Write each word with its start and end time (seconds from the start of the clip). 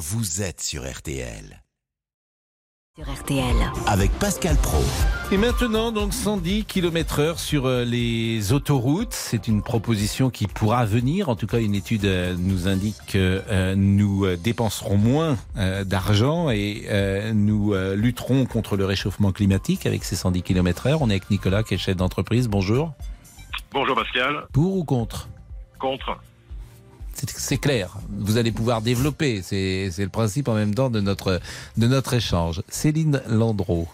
vous 0.00 0.40
êtes 0.40 0.62
sur 0.62 0.90
RTL. 0.90 1.62
Sur 2.96 3.06
RTL. 3.06 3.54
Avec 3.86 4.10
Pascal 4.12 4.56
Pro. 4.56 4.82
Et 5.30 5.36
maintenant, 5.36 5.92
donc 5.92 6.14
110 6.14 6.64
km 6.64 7.20
heure 7.20 7.38
sur 7.38 7.66
euh, 7.66 7.84
les 7.84 8.54
autoroutes. 8.54 9.12
C'est 9.12 9.46
une 9.46 9.62
proposition 9.62 10.30
qui 10.30 10.46
pourra 10.46 10.86
venir. 10.86 11.28
En 11.28 11.36
tout 11.36 11.46
cas, 11.46 11.60
une 11.60 11.74
étude 11.74 12.06
euh, 12.06 12.34
nous 12.38 12.66
indique 12.66 12.96
que 13.08 13.42
euh, 13.50 13.74
nous 13.76 14.24
dépenserons 14.36 14.96
moins 14.96 15.36
d'argent 15.84 16.48
et 16.48 16.86
nous 17.34 17.74
lutterons 17.94 18.46
contre 18.46 18.78
le 18.78 18.86
réchauffement 18.86 19.32
climatique 19.32 19.84
avec 19.84 20.04
ces 20.04 20.16
110 20.16 20.42
km 20.42 20.86
heure. 20.86 21.02
On 21.02 21.10
est 21.10 21.16
avec 21.16 21.30
Nicolas 21.30 21.62
qui 21.62 21.74
est 21.74 21.78
chef 21.78 21.96
d'entreprise. 21.96 22.48
Bonjour. 22.48 22.94
Bonjour 23.70 23.94
Pascal. 23.94 24.46
Pour 24.52 24.76
ou 24.76 24.84
contre? 24.84 25.28
Contre. 25.78 26.18
C'est- 27.14 27.58
clair. 27.58 27.98
Vous 28.18 28.36
allez 28.38 28.52
pouvoir 28.52 28.80
développer. 28.82 29.42
C'est 29.42 29.90
le 29.98 30.08
principe 30.08 30.48
en 30.48 30.54
même 30.54 30.74
temps 30.74 30.90
de 30.90 31.00
notre, 31.00 31.40
de 31.76 31.86
notre 31.86 32.14
échange. 32.14 32.62
Céline 32.68 33.22
Landreau, 33.28 33.88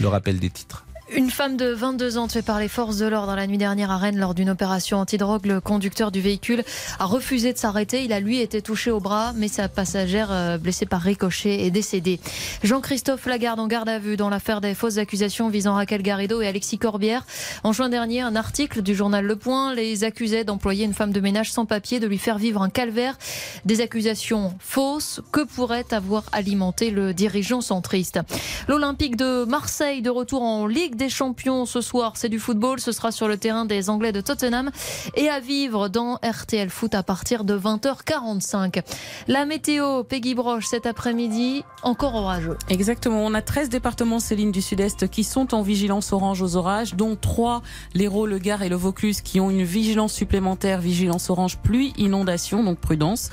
le 0.00 0.08
rappel 0.08 0.38
des 0.38 0.50
titres. 0.50 0.84
Une 1.12 1.28
femme 1.28 1.56
de 1.56 1.66
22 1.66 2.18
ans 2.18 2.28
tuée 2.28 2.40
par 2.40 2.60
les 2.60 2.68
forces 2.68 2.98
de 2.98 3.06
l'ordre 3.06 3.34
la 3.34 3.48
nuit 3.48 3.58
dernière 3.58 3.90
à 3.90 3.98
Rennes 3.98 4.18
lors 4.18 4.32
d'une 4.32 4.48
opération 4.48 4.98
antidrogue. 4.98 5.44
Le 5.44 5.60
conducteur 5.60 6.12
du 6.12 6.20
véhicule 6.20 6.62
a 7.00 7.04
refusé 7.04 7.52
de 7.52 7.58
s'arrêter. 7.58 8.04
Il 8.04 8.12
a 8.12 8.20
lui 8.20 8.38
été 8.38 8.62
touché 8.62 8.92
au 8.92 9.00
bras, 9.00 9.32
mais 9.34 9.48
sa 9.48 9.68
passagère 9.68 10.28
euh, 10.30 10.56
blessée 10.56 10.86
par 10.86 11.00
ricochet 11.00 11.66
est 11.66 11.72
décédée. 11.72 12.20
Jean-Christophe 12.62 13.26
Lagarde 13.26 13.58
en 13.58 13.66
garde 13.66 13.88
à 13.88 13.98
vue 13.98 14.16
dans 14.16 14.30
l'affaire 14.30 14.60
des 14.60 14.72
fausses 14.72 14.98
accusations 14.98 15.48
visant 15.48 15.74
Raquel 15.74 16.02
Garrido 16.02 16.42
et 16.42 16.46
Alexis 16.46 16.78
Corbière. 16.78 17.26
En 17.64 17.72
juin 17.72 17.88
dernier, 17.88 18.20
un 18.20 18.36
article 18.36 18.80
du 18.80 18.94
journal 18.94 19.24
Le 19.24 19.34
Point 19.34 19.74
les 19.74 20.04
accusait 20.04 20.44
d'employer 20.44 20.84
une 20.84 20.94
femme 20.94 21.12
de 21.12 21.20
ménage 21.20 21.50
sans 21.50 21.66
papier, 21.66 21.98
de 21.98 22.06
lui 22.06 22.18
faire 22.18 22.38
vivre 22.38 22.62
un 22.62 22.70
calvaire. 22.70 23.18
Des 23.64 23.80
accusations 23.80 24.54
fausses 24.60 25.20
que 25.32 25.42
pourrait 25.42 25.92
avoir 25.92 26.22
alimenté 26.30 26.92
le 26.92 27.14
dirigeant 27.14 27.62
centriste. 27.62 28.20
L'Olympique 28.68 29.16
de 29.16 29.44
Marseille 29.44 30.02
de 30.02 30.10
retour 30.10 30.42
en 30.42 30.68
Ligue 30.68 30.99
des 31.00 31.08
Champions 31.08 31.64
ce 31.64 31.80
soir, 31.80 32.12
c'est 32.16 32.28
du 32.28 32.38
football, 32.38 32.78
ce 32.78 32.92
sera 32.92 33.10
sur 33.10 33.26
le 33.26 33.38
terrain 33.38 33.64
des 33.64 33.88
Anglais 33.88 34.12
de 34.12 34.20
Tottenham 34.20 34.70
et 35.16 35.30
à 35.30 35.40
vivre 35.40 35.88
dans 35.88 36.16
RTL 36.16 36.68
Foot 36.68 36.94
à 36.94 37.02
partir 37.02 37.44
de 37.44 37.58
20h45. 37.58 38.82
La 39.26 39.46
météo, 39.46 40.04
Peggy 40.04 40.34
Broche 40.34 40.66
cet 40.66 40.84
après-midi, 40.84 41.64
encore 41.82 42.14
orageux. 42.16 42.58
Exactement. 42.68 43.24
On 43.24 43.32
a 43.32 43.40
13 43.40 43.70
départements, 43.70 44.18
Céline, 44.18 44.52
du 44.52 44.60
Sud-Est 44.60 45.08
qui 45.08 45.24
sont 45.24 45.54
en 45.54 45.62
vigilance 45.62 46.12
orange 46.12 46.42
aux 46.42 46.56
orages, 46.56 46.94
dont 46.94 47.16
3, 47.16 47.62
l'Hérault, 47.94 48.26
le 48.26 48.36
Gard 48.36 48.62
et 48.62 48.68
le 48.68 48.76
Vaucluse, 48.76 49.22
qui 49.22 49.40
ont 49.40 49.48
une 49.48 49.64
vigilance 49.64 50.12
supplémentaire, 50.12 50.82
vigilance 50.82 51.30
orange 51.30 51.56
pluie, 51.56 51.94
inondation, 51.96 52.62
donc 52.62 52.78
prudence. 52.78 53.30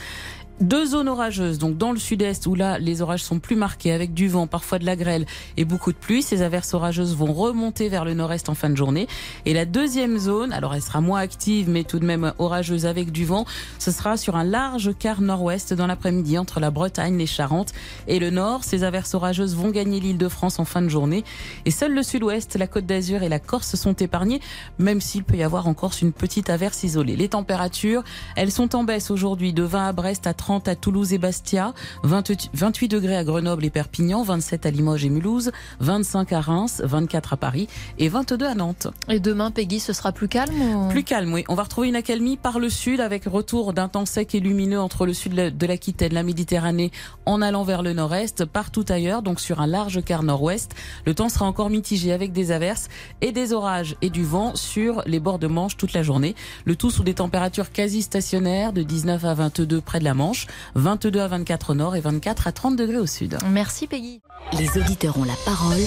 Deux 0.59 0.87
zones 0.87 1.07
orageuses, 1.07 1.59
donc 1.59 1.77
dans 1.77 1.91
le 1.91 1.99
sud-est 1.99 2.47
où 2.47 2.55
là 2.55 2.79
les 2.79 3.03
orages 3.03 3.23
sont 3.23 3.37
plus 3.37 3.55
marqués 3.55 3.91
avec 3.91 4.15
du 4.15 4.27
vent, 4.27 4.47
parfois 4.47 4.79
de 4.79 4.87
la 4.87 4.95
grêle 4.95 5.27
et 5.55 5.65
beaucoup 5.65 5.91
de 5.91 5.97
pluie. 5.97 6.23
Ces 6.23 6.41
averses 6.41 6.73
orageuses 6.73 7.15
vont 7.15 7.31
remonter 7.31 7.89
vers 7.89 8.03
le 8.03 8.15
nord-est 8.15 8.49
en 8.49 8.55
fin 8.55 8.71
de 8.71 8.75
journée. 8.75 9.07
Et 9.45 9.53
la 9.53 9.65
deuxième 9.65 10.17
zone, 10.17 10.51
alors 10.51 10.73
elle 10.73 10.81
sera 10.81 10.99
moins 10.99 11.19
active 11.19 11.69
mais 11.69 11.83
tout 11.83 11.99
de 11.99 12.05
même 12.05 12.33
orageuse 12.39 12.87
avec 12.87 13.11
du 13.11 13.23
vent, 13.23 13.45
ce 13.77 13.91
sera 13.91 14.17
sur 14.17 14.35
un 14.35 14.43
large 14.43 14.97
quart 14.97 15.21
nord-ouest 15.21 15.75
dans 15.75 15.85
l'après-midi 15.85 16.39
entre 16.39 16.59
la 16.59 16.71
Bretagne, 16.71 17.19
les 17.19 17.27
Charentes 17.27 17.71
et 18.07 18.17
le 18.17 18.31
nord. 18.31 18.63
Ces 18.63 18.83
averses 18.83 19.13
orageuses 19.13 19.55
vont 19.55 19.69
gagner 19.69 19.99
l'île 19.99 20.17
de 20.17 20.27
France 20.27 20.57
en 20.57 20.65
fin 20.65 20.81
de 20.81 20.89
journée. 20.89 21.23
Et 21.65 21.71
seul 21.71 21.93
le 21.93 22.01
sud-ouest, 22.01 22.55
la 22.55 22.65
côte 22.65 22.87
d'Azur 22.87 23.21
et 23.21 23.29
la 23.29 23.39
Corse 23.39 23.75
sont 23.75 23.93
épargnés, 23.93 24.41
même 24.79 25.01
s'il 25.01 25.23
peut 25.23 25.37
y 25.37 25.43
avoir 25.43 25.67
en 25.67 25.75
Corse 25.75 26.01
une 26.01 26.13
petite 26.13 26.49
averse 26.49 26.83
isolée. 26.83 27.15
Les 27.15 27.29
températures, 27.29 28.03
elles 28.35 28.51
sont 28.51 28.75
en 28.75 28.83
baisse 28.83 29.11
aujourd'hui 29.11 29.53
de 29.53 29.61
20 29.61 29.89
à 29.89 29.93
Brest 29.93 30.25
à 30.25 30.33
30 30.33 30.46
à 30.47 30.75
Toulouse 30.75 31.11
et 31.13 31.17
Bastia, 31.17 31.73
20 32.03 32.47
28 32.53 32.87
degrés 32.87 33.17
à 33.17 33.23
Grenoble 33.25 33.65
et 33.65 33.69
Perpignan, 33.69 34.23
27 34.23 34.65
à 34.65 34.71
Limoges 34.71 35.03
et 35.03 35.09
Mulhouse, 35.09 35.51
25 35.81 36.31
à 36.31 36.39
Reims, 36.39 36.81
24 36.85 37.33
à 37.33 37.37
Paris 37.37 37.67
et 37.99 38.07
22 38.07 38.45
à 38.45 38.55
Nantes. 38.55 38.87
Et 39.09 39.19
demain, 39.19 39.51
Peggy, 39.51 39.79
ce 39.81 39.91
sera 39.93 40.11
plus 40.13 40.27
calme 40.29 40.59
ou- 40.61 40.87
Plus 40.87 41.03
calme, 41.03 41.33
oui. 41.33 41.43
On 41.49 41.55
va 41.55 41.63
retrouver 41.63 41.89
une 41.89 41.95
accalmie 41.97 42.37
par 42.37 42.59
le 42.59 42.69
sud 42.69 43.01
avec 43.01 43.25
retour 43.25 43.73
d'un 43.73 43.89
temps 43.89 44.05
sec 44.05 44.33
et 44.35 44.39
lumineux 44.39 44.79
entre 44.79 45.05
le 45.05 45.13
sud 45.13 45.33
de 45.35 45.65
l'Aquitaine, 45.67 46.13
la 46.13 46.23
Méditerranée, 46.23 46.91
en 47.25 47.41
allant 47.41 47.63
vers 47.63 47.81
le 47.83 47.91
nord-est, 47.93 48.45
partout 48.45 48.85
ailleurs, 48.87 49.21
donc 49.23 49.41
sur 49.41 49.59
un 49.59 49.67
large 49.67 50.01
quart 50.03 50.23
nord-ouest. 50.23 50.71
Le 51.05 51.13
temps 51.13 51.27
sera 51.29 51.45
encore 51.45 51.69
mitigé 51.69 52.13
avec 52.13 52.31
des 52.31 52.51
averses 52.51 52.87
et 53.19 53.33
des 53.33 53.51
orages 53.51 53.95
et 54.01 54.09
du 54.09 54.23
vent 54.23 54.55
sur 54.55 55.03
les 55.05 55.19
bords 55.19 55.39
de 55.39 55.47
Manche 55.47 55.75
toute 55.75 55.91
la 55.93 56.03
journée. 56.03 56.35
Le 56.65 56.75
tout 56.77 56.89
sous 56.89 57.03
des 57.03 57.15
températures 57.15 57.71
quasi 57.71 58.01
stationnaires 58.01 58.71
de 58.71 58.83
19 58.83 59.25
à 59.25 59.33
22 59.33 59.81
près 59.81 59.99
de 59.99 60.03
la 60.05 60.13
Manche, 60.13 60.36
22 60.75 61.19
à 61.19 61.27
24 61.27 61.71
au 61.71 61.73
nord 61.75 61.95
et 61.95 62.01
24 62.01 62.47
à 62.47 62.51
30 62.51 62.75
degrés 62.75 62.97
au 62.97 63.07
sud. 63.07 63.37
Merci 63.49 63.87
Peggy. 63.87 64.21
Les 64.57 64.77
auditeurs 64.77 65.17
ont 65.17 65.25
la 65.25 65.35
parole. 65.45 65.81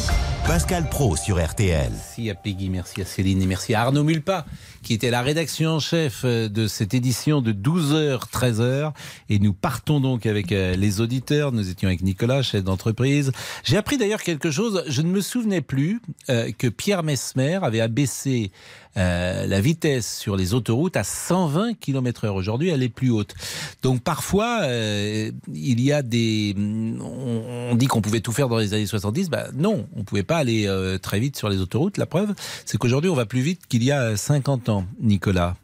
Pascal 0.47 0.89
Pro 0.91 1.17
sur 1.17 1.43
RTL. 1.43 1.91
Merci 1.91 2.31
à 2.31 2.35
Peggy, 2.35 2.69
merci 2.69 3.01
à 3.01 3.05
Céline 3.05 3.41
et 3.41 3.47
merci 3.47 3.75
à 3.75 3.83
Arnaud 3.83 4.05
Mulpa 4.05 4.45
qui 4.83 4.95
était 4.95 5.11
la 5.11 5.23
rédaction 5.23 5.71
en 5.71 5.79
chef 5.79 6.23
euh, 6.25 6.49
de 6.49 6.67
cette 6.67 6.95
édition 6.95 7.43
de 7.43 7.53
12h, 7.53 8.31
13h. 8.31 8.93
Et 9.29 9.39
nous 9.39 9.53
partons 9.53 10.01
donc 10.01 10.27
avec 10.27 10.53
euh, 10.53 10.75
les 10.75 11.01
auditeurs. 11.01 11.53
Nous 11.53 11.69
étions 11.69 11.89
avec 11.89 12.03
Nicolas, 12.03 12.43
chef 12.43 12.65
d'entreprise. 12.65 13.33
J'ai 13.65 13.77
appris 13.77 13.99
d'ailleurs 13.99 14.23
quelque 14.23 14.51
chose. 14.51 14.85
Je 14.87 15.03
ne 15.03 15.09
me 15.09 15.21
souvenais 15.21 15.61
plus 15.61 16.01
euh, 16.29 16.51
que 16.57 16.69
Pierre 16.69 17.03
Mesmer 17.03 17.59
avait 17.63 17.81
abaissé 17.81 18.53
la 18.97 19.61
vitesse 19.61 20.19
sur 20.19 20.37
les 20.37 20.53
autoroutes 20.53 20.97
à 20.97 21.05
120 21.05 21.75
km 21.79 22.25
heure. 22.25 22.35
Aujourd'hui, 22.35 22.71
elle 22.71 22.83
est 22.83 22.89
plus 22.89 23.11
haute. 23.11 23.37
Donc 23.83 24.03
parfois, 24.03 24.67
il 24.67 25.81
y 25.81 25.93
a 25.93 26.03
des... 26.03 26.57
On, 27.01 27.77
dit 27.77 27.87
qu'on 27.87 28.03
pouvait 28.03 28.21
tout 28.21 28.33
faire 28.33 28.49
dans 28.49 28.59
les 28.59 28.75
années 28.75 28.87
70. 28.87 29.31
Bah, 29.31 29.47
non, 29.55 29.87
on 29.95 30.03
pouvait 30.03 30.25
pas 30.25 30.39
aller 30.39 30.69
très 31.01 31.21
vite 31.21 31.39
sur 31.39 31.49
les 31.49 31.61
autoroutes. 31.61 31.99
La 31.99 32.07
preuve, 32.07 32.35
c'est 32.67 32.79
qu'aujourd'hui, 32.79 33.09
on 33.09 33.15
va 33.15 33.27
plus 33.27 33.43
vite 33.43 33.69
qu'il 33.69 33.85
y 33.85 33.93
a 33.93 34.17
50 34.17 34.69
ans, 34.69 34.70
Nicolas. 35.01 35.57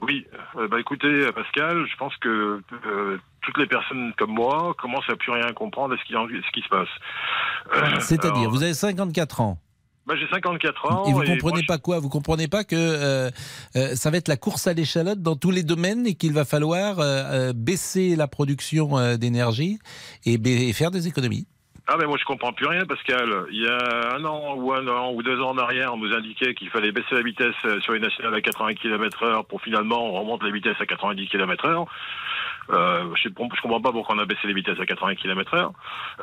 Oui, 0.00 0.24
euh, 0.56 0.68
bah 0.68 0.78
écoutez 0.78 1.26
Pascal, 1.34 1.84
je 1.90 1.96
pense 1.96 2.16
que 2.18 2.60
euh, 2.86 3.18
toutes 3.42 3.58
les 3.58 3.66
personnes 3.66 4.12
comme 4.16 4.30
moi 4.32 4.72
commencent 4.78 5.08
à 5.10 5.16
plus 5.16 5.32
rien 5.32 5.52
comprendre 5.54 5.94
à 5.94 5.98
ce 5.98 6.04
qui, 6.04 6.14
en- 6.16 6.28
ce 6.28 6.50
qui 6.52 6.62
se 6.62 6.68
passe. 6.68 6.88
Euh, 7.74 7.96
C'est-à-dire, 8.00 8.42
alors, 8.42 8.50
vous 8.52 8.62
avez 8.62 8.74
54 8.74 9.40
ans. 9.40 9.58
bah, 10.06 10.14
J'ai 10.16 10.28
54 10.28 10.92
ans. 10.92 11.04
Et 11.06 11.12
vous 11.12 11.16
moi, 11.22 11.26
comprenez 11.26 11.62
pas 11.66 11.78
quoi? 11.78 11.98
Vous 11.98 12.08
comprenez 12.08 12.46
pas 12.46 12.62
que 12.62 12.76
euh, 12.76 13.30
euh, 13.74 13.94
ça 13.96 14.10
va 14.10 14.18
être 14.18 14.28
la 14.28 14.36
course 14.36 14.68
à 14.68 14.72
l'échalote 14.72 15.20
dans 15.20 15.34
tous 15.34 15.50
les 15.50 15.64
domaines 15.64 16.06
et 16.06 16.14
qu'il 16.14 16.32
va 16.32 16.44
falloir 16.44 17.00
euh, 17.00 17.52
baisser 17.52 18.14
la 18.14 18.28
production 18.28 19.16
d'énergie 19.16 19.80
et 20.24 20.72
faire 20.72 20.92
des 20.92 21.08
économies 21.08 21.48
Ah 21.90 21.96
mais 21.98 22.04
moi 22.04 22.18
je 22.20 22.24
comprends 22.24 22.52
plus 22.52 22.66
rien 22.66 22.84
Pascal. 22.84 23.46
Il 23.50 23.62
y 23.62 23.66
a 23.66 24.14
un 24.14 24.24
an 24.26 24.54
ou 24.56 24.72
un 24.74 24.86
an 24.88 25.10
ou 25.12 25.22
deux 25.22 25.40
ans 25.40 25.50
en 25.50 25.58
arrière, 25.58 25.94
on 25.94 25.96
nous 25.96 26.14
indiquait 26.14 26.54
qu'il 26.54 26.68
fallait 26.68 26.92
baisser 26.92 27.14
la 27.14 27.22
vitesse 27.22 27.54
sur 27.80 27.94
les 27.94 28.00
nationales 28.00 28.34
à 28.34 28.42
80 28.42 28.74
km 28.74 29.22
heure 29.22 29.46
pour 29.46 29.62
finalement 29.62 30.04
on 30.04 30.20
remonte 30.20 30.42
la 30.42 30.50
vitesse 30.50 30.76
à 30.80 30.86
90 30.86 31.28
km 31.28 31.64
heure. 31.64 31.86
Euh, 32.70 33.04
je, 33.22 33.28
ne 33.28 33.34
je 33.34 33.60
comprends 33.62 33.80
pas 33.80 33.92
pourquoi 33.92 34.16
on 34.16 34.18
a 34.18 34.26
baissé 34.26 34.46
les 34.46 34.54
vitesses 34.54 34.78
à 34.80 34.86
80 34.86 35.14
km 35.14 35.54
heure. 35.54 35.72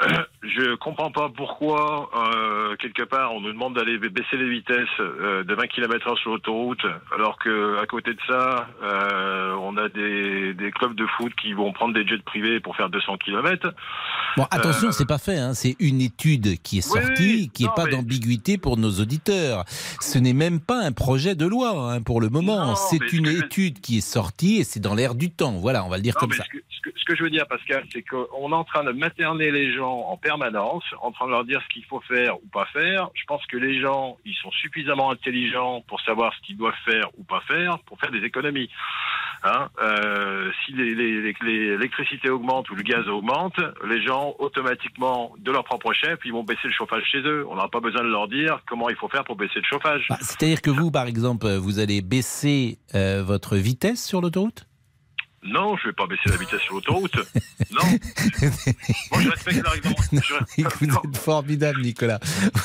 Euh, 0.04 0.08
je 0.44 0.76
comprends 0.76 1.12
pas 1.12 1.30
pourquoi 1.36 2.10
euh, 2.16 2.76
quelque 2.78 3.04
part 3.04 3.34
on 3.34 3.42
nous 3.42 3.52
demande 3.52 3.76
d'aller 3.76 3.98
baisser 3.98 4.38
les 4.38 4.50
vitesses 4.50 4.88
euh, 5.00 5.44
de 5.44 5.54
20 5.56 5.68
km 5.68 6.08
heure 6.08 6.18
sur 6.20 6.32
l'autoroute, 6.32 6.86
alors 7.16 7.38
que 7.40 7.78
à 7.82 7.86
côté 7.88 8.14
de 8.14 8.20
ça, 8.28 8.68
on 9.62 9.78
a 9.78 9.90
des, 9.90 10.54
des 10.54 10.72
clubs 10.72 10.96
de 10.96 11.06
foot 11.18 11.34
qui 11.42 11.54
vont 11.54 11.72
prendre 11.74 11.94
des 11.94 12.06
jets 12.08 12.18
privés 12.24 12.60
pour 12.60 12.76
faire 12.76 12.90
200 12.90 13.18
km. 13.18 13.74
Bon, 14.38 14.46
attention, 14.52 14.92
c'est 14.92 15.08
pas 15.08 15.18
fait. 15.18 15.38
Hein. 15.38 15.54
C'est 15.54 15.76
une 15.80 16.02
étude 16.02 16.62
qui 16.62 16.80
est 16.80 16.94
Oui, 16.94 17.02
sortie, 17.02 17.50
qui 17.54 17.64
n'est 17.64 17.70
pas 17.76 17.86
mais- 17.86 17.92
d'ambiguïté 17.92 18.58
pour 18.58 18.78
nos 18.78 18.92
auditeurs. 19.00 19.64
Ce 20.02 20.18
n'est 20.20 20.34
même 20.34 20.60
pas 20.60 20.82
un 20.84 20.92
projet 20.92 21.36
de 21.36 21.46
loi 21.46 21.70
hein, 21.94 22.02
pour 22.02 22.22
le 22.22 22.30
moment. 22.30 22.76
C'est 22.76 23.14
une 23.14 23.28
étude 23.28 23.80
qui 23.82 23.98
est 23.98 24.02
sortie 24.02 24.58
et 24.58 24.64
c'est 24.64 24.80
dans 24.80 24.94
l'air 24.94 25.16
du 25.16 25.32
temps. 25.32 25.54
Voilà, 25.54 25.84
on 25.86 25.90
va 25.90 25.98
le 25.98 26.04
dire 26.04 26.16
Non, 26.16 26.20
comme 26.28 26.35
mais. 26.38 26.44
Ce 26.46 26.50
que, 26.50 26.64
ce 26.70 26.82
que- 26.82 27.00
ce 27.00 27.06
que 27.06 27.16
je 27.16 27.24
veux 27.24 27.30
dire, 27.30 27.48
Pascal, 27.48 27.84
c'est 27.92 28.02
qu'on 28.04 28.52
est 28.52 28.56
en 28.56 28.64
train 28.64 28.84
de 28.84 28.92
materner 28.92 29.52
les 29.52 29.74
gens 29.76 30.00
en 30.08 30.18
permanence, 30.18 30.84
en 31.02 31.12
train 31.12 31.26
de 31.26 31.32
leur 31.32 31.46
dire 31.46 31.62
ce 31.68 31.74
qu'il 31.74 31.86
faut 31.86 32.02
faire 32.02 32.38
ou 32.44 32.48
pas 32.48 32.66
faire. 32.74 33.10
Je 33.14 33.24
pense 33.26 33.46
que 33.48 33.58
les 33.58 33.80
gens, 33.82 34.18
ils 34.26 34.36
sont 34.36 34.52
suffisamment 34.52 35.12
intelligents 35.12 35.82
pour 35.88 36.00
savoir 36.02 36.34
ce 36.36 36.42
qu'ils 36.46 36.58
doivent 36.58 36.74
faire 36.86 37.10
ou 37.18 37.24
pas 37.24 37.42
faire 37.48 37.80
pour 37.86 38.00
faire 38.00 38.12
des 38.12 38.24
économies. 38.24 38.70
Hein 39.44 39.70
euh, 39.82 40.52
si 40.66 40.74
l'électricité 40.74 42.30
augmente 42.30 42.70
ou 42.70 42.76
le 42.76 42.84
gaz 42.84 43.08
augmente, 43.08 43.60
les 43.88 44.02
gens 44.04 44.36
automatiquement, 44.40 45.34
de 45.38 45.52
leur 45.52 45.64
propre 45.64 45.94
chef, 45.94 46.20
ils 46.26 46.32
vont 46.32 46.44
baisser 46.44 46.62
le 46.68 46.72
chauffage 46.74 47.04
chez 47.12 47.20
eux. 47.20 47.46
On 47.50 47.56
n'aura 47.56 47.70
pas 47.70 47.80
besoin 47.80 48.02
de 48.04 48.08
leur 48.10 48.28
dire 48.28 48.60
comment 48.68 48.90
il 48.90 48.96
faut 48.96 49.08
faire 49.10 49.24
pour 49.24 49.36
baisser 49.36 49.56
le 49.60 49.64
chauffage. 49.70 50.06
Bah, 50.10 50.18
C'est-à-dire 50.22 50.62
que 50.62 50.70
vous, 50.72 50.92
par 50.92 51.06
exemple, 51.08 51.48
vous 51.56 51.80
allez 51.80 52.02
baisser 52.02 52.80
euh, 52.96 53.24
votre 53.24 53.56
vitesse 53.56 54.04
sur 54.06 54.22
l'autoroute? 54.22 54.66
Non, 55.46 55.78
je 55.78 55.88
vais 55.88 55.94
pas 55.94 56.08
baisser 56.08 56.28
la 56.30 56.38
vitesse 56.38 56.62
sur 56.62 56.76
l'autoroute. 56.76 57.16
Non. 57.72 57.82
Moi, 59.12 59.22
je 59.22 59.30
respecte 59.30 59.64
la 59.64 59.70
réglementation. 59.72 60.36
Vous 60.80 60.88
Non. 60.88 61.02
êtes 61.06 61.18
formidable, 61.18 61.82
Nicolas. 61.82 62.20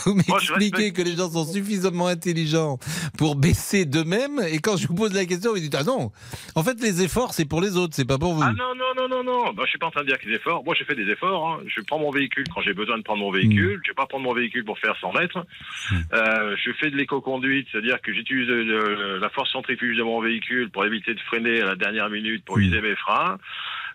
Vous 0.05 0.15
m'expliquez 0.15 0.93
que 0.93 1.03
les 1.03 1.17
gens 1.17 1.31
sont 1.31 1.45
suffisamment 1.45 2.07
intelligents 2.07 2.79
pour 3.19 3.37
baisser 3.37 3.85
d'eux-mêmes, 3.85 4.41
et 4.51 4.59
quand 4.61 4.77
je 4.77 4.87
vous 4.89 4.95
pose 4.95 5.13
la 5.15 5.25
question, 5.27 5.53
vous 5.53 5.59
dites 5.61 5.75
Ah 5.75 5.85
non 5.85 6.11
En 6.55 6.63
fait, 6.63 6.81
les 6.81 7.03
efforts, 7.03 7.35
c'est 7.35 7.45
pour 7.45 7.61
les 7.61 7.77
autres, 7.77 7.95
c'est 7.95 8.07
pas 8.07 8.19
pour 8.19 8.35
vous. 8.35 8.43
Ah 8.43 8.53
non, 8.53 8.75
non, 8.75 8.95
non, 8.97 9.09
non, 9.09 9.25
non. 9.25 9.53
Bah, 9.53 9.63
je 9.67 9.71
suis 9.71 9.79
pas 9.79 9.87
en 9.87 9.91
train 9.91 10.03
de 10.03 10.07
dire 10.07 10.19
que 10.19 10.27
les 10.29 10.37
efforts. 10.37 10.65
Moi, 10.65 10.75
j'ai 10.79 10.85
fait 10.85 10.95
des 10.95 11.11
efforts. 11.11 11.49
hein. 11.49 11.61
Je 11.67 11.81
prends 11.83 11.99
mon 11.99 12.11
véhicule 12.11 12.45
quand 12.55 12.63
j'ai 12.63 12.75
besoin 12.75 12.97
de 12.99 13.03
prendre 13.03 13.21
mon 13.21 13.31
véhicule. 13.31 13.77
Mm. 13.79 13.81
Je 13.85 13.91
vais 13.91 13.95
pas 13.95 14.07
prendre 14.07 14.25
mon 14.25 14.35
véhicule 14.35 14.65
pour 14.65 14.79
faire 14.79 14.97
100 15.01 15.13
mètres. 15.13 15.45
Euh, 16.13 16.57
je 16.65 16.71
fais 16.81 16.91
de 16.91 16.97
l'éco-conduite, 16.97 17.69
c'est-à-dire 17.71 18.01
que 18.01 18.13
j'utilise 18.13 18.49
le- 18.49 19.19
la 19.19 19.29
force 19.31 19.51
centrifuge 19.53 19.97
de 19.97 20.03
mon 20.03 20.21
véhicule 20.21 20.71
pour 20.71 20.85
éviter 20.87 21.15
de 21.15 21.21
freiner 21.21 21.61
à 21.61 21.67
la 21.67 21.77
dernière 21.77 22.09
minute 22.11 22.45
pour 22.45 22.57
Mm. 22.59 22.70
Mes 22.79 22.95
freins. 22.97 23.39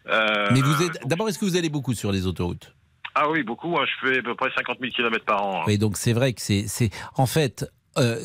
Euh, 0.08 0.50
Mais 0.52 0.62
vous 0.62 0.84
êtes. 0.84 1.08
D'abord, 1.08 1.30
est-ce 1.30 1.40
que 1.40 1.46
vous 1.46 1.56
allez 1.58 1.70
beaucoup 1.70 1.94
sur 1.94 2.12
les 2.12 2.28
autoroutes? 2.28 2.76
Ah 3.16 3.30
oui, 3.30 3.44
beaucoup. 3.44 3.78
hein. 3.80 3.86
Je 3.86 4.08
fais 4.10 4.20
à 4.20 4.22
peu 4.22 4.36
près 4.36 4.50
50 4.56 4.78
000 4.82 4.92
km 4.92 5.24
par 5.26 5.44
an. 5.46 5.62
hein. 5.62 5.64
Oui, 5.68 5.78
donc 5.78 5.96
c'est 5.98 6.14
vrai 6.14 6.34
que 6.34 6.42
c'est. 6.42 6.90
En 7.16 7.26
fait, 7.26 7.66
euh, 7.98 8.20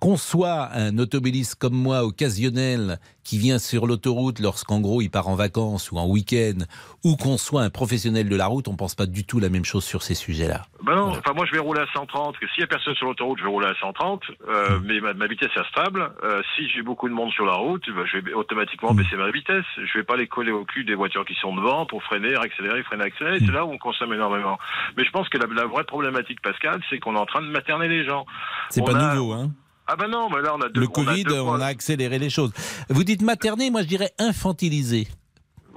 qu'on 0.00 0.16
soit 0.16 0.68
un 0.74 0.96
automobiliste 0.98 1.56
comme 1.56 1.74
moi, 1.74 2.04
occasionnel, 2.04 2.98
qui 3.24 3.36
vient 3.36 3.58
sur 3.58 3.86
l'autoroute 3.86 4.38
lorsqu'en 4.38 4.80
gros 4.80 5.02
il 5.02 5.10
part 5.10 5.28
en 5.28 5.34
vacances 5.34 5.90
ou 5.90 5.98
en 5.98 6.06
week-end, 6.06 6.64
ou 7.04 7.16
qu'on 7.16 7.36
soit 7.36 7.62
un 7.62 7.68
professionnel 7.70 8.28
de 8.28 8.36
la 8.36 8.46
route, 8.46 8.68
on 8.68 8.76
pense 8.76 8.94
pas 8.94 9.06
du 9.06 9.24
tout 9.24 9.38
la 9.40 9.48
même 9.48 9.64
chose 9.64 9.84
sur 9.84 10.02
ces 10.02 10.14
sujets-là. 10.14 10.62
Ben 10.84 10.94
non, 10.94 11.08
enfin 11.08 11.32
moi 11.34 11.44
je 11.46 11.52
vais 11.52 11.58
rouler 11.58 11.80
à 11.80 11.86
130. 11.92 12.38
Que 12.38 12.46
s'il 12.48 12.60
y 12.60 12.64
a 12.64 12.66
personne 12.68 12.94
sur 12.94 13.06
l'autoroute, 13.06 13.38
je 13.38 13.44
vais 13.44 13.50
rouler 13.50 13.66
à 13.66 13.74
130. 13.80 14.22
Euh, 14.48 14.78
mais 14.84 15.00
ma, 15.00 15.14
ma 15.14 15.26
vitesse 15.26 15.50
est 15.56 15.68
stable. 15.70 16.10
Euh, 16.24 16.40
si 16.56 16.68
j'ai 16.70 16.82
beaucoup 16.82 17.08
de 17.08 17.14
monde 17.14 17.30
sur 17.32 17.44
la 17.44 17.54
route, 17.54 17.82
ben, 17.88 18.04
je 18.06 18.18
vais 18.18 18.32
automatiquement 18.34 18.94
baisser 18.94 19.16
ma 19.16 19.30
vitesse. 19.30 19.64
Je 19.76 19.98
vais 19.98 20.04
pas 20.04 20.16
les 20.16 20.28
coller 20.28 20.52
au 20.52 20.64
cul 20.64 20.84
des 20.84 20.94
voitures 20.94 21.24
qui 21.26 21.34
sont 21.34 21.54
devant 21.54 21.86
pour 21.86 22.02
freiner, 22.04 22.34
accélérer, 22.36 22.82
freiner, 22.84 23.04
accélérer. 23.04 23.40
C'est 23.40 23.52
là 23.52 23.66
où 23.66 23.72
on 23.72 23.78
consomme 23.78 24.12
énormément. 24.14 24.58
Mais 24.96 25.04
je 25.04 25.10
pense 25.10 25.28
que 25.28 25.38
la, 25.38 25.46
la 25.52 25.66
vraie 25.66 25.84
problématique, 25.84 26.40
Pascal, 26.40 26.80
c'est 26.88 26.98
qu'on 27.00 27.16
est 27.16 27.18
en 27.18 27.26
train 27.26 27.42
de 27.42 27.48
materner 27.48 27.88
les 27.88 28.04
gens. 28.04 28.24
C'est 28.70 28.84
pas 28.84 28.96
a- 28.96 29.14
nouveau, 29.16 29.32
hein 29.32 29.50
Ah 29.90 29.96
ben 29.96 30.08
non, 30.08 30.28
mais 30.28 30.42
là 30.42 30.54
on 30.54 30.60
a 30.60 30.68
deux. 30.68 30.82
Le 30.82 30.86
on 30.86 30.90
a 30.90 31.04
Covid, 31.06 31.24
deux 31.24 31.40
on 31.40 31.60
a 31.60 31.66
accéléré 31.66 32.18
les 32.18 32.28
choses. 32.28 32.52
Vous 32.90 33.04
dites 33.04 33.22
materner, 33.22 33.70
moi 33.70 33.82
je 33.82 33.86
dirais 33.88 34.12
infantiliser. 34.18 35.08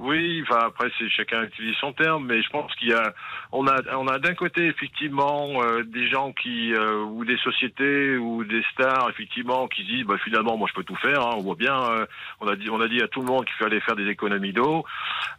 Oui, 0.04 0.42
enfin 0.42 0.66
après 0.66 0.90
c'est 0.98 1.08
chacun 1.10 1.44
utilise 1.44 1.76
son 1.76 1.92
terme, 1.92 2.26
mais 2.26 2.42
je 2.42 2.50
pense 2.50 2.74
qu'il 2.74 2.88
y 2.88 2.92
a, 2.92 3.14
on 3.52 3.68
a, 3.68 3.76
on 3.96 4.08
a 4.08 4.18
d'un 4.18 4.34
côté 4.34 4.66
effectivement 4.66 5.62
euh, 5.62 5.84
des 5.84 6.08
gens 6.08 6.32
qui 6.32 6.74
euh, 6.74 7.04
ou 7.04 7.24
des 7.24 7.36
sociétés 7.36 8.16
ou 8.16 8.42
des 8.42 8.64
stars 8.72 9.08
effectivement 9.10 9.68
qui 9.68 9.84
disent 9.84 10.04
bah 10.04 10.16
finalement 10.24 10.56
moi 10.56 10.66
je 10.68 10.74
peux 10.74 10.82
tout 10.82 10.96
faire. 10.96 11.20
hein. 11.20 11.34
on 11.36 11.42
voit 11.42 11.54
bien, 11.54 11.80
euh, 11.80 12.06
on 12.40 12.48
a 12.48 12.56
dit, 12.56 12.68
on 12.68 12.80
a 12.80 12.88
dit 12.88 13.00
à 13.00 13.06
tout 13.06 13.20
le 13.20 13.26
monde 13.26 13.44
qu'il 13.44 13.54
fallait 13.54 13.78
faire 13.78 13.94
des 13.94 14.08
économies 14.08 14.52
d'eau. 14.52 14.84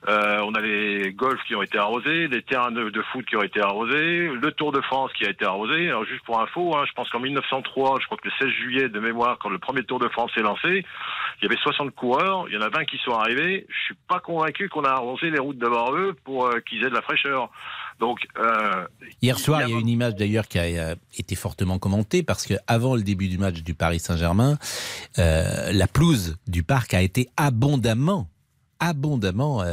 Euh, 0.07 0.39
on 0.45 0.53
a 0.53 0.61
les 0.61 1.11
golfs 1.11 1.43
qui 1.45 1.55
ont 1.55 1.61
été 1.61 1.77
arrosés, 1.77 2.29
les 2.29 2.41
terrains 2.41 2.71
de, 2.71 3.01
foot 3.11 3.25
qui 3.25 3.35
ont 3.35 3.43
été 3.43 3.59
arrosés, 3.59 4.29
le 4.29 4.51
Tour 4.53 4.71
de 4.71 4.79
France 4.79 5.11
qui 5.17 5.25
a 5.25 5.29
été 5.29 5.43
arrosé. 5.43 5.89
Alors 5.89 6.05
juste 6.05 6.23
pour 6.23 6.39
info, 6.39 6.73
hein, 6.77 6.85
je 6.87 6.93
pense 6.93 7.09
qu'en 7.09 7.19
1903, 7.19 7.99
je 7.99 8.05
crois 8.05 8.17
que 8.17 8.29
le 8.29 8.33
16 8.39 8.47
juillet 8.49 8.87
de 8.87 8.99
mémoire, 9.01 9.37
quand 9.39 9.49
le 9.49 9.59
premier 9.59 9.83
Tour 9.83 9.99
de 9.99 10.07
France 10.07 10.31
s'est 10.33 10.41
lancé, 10.41 10.85
il 11.41 11.43
y 11.43 11.45
avait 11.47 11.59
60 11.61 11.93
coureurs, 11.95 12.45
il 12.47 12.53
y 12.53 12.57
en 12.57 12.61
a 12.61 12.69
20 12.69 12.85
qui 12.85 12.97
sont 12.99 13.11
arrivés. 13.11 13.65
Je 13.67 13.85
suis 13.85 13.95
pas 14.07 14.21
convaincu 14.21 14.52
qu'on 14.71 14.83
a 14.83 14.89
arrosé 14.89 15.29
les 15.29 15.39
routes 15.39 15.57
devant 15.57 15.95
eux 15.95 16.15
pour 16.23 16.45
euh, 16.45 16.59
qu'ils 16.67 16.83
aient 16.83 16.89
de 16.89 16.95
la 16.95 17.01
fraîcheur. 17.01 17.49
Donc 17.99 18.19
euh, 18.37 18.85
Hier 19.21 19.37
soir, 19.37 19.61
Il 19.67 19.73
y 19.73 19.75
a 19.75 19.79
une 19.79 19.87
image 19.87 20.15
d'ailleurs 20.15 20.47
qui 20.47 20.59
a 20.59 20.63
euh, 20.63 20.95
été 21.17 21.35
fortement 21.35 21.79
commentée 21.79 22.23
parce 22.23 22.45
que 22.45 22.55
avant 22.67 22.95
le 22.95 23.03
début 23.03 23.27
du 23.27 23.37
match 23.37 23.61
du 23.61 23.73
Paris 23.73 23.99
Saint-Germain, 23.99 24.57
la 25.17 25.87
pelouse 25.87 26.37
du 26.47 26.63
parc 26.63 26.93
a 26.93 27.01
été 27.01 27.29
abondamment, 27.37 28.27
abondamment 28.79 29.63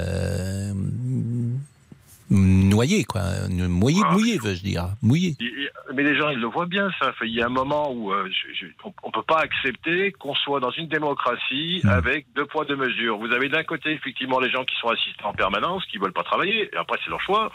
noyée, 2.30 3.04
quoi. 3.04 3.22
Mouillée, 3.50 4.02
Ah. 4.06 4.12
mouillée, 4.12 4.38
veux-je 4.38 4.62
dire. 4.62 4.88
Il- 5.40 5.70
mais 5.92 6.04
les 6.04 6.16
gens 6.16 6.28
ils 6.30 6.38
le 6.38 6.46
voient 6.46 6.66
bien 6.66 6.88
ça. 7.00 7.12
Il 7.22 7.30
y 7.34 7.42
a 7.42 7.46
un 7.46 7.48
moment 7.50 7.90
où 7.92 8.12
euh, 8.12 8.28
je- 8.30 8.54
je- 8.54 8.72
on, 8.84 8.92
on 9.02 9.10
peut 9.10 9.24
pas 9.26 9.40
accepter 9.40 10.12
qu'on 10.12 10.34
soit 10.36 10.60
dans 10.60 10.70
une 10.70 10.86
démocratie 10.86 11.80
Mm. 11.82 11.88
avec 11.88 12.26
deux 12.36 12.46
poids 12.46 12.64
deux 12.64 12.76
mesures. 12.76 13.18
Vous 13.18 13.32
avez 13.32 13.48
d'un 13.48 13.64
côté 13.64 13.90
effectivement 13.90 14.38
les 14.38 14.50
gens 14.50 14.64
qui 14.64 14.76
sont 14.76 14.88
assistants 14.88 15.30
en 15.30 15.32
permanence, 15.34 15.84
qui 15.86 15.98
veulent 15.98 16.12
pas 16.12 16.22
travailler, 16.22 16.70
et 16.72 16.76
après 16.76 16.96
c'est 17.04 17.10
leur 17.10 17.20
choix. 17.20 17.50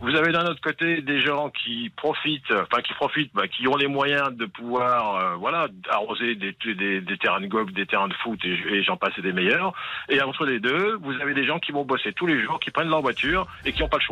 Vous 0.00 0.14
avez 0.16 0.32
d'un 0.32 0.44
autre 0.46 0.60
côté 0.60 1.02
des 1.02 1.20
gens 1.20 1.50
qui 1.50 1.90
profitent, 1.96 2.50
enfin 2.50 2.82
qui 2.82 2.94
profitent, 2.94 3.30
bah, 3.34 3.46
qui 3.46 3.68
ont 3.68 3.76
les 3.76 3.86
moyens 3.88 4.32
de 4.36 4.46
pouvoir, 4.46 5.16
euh, 5.16 5.34
voilà, 5.36 5.68
arroser 5.90 6.34
des, 6.34 6.56
des, 6.74 7.00
des 7.00 7.18
terrains 7.18 7.40
de 7.40 7.46
golf, 7.46 7.72
des 7.72 7.86
terrains 7.86 8.08
de 8.08 8.14
foot 8.14 8.38
et, 8.44 8.58
et 8.74 8.82
j'en 8.82 8.96
passe 8.96 9.12
et 9.18 9.22
des 9.22 9.32
meilleurs. 9.32 9.72
Et 10.08 10.20
entre 10.20 10.44
les 10.46 10.58
deux, 10.58 10.98
vous 11.02 11.12
avez 11.20 11.34
des 11.34 11.46
gens 11.46 11.58
qui 11.60 11.70
vont 11.72 11.84
bosser 11.84 12.12
tous 12.12 12.26
les 12.26 12.42
jours, 12.42 12.58
qui 12.58 12.70
prennent 12.72 12.88
leur 12.90 13.02
voiture 13.02 13.46
et 13.64 13.72
qui 13.72 13.82
n'ont 13.82 13.88
pas 13.88 13.98
le 13.98 14.02
choix. 14.02 14.07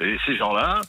Et 0.00 0.16
ces 0.26 0.36
gens-là, 0.36 0.80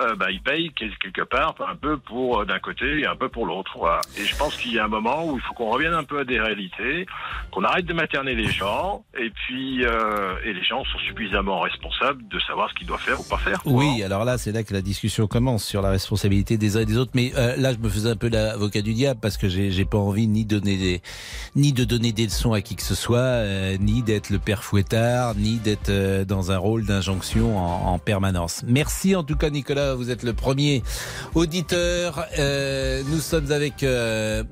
euh, 0.00 0.14
bah, 0.16 0.30
ils 0.30 0.40
payent 0.42 0.70
quel- 0.76 0.96
quelque 0.98 1.22
part 1.22 1.54
un 1.68 1.76
peu 1.76 1.96
pour 1.98 2.40
euh, 2.40 2.44
d'un 2.44 2.58
côté 2.58 3.00
et 3.00 3.06
un 3.06 3.16
peu 3.16 3.28
pour 3.28 3.46
l'autre. 3.46 3.72
Et 4.18 4.24
je 4.24 4.36
pense 4.36 4.56
qu'il 4.56 4.72
y 4.72 4.78
a 4.78 4.84
un 4.84 4.88
moment 4.88 5.24
où 5.26 5.36
il 5.36 5.42
faut 5.42 5.54
qu'on 5.54 5.70
revienne 5.70 5.94
un 5.94 6.04
peu 6.04 6.20
à 6.20 6.24
des 6.24 6.40
réalités, 6.40 7.06
qu'on 7.50 7.64
arrête 7.64 7.86
de 7.86 7.92
materner 7.94 8.34
les 8.34 8.48
gens, 8.48 9.04
et 9.18 9.30
puis 9.30 9.84
euh, 9.84 10.34
et 10.44 10.52
les 10.52 10.64
gens 10.64 10.82
sont 10.84 10.98
suffisamment 10.98 11.60
responsables 11.60 12.26
de 12.28 12.38
savoir 12.40 12.68
ce 12.70 12.74
qu'ils 12.74 12.86
doivent 12.86 13.00
faire 13.02 13.20
ou 13.20 13.24
pas 13.24 13.38
faire. 13.38 13.60
Oui, 13.64 14.02
alors 14.02 14.24
là, 14.24 14.38
c'est 14.38 14.52
là 14.52 14.62
que 14.62 14.72
la 14.72 14.82
discussion 14.82 15.26
commence 15.26 15.64
sur 15.64 15.82
la 15.82 15.90
responsabilité 15.90 16.56
des 16.56 16.76
uns 16.76 16.80
et 16.80 16.86
des 16.86 16.98
autres. 16.98 17.12
Mais 17.14 17.32
euh, 17.36 17.56
là, 17.56 17.72
je 17.72 17.78
me 17.78 17.88
faisais 17.88 18.10
un 18.10 18.16
peu 18.16 18.28
l'avocat 18.28 18.82
du 18.82 18.94
diable 18.94 19.20
parce 19.20 19.36
que 19.36 19.48
j'ai 19.48 19.84
pas 19.84 19.98
envie 19.98 20.26
ni 20.26 20.44
donner 20.44 20.76
des, 20.76 21.02
ni 21.56 21.72
de 21.72 21.84
donner 21.84 22.12
des 22.12 22.24
leçons 22.24 22.52
à 22.52 22.60
qui 22.60 22.74
que 22.76 22.82
ce 22.82 22.94
soit, 22.94 23.42
ni 23.78 24.02
d'être 24.02 24.30
le 24.30 24.38
père 24.38 24.64
fouettard, 24.64 25.34
ni 25.36 25.58
d'être 25.58 26.24
dans 26.24 26.50
un 26.50 26.58
rôle 26.58 26.84
d'injonction 26.84 27.58
en 27.58 27.98
permanence. 27.98 28.64
Merci 28.66 29.14
en 29.14 29.22
tout 29.22 29.36
cas, 29.36 29.50
Nicolas. 29.50 29.83
Vous 29.92 30.10
êtes 30.10 30.22
le 30.22 30.32
premier 30.32 30.82
auditeur. 31.34 32.26
Euh, 32.38 33.02
nous 33.08 33.20
sommes 33.20 33.52
avec. 33.52 33.82
euh, 33.82 34.42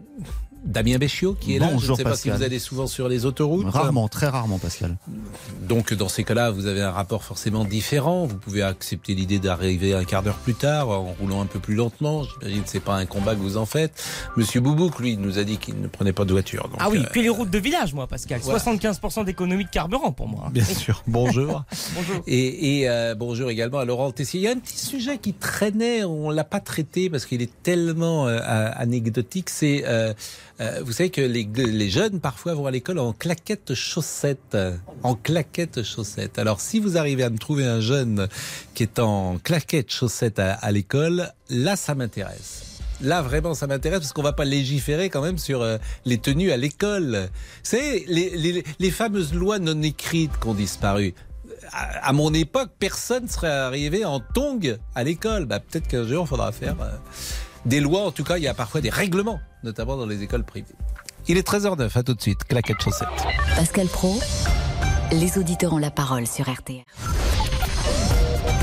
Damien 0.64 0.98
Béchiot 0.98 1.34
qui 1.34 1.56
est 1.56 1.58
là. 1.58 1.66
Je 1.66 1.72
ne 1.72 1.76
Bonjour, 1.76 1.96
sais 1.96 2.04
pas 2.04 2.16
si 2.16 2.30
vous 2.30 2.42
allez 2.42 2.58
souvent 2.58 2.86
sur 2.86 3.08
les 3.08 3.26
autoroutes. 3.26 3.66
Rarement, 3.68 4.08
très 4.08 4.28
rarement, 4.28 4.58
Pascal. 4.58 4.96
Donc 5.60 5.92
dans 5.94 6.08
ces 6.08 6.24
cas-là, 6.24 6.50
vous 6.50 6.66
avez 6.66 6.82
un 6.82 6.90
rapport 6.90 7.24
forcément 7.24 7.64
différent. 7.64 8.26
Vous 8.26 8.36
pouvez 8.36 8.62
accepter 8.62 9.14
l'idée 9.14 9.38
d'arriver 9.38 9.94
un 9.94 10.04
quart 10.04 10.22
d'heure 10.22 10.36
plus 10.36 10.54
tard 10.54 10.88
en 10.88 11.14
roulant 11.20 11.40
un 11.42 11.46
peu 11.46 11.58
plus 11.58 11.74
lentement. 11.74 12.22
J'imagine 12.24 12.62
que 12.62 12.68
c'est 12.68 12.80
pas 12.80 12.94
un 12.96 13.06
combat 13.06 13.34
que 13.34 13.40
vous 13.40 13.56
en 13.56 13.66
faites. 13.66 14.04
Monsieur 14.36 14.60
Boubouk, 14.60 14.98
lui, 14.98 15.16
nous 15.16 15.38
a 15.38 15.44
dit 15.44 15.58
qu'il 15.58 15.80
ne 15.80 15.88
prenait 15.88 16.12
pas 16.12 16.24
de 16.24 16.32
voiture. 16.32 16.68
Donc, 16.68 16.78
Ah 16.78 16.88
oui, 16.90 16.98
euh, 16.98 17.04
que 17.04 17.20
les 17.20 17.28
routes 17.28 17.50
de 17.50 17.58
village, 17.58 17.94
moi, 17.94 18.06
Pascal. 18.06 18.40
Voilà. 18.42 18.58
75% 18.58 19.24
d'économie 19.24 19.64
de 19.64 19.70
carburant 19.70 20.12
pour 20.12 20.28
moi. 20.28 20.48
Bien 20.52 20.64
sûr. 20.64 21.02
Bonjour. 21.06 21.64
Bonjour. 21.94 22.22
Et, 22.26 22.80
et, 22.80 22.88
euh, 22.88 23.14
bonjour 23.14 23.50
également 23.50 23.78
à 23.78 23.84
Laurent 23.84 24.10
Tessier. 24.12 24.40
Il 24.40 24.42
y 24.44 24.48
a 24.48 24.52
un 24.52 24.58
petit 24.58 24.78
sujet 24.78 25.18
qui 25.18 25.32
traînait, 25.32 26.04
on 26.04 26.30
l'a 26.30 26.44
pas 26.44 26.60
traité 26.60 27.10
parce 27.10 27.26
qu'il 27.26 27.42
est 27.42 27.50
tellement 27.62 28.28
euh, 28.28 28.38
anecdotique. 28.76 29.50
C'est, 29.50 29.84
euh, 30.62 30.80
vous 30.84 30.92
savez 30.92 31.10
que 31.10 31.20
les, 31.20 31.90
jeunes 31.90 32.20
parfois 32.20 32.54
vont 32.54 32.66
à 32.66 32.70
l'école 32.70 32.98
en 32.98 33.12
claquettes 33.12 33.74
chaussettes, 33.74 34.56
en 35.02 35.14
claquettes 35.14 35.82
chaussettes. 35.82 36.38
Alors 36.38 36.60
si 36.60 36.78
vous 36.78 36.96
arrivez 36.96 37.24
à 37.24 37.30
me 37.30 37.38
trouver 37.38 37.64
un 37.64 37.80
jeune 37.80 38.28
qui 38.74 38.84
est 38.84 38.98
en 38.98 39.38
claquettes 39.38 39.92
chaussettes 39.92 40.38
à, 40.38 40.70
l'école, 40.70 41.32
là 41.50 41.76
ça 41.76 41.94
m'intéresse. 41.94 42.68
Là, 43.00 43.20
vraiment, 43.20 43.54
ça 43.54 43.66
m'intéresse 43.66 43.98
parce 43.98 44.12
qu'on 44.12 44.22
va 44.22 44.32
pas 44.32 44.44
légiférer 44.44 45.10
quand 45.10 45.22
même 45.22 45.36
sur 45.36 45.60
euh, 45.60 45.76
les 46.04 46.18
tenues 46.18 46.52
à 46.52 46.56
l'école. 46.56 47.30
C'est 47.64 48.04
les, 48.06 48.62
les, 48.78 48.90
fameuses 48.92 49.34
lois 49.34 49.58
non 49.58 49.82
écrites 49.82 50.30
qui 50.40 50.46
ont 50.46 50.54
disparu 50.54 51.12
à, 51.72 52.08
à 52.08 52.12
mon 52.12 52.32
époque, 52.32 52.70
personne 52.78 53.28
serait 53.28 53.50
arrivé 53.50 54.04
en 54.04 54.20
tongue 54.20 54.78
à 54.94 55.04
l'école. 55.04 55.46
Bah, 55.46 55.60
peut-être 55.60 55.88
qu'un 55.88 56.06
jour, 56.06 56.24
il 56.24 56.28
faudra 56.28 56.52
faire 56.52 56.76
euh, 56.80 56.90
des 57.66 57.80
lois. 57.80 58.06
En 58.06 58.10
tout 58.12 58.24
cas, 58.24 58.36
il 58.38 58.42
y 58.44 58.48
a 58.48 58.54
parfois 58.54 58.80
des 58.80 58.90
règlements, 58.90 59.40
notamment 59.62 59.96
dans 59.96 60.06
les 60.06 60.22
écoles 60.22 60.44
privées. 60.44 60.74
Il 61.28 61.36
est 61.38 61.46
13h09, 61.46 61.96
à 61.96 62.02
tout 62.02 62.14
de 62.14 62.20
suite. 62.20 62.44
Claquette 62.44 62.80
chaussette. 62.82 63.08
Pascal 63.56 63.86
Pro, 63.86 64.18
les 65.12 65.38
auditeurs 65.38 65.72
ont 65.72 65.78
la 65.78 65.90
parole 65.90 66.26
sur 66.26 66.50
RTL. 66.50 66.82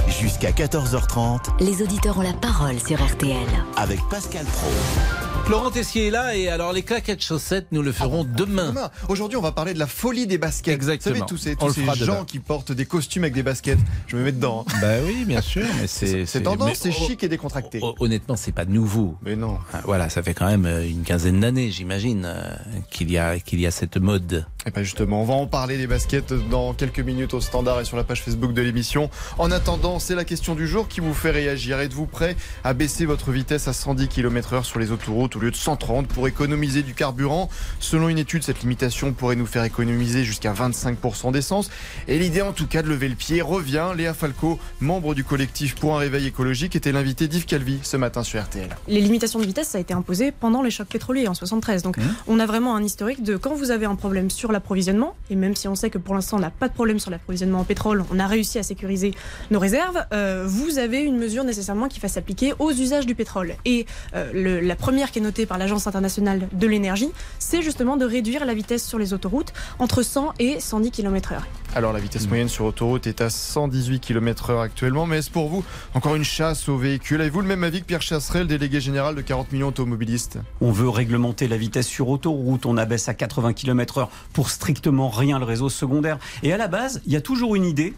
Jusqu'à 0.08 0.52
14h30 0.52 1.64
Les 1.64 1.82
auditeurs 1.82 2.18
ont 2.18 2.22
la 2.24 2.34
parole 2.34 2.80
sur 2.80 3.02
RTL. 3.02 3.38
avec 3.78 4.00
Pascal 4.10 4.46
Pro. 4.46 5.29
Laurent 5.50 5.72
Tessier 5.72 6.08
est 6.08 6.12
là 6.12 6.36
et 6.36 6.48
alors 6.48 6.74
les 6.74 6.84
claquettes 6.84 7.24
chaussettes, 7.24 7.68
nous 7.72 7.82
le 7.82 7.92
ferons 7.92 8.24
demain. 8.24 8.68
Demain. 8.70 8.92
Aujourd'hui, 9.08 9.36
on 9.36 9.42
va 9.42 9.52
parler 9.52 9.74
de 9.74 9.80
la 9.80 9.88
folie 9.88 10.28
des 10.28 10.38
baskets. 10.38 10.76
Exactement. 10.76 11.16
Vous 11.16 11.20
savez, 11.22 11.28
tous 11.28 11.38
ces, 11.38 11.56
tous 11.56 11.74
ces 11.74 12.06
gens 12.06 12.14
demain. 12.14 12.26
qui 12.26 12.38
portent 12.38 12.72
des 12.72 12.86
costumes 12.86 13.24
avec 13.24 13.34
des 13.34 13.42
baskets. 13.42 13.80
Je 14.08 14.16
me 14.16 14.24
mets 14.24 14.32
dedans. 14.32 14.64
hein. 14.70 14.74
Bah 14.80 14.94
oui, 15.04 15.26
bien 15.26 15.42
sûr, 15.42 15.66
mais 15.82 15.88
c'est 15.88 16.28
C'est 16.28 16.42
tendance, 16.42 16.76
c'est 16.78 16.92
chic 16.92 17.24
et 17.24 17.28
décontracté. 17.30 17.80
Hon- 17.82 17.96
Honnêtement, 18.00 18.36
c'est 18.36 18.52
pas 18.52 18.66
nouveau. 18.66 19.16
Mais 19.24 19.36
non. 19.36 19.58
Ah, 19.74 19.82
Voilà, 19.86 20.10
ça 20.10 20.22
fait 20.22 20.36
quand 20.36 20.46
même 20.48 20.68
euh, 20.68 20.88
une 20.88 21.02
quinzaine 21.02 21.40
d'années, 21.40 21.72
j'imagine, 21.72 22.26
euh, 22.26 22.44
qu'il 22.92 23.10
y 23.12 23.18
a 23.18 23.40
qu'il 23.40 23.60
y 23.60 23.66
a 23.66 23.72
cette 23.72 23.98
mode. 23.98 24.46
Et 24.66 24.72
pas 24.72 24.84
justement, 24.84 25.22
on 25.22 25.26
va 25.26 25.36
en 25.36 25.48
parler 25.48 25.78
des 25.78 25.88
baskets 25.88 26.34
dans 26.50 26.74
quelques 26.74 27.00
minutes 27.00 27.34
au 27.34 27.40
standard 27.40 27.80
et 27.80 27.86
sur 27.86 27.96
la 27.96 28.04
page 28.04 28.22
Facebook 28.22 28.52
de 28.52 28.62
l'émission. 28.62 29.10
En 29.38 29.52
attendant, 29.52 30.00
c'est 30.00 30.16
la 30.16 30.26
question 30.26 30.54
du 30.54 30.68
jour 30.68 30.90
qui 30.90 31.00
vous 31.00 31.14
fait 31.14 31.32
réagir. 31.32 31.80
Êtes-vous 31.80 32.08
prêt 32.08 32.36
à 32.66 32.74
baisser 32.74 33.06
votre 33.06 33.32
vitesse 33.32 33.70
à 33.70 33.74
110 33.74 34.10
km 34.10 34.52
heure 34.54 34.66
sur 34.66 34.78
les 34.78 34.92
autoroutes 34.92 35.38
au 35.38 35.40
lieu 35.40 35.50
de 35.50 35.56
130 35.56 36.08
pour 36.08 36.28
économiser 36.28 36.84
du 36.84 36.94
carburant? 36.94 37.50
Selon 37.80 38.10
une 38.10 38.18
étude, 38.18 38.44
cette 38.44 38.60
limitation 38.60 39.14
pourrait 39.14 39.38
nous 39.38 39.46
faire 39.46 39.64
économiser 39.64 40.26
jusqu'à 40.26 40.52
25% 40.52 41.32
d'essence. 41.32 41.72
Et 42.10 42.20
l'idée 42.20 42.42
en 42.42 42.52
tout 42.52 42.68
cas 42.68 42.82
de 42.82 42.90
lever 42.90 43.08
le 43.08 43.16
pied 43.16 43.42
revient. 43.42 43.94
Léa 43.96 44.14
Falco, 44.14 44.60
membre 44.82 45.16
du 45.16 45.24
collectif 45.24 45.76
pour 45.76 45.96
un 45.96 46.00
réveil 46.00 46.28
écologique, 46.28 46.76
était 46.76 46.92
l'invité 46.92 47.30
d'Yves 47.30 47.46
Calvi 47.46 47.80
ce 47.82 47.96
matin 47.96 48.24
sur 48.24 48.44
RTL. 48.44 48.76
Les 48.90 49.00
limitations 49.00 49.40
de 49.40 49.46
vitesse, 49.46 49.70
ça 49.70 49.78
a 49.78 49.82
été 49.82 49.94
imposé 49.94 50.34
pendant 50.34 50.62
les 50.62 50.70
chocs 50.70 50.90
pétroliers 50.90 51.30
en 51.30 51.34
73. 51.34 51.82
Donc 51.82 51.96
on 52.28 52.42
a 52.42 52.46
vraiment 52.46 52.76
un 52.76 52.84
historique 52.84 53.24
de 53.24 53.38
quand 53.38 53.56
vous 53.56 53.72
avez 53.72 53.86
un 53.86 53.96
problème 53.96 54.30
sur 54.30 54.49
l'approvisionnement, 54.52 55.16
et 55.30 55.36
même 55.36 55.56
si 55.56 55.68
on 55.68 55.76
sait 55.76 55.90
que 55.90 55.98
pour 55.98 56.16
l'instant 56.16 56.38
on 56.38 56.40
n'a 56.42 56.50
pas 56.50 56.68
de 56.68 56.74
problème 56.74 57.00
sur 57.00 57.12
l'approvisionnement 57.12 57.60
en 57.60 57.64
pétrole, 57.64 58.04
on 58.12 58.20
a 58.20 58.28
réussi 58.28 58.60
à 58.60 58.64
sécuriser 58.64 59.14
nos 59.52 59.60
réserves, 59.60 60.04
euh, 60.14 60.44
vous 60.48 60.78
avez 60.80 61.02
une 61.02 61.18
mesure 61.18 61.44
nécessairement 61.44 61.88
qui 61.88 62.00
va 62.00 62.08
s'appliquer 62.08 62.54
aux 62.60 62.72
usages 62.72 63.06
du 63.06 63.16
pétrole. 63.16 63.56
Et 63.66 63.86
euh, 64.16 64.32
le- 64.34 64.60
la 64.60 64.76
première 64.76 65.12
qui 65.12 65.20
est 65.20 65.22
notée 65.22 65.46
par 65.46 65.58
l'Agence 65.58 65.88
internationale 65.88 66.48
de 66.52 66.68
l'énergie, 66.68 67.10
c'est 67.40 67.62
justement 67.62 67.98
de 67.98 68.06
réduire 68.06 68.46
la 68.46 68.54
vitesse 68.54 68.86
sur 68.88 69.00
les 69.00 69.14
autoroutes 69.14 69.54
entre 69.80 70.02
100 70.04 70.34
et 70.40 70.60
110 70.60 70.92
km/h. 70.92 71.40
Alors 71.76 71.94
la 71.94 72.00
vitesse 72.00 72.28
moyenne 72.28 72.50
sur 72.50 72.66
autoroute 72.66 73.06
est 73.08 73.22
à 73.22 73.30
118 73.30 74.00
km 74.00 74.50
heure 74.50 74.62
actuellement, 74.62 75.06
mais 75.06 75.18
est-ce 75.20 75.30
pour 75.30 75.50
vous 75.50 75.64
encore 75.94 76.16
une 76.16 76.24
chasse 76.24 76.68
aux 76.68 76.78
véhicules? 76.78 77.22
Avez-vous 77.22 77.42
le 77.42 77.48
même 77.48 77.64
avis 77.64 77.82
que 77.82 77.86
Pierre 77.86 78.02
Chasseret, 78.02 78.40
le 78.40 78.46
délégué 78.46 78.82
général 78.82 79.14
de 79.16 79.22
40 79.22 79.52
millions 79.52 79.68
d'automobilistes? 79.68 80.40
On 80.62 80.72
veut 80.72 80.90
réglementer 80.90 81.48
la 81.48 81.58
vitesse 81.58 81.88
sur 81.88 82.10
autoroute, 82.10 82.66
on 82.66 82.76
abaisse 82.78 83.08
à 83.10 83.14
80 83.14 83.54
km 83.54 84.00
heure 84.00 84.10
pour 84.40 84.50
strictement 84.52 85.10
rien 85.10 85.38
le 85.38 85.44
réseau 85.44 85.68
secondaire. 85.68 86.18
Et 86.44 86.54
à 86.54 86.58
la 86.58 86.70
base, 86.70 87.02
il 87.06 87.12
y 87.12 87.18
a 87.18 87.22
toujours 87.22 87.58
une 87.58 87.66
idée, 87.66 87.94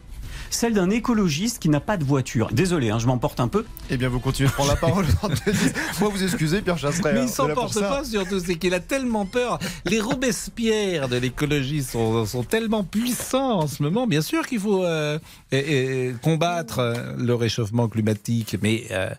celle 0.50 0.74
d'un 0.74 0.90
écologiste 0.90 1.60
qui 1.60 1.70
n'a 1.70 1.80
pas 1.80 1.98
de 1.98 2.04
voiture. 2.04 2.50
Désolé, 2.52 2.90
hein, 2.90 2.98
je 2.98 3.06
m'emporte 3.06 3.40
un 3.40 3.48
peu. 3.48 3.64
Eh 3.92 3.98
bien, 3.98 4.10
vous 4.10 4.20
continuez 4.20 4.50
de 4.50 4.54
prendre 4.54 4.72
la 4.72 4.76
parole. 4.76 5.06
Moi, 6.02 6.10
vous 6.10 6.24
excusez, 6.24 6.62
Pierre 6.64 6.80
Chasseret. 6.80 7.14
Mais 7.14 7.20
hein, 7.20 7.24
il 7.26 7.26
on 7.26 7.32
est 7.32 7.32
s'en 7.36 7.48
là 7.48 7.54
pour 7.54 7.66
porte 7.66 7.76
ça. 7.76 7.82
pas 7.90 8.04
surtout, 8.06 8.40
c'est 8.44 8.56
qu'il 8.56 8.74
a 8.74 8.80
tellement 8.80 9.28
peur. 9.28 9.60
Les 9.86 10.00
Robespierre 10.02 11.10
de 11.10 11.18
l'écologie 11.18 11.84
sont, 11.84 12.26
sont 12.26 12.42
tellement 12.44 12.84
puissants 12.84 13.60
en 13.60 13.68
ce 13.68 13.84
moment. 13.84 14.08
Bien 14.08 14.22
sûr 14.22 14.48
qu'il 14.48 14.60
faut 14.60 14.84
euh, 14.84 15.20
et- 15.52 16.08
et 16.08 16.16
combattre 16.24 16.80
euh, 16.80 17.14
le 17.20 17.36
réchauffement 17.36 17.88
climatique, 17.88 18.56
mais 18.64 18.86
euh, 18.90 19.12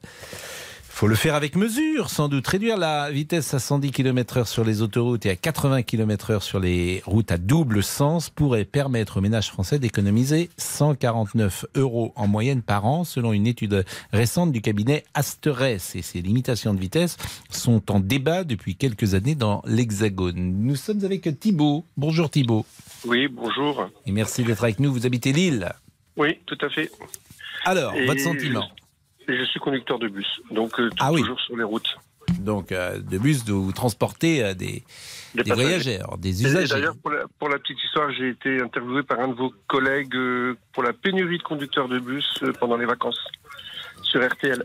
faut 0.95 1.09
le 1.09 1.15
faire 1.15 1.35
avec 1.35 1.57
mesure, 1.57 2.11
sans 2.11 2.29
doute. 2.29 2.47
Réduire 2.47 2.77
la 2.77 3.11
vitesse 3.11 3.55
à 3.55 3.59
110 3.59 3.91
km/h 3.91 4.45
sur 4.45 4.63
les 4.63 4.83
autoroutes 4.83 5.27
et 5.27 5.31
à 5.31 5.37
80 5.37 5.83
km/h 5.83 6.41
sur 6.41 6.61
les 6.61 7.03
routes 7.07 7.33
à 7.33 7.39
double 7.39 7.83
sens 7.83 8.31
pourrait 8.31 8.67
permettre 8.67 9.17
aux 9.17 9.21
ménages 9.21 9.49
français 9.49 9.79
d'économiser 9.79 10.51
149 10.59 11.65
euros 11.77 12.13
en 12.15 12.29
moyenne 12.29 12.63
par 12.63 12.85
an, 12.85 13.05
selon 13.05 13.33
une 13.33 13.47
étude 13.47 13.85
récente 14.13 14.53
du 14.53 14.61
cabinet 14.61 15.03
Asterès. 15.15 15.97
Et 15.97 16.03
ces 16.03 16.21
limitations 16.21 16.75
de 16.75 16.79
vitesse 16.79 17.17
sont 17.51 17.91
en 17.91 17.99
débat 17.99 18.45
depuis 18.45 18.77
quelques 18.77 19.15
années 19.15 19.35
dans 19.35 19.63
l'Hexagone. 19.67 20.37
Nous 20.37 20.77
sommes 20.77 21.05
avec 21.05 21.41
Thibault. 21.41 21.85
Bonjour 21.97 22.31
Thibault. 22.31 22.67
Oui, 23.07 23.29
bonjour. 23.29 23.89
Et 24.07 24.13
merci 24.13 24.45
d'être 24.45 24.63
avec 24.63 24.79
nous. 24.79 24.93
Vous 24.93 25.07
habitez 25.07 25.33
Lille. 25.33 25.73
Oui, 26.17 26.39
tout 26.47 26.59
à 26.61 26.69
fait. 26.69 26.93
Alors, 27.65 27.95
Et 27.95 28.07
votre 28.07 28.21
sentiment? 28.21 28.69
Je, 29.27 29.33
et 29.33 29.39
je 29.39 29.45
suis 29.45 29.61
conducteur 29.61 29.99
de 29.99 30.09
bus, 30.09 30.41
donc 30.51 30.79
euh, 30.79 30.91
Ah 31.01 31.13
oui. 31.13 31.21
toujours 31.21 31.41
sur 31.41 31.57
les 31.57 31.65
routes. 31.65 31.97
Donc, 32.39 32.71
euh, 32.71 32.99
de 32.99 33.19
bus, 33.19 33.45
de 33.45 33.53
vous 33.53 33.73
transporter 33.73 34.45
euh, 34.45 34.55
des, 34.55 34.85
voyageurs, 35.35 36.17
des 36.19 36.45
usagers. 36.45 36.75
D'ailleurs, 36.75 36.97
pour 36.97 37.11
la, 37.11 37.25
pour 37.39 37.49
la 37.49 37.59
petite 37.59 37.83
histoire, 37.83 38.11
j'ai 38.13 38.29
été 38.29 38.61
interviewé 38.61 39.03
par 39.03 39.21
un 39.21 39.29
de 39.29 39.35
vos 39.35 39.53
collègues 39.67 40.17
pour 40.73 40.83
la 40.83 40.93
pénurie 40.93 41.39
de 41.39 41.43
conducteurs 41.43 41.89
de 41.89 41.99
bus 41.99 42.43
pendant 42.61 42.77
les 42.77 42.87
vacances 42.87 43.19
sur 44.03 44.25
RTL. 44.25 44.63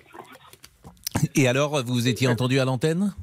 Et 1.35 1.47
alors, 1.47 1.83
vous 1.83 2.07
étiez 2.07 2.27
entendu 2.27 2.59
à 2.59 2.65
l'antenne? 2.65 3.13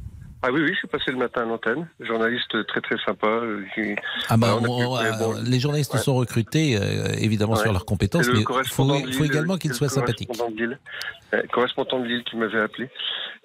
Ah 0.46 0.50
oui, 0.52 0.60
oui, 0.60 0.68
je 0.72 0.78
suis 0.78 0.88
passé 0.88 1.10
le 1.10 1.16
matin 1.16 1.40
à 1.40 1.44
l'antenne. 1.46 1.88
Journaliste 2.00 2.66
très 2.66 2.80
très 2.82 2.96
sympa. 3.04 3.26
euh, 3.26 3.64
qui- 3.74 3.94
Ah 4.28 4.36
bah, 4.36 4.56
Voilà, 4.58 4.68
on 4.74 4.92
on- 4.92 4.96
euh, 4.98 5.12
bon, 5.18 5.34
les 5.42 5.58
journalistes 5.58 5.94
ouais. 5.94 6.00
sont 6.00 6.14
recrutés 6.16 6.76
euh, 6.76 7.14
évidemment 7.18 7.54
Ouais. 7.54 7.62
sur 7.62 7.72
leurs 7.72 7.86
compétences, 7.86 8.28
mais 8.28 8.40
il 8.40 8.44
faut, 8.68 9.24
également 9.24 9.54
euh, 9.54 9.56
qu'ils 9.56 9.72
soient 9.72 9.88
sympathiques. 9.88 10.28
correspondant 10.28 10.50
de 10.54 10.56
Lille, 10.66 10.78
euh, 11.32 11.42
correspondant 11.50 12.00
de 12.00 12.04
Lille 12.06 12.24
qui 12.24 12.36
m'avait 12.36 12.60
appelé. 12.60 12.90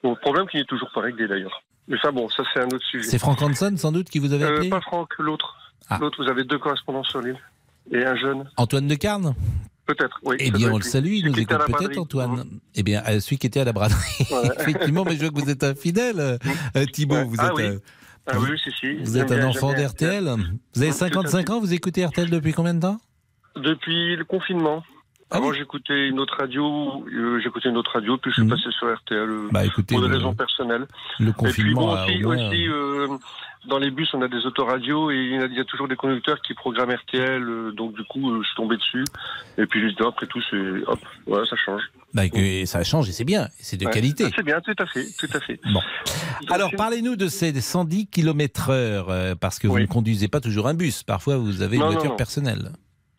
Bon, 0.04 0.14
problème 0.16 0.46
qui 0.48 0.58
n'est 0.58 0.66
toujours 0.66 0.90
pas 0.94 1.00
réglé 1.02 1.28
d'ailleurs. 1.28 1.64
Mais 1.88 1.98
ça, 2.02 2.12
bon, 2.12 2.28
ça 2.30 2.44
c'est 2.54 2.60
un 2.60 2.66
autre 2.68 2.86
sujet. 2.86 3.10
C'est 3.10 3.18
Franck 3.18 3.42
Hanson 3.42 3.74
sans 3.78 3.92
doute 3.94 4.10
qui 4.10 4.20
vous 4.20 4.34
avait 4.34 4.44
Euh, 4.44 4.56
appelé? 4.56 4.70
Pas 4.70 4.82
Franck, 4.82 5.14
l'autre. 5.20 5.56
Ah. 5.90 5.98
L'autre, 6.02 6.22
vous 6.22 6.30
avez 6.30 6.44
deux 6.44 6.60
correspondants 6.60 7.04
sur 7.04 7.22
l'île. 7.22 7.38
Et 7.92 8.06
un 8.06 8.16
jeune. 8.16 8.44
Antoine 8.58 8.88
de 8.88 8.96
Carne 8.96 9.34
Peut-être, 9.90 10.20
oui. 10.24 10.36
Eh 10.40 10.52
bien, 10.52 10.72
on 10.72 10.78
le 10.78 10.84
salue, 10.84 11.14
il 11.14 11.26
nous 11.26 11.40
écoute 11.40 11.58
peut-être. 11.66 11.98
Antoine. 11.98 12.46
Eh 12.76 12.84
bien, 12.84 13.02
celui 13.20 13.40
qui 13.40 13.48
était 13.48 13.62
à 13.62 13.64
la 13.64 13.74
braderie. 13.74 13.98
Voilà. 14.30 14.54
Effectivement, 14.62 15.04
mais 15.04 15.16
je 15.16 15.22
vois 15.22 15.30
que 15.32 15.40
vous 15.44 15.50
êtes 15.50 15.64
un 15.64 15.74
fidèle, 15.74 16.20
euh, 16.20 16.86
Thibault. 16.94 17.16
Ouais. 17.16 17.24
Vous 17.24 17.36
Ah 17.40 17.48
êtes, 17.48 17.54
oui. 17.56 17.64
euh, 17.64 17.80
Ah 18.28 18.38
oui, 18.40 18.50
si, 18.64 18.70
si. 18.80 18.94
vous 18.98 19.18
êtes 19.18 19.32
un 19.32 19.48
enfant 19.48 19.74
d'RTL. 19.74 20.26
Vous 20.76 20.82
avez 20.84 20.92
Tout 20.92 20.96
à 20.96 21.08
55 21.10 21.40
fait. 21.48 21.50
ans, 21.52 21.60
vous 21.60 21.74
écoutez 21.74 22.06
RTL 22.06 22.30
depuis 22.30 22.54
combien 22.54 22.76
de 22.76 22.82
temps? 22.82 23.00
Depuis 23.56 24.16
le 24.16 24.24
confinement. 24.26 24.84
Ah 25.32 25.38
Avant, 25.38 25.50
oui 25.52 25.58
j'écoutais 25.60 26.08
une 26.08 26.20
autre 26.20 26.36
radio, 26.40 27.06
euh, 27.14 27.40
j'écoutais 27.44 27.70
une 27.70 27.78
autre 27.78 27.92
radio, 27.94 28.18
puis 28.18 28.32
je 28.32 28.36
suis 28.36 28.44
Mhm. 28.44 28.50
passé 28.50 28.64
sur 28.72 28.92
RTL 28.92 29.30
euh, 29.30 29.48
Bah 29.52 29.64
écoutez, 29.64 29.94
pour 29.94 30.04
des 30.08 30.12
raisons 30.12 30.34
personnelles. 30.34 30.88
le 31.20 31.30
Et 31.30 31.34
puis 31.34 31.34
confinement 31.74 31.96
bon, 31.96 32.30
aussi, 32.30 32.68
euh, 32.68 33.08
dans 33.68 33.78
les 33.78 33.92
bus, 33.92 34.10
on 34.14 34.22
a 34.24 34.28
des 34.28 34.44
autoradios 34.48 35.12
et 35.12 35.18
il 35.18 35.32
y 35.34 35.38
a, 35.38 35.46
il 35.46 35.54
y 35.54 35.60
a 35.60 35.66
toujours 35.66 35.88
des 35.88 35.96
conducteurs 35.96 36.42
qui 36.42 36.56
programment 36.56 36.96
RTL, 36.96 37.44
euh, 37.44 37.72
donc 37.74 37.94
du 37.94 38.04
coup, 38.06 38.42
je 38.42 38.48
suis 38.48 38.56
tombé 38.56 38.78
dessus. 38.78 39.04
Et 39.60 39.68
puis 39.68 39.82
dit, 39.94 39.96
après 40.04 40.26
tout, 40.26 40.42
c'est 40.50 40.58
hop, 40.88 41.00
voilà, 41.28 41.46
ça 41.46 41.56
change. 41.58 41.84
bah, 42.16 42.28
que 42.28 42.66
ça 42.66 42.84
change 42.84 43.08
et 43.08 43.12
c'est 43.12 43.24
bien, 43.24 43.46
et 43.46 43.50
c'est 43.64 43.78
de 43.78 43.86
Ouais. 43.86 43.92
qualité. 43.92 44.24
Ah, 44.28 44.34
C'est 44.36 44.44
bien, 44.44 44.60
tout 44.62 44.74
à 44.80 44.86
fait, 44.88 45.06
tout 45.20 45.28
à 45.32 45.40
fait. 45.42 45.60
Bon. 45.72 45.82
Alors, 46.50 46.72
parlez-nous 46.76 47.16
de 47.16 47.28
ces 47.28 47.54
110 47.62 48.08
km 48.08 48.70
heure, 48.72 49.10
euh, 49.12 49.36
parce 49.36 49.60
que 49.60 49.68
vous 49.68 49.78
ne 49.78 49.86
conduisez 49.86 50.28
pas 50.28 50.40
toujours 50.42 50.68
un 50.68 50.74
bus. 50.74 51.04
Parfois, 51.04 51.38
vous 51.38 51.62
avez 51.62 51.76
une 51.76 51.82
Non, 51.84 51.88
non, 51.90 51.94
voiture 51.94 52.12
non. 52.12 52.16
personnelle. 52.16 52.72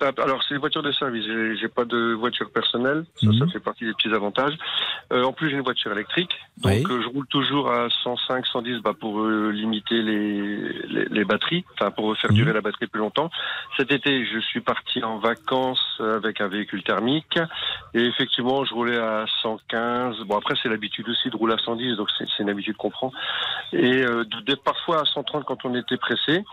Alors, 0.02 0.42
c'est 0.42 0.54
les 0.54 0.60
voitures 0.60 0.82
de 0.82 0.92
service. 0.92 1.24
J'ai 1.60 1.68
pas 1.68 1.84
de 1.84 2.12
voiture 2.14 2.50
personnelle. 2.50 3.04
Ça, 3.16 3.26
Mhm. 3.26 3.38
ça 3.38 3.46
fait 3.48 3.60
partie 3.60 3.84
des 3.84 3.92
petits 3.92 4.12
avantages. 4.14 4.54
Euh, 5.12 5.24
en 5.24 5.32
plus, 5.32 5.50
j'ai 5.50 5.56
une 5.56 5.62
voiture 5.62 5.92
électrique. 5.92 6.30
Donc, 6.58 6.72
Oui. 6.72 6.84
euh, 6.90 7.02
je 7.02 7.08
roule 7.08 7.26
toujours 7.26 7.70
à 7.70 7.88
105, 8.02 8.46
110 8.46 8.80
bah, 8.80 8.92
pour 8.98 9.20
euh, 9.20 9.50
limiter 9.50 10.00
les, 10.02 10.58
les, 10.88 11.04
les 11.06 11.24
batteries, 11.24 11.64
enfin, 11.74 11.90
pour 11.90 12.16
faire 12.16 12.30
Mhm. 12.30 12.36
durer 12.36 12.52
la 12.52 12.60
batterie 12.60 12.86
plus 12.86 13.00
longtemps. 13.00 13.30
Cet 13.76 13.92
été, 13.92 14.24
je 14.26 14.38
suis 14.40 14.60
parti 14.60 15.02
en 15.04 15.18
vacances 15.18 15.84
avec 16.00 16.40
un 16.40 16.48
véhicule 16.48 16.82
thermique. 16.82 17.38
Et 17.94 18.04
effectivement, 18.04 18.64
je 18.64 18.72
roulais 18.74 18.98
à 18.98 19.26
115. 19.42 20.16
Bon, 20.26 20.36
après, 20.38 20.54
c'est 20.62 20.68
l'habitude 20.68 21.08
aussi 21.08 21.28
de 21.30 21.36
rouler 21.36 21.54
à 21.54 21.58
110, 21.58 21.96
donc 21.96 22.08
c'est 22.16 22.26
une 22.42 22.48
habitude 22.50 22.76
qu'on 22.76 22.90
prend. 22.90 23.12
Et 23.72 24.02
euh, 24.04 24.24
de- 24.24 24.40
d'être 24.40 24.62
parfois 24.62 25.00
à 25.02 25.04
130 25.04 25.44
quand 25.44 25.64
on 25.64 25.74
était 25.74 25.96
pressé. 25.96 26.44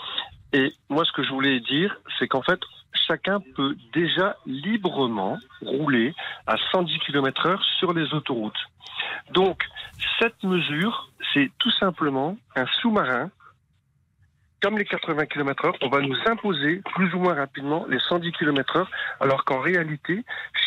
Et 0.54 0.74
moi, 0.90 1.04
ce 1.06 1.12
que 1.12 1.24
je 1.24 1.30
voulais 1.30 1.60
dire, 1.60 1.98
c'est 2.18 2.28
qu'en 2.28 2.42
fait, 2.42 2.60
chacun 2.94 3.40
peut 3.56 3.76
déjà 3.94 4.38
librement 4.46 5.38
rouler 5.62 6.14
à 6.46 6.56
110 6.72 7.00
km 7.00 7.48
heure 7.48 7.64
sur 7.80 7.94
les 7.94 8.14
autoroutes. 8.14 8.60
Donc, 9.32 9.64
cette 10.20 10.42
mesure, 10.44 11.10
c'est 11.34 11.52
tout 11.60 11.72
simplement 11.72 12.38
un 12.56 12.66
sous-marin. 12.82 13.30
Comme 14.62 14.78
les 14.78 14.86
80 14.86 15.26
km 15.28 15.66
heure, 15.66 15.76
on 15.82 15.90
va 15.90 16.02
nous 16.02 16.18
imposer 16.26 16.82
plus 16.96 17.14
ou 17.14 17.20
moins 17.20 17.36
rapidement 17.36 17.86
les 17.88 18.00
110 18.00 18.32
km 18.32 18.78
heure, 18.78 18.92
alors 19.20 19.46
qu'en 19.46 19.60
réalité, 19.60 20.24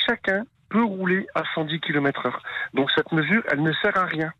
chacun 0.07 0.45
peut 0.69 0.85
rouler 0.85 1.27
à 1.35 1.43
110 1.55 1.81
km 1.81 2.27
heure. 2.27 2.43
Donc, 2.75 2.91
cette 2.93 3.11
mesure, 3.13 3.43
elle 3.51 3.63
ne 3.63 3.73
sert 3.73 3.97
à 3.97 4.05
rien. 4.05 4.33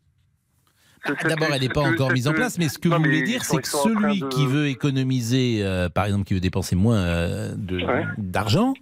Ah, 1.05 1.13
D'abord, 1.29 1.49
elle 1.53 1.61
n'est 1.63 1.69
pas 1.69 1.83
encore 1.83 2.13
mise 2.13 2.29
en 2.29 2.33
place, 2.33 2.59
mais 2.59 2.69
ce 2.69 2.79
que 2.79 2.89
Non, 2.89 2.97
vous 2.99 3.05
voulez 3.05 3.23
dire, 3.23 3.45
c'est 3.45 3.61
que 3.63 3.69
celui 3.69 4.21
de- 4.21 4.29
qui 4.29 4.47
veut 4.47 4.67
économiser, 4.69 5.61
euh, 5.63 5.89
par 5.89 6.05
exemple, 6.05 6.25
qui 6.25 6.35
veut 6.35 6.41
dépenser 6.41 6.77
moins 6.77 6.97
euh, 6.99 7.55
Ouais. 7.71 8.05
d'argent, 8.19 8.75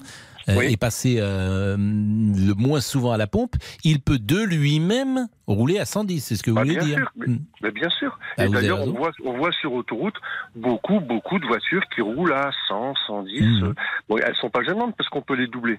euh, 0.49 0.55
Oui. 0.59 0.67
et 0.73 0.77
passer 0.77 1.17
euh, 1.21 1.77
le 1.77 2.55
moins 2.55 2.81
souvent 2.81 3.13
à 3.13 3.17
la 3.19 3.27
pompe, 3.27 3.55
il 3.85 4.01
peut 4.01 4.19
de 4.19 4.43
lui-même 4.43 5.29
rouler 5.47 5.79
à 5.79 5.85
110. 5.85 6.21
C'est 6.25 6.37
ce 6.37 6.43
que 6.43 6.51
vous 6.51 6.57
Bah, 6.57 6.63
voulez 6.63 6.77
bien 6.77 6.85
dire 6.87 6.97
sûr, 6.99 7.11
mais- 7.17 7.27
Hmm. 7.27 7.39
Mais 7.63 7.71
bien 7.71 7.91
sûr. 7.91 8.19
Ah, 8.37 8.47
et 8.47 8.49
d'ailleurs, 8.49 8.81
on 8.83 8.93
voit, 8.93 9.11
on 9.25 9.37
voit 9.37 9.53
sur 9.53 9.73
autoroute 9.75 10.15
beaucoup, 10.57 11.01
beaucoup 11.01 11.39
de 11.39 11.47
voitures 11.47 11.83
qui 11.95 12.01
roulent 12.01 12.33
à 12.33 12.51
100, 12.69 12.95
110. 13.07 13.41
Mhm. 13.43 13.65
euh, 13.65 13.75
Bon, 14.09 14.17
elles 14.19 14.35
sont 14.37 14.51
pas 14.51 14.63
gênantes 14.65 14.95
parce 14.97 15.09
qu'on 15.11 15.23
peut 15.23 15.35
les 15.37 15.47
doubler. 15.47 15.79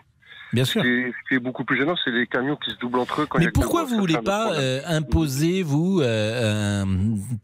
Bien 0.54 0.66
Ce 0.66 0.72
sûr. 0.74 0.82
ce 0.84 1.28
qui 1.30 1.36
est 1.36 1.40
beaucoup 1.40 1.64
plus 1.64 1.78
gênant, 1.78 1.96
c'est 2.04 2.12
les 2.12 2.26
camions 2.28 2.56
qui 2.56 2.72
se 2.72 2.78
doublent 2.78 3.00
entre 3.00 3.22
eux. 3.22 3.26
Quand 3.28 3.38
il 3.40 3.44
y 3.44 3.46
Mais 3.46 3.50
a 3.50 3.52
pourquoi 3.54 3.84
vous 3.84 3.90
ça 3.96 4.00
voulez 4.00 4.18
pas 4.18 4.54
euh, 4.54 4.82
imposer, 4.88 5.62
vous, 5.64 6.02
euh, 6.02 6.84
un- 6.84 6.88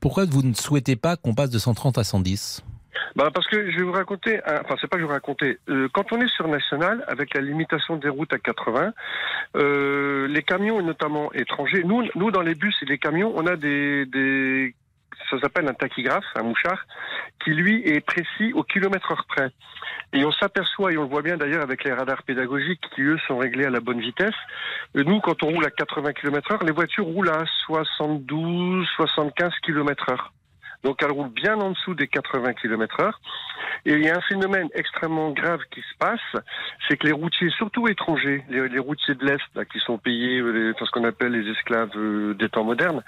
pourquoi 0.02 0.26
vous 0.26 0.42
ne 0.44 0.54
souhaitez 0.54 0.96
pas 0.96 1.16
qu'on 1.16 1.36
passe 1.36 1.50
de 1.52 1.60
130 1.60 1.98
à 1.98 2.04
110 2.04 2.64
Bah 3.16 3.30
parce 3.34 3.48
que 3.48 3.70
je 3.72 3.78
vais 3.78 3.84
vous 3.84 3.92
raconter, 3.92 4.40
un- 4.46 4.62
enfin 4.64 4.76
c'est 4.82 4.88
pas 4.88 4.98
que 4.98 5.02
je 5.02 5.06
vais 5.06 5.08
vous 5.08 5.14
raconter, 5.14 5.60
Euh, 5.70 5.88
quand 5.94 6.12
on 6.14 6.20
est 6.22 6.28
sur 6.30 6.48
national 6.48 7.04
avec 7.08 7.34
la 7.36 7.42
limitation 7.42 7.96
des 7.98 8.10
routes 8.10 8.34
à 8.34 8.40
80, 8.40 8.94
euh, 9.56 10.28
les 10.28 10.42
camions 10.44 10.80
et 10.80 10.84
notamment 10.84 11.32
étrangers, 11.34 11.84
nous, 11.84 12.04
nous 12.16 12.32
dans 12.32 12.42
les 12.42 12.56
bus 12.56 12.76
et 12.82 12.86
les 12.86 12.98
camions, 12.98 13.32
on 13.36 13.46
a 13.48 13.56
des, 13.56 14.06
des 14.08 14.74
ça 15.29 15.39
s'appelle 15.39 15.67
un 15.67 15.74
tachygraphe, 15.74 16.25
un 16.36 16.43
mouchard, 16.43 16.86
qui 17.43 17.51
lui 17.51 17.81
est 17.88 18.01
précis 18.01 18.53
au 18.53 18.63
kilomètre 18.63 19.12
heure 19.12 19.25
près. 19.27 19.51
Et 20.13 20.24
on 20.25 20.31
s'aperçoit, 20.31 20.93
et 20.93 20.98
on 20.98 21.03
le 21.03 21.10
voit 21.10 21.22
bien 21.22 21.38
d'ailleurs 21.38 21.63
avec 21.63 21.84
les 21.84 21.93
radars 21.93 22.24
pédagogiques 22.24 22.84
qui 22.93 23.01
eux 23.01 23.17
sont 23.27 23.38
réglés 23.38 23.65
à 23.65 23.69
la 23.69 23.79
bonne 23.79 24.00
vitesse. 24.00 24.36
Euh, 24.95 25.03
Nous, 25.03 25.19
quand 25.19 25.43
on 25.43 25.48
roule 25.48 25.65
à 25.65 25.72
80 25.72 26.13
km 26.13 26.51
heure, 26.51 26.63
les 26.63 26.72
voitures 26.72 27.05
roulent 27.05 27.29
à 27.29 27.43
72, 27.65 28.88
75 28.95 29.51
km 29.63 30.10
heure. 30.10 30.35
Donc 30.86 31.01
elles 31.01 31.12
roulent 31.12 31.30
bien 31.34 31.60
en 31.60 31.72
dessous 31.72 31.96
des 31.96 32.08
80 32.08 32.54
km 32.54 33.00
heure. 33.01 33.20
Et 33.86 33.94
il 33.94 34.04
y 34.04 34.10
a 34.10 34.15
un 34.15 34.22
phénomène 34.22 34.70
extrêmement 34.75 35.32
grave 35.32 35.60
qui 35.72 35.82
se 35.82 35.98
passe, 35.98 36.44
c'est 36.88 36.96
que 36.96 37.08
les 37.08 37.12
routiers, 37.12 37.50
surtout 37.50 37.88
étrangers, 37.88 38.44
les, 38.50 38.80
routiers 38.80 39.15
de 39.15 39.25
l'Est, 39.25 39.63
qui 39.72 39.80
sont 39.80 39.98
payés, 39.98 40.39
euh, 40.39 40.51
les- 40.51 40.72
enfin, 40.72 40.86
ce 40.86 40.92
qu'on 40.92 41.04
appelle 41.04 41.32
les 41.32 41.51
esclaves 41.51 41.89
euh, 41.96 42.36
des 42.36 42.50
temps 42.50 42.63
modernes, 42.63 43.04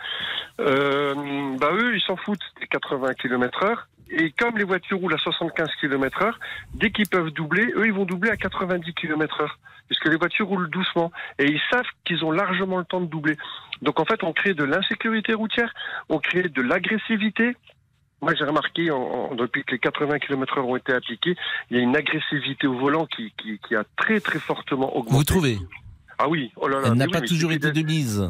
euh, 0.59 1.13
bah 1.59 1.69
eux, 1.71 1.95
ils 1.95 2.01
s'en 2.01 2.15
foutent 2.15 2.51
des 2.59 2.67
80 2.67 3.13
km 3.13 3.63
heure. 3.63 3.87
Et 4.09 4.31
comme 4.31 4.57
les 4.57 4.63
voitures 4.63 4.99
roulent 4.99 5.13
à 5.13 5.17
75 5.17 5.67
km 5.81 6.21
heure, 6.21 6.39
dès 6.73 6.91
qu'ils 6.91 7.07
peuvent 7.09 7.31
doubler, 7.31 7.65
eux, 7.75 7.85
ils 7.85 7.93
vont 7.93 8.05
doubler 8.05 8.29
à 8.31 8.37
90 8.37 8.93
km 8.93 9.41
heure. 9.41 9.59
Puisque 9.87 10.05
les 10.05 10.17
voitures 10.17 10.47
roulent 10.47 10.69
doucement. 10.69 11.11
Et 11.39 11.45
ils 11.45 11.61
savent 11.71 11.85
qu'ils 12.05 12.23
ont 12.25 12.31
largement 12.31 12.77
le 12.77 12.83
temps 12.85 12.99
de 13.01 13.05
doubler. 13.05 13.37
Donc 13.81 13.99
en 13.99 14.05
fait, 14.05 14.21
on 14.23 14.33
crée 14.33 14.53
de 14.53 14.63
l'insécurité 14.63 15.33
routière, 15.33 15.73
on 16.09 16.19
crée 16.19 16.43
de 16.49 16.61
l'agressivité. 16.61 17.55
Moi, 18.21 18.33
j'ai 18.35 18.45
remarqué, 18.45 18.89
en, 18.91 18.97
en- 18.97 19.35
depuis 19.35 19.63
que 19.63 19.71
les 19.73 19.79
80 19.79 20.19
km 20.19 20.57
heure 20.57 20.67
ont 20.67 20.75
été 20.75 20.91
appliqués, 20.91 21.35
il 21.69 21.77
y 21.77 21.79
a 21.79 21.83
une 21.83 21.95
agressivité 21.95 22.65
au 22.67 22.73
volant 22.77 23.05
qui, 23.05 23.31
qui, 23.37 23.59
qui 23.59 23.75
a 23.75 23.83
très 23.95 24.19
très 24.19 24.39
fortement 24.39 24.95
augmenté. 24.97 25.15
Vous 25.17 25.23
trouvez? 25.23 25.57
Ah 26.17 26.27
oui, 26.27 26.51
oh 26.55 26.67
là 26.67 26.79
là. 26.81 26.87
Elle 26.87 26.93
n'a 26.95 27.05
pas 27.05 27.11
oui, 27.17 27.21
mais 27.21 27.27
toujours 27.27 27.51
été 27.51 27.71
de 27.71 27.81
mise. 27.85 28.29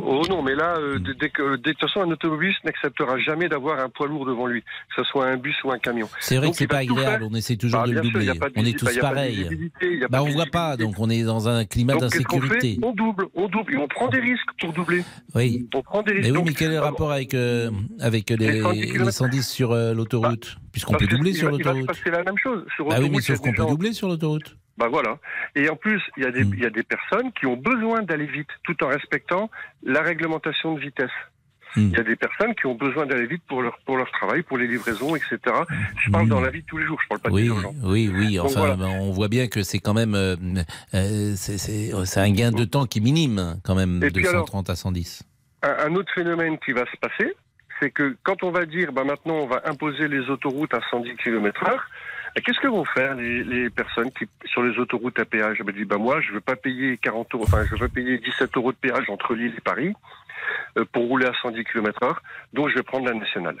Oh 0.00 0.22
non, 0.28 0.42
mais 0.42 0.54
là, 0.54 0.76
euh, 0.78 0.98
dès, 0.98 1.28
que, 1.30 1.56
dès- 1.56 1.70
de 1.70 1.76
toute 1.78 1.80
façon, 1.80 2.00
un 2.00 2.10
automobiliste 2.10 2.62
n'acceptera 2.64 3.18
jamais 3.18 3.48
d'avoir 3.48 3.78
un 3.80 3.88
poids 3.88 4.06
lourd 4.06 4.24
devant 4.26 4.46
lui, 4.46 4.62
que 4.62 4.66
ce 4.96 5.04
soit 5.04 5.26
un 5.26 5.36
bus 5.36 5.56
ou 5.64 5.70
un 5.72 5.78
camion. 5.78 6.08
C'est 6.20 6.36
vrai 6.36 6.46
Donc, 6.46 6.54
que 6.54 6.58
c'est 6.58 6.66
pas 6.66 6.78
agréable, 6.78 7.24
on 7.30 7.34
essaie 7.34 7.56
toujours 7.56 7.80
Bah, 7.80 7.86
de 7.86 7.92
le 7.92 8.02
sûr, 8.02 8.12
doubler. 8.12 8.28
On 8.56 8.64
est 8.64 8.72
bah, 8.72 8.78
tous 8.78 8.94
de 8.94 9.00
pareils. 9.00 9.70
Bah 10.10 10.22
on 10.22 10.28
voit 10.30 10.46
pas, 10.46 10.76
donc 10.76 10.94
on 10.98 11.10
est 11.10 11.22
dans 11.22 11.48
un 11.48 11.64
climat 11.64 11.96
d'insécurité. 11.96 12.78
On 12.82 12.92
double, 12.92 13.26
on 13.34 13.48
double, 13.48 13.74
et 13.74 13.76
on 13.76 13.88
prend 13.88 14.08
des 14.08 14.20
risques 14.20 14.48
pour 14.60 14.72
doubler. 14.72 15.02
Oui. 15.34 15.68
On 15.74 15.82
prend 15.82 16.02
des 16.02 16.12
risques. 16.12 16.24
Mais 16.24 16.30
oui, 16.30 16.36
Donc, 16.36 16.46
mais 16.46 16.54
quel 16.54 16.70
est 16.70 16.74
le 16.74 16.80
rapport 16.80 17.12
avec, 17.12 17.34
euh, 17.34 17.70
avec 18.00 18.30
les, 18.30 18.36
Les 18.36 18.60
110 18.62 18.80
les 18.80 18.86
kilomètres. 18.88 19.12
110 19.16 19.48
sur 19.48 19.72
euh, 19.72 19.94
l'autoroute? 19.94 20.56
Puisqu'on 20.72 20.92
parce 20.92 21.04
peut 21.04 21.10
doubler 21.16 21.32
sur 21.34 21.50
l'autoroute. 21.50 21.86
passer 21.86 22.10
la 22.10 22.22
même 22.22 22.38
chose. 22.42 22.64
Sur 22.76 22.86
Bah 22.88 22.96
oui, 23.00 23.10
mais 23.10 23.20
sauf 23.20 23.38
qu'on 23.40 23.52
peut 23.52 23.64
doubler 23.66 23.92
sur 23.92 24.08
l'autoroute. 24.08 24.56
Bah 24.78 24.86
voilà. 24.88 25.18
Et 25.56 25.68
en 25.68 25.76
plus, 25.76 26.00
il 26.16 26.22
y, 26.22 26.26
a 26.26 26.30
des, 26.30 26.44
Hmm. 26.44 26.54
il 26.54 26.60
y 26.62 26.66
a 26.66 26.70
des 26.70 26.84
personnes 26.84 27.32
qui 27.32 27.46
ont 27.46 27.56
besoin 27.56 28.02
d'aller 28.02 28.26
vite 28.26 28.48
tout 28.62 28.82
en 28.84 28.88
respectant 28.88 29.50
la 29.82 30.02
réglementation 30.02 30.74
de 30.74 30.80
vitesse. 30.80 31.10
Hmm. 31.76 31.88
Il 31.92 31.96
y 31.98 32.00
a 32.00 32.02
des 32.04 32.16
personnes 32.16 32.54
qui 32.54 32.64
ont 32.66 32.74
besoin 32.76 33.04
d'aller 33.04 33.26
vite 33.26 33.42
pour 33.48 33.60
leur, 33.60 33.76
pour 33.84 33.96
leur 33.98 34.10
travail, 34.12 34.42
pour 34.42 34.56
les 34.56 34.66
livraisons, 34.68 35.16
etc. 35.16 35.36
Je 36.02 36.08
Hmm. 36.08 36.12
parle 36.12 36.28
dans 36.28 36.40
la 36.40 36.50
vie 36.50 36.62
de 36.62 36.66
tous 36.66 36.78
les 36.78 36.86
jours, 36.86 36.98
je 37.02 37.08
parle 37.08 37.20
pas 37.20 37.30
Oui, 37.30 37.42
des 37.42 37.48
urgences. 37.48 37.74
oui, 37.82 38.10
oui. 38.14 38.38
Enfin, 38.40 38.60
voilà. 38.60 38.76
ben, 38.76 38.86
on 39.00 39.10
voit 39.10 39.28
bien 39.28 39.48
que 39.48 39.62
c'est 39.62 39.80
quand 39.80 39.94
même, 39.94 40.14
euh, 40.14 40.36
euh, 40.94 41.32
c'est- 41.34 42.18
un 42.20 42.30
gain 42.30 42.52
de 42.52 42.64
temps 42.64 42.86
qui 42.86 42.98
est 43.00 43.02
minime 43.02 43.60
quand 43.64 43.74
même 43.74 44.00
Et 44.02 44.10
de 44.10 44.14
puis 44.14 44.26
alors- 44.28 44.46
130 44.46 44.70
à 44.70 44.76
110. 44.76 45.22
Un, 45.62 45.74
un 45.90 45.94
autre 45.96 46.12
phénomène 46.14 46.56
qui 46.64 46.72
va 46.72 46.84
se 46.86 46.96
passer, 46.96 47.34
c'est 47.80 47.90
que 47.90 48.16
quand 48.22 48.42
on 48.44 48.50
va 48.52 48.64
dire, 48.64 48.92
bah 48.92 49.04
maintenant 49.04 49.34
on 49.34 49.46
va 49.46 49.60
imposer 49.66 50.06
les 50.08 50.30
autoroutes 50.30 50.72
à 50.72 50.80
110 50.90 51.16
km 51.16 51.64
heure, 51.68 51.76
bah, 51.76 51.82
qu'est-ce 52.40 52.58
que 52.60 52.68
vont 52.68 52.84
faire 52.84 53.14
les, 53.14 53.42
les 53.44 53.70
personnes 53.70 54.10
qui 54.12 54.26
sur 54.46 54.62
les 54.62 54.78
autoroutes 54.78 55.18
à 55.18 55.24
péage? 55.24 55.58
Bah, 55.64 55.72
disent, 55.72 55.86
bah 55.86 55.98
moi 55.98 56.20
je 56.20 56.32
veux 56.32 56.40
pas 56.40 56.56
payer 56.56 56.98
40 56.98 57.34
euros, 57.34 57.44
enfin 57.46 57.64
je 57.64 57.70
veux 57.72 57.88
pas 57.88 57.94
payer 57.94 58.18
17 58.18 58.56
euros 58.56 58.72
de 58.72 58.76
péage 58.76 59.08
entre 59.08 59.34
Lille 59.34 59.54
et 59.56 59.60
Paris 59.60 59.92
euh, 60.76 60.84
pour 60.92 61.06
rouler 61.08 61.26
à 61.26 61.32
110 61.42 61.64
km 61.64 62.02
heure, 62.02 62.22
donc 62.52 62.68
je 62.70 62.74
vais 62.74 62.82
prendre 62.82 63.06
la 63.06 63.14
nationale. 63.14 63.56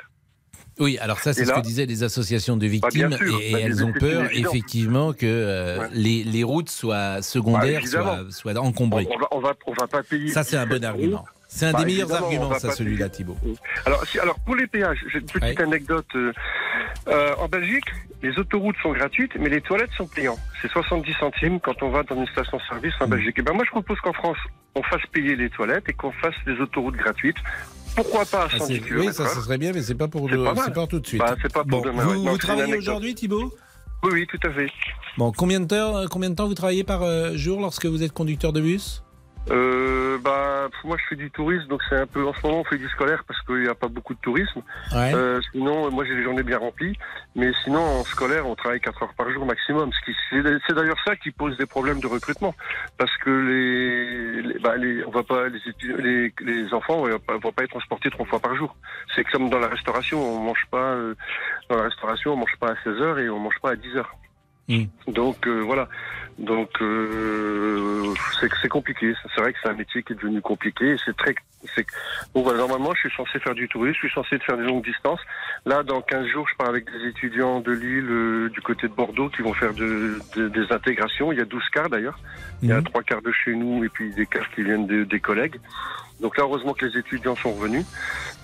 Oui, 0.80 0.96
alors 0.98 1.18
ça, 1.18 1.32
c'est 1.34 1.44
ce 1.44 1.52
que 1.52 1.60
disaient 1.60 1.86
les 1.86 2.04
associations 2.04 2.56
de 2.56 2.66
Bah, 2.66 2.70
victimes, 2.70 3.12
sûr. 3.12 3.40
et, 3.42 3.52
Bah, 3.52 3.58
elles 3.62 3.84
ont 3.84 3.92
peur, 3.92 4.28
effectivement, 4.32 5.12
que 5.12 5.26
euh, 5.26 5.78
Ouais. 5.80 5.88
les, 5.92 6.22
les 6.22 6.44
routes 6.44 6.68
soient 6.70 7.20
secondaires, 7.20 7.80
Bah, 7.82 7.88
soient, 7.88 8.24
soient 8.30 8.58
encombrées. 8.60 9.08
On 9.10 9.18
va, 9.18 9.26
on 9.32 9.40
va, 9.40 9.54
on 9.66 9.72
va 9.72 9.86
pas 9.88 10.02
payer. 10.04 10.28
Ça, 10.28 10.44
c'est 10.44 10.56
un 10.56 10.66
bon 10.66 10.74
17 10.76 10.84
euros. 10.84 10.94
argument. 10.94 11.24
C'est 11.58 11.66
un 11.66 11.72
Bah, 11.72 11.78
des 11.80 11.86
meilleurs 11.86 12.08
évidemment, 12.08 12.26
on 12.26 12.32
arguments, 12.44 12.58
ça, 12.60 12.70
celui-là. 12.70 13.08
Thibault. 13.08 13.36
Alors, 13.84 14.04
si, 14.06 14.18
alors 14.20 14.38
pour 14.40 14.54
les 14.54 14.68
péages, 14.68 15.04
j'ai 15.12 15.18
une 15.18 15.26
petite 15.26 15.60
anecdote. 15.60 16.06
euh, 16.14 16.32
euh, 17.08 17.34
en 17.36 17.48
Belgique, 17.48 17.86
les 18.22 18.38
autoroutes 18.38 18.76
sont 18.80 18.92
gratuites, 18.92 19.32
mais 19.40 19.48
les 19.48 19.60
toilettes 19.60 19.90
sont 19.96 20.06
payantes. 20.06 20.38
C'est 20.62 20.70
70 20.70 21.12
centimes 21.14 21.58
quand 21.58 21.82
on 21.82 21.90
va 21.90 22.04
dans 22.04 22.14
une 22.16 22.26
station-service 22.28 22.94
en 23.00 23.06
Mm. 23.06 23.10
Belgique. 23.10 23.38
Et 23.40 23.42
ben 23.42 23.54
moi, 23.54 23.64
je 23.64 23.70
propose 23.70 23.98
qu'en 24.02 24.12
France, 24.12 24.36
on 24.76 24.82
fasse 24.84 25.02
payer 25.12 25.34
les 25.34 25.50
toilettes 25.50 25.88
et 25.88 25.94
qu'on 25.94 26.12
fasse 26.12 26.34
des 26.46 26.52
autoroutes 26.60 26.94
gratuites. 26.96 27.38
Pourquoi 27.96 28.24
pas 28.24 28.42
à 28.44 28.48
Ah, 28.52 28.58
110 28.58 28.74
c'est- 28.76 28.80
km 28.82 29.00
oui, 29.08 29.12
ça, 29.12 29.26
serait 29.28 29.58
bien, 29.58 29.72
mais 29.74 29.82
c'est 29.82 29.96
pas 29.96 30.06
pour, 30.06 30.28
le- 30.28 30.44
pas 30.44 30.54
pas 30.70 30.86
tout 30.86 31.00
de 31.00 31.06
suite. 31.08 31.18
Bah, 31.20 31.34
c'est 31.42 31.52
pas 31.52 31.64
pour 31.64 31.82
Bon, 31.82 31.90
demain. 31.90 32.04
vous, 32.04 32.28
ouais. 32.28 32.38
Travaillez 32.38 32.76
aujourd'hui, 32.76 33.16
Thibault 33.16 33.52
Oui, 34.04 34.10
oui, 34.12 34.26
tout 34.28 34.38
à 34.46 34.50
fait. 34.52 34.70
Bon, 35.16 35.32
combien 35.32 35.58
de 35.58 35.66
temps, 35.66 36.04
combien 36.08 36.30
de 36.30 36.36
temps 36.36 36.46
vous 36.46 36.54
travaillez 36.54 36.84
par 36.84 37.02
euh, 37.02 37.32
jour 37.36 37.60
lorsque 37.60 37.86
vous 37.86 38.04
êtes 38.04 38.12
conducteur 38.12 38.52
de 38.52 38.60
bus? 38.60 39.02
Euh, 39.50 40.18
bah, 40.18 40.68
moi, 40.84 40.96
je 40.98 41.04
fais 41.08 41.16
du 41.16 41.30
tourisme, 41.30 41.66
donc 41.68 41.80
c'est 41.88 41.96
un 41.96 42.06
peu. 42.06 42.26
En 42.26 42.32
ce 42.34 42.46
moment, 42.46 42.60
on 42.60 42.64
fait 42.64 42.78
du 42.78 42.88
scolaire 42.88 43.24
parce 43.26 43.40
qu'il 43.42 43.62
n'y 43.62 43.68
a 43.68 43.74
pas 43.74 43.88
beaucoup 43.88 44.14
de 44.14 44.20
tourisme. 44.20 44.62
Ouais. 44.92 45.12
Euh, 45.14 45.40
sinon, 45.52 45.90
moi, 45.90 46.04
j'ai 46.04 46.14
des 46.14 46.22
journées 46.22 46.42
bien 46.42 46.58
remplies. 46.58 46.96
Mais 47.34 47.52
sinon, 47.64 47.80
en 47.80 48.04
scolaire, 48.04 48.46
on 48.46 48.54
travaille 48.54 48.80
4 48.80 49.02
heures 49.02 49.14
par 49.16 49.30
jour 49.30 49.46
maximum. 49.46 49.90
Ce 49.92 50.04
qui, 50.04 50.16
c'est, 50.30 50.74
d'ailleurs 50.74 50.98
ça 51.04 51.16
qui 51.16 51.30
pose 51.30 51.56
des 51.56 51.66
problèmes 51.66 52.00
de 52.00 52.06
recrutement, 52.06 52.54
parce 52.96 53.16
que 53.18 53.30
les, 53.30 54.42
les, 54.42 54.58
bah, 54.58 54.76
les 54.76 55.04
on 55.04 55.10
va 55.10 55.22
pas 55.22 55.48
les, 55.48 55.60
les, 55.98 56.34
les 56.40 56.74
enfants 56.74 57.06
ne 57.06 57.12
vont 57.12 57.18
pas, 57.18 57.36
vont 57.38 57.52
pas 57.52 57.64
être 57.64 57.70
transportés 57.70 58.10
trois 58.10 58.26
fois 58.26 58.40
par 58.40 58.56
jour. 58.56 58.74
C'est 59.14 59.24
comme 59.24 59.50
dans 59.50 59.58
la 59.58 59.68
restauration, 59.68 60.20
on 60.20 60.40
mange 60.40 60.66
pas 60.70 60.94
euh, 60.94 61.14
dans 61.68 61.76
la 61.76 61.84
restauration, 61.84 62.32
on 62.32 62.36
mange 62.36 62.56
pas 62.58 62.72
à 62.72 62.74
16 62.84 63.00
heures 63.00 63.18
et 63.18 63.28
on 63.28 63.38
mange 63.38 63.58
pas 63.62 63.70
à 63.70 63.76
10 63.76 63.96
heures. 63.96 64.14
Mm. 64.68 64.84
Donc 65.08 65.46
euh, 65.46 65.60
voilà. 65.60 65.88
Donc 66.38 66.70
euh, 66.80 68.12
c'est 68.40 68.48
c'est 68.62 68.68
compliqué. 68.68 69.12
C'est 69.34 69.40
vrai 69.40 69.52
que 69.52 69.58
c'est 69.62 69.68
un 69.70 69.74
métier 69.74 70.02
qui 70.02 70.12
est 70.12 70.16
devenu 70.16 70.40
compliqué. 70.40 70.96
C'est 71.04 71.16
très. 71.16 71.34
Bon 72.34 72.42
voilà. 72.42 72.58
Normalement, 72.60 72.92
je 72.94 73.08
suis 73.08 73.16
censé 73.16 73.38
faire 73.40 73.54
du 73.54 73.66
tourisme. 73.68 73.94
Je 74.02 74.06
suis 74.06 74.14
censé 74.14 74.38
faire 74.38 74.56
des 74.56 74.62
longues 74.64 74.84
distances. 74.84 75.20
Là, 75.66 75.82
dans 75.82 76.00
15 76.00 76.26
jours, 76.28 76.46
je 76.48 76.54
pars 76.56 76.68
avec 76.68 76.84
des 76.84 77.08
étudiants 77.08 77.60
de 77.60 77.72
Lille, 77.72 78.06
euh, 78.08 78.48
du 78.50 78.60
côté 78.60 78.86
de 78.88 78.92
Bordeaux, 78.92 79.28
qui 79.28 79.42
vont 79.42 79.54
faire 79.54 79.74
de, 79.74 80.18
de- 80.36 80.48
des 80.48 80.72
intégrations. 80.72 81.32
Il 81.32 81.38
y 81.38 81.42
a 81.42 81.44
12 81.44 81.68
quarts 81.70 81.88
d'ailleurs. 81.90 82.18
Il 82.62 82.68
y 82.68 82.72
a 82.72 82.76
Mhm. 82.76 82.84
trois 82.84 83.02
quarts 83.02 83.22
de 83.22 83.32
chez 83.32 83.54
nous 83.54 83.82
et 83.84 83.88
puis 83.88 84.10
des 84.14 84.26
quarts 84.26 84.48
qui 84.50 84.62
viennent 84.62 84.86
de- 84.86 85.04
des 85.04 85.18
collègues. 85.20 85.58
Donc 86.20 86.36
là, 86.36 86.44
heureusement 86.44 86.72
que 86.74 86.84
les 86.86 86.98
étudiants 86.98 87.36
sont 87.36 87.52
revenus, 87.52 87.84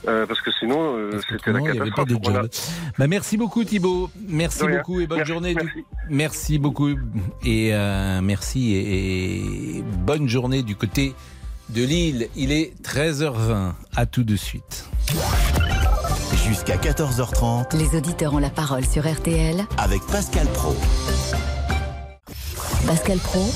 euh, 0.07 0.27
parce 0.27 0.41
que 0.41 0.51
sinon, 0.61 0.95
euh, 0.97 1.11
c'était 1.29 1.33
la 1.33 1.39
qu'autrement, 1.39 1.59
il 1.59 1.63
n'y 1.73 1.81
avait 1.81 1.91
catastrophe. 1.91 2.23
pas 2.23 2.31
de 2.31 2.39
a- 2.39 2.43
job. 2.43 2.51
Bah, 2.99 3.07
merci 3.09 3.37
beaucoup 3.37 3.65
Thibault. 3.65 4.11
Merci 4.29 4.65
beaucoup 4.69 5.01
et 5.01 5.07
bonne 5.07 5.19
Merci, 5.19 5.33
journée. 5.33 5.55
du- 5.55 5.61
merci. 5.65 5.85
Merci 6.11 6.59
beaucoup 6.59 6.91
et 7.45 7.71
euh, 7.75 8.21
merci 8.23 8.75
et, 8.75 9.79
et 9.79 9.83
bonne 9.83 10.29
journée 10.29 10.63
du 10.63 10.77
côté 10.77 11.15
de 11.71 11.83
Lille. 11.83 12.29
Il 12.37 12.53
est 12.53 12.75
13h20. 12.85 13.73
À 13.97 14.07
tout 14.07 14.23
de 14.23 14.37
suite. 14.37 14.85
Jusqu'à 16.47 16.77
14h30 16.77 17.77
Les 17.77 17.97
auditeurs 17.97 18.35
ont 18.35 18.39
la 18.39 18.51
parole 18.51 18.85
sur 18.85 19.11
RTL. 19.11 19.65
avec 19.79 20.03
Pascal 20.13 20.47
Pro. 20.49 20.77
Pascal 22.87 23.19
Pro, 23.19 23.47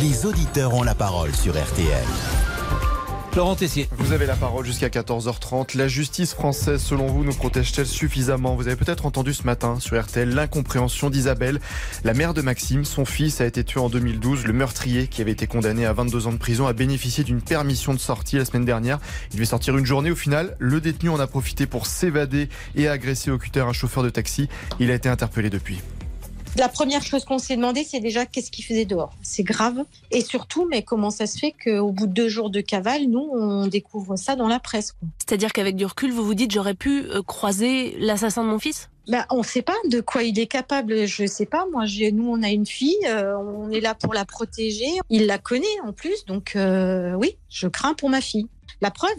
Les 0.00 0.26
auditeurs 0.26 0.74
ont 0.74 0.82
la 0.82 0.94
parole 0.94 1.34
sur 1.34 1.54
RTL. 1.54 2.04
Laurent 3.36 3.54
Tessier. 3.54 3.88
Vous 3.92 4.12
avez 4.12 4.26
la 4.26 4.34
parole 4.34 4.66
jusqu'à 4.66 4.88
14h30. 4.88 5.76
La 5.76 5.86
justice 5.86 6.34
française, 6.34 6.82
selon 6.82 7.06
vous, 7.06 7.22
nous 7.22 7.32
protège-t-elle 7.32 7.86
suffisamment? 7.86 8.56
Vous 8.56 8.66
avez 8.66 8.74
peut-être 8.74 9.06
entendu 9.06 9.32
ce 9.32 9.44
matin 9.44 9.78
sur 9.78 10.02
RTL 10.02 10.28
l'incompréhension 10.28 11.10
d'Isabelle, 11.10 11.60
la 12.02 12.12
mère 12.12 12.34
de 12.34 12.42
Maxime. 12.42 12.84
Son 12.84 13.04
fils 13.04 13.40
a 13.40 13.46
été 13.46 13.62
tué 13.62 13.78
en 13.78 13.88
2012. 13.88 14.46
Le 14.46 14.52
meurtrier, 14.52 15.06
qui 15.06 15.22
avait 15.22 15.30
été 15.30 15.46
condamné 15.46 15.86
à 15.86 15.92
22 15.92 16.26
ans 16.26 16.32
de 16.32 16.38
prison, 16.38 16.66
a 16.66 16.72
bénéficié 16.72 17.22
d'une 17.22 17.40
permission 17.40 17.94
de 17.94 18.00
sortie 18.00 18.36
la 18.36 18.44
semaine 18.44 18.64
dernière. 18.64 18.98
Il 19.30 19.36
devait 19.36 19.44
sortir 19.44 19.78
une 19.78 19.86
journée. 19.86 20.10
Au 20.10 20.16
final, 20.16 20.56
le 20.58 20.80
détenu 20.80 21.08
en 21.08 21.20
a 21.20 21.28
profité 21.28 21.66
pour 21.66 21.86
s'évader 21.86 22.48
et 22.74 22.88
agresser 22.88 23.30
au 23.30 23.38
cutter 23.38 23.60
un 23.60 23.72
chauffeur 23.72 24.02
de 24.02 24.10
taxi. 24.10 24.48
Il 24.80 24.90
a 24.90 24.94
été 24.94 25.08
interpellé 25.08 25.50
depuis. 25.50 25.80
La 26.56 26.68
première 26.68 27.02
chose 27.02 27.24
qu'on 27.24 27.38
s'est 27.38 27.56
demandé, 27.56 27.84
c'est 27.84 28.00
déjà 28.00 28.26
qu'est-ce 28.26 28.50
qu'il 28.50 28.64
faisait 28.64 28.84
dehors. 28.84 29.14
C'est 29.22 29.44
grave. 29.44 29.84
Et 30.10 30.20
surtout, 30.20 30.66
mais 30.68 30.82
comment 30.82 31.10
ça 31.10 31.26
se 31.26 31.38
fait 31.38 31.52
qu'au 31.52 31.90
bout 31.92 32.06
de 32.06 32.12
deux 32.12 32.28
jours 32.28 32.50
de 32.50 32.60
cavale, 32.60 33.04
nous, 33.04 33.30
on 33.32 33.66
découvre 33.66 34.16
ça 34.16 34.36
dans 34.36 34.48
la 34.48 34.58
presse. 34.58 34.94
C'est-à-dire 35.18 35.52
qu'avec 35.52 35.76
du 35.76 35.86
recul, 35.86 36.12
vous 36.12 36.24
vous 36.24 36.34
dites 36.34 36.50
j'aurais 36.50 36.74
pu 36.74 37.04
euh, 37.04 37.22
croiser 37.22 37.96
l'assassin 37.98 38.44
de 38.44 38.48
mon 38.48 38.58
fils? 38.58 38.90
Ben, 39.08 39.24
on 39.30 39.38
ne 39.38 39.42
sait 39.42 39.62
pas 39.62 39.74
de 39.88 40.00
quoi 40.00 40.22
il 40.22 40.38
est 40.38 40.46
capable. 40.46 41.06
Je 41.06 41.26
sais 41.26 41.46
pas. 41.46 41.66
Moi, 41.72 41.84
nous, 42.12 42.28
on 42.28 42.42
a 42.42 42.50
une 42.50 42.66
fille. 42.66 42.96
euh, 43.06 43.36
on 43.36 43.70
est 43.70 43.80
là 43.80 43.94
pour 43.94 44.12
la 44.12 44.24
protéger. 44.24 44.86
Il 45.08 45.26
la 45.26 45.38
connaît 45.38 45.66
en 45.84 45.92
plus. 45.92 46.24
Donc, 46.26 46.54
euh, 46.56 47.14
oui, 47.14 47.36
je 47.48 47.68
crains 47.68 47.94
pour 47.94 48.10
ma 48.10 48.20
fille. 48.20 48.46
La 48.82 48.90
preuve, 48.90 49.10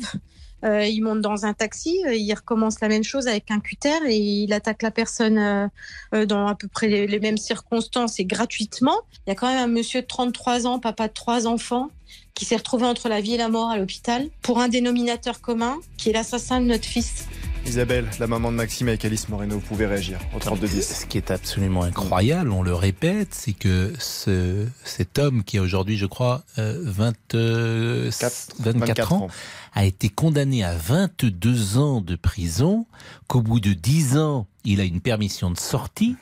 euh, 0.64 0.86
il 0.86 1.02
monte 1.02 1.22
dans 1.22 1.46
un 1.46 1.54
taxi. 1.54 2.02
euh, 2.06 2.16
il 2.16 2.34
recommence 2.34 2.80
la 2.82 2.88
même 2.88 3.04
chose 3.04 3.28
avec 3.28 3.52
un 3.52 3.60
cutter 3.60 3.98
et 4.08 4.18
il 4.18 4.54
attaque 4.54 4.82
la 4.82 4.92
personne 4.92 5.38
euh, 5.38 5.68
euh, 6.14 6.26
dans 6.26 6.48
à 6.48 6.56
peu 6.56 6.68
près 6.68 6.88
les, 6.88 7.08
les 7.08 7.20
mêmes 7.20 7.38
circonstances 7.38 8.20
et 8.20 8.26
gratuitement. 8.26 8.98
Il 9.26 9.30
y 9.30 9.34
a 9.34 9.36
quand 9.36 9.48
même 9.48 9.64
un 9.64 9.68
monsieur 9.68 10.02
de 10.02 10.08
33 10.08 10.68
ans, 10.68 10.80
papa 10.80 11.08
de 11.08 11.14
trois 11.14 11.48
enfants, 11.48 11.90
qui 12.34 12.46
s'est 12.46 12.56
retrouvé 12.58 12.86
entre 12.86 13.10
la 13.10 13.22
vie 13.22 13.34
et 13.34 13.38
la 13.38 13.50
mort 13.50 13.70
à 13.70 13.78
l'hôpital 13.78 14.30
pour 14.42 14.60
un 14.60 14.68
dénominateur 14.68 15.42
commun 15.42 15.78
qui 15.98 16.10
est 16.10 16.14
l'assassin 16.14 16.62
de 16.62 16.66
notre 16.66 16.86
fils. 16.86 17.26
Isabelle, 17.66 18.10
la 18.20 18.28
maman 18.28 18.52
de 18.52 18.58
Maxime 18.58 18.88
avec 18.88 19.06
Alice 19.06 19.30
Moreno, 19.30 19.56
vous 19.56 19.62
pouvez 19.62 19.86
réagir 19.86 20.20
au 20.36 20.40
3210. 20.40 21.02
Ce 21.02 21.06
qui 21.06 21.18
est 21.18 21.32
absolument 21.32 21.84
incroyable, 21.84 22.52
on 22.52 22.64
le 22.64 22.74
répète, 22.74 23.30
c'est 23.32 23.54
que 23.54 23.94
ce, 24.00 24.66
cet 24.84 25.20
homme 25.20 25.44
qui 25.44 25.58
a 25.58 25.62
aujourd'hui, 25.62 25.98
je 25.98 26.06
crois, 26.06 26.44
euh, 26.58 26.80
20, 26.84 27.36
euh, 27.36 28.12
24, 28.12 28.56
24 28.60 29.14
ans, 29.14 29.24
ans. 29.24 29.28
a 29.74 29.86
été 29.86 30.10
condamné 30.10 30.64
à 30.64 30.76
22 30.76 31.78
ans 31.78 32.02
de 32.02 32.16
prison, 32.16 32.86
qu'au 33.28 33.42
bout 33.42 33.60
de 33.60 33.74
10 33.74 34.18
ans, 34.18 34.48
il 34.66 34.82
a 34.82 34.84
une 34.84 35.02
permission 35.02 35.52
de 35.52 35.58
sortie. 35.58 36.16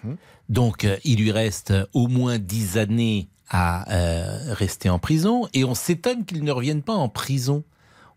Donc, 0.50 0.84
euh, 0.84 0.98
il 1.04 1.20
lui 1.20 1.32
reste 1.32 1.74
au 1.94 2.08
moins 2.08 2.38
10 2.38 2.78
années 2.78 3.28
à 3.50 3.92
euh, 3.92 4.54
rester 4.54 4.90
en 4.90 5.00
prison. 5.00 5.48
Et 5.54 5.64
on 5.64 5.76
s'étonne 5.76 6.26
qu'il 6.26 6.44
ne 6.44 6.52
revienne 6.52 6.82
pas 6.82 6.94
en 6.94 7.10
prison. 7.10 7.64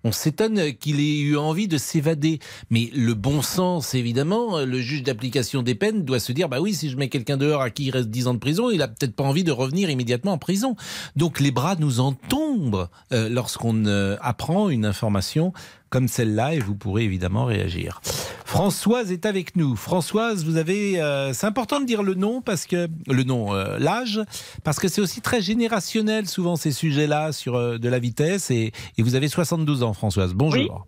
On 0.05 0.13
s'étonne 0.13 0.73
qu'il 0.75 1.01
ait 1.01 1.21
eu 1.21 1.37
envie 1.37 1.69
de 1.69 1.79
s'évader. 1.79 2.41
Mais 2.71 2.91
le 2.95 3.15
bon 3.15 3.43
sens, 3.43 3.95
évidemment, 3.95 4.61
le 4.61 4.81
juge 4.81 5.03
d'application 5.03 5.63
des 5.63 5.75
peines 5.75 6.05
doit 6.05 6.21
se 6.21 6.33
dire, 6.33 6.49
bah 6.49 6.61
oui, 6.61 6.75
si 6.75 6.91
je 6.91 6.97
mets 6.97 7.09
quelqu'un 7.09 7.37
dehors 7.37 7.63
à 7.63 7.71
qui 7.71 7.85
il 7.85 7.91
reste 7.91 8.09
10 8.09 8.27
ans 8.29 8.35
de 8.35 8.39
prison, 8.39 8.71
il 8.71 8.83
a 8.83 8.89
peut-être 8.89 9.15
pas 9.15 9.25
envie 9.25 9.45
de 9.45 9.53
revenir 9.53 9.91
immédiatement 9.91 10.33
en 10.33 10.39
prison. 10.39 10.77
Donc 11.17 11.41
les 11.41 11.51
bras 11.51 11.77
nous 11.79 12.01
en 12.01 12.13
tombent 12.13 12.89
euh, 13.13 13.29
lorsqu'on 13.29 13.87
euh, 13.87 14.17
apprend 14.21 14.69
une 14.69 14.85
information 14.85 15.53
comme 15.93 16.09
celle-là 16.09 16.55
et 16.55 16.59
vous 16.59 16.75
pourrez 16.75 17.05
évidemment 17.05 17.45
réagir. 17.45 18.01
Françoise 18.47 19.13
est 19.13 19.27
avec 19.27 19.57
nous. 19.57 19.77
Françoise, 19.77 20.45
vous 20.45 20.57
avez, 20.57 21.01
euh, 21.01 21.35
c'est 21.35 21.47
important 21.47 21.81
de 21.81 21.85
dire 21.85 22.03
le 22.03 22.15
nom 22.15 22.41
parce 22.41 22.67
que 22.67 22.89
le 23.07 23.23
nom, 23.25 23.55
euh, 23.55 23.79
l'âge, 23.79 24.19
parce 24.65 24.79
que 24.79 24.89
c'est 24.89 25.03
aussi 25.03 25.21
très 25.21 25.43
générationnel 25.43 26.27
souvent 26.27 26.57
ces 26.57 26.73
sujets-là 26.73 27.33
sur 27.33 27.57
euh, 27.57 27.77
de 27.77 27.89
la 27.91 27.99
vitesse 27.99 28.51
et, 28.51 28.73
et 28.97 29.03
vous 29.03 29.17
avez 29.17 29.29
72 29.29 29.83
ans, 29.83 29.93
Françoise. 29.93 30.33
Bonjour. 30.33 30.87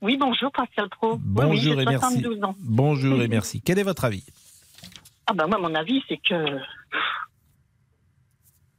Oui, 0.00 0.16
bonjour 0.16 0.50
Pascal 0.50 0.88
Pro. 0.88 1.18
Bonjour 1.20 1.76
oui, 1.76 1.82
et 1.82 1.84
merci. 1.84 2.20
72 2.20 2.44
ans. 2.44 2.54
Bonjour 2.60 3.20
et 3.20 3.28
merci. 3.36 3.60
Quel 3.60 3.78
est 3.78 3.82
votre 3.82 4.06
avis? 4.06 4.24
Ah 5.26 5.34
ben 5.34 5.46
moi, 5.46 5.58
mon 5.58 5.74
avis, 5.74 6.02
c'est 6.08 6.16
que 6.16 6.58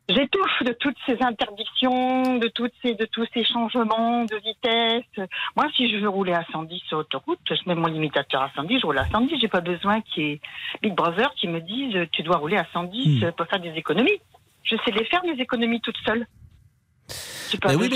j'étouffe 0.10 0.64
de 0.64 0.74
toutes 0.74 0.98
ces 1.06 1.18
interdictions, 1.22 2.38
de, 2.38 2.48
toutes 2.48 2.74
ces, 2.82 2.96
de 2.96 3.06
tous 3.06 3.26
ces 3.34 3.44
changements 3.44 4.26
de 4.26 4.36
vitesse. 4.36 5.30
Moi, 5.56 5.68
si 5.76 5.90
je 5.90 5.98
veux 5.98 6.10
rouler 6.10 6.34
à 6.34 6.46
110 6.52 6.80
sur 6.88 6.98
autoroute, 6.98 7.40
je 7.50 7.56
mets 7.68 7.76
mon 7.76 7.88
limitateur 7.88 8.42
à 8.42 8.52
110, 8.56 8.80
je 8.80 8.86
roule 8.86 8.98
à 8.98 9.08
110. 9.10 9.40
J'ai 9.40 9.48
pas 9.48 9.62
besoin 9.62 10.02
qu'il 10.02 10.24
y 10.24 10.32
ait 10.34 10.42
Big 10.82 10.94
Brother 10.96 11.34
qui 11.36 11.48
me 11.48 11.62
dise 11.62 11.96
tu 12.12 12.24
dois 12.24 12.38
rouler 12.38 12.58
à 12.58 12.66
110 12.74 12.90
Hmm. 13.20 13.32
pour 13.38 13.46
faire 13.48 13.60
des 13.60 13.72
économies. 13.72 14.20
Je 14.64 14.76
sais 14.86 14.92
les 14.92 15.06
faire, 15.06 15.24
mes 15.24 15.42
économies 15.42 15.82
toute 15.82 15.98
seule. 16.06 16.26
Ben 17.64 17.76
oui, 17.76 17.90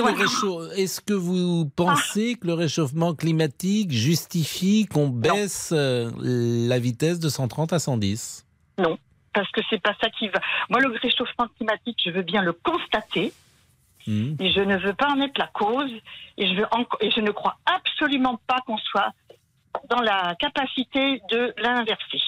Est-ce 0.75 0.99
que 1.01 1.13
vous 1.13 1.69
pensez 1.75 2.35
que 2.35 2.47
le 2.47 2.53
réchauffement 2.53 3.13
climatique 3.13 3.91
justifie 3.91 4.87
qu'on 4.87 5.07
baisse 5.07 5.71
euh, 5.71 6.09
la 6.67 6.79
vitesse 6.79 7.19
de 7.19 7.29
130 7.29 7.73
à 7.73 7.79
110 7.79 8.45
Non, 8.79 8.97
parce 9.33 9.49
que 9.51 9.61
c'est 9.69 9.81
pas 9.81 9.95
ça 10.01 10.09
qui 10.09 10.27
va. 10.29 10.39
Moi, 10.69 10.79
le 10.79 10.89
réchauffement 11.01 11.47
climatique, 11.57 11.99
je 12.05 12.11
veux 12.11 12.21
bien 12.23 12.41
le 12.41 12.53
constater, 12.53 13.33
Hmm. 14.05 14.35
mais 14.37 14.51
je 14.51 14.59
ne 14.59 14.75
veux 14.75 14.93
pas 14.93 15.07
en 15.11 15.21
être 15.21 15.37
la 15.37 15.47
cause, 15.47 15.89
et 16.37 16.45
je 16.47 16.53
veux 16.55 16.67
et 16.99 17.09
je 17.09 17.21
ne 17.21 17.31
crois 17.31 17.55
absolument 17.65 18.37
pas 18.47 18.59
qu'on 18.65 18.77
soit 18.77 19.13
dans 19.89 20.01
la 20.01 20.35
capacité 20.35 21.21
de 21.31 21.53
l'inverser. 21.57 22.19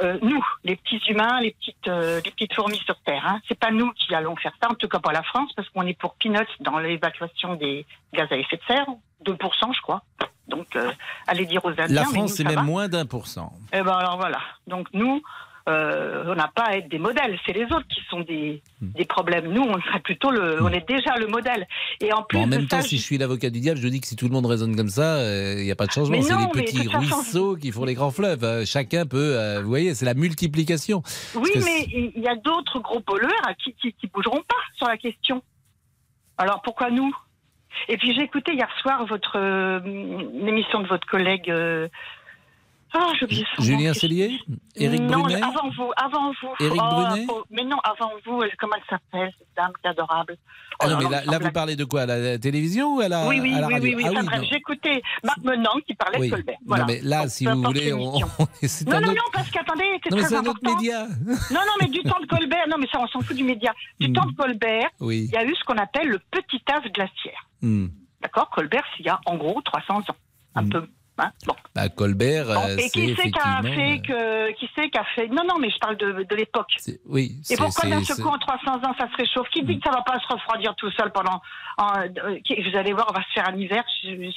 Euh, 0.00 0.18
nous, 0.22 0.44
les 0.64 0.76
petits 0.76 1.00
humains, 1.08 1.40
les 1.40 1.52
petites, 1.52 1.88
euh, 1.88 2.20
les 2.24 2.30
petites 2.30 2.52
fourmis 2.52 2.80
sur 2.84 2.96
Terre, 3.00 3.24
hein, 3.26 3.40
c'est 3.48 3.58
pas 3.58 3.70
nous 3.70 3.92
qui 3.92 4.14
allons 4.14 4.36
faire 4.36 4.52
ça, 4.60 4.68
en 4.70 4.74
tout 4.74 4.88
cas 4.88 4.98
pas 4.98 5.12
la 5.12 5.22
France, 5.22 5.52
parce 5.54 5.68
qu'on 5.70 5.86
est 5.86 5.98
pour 5.98 6.16
peanuts 6.16 6.44
dans 6.60 6.78
l'évacuation 6.78 7.54
des 7.54 7.86
gaz 8.12 8.30
à 8.30 8.36
effet 8.36 8.56
de 8.56 8.62
serre, 8.66 8.86
2%, 9.24 9.72
je 9.72 9.80
crois. 9.80 10.02
Donc, 10.48 10.76
euh, 10.76 10.92
allez 11.26 11.46
dire 11.46 11.64
aux 11.64 11.70
Indiens. 11.70 11.86
La 11.88 12.04
France, 12.04 12.34
c'est 12.34 12.44
même 12.44 12.56
va. 12.56 12.62
moins 12.62 12.88
d'un 12.88 13.06
pour 13.06 13.26
cent. 13.26 13.52
Eh 13.72 13.80
ben 13.80 13.92
alors 13.94 14.18
voilà. 14.18 14.40
Donc 14.66 14.88
nous, 14.92 15.22
euh, 15.68 16.24
on 16.26 16.34
n'a 16.34 16.50
pas 16.54 16.64
à 16.64 16.76
être 16.76 16.88
des 16.88 16.98
modèles. 16.98 17.38
C'est 17.46 17.52
les 17.54 17.64
autres 17.64 17.86
qui 17.88 18.00
sont 18.10 18.20
des, 18.20 18.62
Hmm. 18.82 18.92
des 18.92 19.04
problèmes. 19.06 19.50
Nous, 19.50 19.62
on 19.62 19.80
serait 19.80 20.00
plutôt 20.00 20.30
le, 20.30 20.62
on 20.62 20.68
est 20.68 20.86
déjà 20.86 21.16
le 21.16 21.26
modèle. 21.26 21.66
Et 22.00 22.12
en 22.12 22.22
plus 22.22 22.36
Bon, 22.38 22.44
en 22.44 22.46
de 22.48 22.50
même 22.56 22.68
ça, 22.68 22.76
temps, 22.78 22.82
si 22.82 22.98
je 22.98 23.02
suis 23.02 23.16
l'avocat 23.16 23.48
du 23.50 23.60
diable, 23.60 23.80
je 23.80 23.88
dis 23.88 24.00
que 24.00 24.06
si 24.06 24.14
tout 24.16 24.26
le 24.26 24.32
monde 24.32 24.44
raisonne 24.46 24.76
comme 24.76 24.88
ça, 24.90 25.16
euh, 25.16 25.54
il 25.58 25.64
n'y 25.64 25.70
a 25.70 25.76
pas 25.76 25.86
de 25.86 25.92
changement. 25.92 26.16
Mais 26.16 26.22
C'est 26.22 26.36
les 26.36 26.48
petits 26.48 26.84
façon- 26.90 26.98
ruisseaux 27.16 27.56
qui 27.56 27.72
font 27.72 27.84
les 27.84 27.94
grands 27.94 28.10
fleuves. 28.10 28.44
Euh, 28.44 28.64
chacun 28.66 29.06
peut, 29.06 29.36
euh, 29.38 29.60
vous 29.62 29.68
voyez, 29.68 29.94
c'est 29.94 30.04
la 30.04 30.14
multiplication. 30.14 31.02
oui, 31.34 31.50
mais 31.64 31.86
il 32.14 32.20
y 32.22 32.28
a 32.28 32.36
d'autres 32.36 32.80
gros 32.80 33.00
pollueurs 33.00 33.30
qui, 33.62 33.72
qui, 33.74 33.92
qui 33.94 34.06
bougeront 34.08 34.42
pas 34.46 34.56
sur 34.76 34.86
la 34.86 34.96
question. 34.98 35.42
Alors 36.36 36.60
pourquoi 36.62 36.90
nous? 36.90 37.14
Et 37.88 37.96
puis 37.96 38.14
j'ai 38.14 38.22
écouté 38.22 38.52
hier 38.54 38.68
soir 38.82 39.04
votre 39.06 39.36
euh, 39.38 39.80
l'émission 40.34 40.80
de 40.80 40.86
votre 40.88 41.06
collègue. 41.06 41.50
Ah, 42.96 43.10
j'ai 43.18 43.24
oublié 43.24 43.44
son 43.56 43.62
nom. 43.62 43.66
Julien 43.68 43.92
Cellier 43.94 44.40
Éric 44.76 45.00
non, 45.02 45.20
Brunet 45.20 45.42
avant 45.42 45.68
vous, 45.76 45.90
avant 45.96 46.30
vous. 46.40 46.64
Éric 46.64 46.80
Oh, 46.80 46.88
Brunet 46.94 47.26
oh, 47.28 47.44
Mais 47.50 47.64
non, 47.64 47.76
avant 47.82 48.12
vous, 48.24 48.40
comment 48.58 48.76
elle 48.76 48.82
s'appelle, 48.88 49.32
cette 49.38 49.48
dame 49.56 49.72
qui 49.80 49.86
est 49.86 49.90
adorable 49.90 50.36
Ah 50.78 50.84
Oh 50.86 50.90
non, 51.02 51.08
là 51.10 51.22
mais 51.28 51.38
vous 51.38 51.50
parlez 51.50 51.74
de 51.76 51.84
quoi 51.84 52.02
À 52.02 52.06
la 52.06 52.38
télévision 52.38 52.96
ou 52.96 53.00
à 53.00 53.08
la, 53.08 53.26
oui, 53.26 53.40
oui, 53.40 53.52
à 53.54 53.60
la 53.62 53.66
oui, 53.66 53.72
radio 53.74 53.88
oui, 53.96 54.04
oui. 54.08 54.14
Ah 54.16 54.20
oui, 54.20 54.38
non. 54.38 54.44
j'écoutais 54.50 55.02
Marc 55.24 55.38
Menant 55.42 55.76
qui 55.86 55.94
parlait 55.94 56.18
Oui. 56.20 56.28
de 56.30 56.34
Colbert. 56.36 56.54
Non, 56.60 56.66
Voilà. 56.66 56.84
mais 56.86 57.00
là, 57.02 57.28
si 57.28 57.46
vous 57.46 57.62
voulez, 57.62 57.92
on- 57.92 58.14
c'est 58.62 58.86
Non, 58.88 59.00
non, 59.00 59.08
autre- 59.08 59.14
non, 59.16 59.22
parce 59.32 59.50
qu'attendez, 59.50 59.84
c'est 60.04 60.10
très 60.10 60.22
c'est 60.24 60.36
un 60.36 60.44
autre 60.46 60.60
média. 60.62 61.06
Non, 61.50 61.60
non, 61.66 61.72
mais 61.80 61.88
du 61.88 62.02
temps 62.02 62.20
de 62.20 62.26
Colbert, 62.26 62.68
non, 62.68 62.76
mais 62.78 62.86
ça, 62.92 63.00
on 63.00 63.06
s'en 63.08 63.20
fout 63.20 63.36
du 63.36 63.42
média. 63.44 63.72
Du 63.98 64.12
temps 64.12 64.26
de 64.26 64.32
Colbert, 64.36 64.88
Hmm. 65.00 65.06
Oui. 65.06 65.24
il 65.28 65.34
y 65.34 65.36
a 65.36 65.44
eu 65.44 65.54
ce 65.56 65.64
qu'on 65.64 65.76
appelle 65.78 66.08
le 66.08 66.20
petit 66.30 66.62
âge 66.70 66.84
glaciaire. 66.92 67.48
Hmm. 67.60 67.86
D'accord 68.22 68.48
Colbert, 68.50 68.84
c'est 68.96 69.00
il 69.02 69.06
y 69.06 69.08
a 69.10 69.20
en 69.26 69.36
gros 69.36 69.60
300 69.62 69.98
ans. 69.98 70.16
Un 70.54 70.68
peu. 70.68 70.86
Hein 71.16 71.30
bon. 71.46 71.54
Bah, 71.76 71.88
Colbert, 71.88 72.46
Bon, 72.46 72.52
euh, 72.68 72.76
et 72.76 72.90
qui 72.90 73.14
c'est 73.16 73.30
qui 73.30 73.38
a 73.38 73.62
fait 73.62 74.00
que 74.04 74.52
qui 74.58 74.68
c'est 74.74 74.90
qui 74.90 74.98
a 74.98 75.04
fait? 75.14 75.28
Non 75.28 75.44
non 75.48 75.58
mais 75.60 75.70
je 75.70 75.78
parle 75.78 75.96
de, 75.96 76.24
de 76.28 76.34
l'époque 76.34 76.74
Oui, 77.06 77.36
et 77.50 77.56
pourquoi 77.56 77.88
d'un 77.88 78.00
coup 78.02 78.28
en 78.28 78.38
300 78.38 78.72
ans 78.84 78.94
ça 78.98 79.08
se 79.12 79.16
réchauffe? 79.16 79.48
Qui 79.52 79.62
dit 79.64 79.78
que 79.78 79.84
ça 79.88 79.94
va 79.94 80.02
pas 80.02 80.18
se 80.18 80.26
refroidir 80.32 80.74
tout 80.76 80.90
seul 80.90 81.12
pendant 81.12 81.40
en- 81.78 82.00
euh, 82.00 82.38
Vous 82.70 82.76
allez 82.76 82.92
voir, 82.92 83.06
on 83.10 83.12
va 83.12 83.22
se 83.22 83.32
faire 83.32 83.48
un 83.48 83.56
hiver 83.56 83.84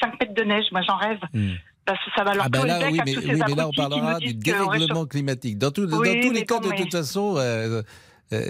5 0.02 0.20
mètres 0.20 0.34
de 0.36 0.44
neige, 0.44 0.66
moi 0.72 0.82
j'en 0.88 0.98
rêve. 0.98 1.20
Hmm. 1.34 1.54
Parce 1.86 2.04
que 2.04 2.12
ça 2.16 2.24
va 2.24 2.34
leur 2.36 2.46
Ah 2.46 2.50
ben 2.50 2.60
clouer 2.60 2.70
là, 2.70 2.80
oui, 2.92 3.00
mais, 3.06 3.18
oui, 3.18 3.26
mais 3.28 3.56
là, 3.56 3.68
on 3.68 3.72
parlera 3.72 4.20
du 4.20 4.34
dérèglement 4.34 5.06
climatique. 5.06 5.58
Dans, 5.58 5.72
tout- 5.72 5.86
dans 5.86 6.00
tous 6.00 6.04
les 6.32 6.46
cas, 6.46 6.60
de 6.60 6.68
mais- 6.68 6.76
toute 6.76 6.92
façon, 6.92 7.38
euh, 7.38 7.82
euh, 8.34 8.42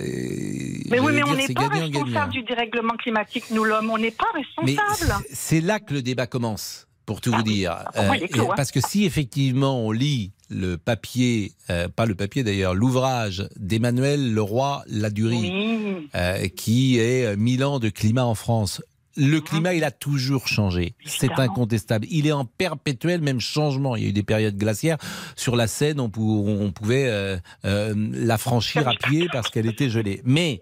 Mais 0.89 0.99
oui, 0.99 1.13
mais 1.13 1.23
on 1.23 1.35
n'est 1.35 1.47
pas 1.53 1.67
responsable 1.67 2.31
du 2.31 2.41
dérèglement 2.43 2.95
climatique, 2.95 3.45
nous 3.51 3.63
l'homme, 3.63 3.89
on 3.91 3.97
n'est 3.99 4.11
pas 4.11 4.25
responsable. 4.33 5.23
c'est 5.31 5.61
là 5.61 5.79
que 5.79 5.93
le 5.93 6.01
débat 6.01 6.25
commence, 6.27 6.86
pour 7.07 7.21
tout 7.21 7.31
vous 7.31 7.41
dire. 7.41 7.75
moi, 8.05 8.17
il 8.17 8.23
est 8.23 8.25
Euh, 8.25 8.27
clos, 8.27 8.51
hein. 8.51 8.53
Parce 8.55 8.71
que 8.71 8.79
si 8.81 9.05
effectivement 9.05 9.79
on 9.79 9.91
lit 9.91 10.31
le 10.49 10.77
papier, 10.77 11.53
euh, 11.71 11.87
pas 11.87 12.05
le 12.05 12.13
papier 12.13 12.43
d'ailleurs, 12.43 12.75
l'ouvrage 12.75 13.47
d'Emmanuel 13.55 14.33
Leroy 14.33 14.83
Ladurie, 14.87 15.51
Oui. 15.51 16.09
euh, 16.15 16.47
qui 16.49 16.99
est 16.99 17.25
euh, 17.25 17.35
1000 17.37 17.63
ans 17.65 17.79
de 17.79 17.89
climat 17.89 18.25
en 18.25 18.35
France. 18.35 18.81
Le 19.19 19.39
climat, 19.41 19.73
il 19.73 19.83
a 19.83 19.89
toujours 19.89 20.47
changé. 20.47 20.93
C'est 21.05 21.31
incontestable. 21.39 22.05
Il 22.11 22.27
est 22.27 22.31
en 22.31 22.45
perpétuel 22.45 23.19
même 23.21 23.39
changement. 23.39 23.95
Il 23.95 24.03
y 24.03 24.05
a 24.05 24.09
eu 24.09 24.13
des 24.13 24.21
périodes 24.21 24.55
glaciaires. 24.57 24.97
Sur 25.35 25.55
la 25.55 25.65
Seine, 25.65 25.99
on, 25.99 26.07
pou- 26.09 26.45
on 26.47 26.71
pouvait 26.71 27.07
euh, 27.07 27.37
euh, 27.65 27.95
la 28.13 28.37
franchir 28.37 28.87
à 28.87 28.91
pied 28.93 29.27
parce 29.31 29.49
qu'elle 29.49 29.65
était 29.65 29.89
gelée. 29.89 30.21
Mais 30.23 30.61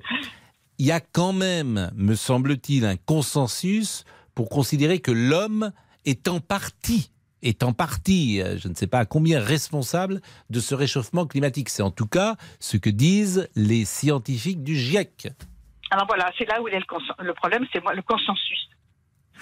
il 0.77 0.86
y 0.86 0.91
a 0.93 1.01
quand 1.01 1.34
même, 1.34 1.91
me 1.97 2.15
semble-t-il, 2.15 2.86
un 2.86 2.95
consensus 2.95 4.05
pour 4.36 4.47
considérer 4.47 4.99
que 4.99 5.12
l'homme 5.12 5.71
est 6.05 6.27
en 6.27 6.39
partie, 6.39 7.11
est 7.41 7.63
en 7.63 7.73
partie, 7.73 8.41
euh, 8.41 8.57
je 8.57 8.67
ne 8.67 8.73
sais 8.75 8.87
pas 8.87 8.99
à 8.99 9.05
combien, 9.05 9.39
responsable 9.39 10.21
de 10.49 10.59
ce 10.59 10.73
réchauffement 10.75 11.25
climatique. 11.25 11.69
C'est 11.69 11.83
en 11.83 11.91
tout 11.91 12.07
cas 12.07 12.35
ce 12.59 12.77
que 12.77 12.89
disent 12.89 13.49
les 13.55 13.85
scientifiques 13.85 14.63
du 14.63 14.75
GIEC. 14.75 15.27
Alors 15.91 16.07
voilà, 16.07 16.31
c'est 16.37 16.45
là 16.47 16.61
où 16.61 16.67
il 16.67 16.73
est 16.73 16.79
le, 16.79 17.33
problème, 17.33 17.65
c'est 17.71 17.81
le 17.93 18.01
consensus. 18.01 18.59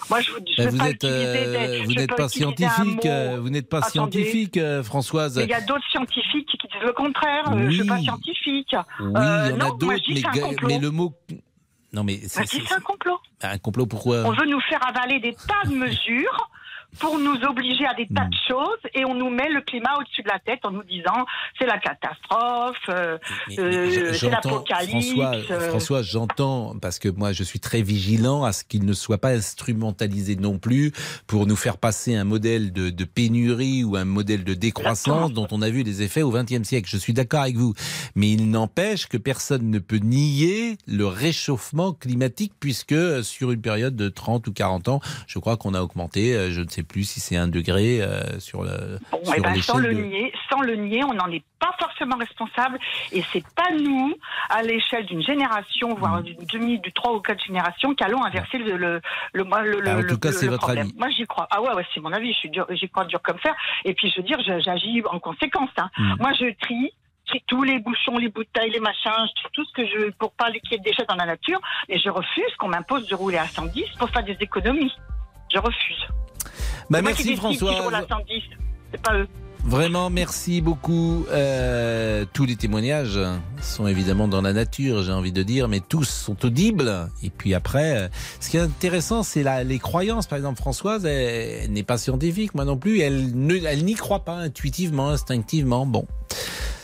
Moi, 0.10 0.20
je, 0.22 0.32
je 0.58 0.62
Euh, 0.64 0.70
vous 1.86 1.92
euh, 1.92 1.96
n'êtes 1.96 2.16
pas 2.16 2.28
scientifique, 2.28 3.08
vous 3.40 3.50
n'êtes 3.50 3.70
pas 3.70 3.78
Attendez. 3.78 3.92
scientifique, 3.92 4.60
Françoise. 4.84 5.38
Mais 5.38 5.44
il 5.46 5.50
y 5.50 5.54
a 5.54 5.62
d'autres 5.62 5.88
scientifiques 5.92 6.50
qui 6.50 6.68
disent 6.68 6.82
le 6.86 6.92
contraire. 6.94 7.44
euh, 7.54 7.60
Je 7.60 7.64
ne 7.66 7.72
suis 7.72 7.86
pas 7.88 8.00
scientifique. 8.00 8.76
Oui, 9.00 9.06
Euh, 9.16 9.44
il 9.46 9.52
y 9.52 9.54
en 9.54 9.58
non, 9.58 9.74
a 9.74 9.78
d'autres, 9.78 10.02
mais, 10.10 10.68
mais 10.68 10.80
le 10.80 10.90
mot. 10.92 11.14
Non, 11.94 12.04
mais 12.04 12.20
c'est 12.28 12.42
un 12.72 12.80
complot. 12.80 13.20
un 13.42 13.58
complot. 13.60 13.86
Pourquoi 13.86 14.24
On 14.26 14.32
veut 14.32 14.48
nous 14.48 14.62
faire 14.62 14.86
avaler 14.88 15.20
des 15.20 15.34
tas 15.36 15.70
de 15.70 15.76
mesures 15.76 16.50
pour 17.00 17.18
nous 17.20 17.36
obliger 17.48 17.86
à 17.86 17.94
des 17.94 18.08
tas 18.08 18.26
de 18.26 18.36
choses 18.48 18.80
et 18.94 19.06
on 19.06 19.16
nous 19.16 19.30
met 19.30 19.50
le 19.50 19.62
climat 19.62 19.96
au-dessus 20.00 20.24
de 20.24 20.30
la 20.30 20.40
tête 20.40 20.60
en 20.64 20.72
nous 20.72 20.84
disant 20.84 21.26
c'est 21.60 21.66
la 21.66 21.78
catastrophe, 21.78 22.78
euh, 22.90 23.18
euh, 23.58 24.14
c'est 24.14 24.30
l'apocalypse. 24.30 25.14
François, 25.14 25.36
euh, 25.52 25.70
François, 25.70 26.02
j'entends, 26.02 26.76
parce 26.82 27.00
que 27.00 27.10
moi 27.10 27.32
je 27.32 27.44
suis 27.44 27.60
très 27.60 27.82
vigilant 27.82 28.44
à 28.44 28.54
ce 28.54 28.64
qu'il 28.64 28.86
ne 28.86 28.94
soit 28.94 29.18
pas 29.18 29.32
instrumentalisé 29.32 30.36
non 30.36 30.58
plus 30.58 30.92
pour 31.28 31.48
nous 31.48 31.56
faire 31.56 31.78
passer 31.78 32.16
un 32.16 32.24
modèle 32.24 32.72
de, 32.72 32.90
de 32.90 33.04
pénurie 33.06 33.84
ou 33.84 33.96
un 33.96 34.06
modèle 34.06 34.44
de 34.44 34.54
décroissance 34.54 35.34
dont 35.34 35.48
on 35.52 35.62
a 35.62 35.70
vu 35.70 35.84
les 35.84 36.02
effets 36.02 36.22
au 36.22 36.32
XXe 36.32 36.64
siècle. 36.64 36.90
Je 36.90 36.98
suis 36.98 37.14
d'accord 37.14 37.42
avec 37.42 37.58
vous. 37.58 37.74
Mais 38.16 38.32
il 38.32 38.50
n'empêche 38.50 39.08
que 39.08 39.18
personne 39.18 39.70
ne 39.70 39.80
peut 39.80 39.98
nier 39.98 40.78
le 40.88 41.06
réchauffement 41.06 41.94
climatique 41.94 42.54
puisque 42.60 42.96
sur 43.24 43.52
une 43.52 43.62
période 43.62 43.96
de 43.96 44.10
30 44.10 44.48
ou 44.48 44.54
40 44.54 44.88
ans, 44.88 45.02
je 45.28 45.40
crois 45.40 45.58
qu'on 45.58 45.74
a 45.74 45.82
augmenté, 45.82 46.36
euh, 46.36 46.52
je 46.52 46.62
ne 46.62 46.70
sais 46.70 46.83
sais 46.84 46.88
plus 46.88 47.04
si 47.04 47.20
c'est 47.20 47.38
un 47.38 47.48
degré 47.48 48.02
euh, 48.02 48.40
sur, 48.40 48.64
le, 48.64 49.00
Bon, 49.12 49.24
sur 49.24 49.34
eh 49.36 49.42
ben, 49.42 49.62
sans 49.62 49.78
le 49.78 49.94
de- 49.94 50.02
nier, 50.02 50.34
sans 50.52 50.62
le 50.62 50.76
nier, 50.76 51.04
on 51.04 51.14
n'en 51.14 51.30
est 51.32 51.44
pas 51.60 51.74
forcément 51.80 52.18
responsable 52.18 52.78
et 53.12 53.24
c'est 53.32 53.44
pas 53.56 53.72
nous, 53.72 54.14
à 54.50 54.62
l'échelle 54.64 55.06
d'une 55.06 55.22
génération, 55.24 55.94
voire 55.96 56.20
Mm. 56.20 56.24
d'une 56.24 56.46
demi, 56.52 56.80
du 56.80 56.92
trois 56.94 57.14
ou 57.14 57.20
quatre 57.22 57.44
générations, 57.44 57.96
qu'allons 57.96 58.24
inverser 58.24 58.58
le, 58.58 58.78
le, 58.78 59.02
le, 59.34 59.44
le, 59.44 59.82
Ah, 59.88 59.98
en 60.00 60.04
tout 60.08 60.18
cas, 60.20 60.32
c'est 60.32 60.48
votre 60.48 60.64
problème. 60.64 60.88
avis. 60.88 60.98
Moi, 60.98 61.10
j'y 61.12 61.26
crois. 61.26 61.48
Ah 61.52 61.62
ouais, 61.62 61.74
ouais, 61.74 61.86
c'est 61.94 62.00
mon 62.02 62.12
avis. 62.12 62.34
Je 62.34 62.38
suis 62.40 62.50
dur, 62.50 62.66
j'y 62.72 62.90
crois 62.90 63.06
dur 63.06 63.22
comme 63.22 63.40
fer. 63.40 63.56
Et 63.86 63.94
puis, 63.94 64.10
je 64.12 64.18
veux 64.22 64.28
dire, 64.28 64.40
j'agis 64.62 65.02
en 65.10 65.20
conséquence. 65.20 65.70
hein. 65.78 65.90
Mm. 65.98 66.16
Moi, 66.20 66.32
je 66.40 66.54
trie. 66.62 66.92
tous 67.48 67.64
les 67.64 67.80
bouchons, 67.80 68.18
les 68.18 68.30
bouteilles, 68.30 68.70
les 68.70 68.80
machins, 68.80 69.26
tout 69.54 69.66
ce 69.66 69.74
que 69.74 69.88
je 69.88 69.98
veux 69.98 70.12
pour 70.20 70.34
pas 70.34 70.52
qu'il 70.52 70.72
y 70.72 70.76
ait 70.76 70.78
de 70.78 70.84
déchets 70.84 71.06
dans 71.08 71.16
la 71.16 71.26
nature, 71.26 71.60
et 71.90 71.98
je 71.98 72.10
refuse 72.10 72.54
qu'on 72.60 72.68
m'impose 72.68 73.08
de 73.08 73.16
rouler 73.16 73.38
à 73.38 73.48
110 73.48 73.86
pour 73.98 74.10
faire 74.10 74.24
des 74.24 74.38
économies. 74.40 74.92
Je 75.52 75.58
refuse. 75.58 76.08
Bah, 76.90 77.02
merci 77.02 77.24
décide 77.24 77.40
si 77.52 77.58
je 77.58 77.66
roule 77.66 77.74
Françoise. 77.74 77.94
à 77.94 78.08
110, 78.08 78.42
c'est 78.92 79.02
pas 79.02 79.16
eux. 79.18 79.28
Vraiment, 79.66 80.10
merci 80.10 80.60
beaucoup. 80.60 81.26
Euh, 81.32 82.26
tous 82.34 82.44
les 82.46 82.58
témoignages 82.58 83.18
sont 83.62 83.88
évidemment 83.88 84.28
dans 84.28 84.42
la 84.42 84.52
nature, 84.52 85.04
j'ai 85.04 85.14
envie 85.14 85.32
de 85.32 85.42
dire, 85.42 85.70
mais 85.70 85.80
tous 85.80 86.04
sont 86.04 86.36
audibles. 86.46 87.10
Et 87.24 87.30
puis 87.30 87.54
après, 87.54 87.96
euh, 87.98 88.08
ce 88.42 88.50
qui 88.50 88.58
est 88.58 88.60
intéressant, 88.60 89.24
c'est 89.24 89.42
la- 89.42 89.64
les 89.64 89.80
croyances. 89.80 90.28
Par 90.28 90.38
exemple, 90.38 90.60
Françoise, 90.60 91.06
elle, 91.06 91.62
elle 91.64 91.72
n'est 91.72 91.84
pas 91.84 91.98
scientifique, 91.98 92.54
moi 92.56 92.66
non 92.66 92.76
plus. 92.76 93.00
Elle 93.00 93.32
ne, 93.40 93.56
elle 93.56 93.86
n'y 93.86 93.94
croit 93.94 94.26
pas 94.26 94.36
intuitivement, 94.36 95.08
instinctivement. 95.12 95.86
Bon, 95.86 96.06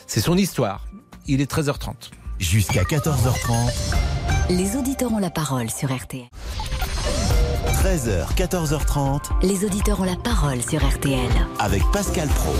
c'est 0.07 0.21
son 0.21 0.37
histoire. 0.37 0.85
Il 1.27 1.41
est 1.41 1.51
13h30. 1.51 2.11
Jusqu'à 2.39 2.83
14h30, 2.83 3.73
Les 4.49 4.77
auditeurs 4.77 5.11
ont 5.11 5.19
la 5.19 5.29
parole 5.29 5.69
sur 5.69 5.93
RTL. 5.93 6.27
13h, 7.73 8.33
14h30, 8.35 9.21
Les 9.43 9.63
auditeurs 9.63 10.01
ont 10.01 10.03
la 10.03 10.15
parole 10.17 10.61
sur 10.61 10.85
RTL. 10.85 11.29
avec 11.59 11.81
Pascal 11.93 12.27
Pro. 12.29 12.53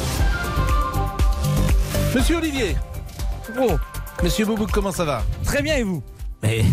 Monsieur 2.16 2.38
Olivier. 2.38 2.78
Oh, 3.60 3.72
Monsieur 4.24 4.46
Boubouk, 4.46 4.72
comment 4.72 4.92
ça 4.94 5.04
va? 5.06 5.24
Très 5.44 5.62
bien 5.62 5.76
et 5.78 5.84
vous? 5.84 6.02
Mais 6.42 6.64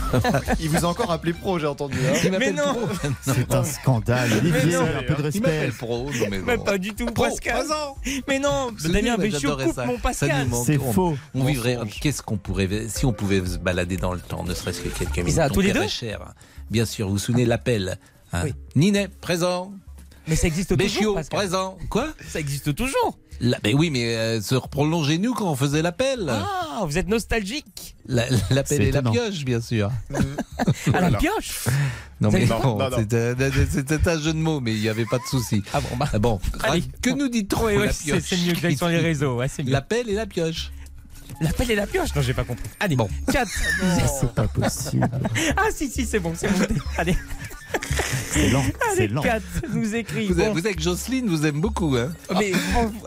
Il 0.60 0.68
vous 0.68 0.84
a 0.84 0.88
encore 0.88 1.10
appelé 1.10 1.32
pro, 1.32 1.58
j'ai 1.58 1.66
entendu. 1.66 1.96
hein. 2.06 2.18
il 2.22 2.30
Mais 2.38 2.52
non. 2.52 2.74
Pro. 2.74 3.08
C'est 3.22 3.54
un 3.54 3.64
scandale. 3.64 4.28
Mais 4.42 4.50
Olivier, 4.50 4.76
non. 4.76 4.82
un 4.82 5.02
peu 5.02 5.14
de 5.14 5.18
Il 5.20 5.24
respect. 5.24 5.40
m'appelle 5.40 5.72
Pro. 5.72 6.04
Non, 6.04 6.26
mais 6.30 6.38
Mais 6.40 6.58
pas 6.58 6.78
du 6.78 6.94
tout, 6.94 7.06
Pro, 7.06 7.24
Pascal. 7.24 7.64
Mais 8.28 8.38
non, 8.38 8.72
Damien 8.92 9.16
Béchiot 9.16 9.56
coupe 9.56 9.74
ça. 9.74 9.86
mon 9.86 9.98
Pascal. 9.98 10.46
C'est 10.64 10.78
faux. 10.78 11.16
On 11.34 11.44
vivrait. 11.44 11.78
Qu'est-ce 12.00 12.22
qu'on 12.22 12.36
pourrait, 12.36 12.68
si 12.88 13.06
on 13.06 13.12
pouvait 13.12 13.44
se 13.44 13.58
balader 13.58 13.96
dans 13.96 14.12
le 14.12 14.20
temps, 14.20 14.44
ne 14.44 14.52
serait-ce 14.54 14.80
que 14.82 14.88
quelques 14.90 15.16
minutes. 15.18 15.34
ça, 15.34 15.48
tous 15.50 15.60
les 15.60 15.72
deux 15.72 15.88
cher. 15.88 16.34
Bien 16.70 16.84
sûr, 16.84 17.06
vous 17.06 17.14
vous 17.14 17.18
souvenez 17.18 17.44
de 17.44 17.48
l'appel. 17.48 17.98
hein. 18.32 18.42
Oui. 18.44 18.54
Ninet, 18.74 19.08
présent. 19.20 19.72
Mais 20.28 20.36
ça 20.36 20.46
existe 20.46 20.76
toujours, 20.76 21.14
Béchiot, 21.16 21.18
présent. 21.30 21.78
Quoi? 21.88 22.08
Ça 22.28 22.40
existe 22.40 22.74
toujours. 22.74 23.16
La- 23.40 23.58
mais 23.62 23.74
oui, 23.74 23.90
mais 23.90 24.16
euh, 24.16 24.40
se 24.40 24.54
prolongez-nous 24.54 25.34
quand 25.34 25.50
on 25.50 25.56
faisait 25.56 25.82
l'appel. 25.82 26.26
Ah, 26.30 26.82
vous 26.86 26.96
êtes 26.98 27.06
nostalgique. 27.08 27.94
La- 28.06 28.24
L'appel 28.50 28.82
et 28.82 28.90
la 28.92 29.02
pioche, 29.02 29.44
bien 29.44 29.60
sûr. 29.60 29.90
À 30.94 31.00
la 31.10 31.18
pioche. 31.18 31.64
Non, 32.20 32.30
mais 32.32 32.46
Non, 32.46 32.60
bon, 32.60 32.78
non, 32.78 32.90
non. 32.90 32.96
c'était 32.98 34.08
un 34.08 34.20
jeu 34.20 34.32
de 34.32 34.38
mots, 34.38 34.60
mais 34.60 34.74
il 34.74 34.80
n'y 34.80 34.88
avait 34.88 35.04
pas 35.04 35.18
de 35.18 35.24
souci. 35.24 35.62
Ah 35.74 35.80
bon, 35.80 35.96
bah. 35.96 36.08
Ah 36.12 36.18
Bon, 36.18 36.40
Allez. 36.62 36.82
que 37.02 37.10
nous 37.10 37.28
dit-on 37.28 37.62
Ouais, 37.64 37.76
ouais, 37.76 37.86
la 37.86 37.92
c'est 37.92 38.36
mieux 38.38 38.54
que 38.54 38.74
sur 38.76 38.88
les 38.88 38.98
réseaux. 38.98 39.36
Ouais, 39.36 39.48
c'est 39.48 39.62
mieux. 39.62 39.70
L'appel 39.72 40.08
et 40.08 40.14
la 40.14 40.26
pioche. 40.26 40.72
L'appel 41.40 41.70
et 41.70 41.74
la 41.74 41.86
pioche 41.86 42.14
Non, 42.16 42.22
j'ai 42.22 42.32
pas 42.34 42.44
compris. 42.44 42.64
Allez, 42.80 42.96
Bon. 42.96 43.08
4. 43.30 43.48
C'est 44.20 44.32
pas 44.32 44.48
possible. 44.48 45.10
Ah, 45.56 45.64
si, 45.74 45.90
si, 45.90 46.06
c'est 46.06 46.18
bon, 46.20 46.32
c'est 46.34 46.48
bon. 46.48 46.64
Allez, 46.96 47.16
C'est 48.30 48.48
lent. 48.50 48.62
C'est 48.94 49.06
lent. 49.08 49.22
4 49.22 49.42
nous 49.72 49.94
écrit. 49.94 50.26
Vous, 50.28 50.34
Bon. 50.34 50.52
vous 50.52 50.60
savez 50.60 50.74
que 50.74 50.82
Jocelyne 50.82 51.26
vous 51.28 51.46
aime 51.46 51.60
beaucoup, 51.60 51.96
hein 51.96 52.12
Mais, 52.38 52.52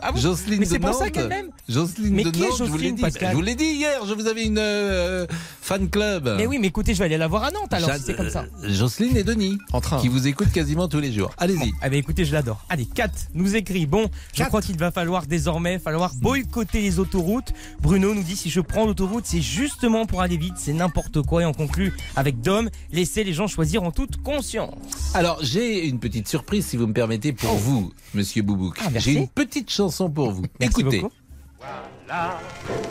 ah 0.02 0.12
bon? 0.12 0.18
Jocelyne 0.20 0.58
Mais 0.60 0.66
de 0.66 0.70
c'est 0.70 0.78
pour 0.78 0.92
ça 0.94 1.04
Nantes. 1.04 1.12
qu'elle 1.12 1.28
m'aime. 1.28 1.50
Jocelyne 1.68 2.14
Mais 2.14 2.24
de 2.24 2.30
qui 2.30 2.42
est 2.42 2.48
Nantes, 2.48 2.56
je 2.58 2.64
vous 2.64 2.76
l'ai 2.76 2.88
Jocelyne, 2.88 2.94
dit. 2.96 3.02
Pascal? 3.02 3.30
Je 3.30 3.36
vous 3.36 3.42
l'ai 3.42 3.54
dit 3.54 3.64
hier, 3.64 4.04
je 4.06 4.14
vous 4.14 4.26
avais 4.26 4.44
une 4.44 4.58
euh, 4.58 5.26
fan 5.70 5.88
club. 5.88 6.34
Mais 6.36 6.48
oui, 6.48 6.58
mais 6.58 6.66
écoutez, 6.66 6.94
je 6.94 6.98
vais 6.98 7.04
aller 7.04 7.16
la 7.16 7.28
voir 7.28 7.44
à 7.44 7.52
Nantes 7.52 7.72
alors, 7.72 7.92
si 7.94 8.02
c'est 8.02 8.16
comme 8.16 8.28
ça. 8.28 8.44
Euh, 8.64 8.68
Jocelyne 8.72 9.16
et 9.16 9.22
Denis, 9.22 9.56
En 9.72 9.80
train. 9.80 10.00
qui 10.00 10.08
vous 10.08 10.26
écoutent 10.26 10.50
quasiment 10.50 10.88
tous 10.88 10.98
les 10.98 11.12
jours. 11.12 11.30
Allez-y. 11.38 11.72
Ah 11.80 11.88
bah 11.88 11.94
écoutez, 11.94 12.24
je 12.24 12.32
l'adore. 12.32 12.64
Allez, 12.68 12.86
4 12.86 13.28
nous 13.34 13.54
écrit. 13.54 13.86
Bon, 13.86 14.10
je 14.34 14.42
crois 14.42 14.62
qu'il 14.62 14.76
va 14.76 14.90
falloir 14.90 15.26
désormais 15.28 15.78
falloir 15.78 16.12
boycotter 16.16 16.80
les 16.80 16.98
autoroutes. 16.98 17.52
Bruno 17.80 18.14
nous 18.14 18.24
dit 18.24 18.34
si 18.34 18.50
je 18.50 18.60
prends 18.60 18.84
l'autoroute, 18.84 19.26
c'est 19.26 19.40
justement 19.40 20.06
pour 20.06 20.22
aller 20.22 20.36
vite, 20.36 20.54
c'est 20.56 20.72
n'importe 20.72 21.22
quoi. 21.22 21.42
Et 21.42 21.46
on 21.46 21.52
conclut 21.52 21.92
avec 22.16 22.40
Dom, 22.40 22.68
laissez 22.90 23.22
les 23.22 23.32
gens 23.32 23.46
choisir 23.46 23.84
en 23.84 23.92
toute 23.92 24.20
conscience. 24.24 24.74
Alors, 25.14 25.38
j'ai 25.40 25.86
une 25.86 26.00
petite 26.00 26.26
surprise, 26.26 26.66
si 26.66 26.76
vous 26.76 26.88
me 26.88 26.92
permettez, 26.92 27.32
pour 27.32 27.54
vous, 27.54 27.92
monsieur 28.12 28.42
Boubouk. 28.42 28.76
Oh. 28.80 28.88
Ah, 28.88 28.98
j'ai 28.98 29.12
une 29.12 29.28
petite 29.28 29.70
chanson 29.70 30.10
pour 30.10 30.32
vous. 30.32 30.42
Merci 30.58 30.80
Écoutez. 30.80 31.00
beaucoup. 31.02 31.14
Voilà 31.60 32.40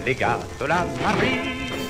les 0.06 0.16
gars 0.16 0.40
de 0.62 0.66
la 0.66 0.86
marine. 1.04 1.89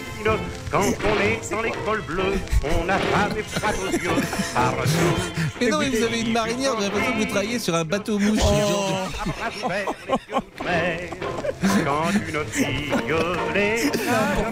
Quand 0.70 0.82
on 0.82 1.22
est 1.22 1.50
dans 1.50 1.62
l'école 1.62 2.02
bleue, 2.02 2.34
on 2.64 2.84
n'a 2.84 2.98
jamais 3.00 3.42
froid 3.44 3.72
aux 3.88 3.92
yeux. 3.92 4.22
Partout. 4.54 5.49
Mais 5.62 5.68
non, 5.70 5.80
mais 5.80 5.90
vous 5.90 6.04
avez 6.04 6.22
une 6.22 6.32
marinière, 6.32 6.74
j'ai 6.78 6.86
l'impression 6.86 7.14
que 7.14 7.18
vous 7.20 7.26
travaillez 7.26 7.60
sur 7.60 7.76
un 7.76 7.84
bateau 7.86 8.18
mouche. 8.20 8.40
Oh. 8.44 8.90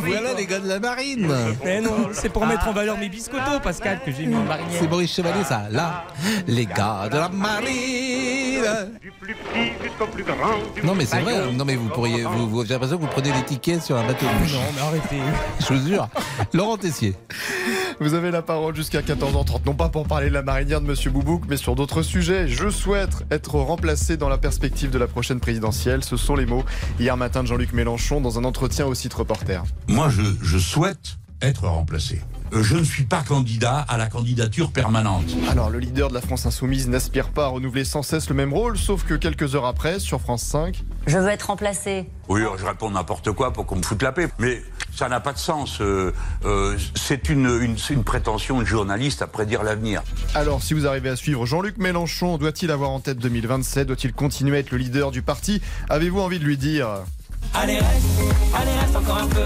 Voilà 0.05 0.33
les 0.37 0.45
gars 0.45 0.59
de 0.59 0.67
la 0.67 0.79
marine. 0.79 1.31
Mais 1.63 1.81
non, 1.81 2.09
c'est 2.11 2.29
pour 2.29 2.45
mettre 2.45 2.67
en 2.67 2.73
valeur 2.73 2.97
mes 2.97 3.09
biscottos, 3.09 3.59
Pascal, 3.63 3.99
que 4.05 4.11
j'ai 4.11 4.25
mis 4.25 4.35
en 4.35 4.43
marinière. 4.43 4.79
C'est 4.79 4.87
Maurice 4.89 5.13
Chevalier, 5.13 5.43
ça. 5.43 5.63
Là, 5.71 6.05
les 6.47 6.65
gars 6.65 7.07
de 7.11 7.17
la 7.17 7.29
marine. 7.29 8.65
du 9.01 9.11
plus 9.19 9.35
petit 9.35 9.71
jusqu'au 9.83 10.07
plus 10.07 10.23
grand. 10.23 10.35
Non, 10.83 10.95
mais 10.95 11.05
c'est 11.05 11.19
vrai. 11.19 11.51
Non, 11.53 11.65
mais 11.65 11.75
vous 11.75 11.89
pourriez. 11.89 12.23
Vous, 12.23 12.49
vous- 12.49 12.65
j'ai 12.65 12.73
l'impression 12.73 12.97
que 12.97 13.01
vous 13.03 13.07
prenez 13.09 13.31
des 13.31 13.43
tickets 13.43 13.81
sur 13.83 13.97
un 13.97 14.05
bateau 14.05 14.25
mouche. 14.39 14.53
Non, 14.53 14.59
mais 14.75 14.81
arrêtez. 14.81 15.21
Je 15.59 15.73
vous 15.73 15.87
jure. 15.87 16.07
Laurent 16.53 16.77
Tessier. 16.77 17.13
Vous 17.99 18.13
avez 18.13 18.29
la 18.29 18.41
parole 18.43 18.75
jusqu'à 18.75 19.01
14h30, 19.01 19.65
non 19.65 19.73
pas 19.73 19.89
pour 19.89 20.05
parler 20.07 20.29
de 20.29 20.33
la 20.35 20.43
marinière 20.43 20.81
de 20.81 20.85
Monsieur 20.85 20.96
Boubouk, 21.05 21.43
mais 21.47 21.57
sur 21.57 21.75
d'autres 21.75 22.01
sujets. 22.01 22.47
Je 22.47 22.69
souhaite 22.69 23.25
être 23.31 23.55
remplacé 23.55 24.17
dans 24.17 24.29
la 24.29 24.37
perspective 24.37 24.89
de 24.89 24.97
la 24.97 25.07
prochaine 25.07 25.39
présidentielle. 25.39 26.03
Ce 26.03 26.17
sont 26.17 26.35
les 26.35 26.45
mots 26.45 26.63
hier 26.99 27.15
matin 27.17 27.43
de 27.43 27.47
Jean-Luc 27.47 27.73
Mélenchon 27.73 28.19
dans 28.21 28.39
un 28.39 28.43
entretien 28.43 28.85
au 28.87 28.95
site 28.95 29.13
reporter. 29.13 29.63
Moi, 29.87 30.09
je, 30.09 30.21
je 30.41 30.57
souhaite 30.57 31.17
être 31.41 31.67
remplacé. 31.67 32.21
Euh, 32.53 32.63
Je 32.63 32.77
ne 32.77 32.83
suis 32.83 33.03
pas 33.03 33.21
candidat 33.21 33.77
à 33.87 33.97
la 33.97 34.07
candidature 34.07 34.71
permanente. 34.71 35.25
Alors, 35.49 35.69
le 35.69 35.77
leader 35.79 36.09
de 36.09 36.13
la 36.15 36.21
France 36.21 36.45
Insoumise 36.45 36.87
n'aspire 36.87 37.29
pas 37.29 37.45
à 37.45 37.47
renouveler 37.49 37.83
sans 37.85 38.01
cesse 38.01 38.29
le 38.29 38.35
même 38.35 38.53
rôle, 38.53 38.77
sauf 38.77 39.03
que 39.03 39.13
quelques 39.13 39.53
heures 39.53 39.65
après, 39.65 39.99
sur 39.99 40.19
France 40.19 40.41
5, 40.43 40.83
Je 41.05 41.17
veux 41.17 41.27
être 41.29 41.43
remplacée. 41.47 42.09
Oui, 42.29 42.41
je 42.57 42.65
réponds 42.65 42.89
n'importe 42.89 43.31
quoi 43.33 43.53
pour 43.53 43.65
qu'on 43.65 43.75
me 43.75 43.83
foute 43.83 44.01
la 44.01 44.11
paix. 44.13 44.29
Mais 44.39 44.61
ça 44.97 45.09
n'a 45.09 45.19
pas 45.19 45.33
de 45.33 45.37
sens. 45.37 45.79
Euh, 45.79 46.11
euh, 46.45 46.75
c'est 46.95 47.29
une, 47.29 47.61
une, 47.61 48.03
prétention 48.03 48.59
de 48.59 48.65
journaliste 48.65 49.21
à 49.21 49.27
prédire 49.27 49.63
l'avenir. 49.63 50.01
Alors, 50.33 50.63
si 50.63 50.73
vous 50.73 50.87
arrivez 50.87 51.09
à 51.09 51.15
suivre 51.15 51.45
Jean-Luc 51.45 51.77
Mélenchon, 51.77 52.37
doit-il 52.37 52.71
avoir 52.71 52.89
en 52.89 52.99
tête 52.99 53.19
2027 53.19 53.87
Doit-il 53.87 54.13
continuer 54.13 54.57
à 54.57 54.59
être 54.59 54.71
le 54.71 54.77
leader 54.77 55.11
du 55.11 55.21
parti? 55.21 55.61
Avez-vous 55.89 56.19
envie 56.19 56.39
de 56.39 56.45
lui 56.45 56.57
dire? 56.57 56.87
Allez 57.53 57.75
reste, 57.75 57.85
allez 58.55 58.79
reste 58.79 58.95
encore 58.95 59.17
un 59.17 59.27
peu. 59.27 59.45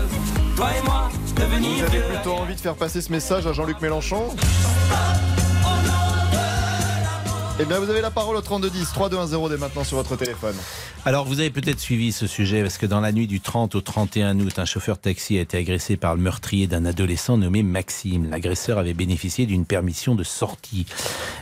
Toi 0.56 0.70
et 0.78 0.86
moi, 0.86 1.10
devenir 1.36 1.86
Vous 1.86 1.96
avez 1.96 2.14
plutôt 2.14 2.34
envie 2.34 2.56
de 2.56 2.60
faire 2.60 2.76
passer 2.76 3.02
ce 3.02 3.12
message 3.12 3.46
à 3.46 3.54
Jean-Luc 3.54 3.82
Mélenchon? 3.82 4.34
Eh 7.60 7.66
bien, 7.66 7.80
vous 7.80 7.90
avez 7.90 8.02
la 8.02 8.10
parole 8.10 8.36
au 8.36 8.42
3210, 8.42 8.92
3210 8.94 9.50
dès 9.50 9.58
maintenant 9.58 9.84
sur 9.84 9.98
votre 9.98 10.16
téléphone. 10.16 10.56
Alors, 11.06 11.26
vous 11.26 11.40
avez 11.40 11.50
peut-être 11.50 11.80
suivi 11.80 12.12
ce 12.12 12.26
sujet 12.26 12.62
parce 12.62 12.78
que 12.78 12.86
dans 12.86 13.02
la 13.02 13.12
nuit 13.12 13.28
du 13.28 13.42
30 13.42 13.76
au 13.76 13.82
31 13.82 14.40
août, 14.40 14.58
un 14.58 14.66
chauffeur 14.66 14.98
taxi 14.98 15.38
a 15.38 15.42
été 15.42 15.58
agressé 15.58 15.98
par 15.98 16.16
le 16.16 16.22
meurtrier 16.22 16.68
d'un 16.68 16.86
adolescent 16.86 17.38
nommé 17.38 17.62
Maxime. 17.62 18.30
L'agresseur 18.30 18.78
avait 18.78 18.94
bénéficié 18.94 19.46
d'une 19.46 19.66
permission 19.66 20.16
de 20.16 20.24
sortie. 20.24 20.86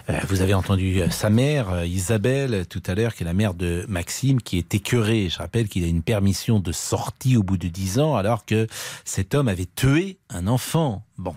Euh, 0.10 0.19
vous 0.28 0.41
avez 0.41 0.54
entendu 0.54 1.02
euh, 1.02 1.10
sa 1.10 1.30
mère, 1.30 1.69
euh, 1.69 1.86
Isabelle, 1.86 2.65
tout 2.67 2.84
à 2.88 2.95
l'heure, 2.95 3.13
qui 3.13 3.24
est 3.24 3.26
la 3.26 3.34
mère 3.34 3.54
de 3.54 3.86
Maxime, 3.88 4.41
qui 4.41 4.58
est 4.58 4.74
écœurée. 4.74 5.30
Je 5.30 5.38
rappelle 5.38 5.69
qu'il 5.69 5.84
a 5.84 5.88
une 5.88 6.04
permission 6.04 6.60
de 6.60 6.72
sortie 6.72 7.38
au 7.38 7.43
bout 7.43 7.58
de 7.58 7.67
10 7.67 8.00
ans, 8.00 8.15
alors 8.15 8.45
que 8.45 8.67
cet 9.06 9.36
homme 9.36 9.48
avait 9.48 9.69
tué 9.74 10.17
un 10.30 10.48
enfant. 10.48 11.04
Bon, 11.19 11.36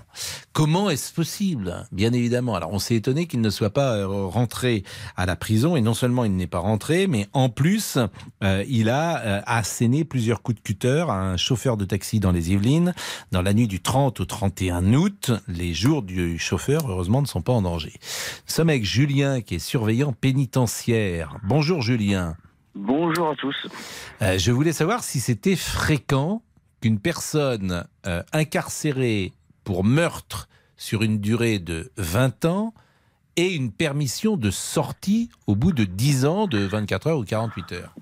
comment 0.53 0.90
est-ce 0.90 1.12
possible 1.12 1.88
Bien 1.90 2.12
évidemment? 2.12 2.55
Alors, 2.55 2.73
on 2.73 2.79
s'est 2.79 2.95
étonné 2.95 3.27
qu'il 3.27 3.40
ne 3.40 3.51
soit 3.51 3.71
pas 3.71 3.97
euh, 3.97 4.07
rentré 4.07 4.85
à 5.16 5.27
la 5.27 5.35
prison, 5.35 5.75
et 5.75 5.81
non 5.81 5.92
seulement 5.92 6.25
il 6.25 6.37
n'est 6.37 6.47
pas 6.47 6.61
rentré, 6.61 7.09
mais 7.09 7.27
en 7.33 7.49
plus, 7.49 7.99
euh, 8.45 8.64
il 8.68 8.88
a 8.88 9.18
euh, 9.18 9.40
asséné 9.45 10.05
plusieurs 10.05 10.40
coups 10.40 10.59
de 10.59 10.62
cutter 10.62 11.05
à 11.09 11.14
un 11.14 11.37
chauffeur 11.37 11.77
de 11.77 11.85
taxi 11.85 12.21
dans 12.21 12.31
les 12.31 12.53
Yvelines 12.53 12.95
dans 13.33 13.42
la 13.42 13.55
nuit 13.55 13.66
du 13.66 13.83
30 13.83 14.21
au 14.21 14.25
31 14.25 14.95
août. 14.95 15.33
Les 15.49 15.75
jours 15.75 16.03
du 16.03 16.38
chauffeur, 16.38 16.88
heureusement, 16.88 17.21
ne 17.21 17.27
sont 17.27 17.42
pas 17.42 17.53
en 17.53 17.62
danger. 17.62 17.95
Nous 17.99 18.55
sommes 18.55 18.68
avec 18.68 18.85
Julien, 18.85 19.40
qui 19.40 19.57
est 19.57 19.59
surveillant 19.59 20.12
pénitentiaire. 20.12 21.38
Bonjour 21.42 21.83
Julien. 21.83 22.37
Bonjour 22.77 23.31
à 23.31 23.35
tous. 23.35 23.66
Euh, 24.23 24.38
je 24.38 24.53
voulais 24.53 24.73
savoir 24.73 25.03
si 25.03 25.18
c'était 25.18 25.57
fréquent 25.57 26.40
qu'une 26.83 26.99
personne 26.99 27.87
euh, 28.07 28.23
incarcérée 28.33 29.33
pour 29.64 29.85
meurtre 29.85 30.48
sur 30.77 31.03
une 31.03 31.20
durée 31.20 31.59
de 31.59 31.90
20 31.96 32.44
ans 32.44 32.75
et 33.37 33.55
une 33.55 33.72
permission 33.72 34.37
de 34.37 34.51
sortie 34.51 35.31
au 35.46 35.55
bout 35.55 35.72
de 35.72 35.85
10 35.85 36.27
ans, 36.27 36.46
de 36.46 36.59
24 36.59 37.07
heures 37.07 37.18
ou 37.18 37.25
48 37.25 37.72
heures. 37.72 37.94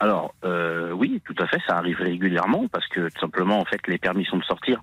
Alors 0.00 0.34
euh, 0.44 0.92
oui, 0.92 1.20
tout 1.26 1.34
à 1.38 1.46
fait, 1.46 1.58
ça 1.68 1.76
arrive 1.76 2.00
régulièrement 2.00 2.66
parce 2.68 2.86
que 2.88 3.10
tout 3.10 3.20
simplement 3.20 3.60
en 3.60 3.66
fait 3.66 3.86
les 3.86 3.98
permissions 3.98 4.38
de 4.38 4.44
sortir 4.44 4.80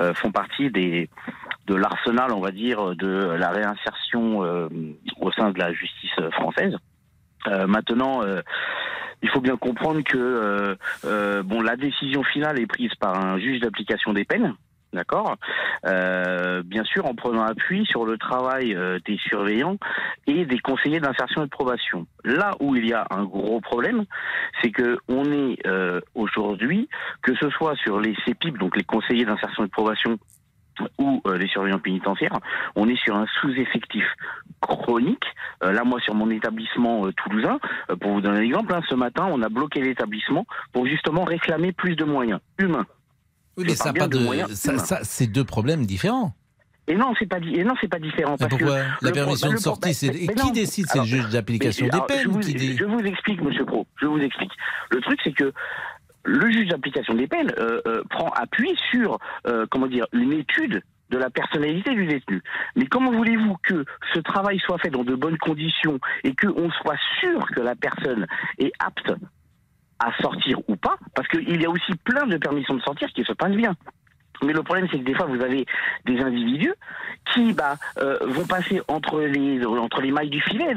euh, 0.00 0.14
font 0.14 0.30
partie 0.30 0.70
des 0.70 1.10
de 1.66 1.74
l'arsenal, 1.74 2.32
on 2.32 2.40
va 2.40 2.52
dire, 2.52 2.96
de 2.96 3.34
la 3.36 3.50
réinsertion 3.50 4.44
euh, 4.44 4.68
au 5.20 5.30
sein 5.32 5.50
de 5.50 5.58
la 5.58 5.72
justice 5.72 6.14
française. 6.32 6.76
Maintenant, 7.46 8.20
il 9.22 9.30
faut 9.30 9.40
bien 9.40 9.56
comprendre 9.56 10.02
que 10.02 10.76
bon, 11.42 11.62
la 11.62 11.76
décision 11.76 12.22
finale 12.22 12.60
est 12.60 12.66
prise 12.66 12.94
par 12.96 13.16
un 13.18 13.38
juge 13.38 13.60
d'application 13.60 14.12
des 14.12 14.24
peines. 14.24 14.54
D'accord. 14.92 15.36
Euh, 15.86 16.62
bien 16.64 16.82
sûr, 16.82 17.06
en 17.06 17.14
prenant 17.14 17.42
appui 17.42 17.86
sur 17.86 18.04
le 18.04 18.18
travail 18.18 18.74
euh, 18.74 18.98
des 19.06 19.18
surveillants 19.18 19.76
et 20.26 20.44
des 20.44 20.58
conseillers 20.58 20.98
d'insertion 20.98 21.42
et 21.42 21.44
de 21.44 21.50
probation. 21.50 22.06
Là 22.24 22.52
où 22.58 22.74
il 22.74 22.88
y 22.88 22.92
a 22.92 23.06
un 23.10 23.24
gros 23.24 23.60
problème, 23.60 24.04
c'est 24.60 24.72
que 24.72 24.98
on 25.08 25.24
est 25.30 25.64
euh, 25.66 26.00
aujourd'hui, 26.16 26.88
que 27.22 27.36
ce 27.36 27.48
soit 27.50 27.76
sur 27.76 28.00
les 28.00 28.16
CEPIP, 28.26 28.58
donc 28.58 28.76
les 28.76 28.82
conseillers 28.82 29.24
d'insertion 29.24 29.62
et 29.62 29.66
de 29.66 29.72
probation, 29.72 30.18
ou 30.98 31.20
euh, 31.26 31.38
les 31.38 31.46
surveillants 31.48 31.78
pénitentiaires, 31.78 32.38
on 32.74 32.88
est 32.88 32.96
sur 32.96 33.14
un 33.14 33.26
sous-effectif 33.40 34.04
chronique. 34.60 35.24
Euh, 35.62 35.72
là, 35.72 35.84
moi, 35.84 36.00
sur 36.00 36.14
mon 36.14 36.30
établissement 36.30 37.06
euh, 37.06 37.12
toulousain, 37.12 37.58
pour 38.00 38.12
vous 38.12 38.20
donner 38.20 38.38
un 38.38 38.42
exemple, 38.42 38.74
hein, 38.74 38.80
ce 38.88 38.94
matin, 38.94 39.28
on 39.30 39.42
a 39.42 39.48
bloqué 39.48 39.80
l'établissement 39.80 40.46
pour 40.72 40.86
justement 40.86 41.24
réclamer 41.24 41.72
plus 41.72 41.96
de 41.96 42.04
moyens 42.04 42.40
humains. 42.58 42.86
Oui, 43.56 43.64
mais 43.66 43.74
ça 43.74 43.92
pas 43.92 44.08
de 44.08 44.18
ça- 44.54 45.00
c'est 45.02 45.26
deux 45.26 45.44
problèmes 45.44 45.84
différents. 45.86 46.34
Et 46.88 46.94
non, 46.96 47.12
c'est 47.18 47.26
pas 47.26 47.38
di- 47.38 47.54
et 47.54 47.62
non, 47.62 47.74
c'est 47.80 47.88
pas 47.88 47.98
différent. 48.00 48.36
Que 48.36 48.46
pourquoi 48.46 48.78
La 49.00 49.10
pro- 49.10 49.12
permission 49.12 49.48
bah, 49.48 49.54
de 49.54 49.60
sortie, 49.60 49.88
bah, 49.90 49.94
c'est 49.94 50.10
qui 50.10 50.46
non. 50.46 50.50
décide 50.52 50.86
C'est 50.88 50.98
le 50.98 51.04
juge 51.04 51.28
d'application 51.28 51.86
des 51.86 51.92
alors, 51.92 52.06
je 52.10 52.14
peines 52.14 52.28
vous, 52.32 52.40
qui 52.40 52.54
dit. 52.54 52.76
Je 52.76 52.84
vous 52.84 52.98
explique, 53.00 53.40
Monsieur 53.42 53.64
Pro. 53.64 53.86
Je 54.00 54.06
vous 54.06 54.18
explique. 54.18 54.50
Le 54.90 55.00
truc, 55.00 55.20
c'est 55.22 55.32
que 55.32 55.52
le 56.24 56.50
juge 56.50 56.68
d'application 56.68 57.14
des 57.14 57.26
peines 57.28 57.52
euh, 57.58 57.80
euh, 57.86 58.02
prend 58.10 58.28
appui 58.30 58.76
sur, 58.90 59.18
euh, 59.46 59.66
comment 59.70 59.86
dire, 59.86 60.06
une 60.12 60.32
étude 60.32 60.82
de 61.10 61.18
la 61.18 61.30
personnalité 61.30 61.94
du 61.94 62.06
détenu. 62.06 62.42
Mais 62.76 62.86
comment 62.86 63.10
voulez-vous 63.12 63.56
que 63.62 63.84
ce 64.14 64.20
travail 64.20 64.58
soit 64.60 64.78
fait 64.78 64.90
dans 64.90 65.04
de 65.04 65.14
bonnes 65.14 65.38
conditions 65.38 65.98
et 66.24 66.34
qu'on 66.34 66.70
soit 66.70 66.98
sûr 67.20 67.46
que 67.54 67.60
la 67.60 67.74
personne 67.76 68.26
est 68.58 68.72
apte 68.78 69.12
à 70.00 70.12
sortir 70.20 70.58
ou 70.68 70.76
pas 70.76 70.96
Parce 71.14 71.28
qu'il 71.28 71.60
y 71.60 71.64
a 71.64 71.70
aussi 71.70 71.94
plein 72.04 72.26
de 72.26 72.36
permissions 72.36 72.74
de 72.74 72.82
sortir 72.82 73.08
qui 73.12 73.24
se 73.24 73.32
passent 73.32 73.56
bien. 73.56 73.76
Mais 74.42 74.52
le 74.52 74.62
problème, 74.62 74.86
c'est 74.90 74.98
que 74.98 75.04
des 75.04 75.14
fois, 75.14 75.26
vous 75.26 75.40
avez 75.42 75.66
des 76.06 76.18
individus 76.20 76.72
qui 77.34 77.52
bah, 77.52 77.76
euh, 77.98 78.18
vont 78.28 78.44
passer 78.46 78.80
entre 78.88 79.20
les, 79.20 79.64
entre 79.64 80.00
les 80.00 80.10
mailles 80.10 80.30
du 80.30 80.40
filet, 80.40 80.74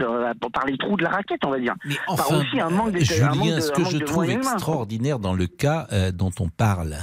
par 0.54 0.66
les 0.66 0.78
trous 0.78 0.98
de 0.98 1.04
la 1.04 1.10
raquette, 1.10 1.40
on 1.46 1.50
va 1.50 1.60
dire. 1.60 1.76
par 2.06 2.14
Enfin, 2.28 2.38
aussi 2.38 2.60
un 2.60 2.70
manque 2.70 2.92
de, 2.92 3.00
Julien, 3.00 3.32
un 3.32 3.36
manque 3.36 3.56
de, 3.56 3.60
ce 3.62 3.72
que 3.72 3.86
je 3.86 3.98
trouve 3.98 4.30
extraordinaire 4.30 5.20
dans 5.20 5.34
le 5.34 5.48
cas 5.48 5.88
euh, 5.94 6.12
dont 6.12 6.32
on 6.40 6.50
parle, 6.50 6.96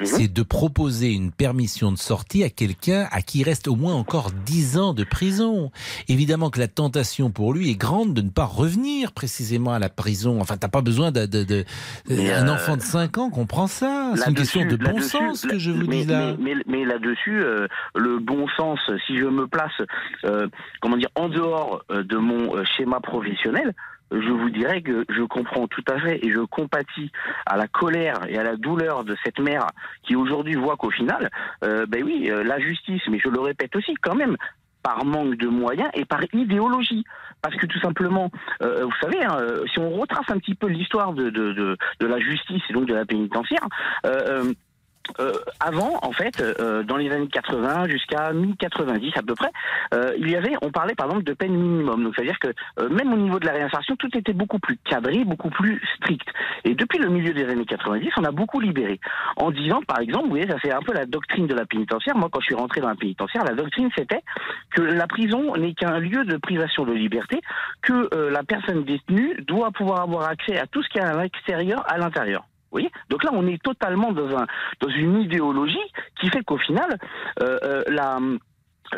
Mhm. 0.00 0.06
c'est 0.06 0.32
de 0.32 0.42
proposer 0.42 1.12
une 1.12 1.32
permission 1.32 1.90
de 1.92 1.96
sortie 1.98 2.44
à 2.44 2.50
quelqu'un 2.50 3.08
à 3.10 3.22
qui 3.22 3.42
reste 3.42 3.66
au 3.68 3.74
moins 3.76 3.94
encore 3.94 4.30
10 4.44 4.78
ans 4.78 4.92
de 4.94 5.04
prison. 5.04 5.70
Évidemment 6.08 6.50
que 6.50 6.58
la 6.60 6.68
tentation 6.68 7.30
pour 7.30 7.52
lui 7.54 7.70
est 7.70 7.76
grande 7.76 8.14
de 8.14 8.20
ne 8.22 8.30
pas 8.30 8.44
revenir 8.44 9.12
précisément 9.12 9.72
à 9.72 9.78
la 9.78 9.88
prison. 9.88 10.40
Enfin, 10.40 10.56
t'as 10.58 10.68
pas 10.68 10.82
besoin 10.82 11.10
de, 11.10 11.26
de- 11.26 11.44
de- 11.44 11.64
Mais, 12.08 12.30
un 12.32 12.48
euh, 12.48 12.54
enfant 12.54 12.76
de 12.76 12.82
5 12.82 13.18
ans 13.18 13.30
comprend 13.30 13.66
ça. 13.66 14.12
C'est 14.16 14.28
une 14.28 14.34
question 14.36 14.64
de 14.66 14.76
bon 14.76 15.00
sens 15.00 15.42
que 15.46 15.58
je 15.58 15.70
vous 15.70 15.86
mais, 16.06 16.84
là. 16.84 16.92
Là-dessus, 16.92 17.42
euh, 17.42 17.68
le 17.94 18.18
bon 18.18 18.46
sens, 18.48 18.78
si 19.06 19.16
je 19.16 19.24
me 19.24 19.46
place, 19.46 19.72
euh, 20.24 20.48
comment 20.80 20.96
dire, 20.96 21.08
en 21.14 21.28
dehors 21.28 21.82
euh, 21.90 22.02
de 22.02 22.16
mon 22.18 22.54
euh, 22.54 22.64
schéma 22.64 23.00
professionnel, 23.00 23.72
je 24.10 24.28
vous 24.28 24.50
dirais 24.50 24.82
que 24.82 25.06
je 25.08 25.22
comprends 25.22 25.66
tout 25.68 25.84
à 25.88 25.98
fait 25.98 26.22
et 26.22 26.30
je 26.30 26.40
compatis 26.40 27.10
à 27.46 27.56
la 27.56 27.66
colère 27.66 28.18
et 28.28 28.36
à 28.36 28.42
la 28.42 28.56
douleur 28.56 29.04
de 29.04 29.16
cette 29.24 29.38
mère 29.38 29.66
qui 30.02 30.16
aujourd'hui 30.16 30.54
voit 30.54 30.76
qu'au 30.76 30.90
final, 30.90 31.30
ben 31.62 32.04
oui, 32.04 32.30
la 32.44 32.60
justice, 32.60 33.00
mais 33.08 33.18
je 33.24 33.30
le 33.30 33.40
répète 33.40 33.74
aussi 33.74 33.94
quand 34.02 34.14
même, 34.14 34.36
par 34.82 35.06
manque 35.06 35.36
de 35.36 35.48
moyens 35.48 35.88
et 35.94 36.04
par 36.04 36.20
idéologie. 36.34 37.04
Parce 37.40 37.56
que 37.56 37.64
tout 37.64 37.80
simplement, 37.80 38.30
vous 38.60 38.92
savez, 39.00 39.24
hein, 39.24 39.38
si 39.72 39.78
on 39.78 39.88
retrace 39.98 40.28
un 40.28 40.36
petit 40.36 40.56
peu 40.56 40.66
l'histoire 40.66 41.14
de, 41.14 41.78
la 42.02 42.20
justice 42.20 42.62
et 42.68 42.74
donc 42.74 42.84
de 42.84 42.94
la 42.94 43.06
pénitentiaire, 43.06 43.66
euh, 45.20 45.32
avant, 45.60 45.98
en 46.02 46.12
fait, 46.12 46.40
euh, 46.40 46.82
dans 46.82 46.96
les 46.96 47.10
années 47.10 47.28
80 47.28 47.88
jusqu'à 47.88 48.32
mi-90 48.32 49.18
à 49.18 49.22
peu 49.22 49.34
près, 49.34 49.50
euh, 49.94 50.12
il 50.18 50.30
y 50.30 50.36
avait, 50.36 50.54
on 50.62 50.70
parlait 50.70 50.94
par 50.94 51.06
exemple 51.06 51.24
de 51.24 51.32
peine 51.32 51.54
minimum. 51.54 52.04
Donc, 52.04 52.14
c'est-à-dire 52.14 52.38
que 52.38 52.48
euh, 52.80 52.88
même 52.88 53.12
au 53.12 53.16
niveau 53.16 53.38
de 53.38 53.46
la 53.46 53.52
réinsertion, 53.52 53.96
tout 53.96 54.08
était 54.16 54.32
beaucoup 54.32 54.58
plus 54.58 54.78
cadré, 54.84 55.24
beaucoup 55.24 55.50
plus 55.50 55.80
strict. 55.96 56.26
Et 56.64 56.74
depuis 56.74 56.98
le 56.98 57.08
milieu 57.08 57.32
des 57.32 57.44
années 57.44 57.64
90, 57.64 58.10
on 58.16 58.24
a 58.24 58.30
beaucoup 58.30 58.60
libéré. 58.60 59.00
En 59.36 59.50
disant, 59.50 59.80
par 59.86 60.00
exemple, 60.00 60.24
vous 60.24 60.30
voyez, 60.30 60.48
ça 60.48 60.56
c'est 60.62 60.72
un 60.72 60.82
peu 60.82 60.92
la 60.92 61.06
doctrine 61.06 61.46
de 61.46 61.54
la 61.54 61.66
pénitentiaire. 61.66 62.16
Moi, 62.16 62.28
quand 62.32 62.40
je 62.40 62.46
suis 62.46 62.54
rentré 62.54 62.80
dans 62.80 62.88
la 62.88 62.96
pénitentiaire, 62.96 63.44
la 63.44 63.54
doctrine 63.54 63.88
c'était 63.96 64.22
que 64.74 64.82
la 64.82 65.06
prison 65.06 65.54
n'est 65.56 65.74
qu'un 65.74 65.98
lieu 65.98 66.24
de 66.24 66.36
privation 66.36 66.84
de 66.84 66.92
liberté, 66.92 67.40
que 67.82 68.08
euh, 68.14 68.30
la 68.30 68.42
personne 68.42 68.84
détenue 68.84 69.36
doit 69.46 69.70
pouvoir 69.70 70.02
avoir 70.02 70.28
accès 70.28 70.58
à 70.58 70.66
tout 70.66 70.82
ce 70.82 70.88
qu'il 70.88 71.02
y 71.02 71.04
a 71.04 71.10
à 71.10 71.22
l'extérieur, 71.22 71.84
à 71.90 71.98
l'intérieur. 71.98 72.44
Voyez 72.72 72.90
Donc 73.10 73.22
là, 73.22 73.30
on 73.32 73.46
est 73.46 73.62
totalement 73.62 74.12
dans 74.12 74.88
une 74.88 75.20
idéologie 75.20 75.78
qui 76.18 76.28
fait 76.30 76.42
qu'au 76.42 76.56
final, 76.56 76.98
euh, 77.42 77.58
euh, 77.62 77.82
la, 77.88 78.18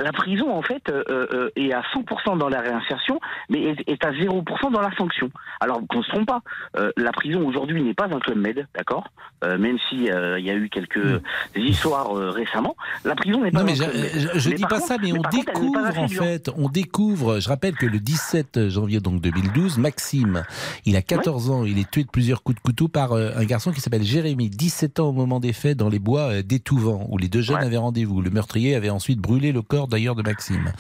la 0.02 0.12
prison, 0.12 0.52
en 0.54 0.62
fait, 0.62 0.82
euh, 0.88 1.02
euh, 1.10 1.50
est 1.56 1.72
à 1.72 1.82
100% 1.94 2.36
dans 2.38 2.48
la 2.48 2.60
réinsertion, 2.60 3.20
mais 3.48 3.62
est, 3.62 3.88
est 3.88 4.04
à 4.04 4.12
0% 4.12 4.70
dans 4.72 4.80
la 4.80 4.94
sanction. 4.96 5.30
Alors, 5.60 5.80
qu'on 5.88 5.98
ne 5.98 6.02
se 6.02 6.10
trompe 6.10 6.26
pas, 6.26 6.40
euh, 6.78 6.90
la 6.96 7.12
prison 7.12 7.46
aujourd'hui 7.46 7.82
n'est 7.82 7.94
pas 7.94 8.06
un 8.06 8.18
club 8.20 8.38
med, 8.38 8.66
d'accord? 8.76 9.08
Euh, 9.44 9.58
Même 9.58 9.78
si 9.88 9.96
il 10.06 10.44
y 10.44 10.50
a 10.50 10.54
eu 10.54 10.68
quelques 10.68 11.20
histoires 11.56 12.12
récemment, 12.14 12.76
la 13.04 13.14
prison 13.14 13.42
n'est 13.42 13.50
pas 13.50 13.60
Non, 13.60 13.64
mais 13.64 13.80
un 13.80 13.88
club 13.88 13.94
med. 14.00 14.10
je- 14.34 14.38
je 14.38 14.48
Mais 14.50 14.56
dis 14.56 14.62
pas 14.62 14.76
contre- 14.76 14.86
ça, 14.86 14.96
mais, 15.00 15.12
mais 15.12 15.18
on 15.18 15.22
contre, 15.22 15.30
découvre 15.44 15.98
en 15.98 16.08
fait, 16.08 16.50
on 16.56 16.68
découvre. 16.68 17.40
Je 17.40 17.48
rappelle 17.48 17.74
que 17.76 17.86
le 17.86 17.98
17 17.98 18.68
janvier 18.68 19.00
donc 19.00 19.20
2012, 19.20 19.78
Maxime, 19.78 20.42
il 20.86 20.96
a 20.96 21.02
14 21.02 21.50
ans, 21.50 21.64
il 21.64 21.78
est 21.78 21.90
tué 21.90 22.04
de 22.04 22.08
plusieurs 22.08 22.42
coups 22.42 22.56
de 22.56 22.62
couteau 22.62 22.88
par 22.88 23.12
un 23.12 23.44
garçon 23.44 23.70
qui 23.72 23.80
s'appelle 23.80 24.02
Jérémy, 24.02 24.48
17 24.50 25.00
ans 25.00 25.08
au 25.08 25.12
moment 25.12 25.40
des 25.40 25.52
faits, 25.52 25.76
dans 25.76 25.88
les 25.88 25.98
bois 25.98 26.42
d'Étouvent, 26.42 27.00
où 27.08 27.18
les 27.18 27.28
deux 27.28 27.42
jeunes 27.42 27.62
avaient 27.62 27.76
rendez-vous. 27.76 28.22
Le 28.22 28.30
meurtrier 28.30 28.74
avait 28.74 28.90
ensuite 28.90 29.18
brûlé 29.20 29.52
le 29.52 29.62
corps 29.62 29.83
d'ailleurs 29.88 30.14
de 30.14 30.22
Maxime. 30.22 30.72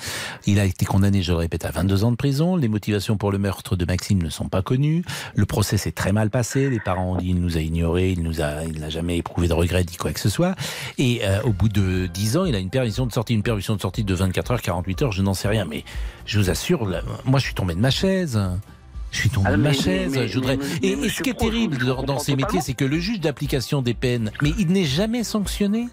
Il 0.46 0.58
a 0.60 0.64
été 0.64 0.84
condamné, 0.84 1.22
je 1.22 1.32
le 1.32 1.38
répète, 1.38 1.64
à 1.64 1.70
22 1.70 2.04
ans 2.04 2.10
de 2.10 2.16
prison. 2.16 2.56
Les 2.56 2.68
motivations 2.68 3.16
pour 3.16 3.32
le 3.32 3.38
meurtre 3.38 3.76
de 3.76 3.84
Maxime 3.84 4.22
ne 4.22 4.28
sont 4.30 4.48
pas 4.48 4.62
connues. 4.62 5.04
Le 5.34 5.46
procès 5.46 5.76
s'est 5.76 5.92
très 5.92 6.12
mal 6.12 6.30
passé. 6.30 6.70
Les 6.70 6.80
parents 6.80 7.12
ont 7.12 7.16
dit 7.16 7.28
il 7.30 7.40
nous 7.40 7.56
a 7.56 7.60
ignorés, 7.60 8.10
il 8.12 8.22
nous 8.22 8.40
a, 8.40 8.64
il 8.64 8.80
n'a 8.80 8.90
jamais 8.90 9.18
éprouvé 9.18 9.48
de 9.48 9.52
regret, 9.54 9.84
dit 9.84 9.96
quoi 9.96 10.12
que 10.12 10.20
ce 10.20 10.28
soit. 10.28 10.54
Et 10.98 11.20
euh, 11.24 11.40
au 11.42 11.52
bout 11.52 11.68
de 11.68 12.06
10 12.06 12.36
ans, 12.36 12.44
il 12.44 12.54
a 12.54 12.58
une 12.58 12.70
permission 12.70 13.06
de 13.06 13.12
sortie, 13.12 13.34
une 13.34 13.42
permission 13.42 13.76
de 13.76 13.80
sortie 13.80 14.04
de 14.04 14.14
24 14.14 14.50
heures, 14.52 14.62
48 14.62 15.02
heures, 15.02 15.12
je 15.12 15.22
n'en 15.22 15.34
sais 15.34 15.48
rien. 15.48 15.64
Mais 15.64 15.84
je 16.26 16.38
vous 16.38 16.50
assure, 16.50 16.86
là, 16.86 17.02
moi 17.24 17.38
je 17.38 17.44
suis 17.46 17.54
tombé 17.54 17.74
de 17.74 17.80
ma 17.80 17.90
chaise. 17.90 18.40
Je 19.12 19.20
suis 19.20 19.30
tombé 19.30 19.46
Ah, 19.48 19.52
de 19.56 19.62
ma 19.62 19.68
mais- 19.68 19.74
chaise. 19.76 20.10
mais- 20.12 20.26
je 20.26 20.34
voudrais... 20.34 20.56
mais- 20.56 20.88
et, 20.88 21.08
ce 21.08 21.22
qui 21.22 21.30
est 21.30 21.34
terrible 21.38 21.78
dans, 21.78 22.02
dans 22.02 22.18
ces 22.18 22.34
métiers, 22.34 22.60
c'est 22.60 22.74
que 22.74 22.84
le 22.84 22.98
juge 22.98 23.20
d'application 23.20 23.80
des 23.80 23.94
peines, 23.94 24.32
mais 24.42 24.52
il 24.58 24.66
n'est 24.72 24.84
jamais 24.84 25.22
sanctionné. 25.22 25.86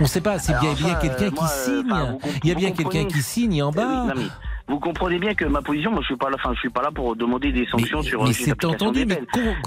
On 0.00 0.04
ne 0.04 0.08
sait 0.08 0.20
pas, 0.20 0.38
c'est 0.38 0.58
bien, 0.60 0.72
bien 0.74 0.94
quelqu'un 0.96 1.26
euh, 1.26 1.30
qui 1.30 1.44
euh, 1.44 1.82
signe. 1.82 2.18
il 2.42 2.48
y 2.48 2.52
a 2.52 2.54
bien 2.54 2.72
quelqu'un 2.72 3.04
qui 3.04 3.22
signe 3.22 3.62
en 3.62 3.70
Eh 3.72 3.76
bas. 3.76 4.06
Mais 4.68 4.74
vous 4.74 4.80
comprenez 4.80 5.18
bien 5.18 5.34
que 5.34 5.44
ma 5.44 5.60
position, 5.62 5.90
moi 5.90 6.00
je 6.00 6.06
suis 6.06 6.16
pas 6.16 6.30
là, 6.30 6.36
enfin 6.38 6.52
je 6.54 6.60
suis 6.60 6.70
pas 6.70 6.82
là 6.82 6.90
pour 6.90 7.14
demander 7.16 7.52
des 7.52 7.66
sanctions 7.66 8.02
sur 8.02 8.24
Mais 8.24 8.32
c'est 8.32 8.64
entendu, 8.64 9.04
mais 9.06 9.20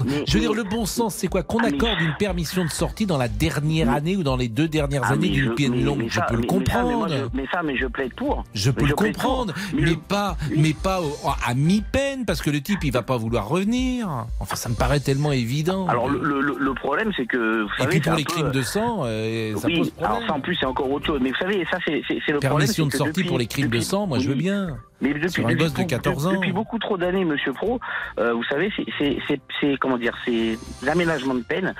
Mais- 0.04 0.24
je 0.26 0.34
veux 0.34 0.40
dire, 0.40 0.50
mais- 0.50 0.56
le 0.56 0.64
bon 0.64 0.86
sens, 0.86 1.14
c'est 1.14 1.28
quoi 1.28 1.42
Qu'on 1.42 1.58
Ah, 1.58 1.68
mais- 1.70 1.76
accorde 1.76 2.00
une 2.00 2.14
permission 2.18 2.64
de 2.64 2.70
sortie 2.70 3.06
dans 3.06 3.16
la 3.18 3.28
dernière 3.28 3.90
année 3.90 4.16
ou 4.16 4.22
dans 4.22 4.36
les 4.36 4.48
deux 4.48 4.66
dernières 4.68 5.02
Ah, 5.04 5.12
années 5.12 5.28
mais 5.28 5.34
d'une 5.34 5.54
peine 5.54 5.72
mais- 5.72 5.82
longue, 5.82 5.98
mais 6.00 6.08
je 6.08 6.20
peux 6.20 6.34
le 6.34 6.40
mais- 6.40 6.46
mais 6.50 6.58
mais 6.58 6.64
comprendre. 6.64 7.30
Mais 7.32 7.46
ça, 7.52 7.62
mais 7.62 7.76
je 7.76 7.86
plaide 7.86 8.12
pour. 8.14 8.44
Je 8.54 8.70
peux 8.70 8.82
Mais 8.82 8.88
le 8.88 8.94
comprendre, 8.94 9.54
mais, 9.72 9.94
pas, 9.96 10.36
mais 10.56 10.72
pas 10.74 11.00
à 11.46 11.54
mi-peine, 11.54 12.24
parce 12.26 12.42
que 12.42 12.50
le 12.50 12.60
type, 12.60 12.82
il 12.84 12.92
va 12.92 13.02
pas 13.02 13.16
vouloir 13.16 13.48
revenir. 13.48 14.08
Enfin, 14.40 14.56
ça 14.56 14.68
me 14.68 14.74
paraît 14.74 15.00
tellement 15.00 15.32
évident. 15.32 15.86
Alors 15.88 16.08
le, 16.08 16.74
problème, 16.74 17.12
c'est 17.16 17.26
que 17.26 17.66
Et 17.82 17.86
puis 17.86 18.00
pour 18.00 18.14
les 18.14 18.24
crimes 18.24 18.50
de 18.50 18.62
sang, 18.62 19.00
euh, 19.04 19.54
ça 19.56 19.68
pose 19.68 19.90
problème. 19.90 20.12
alors 20.16 20.26
ça 20.28 20.34
en 20.34 20.40
plus 20.40 20.54
c'est 20.56 20.66
encore 20.66 20.90
autre 20.90 21.06
chose. 21.06 21.18
Mais 21.22 21.30
vous 21.30 21.36
savez, 21.36 21.66
ça 21.70 21.78
c'est 21.84 21.92
le 21.92 22.20
problème. 22.38 22.40
Permission 22.40 22.86
de 22.86 22.92
sortie 22.92 23.24
pour 23.24 23.38
les 23.38 23.46
crimes 23.46 23.68
de 23.68 23.80
sang, 23.80 24.06
moi 24.06 24.18
je 24.18 24.28
veux 24.28 24.34
bien. 24.34 24.76
Mais 25.00 25.14
depuis, 25.14 25.30
Sur 25.30 25.46
un 25.46 25.48
depuis 25.50 25.58
gosse 25.60 25.72
de 25.72 25.76
beaucoup- 25.78 25.88
14 25.88 26.26
ans. 26.26 26.32
Depuis 26.32 26.52
beaucoup 26.52 26.78
trop 26.78 26.96
d'années, 26.98 27.24
Monsieur 27.24 27.52
Pro, 27.52 27.78
euh, 28.18 28.32
vous 28.32 28.42
savez, 28.44 28.72
c'est- 28.98 29.76
comment 29.78 29.96
dire, 29.98 30.12
ces 30.24 30.58
aménagements 30.88 31.34
de 31.36 31.42
peine 31.44 31.74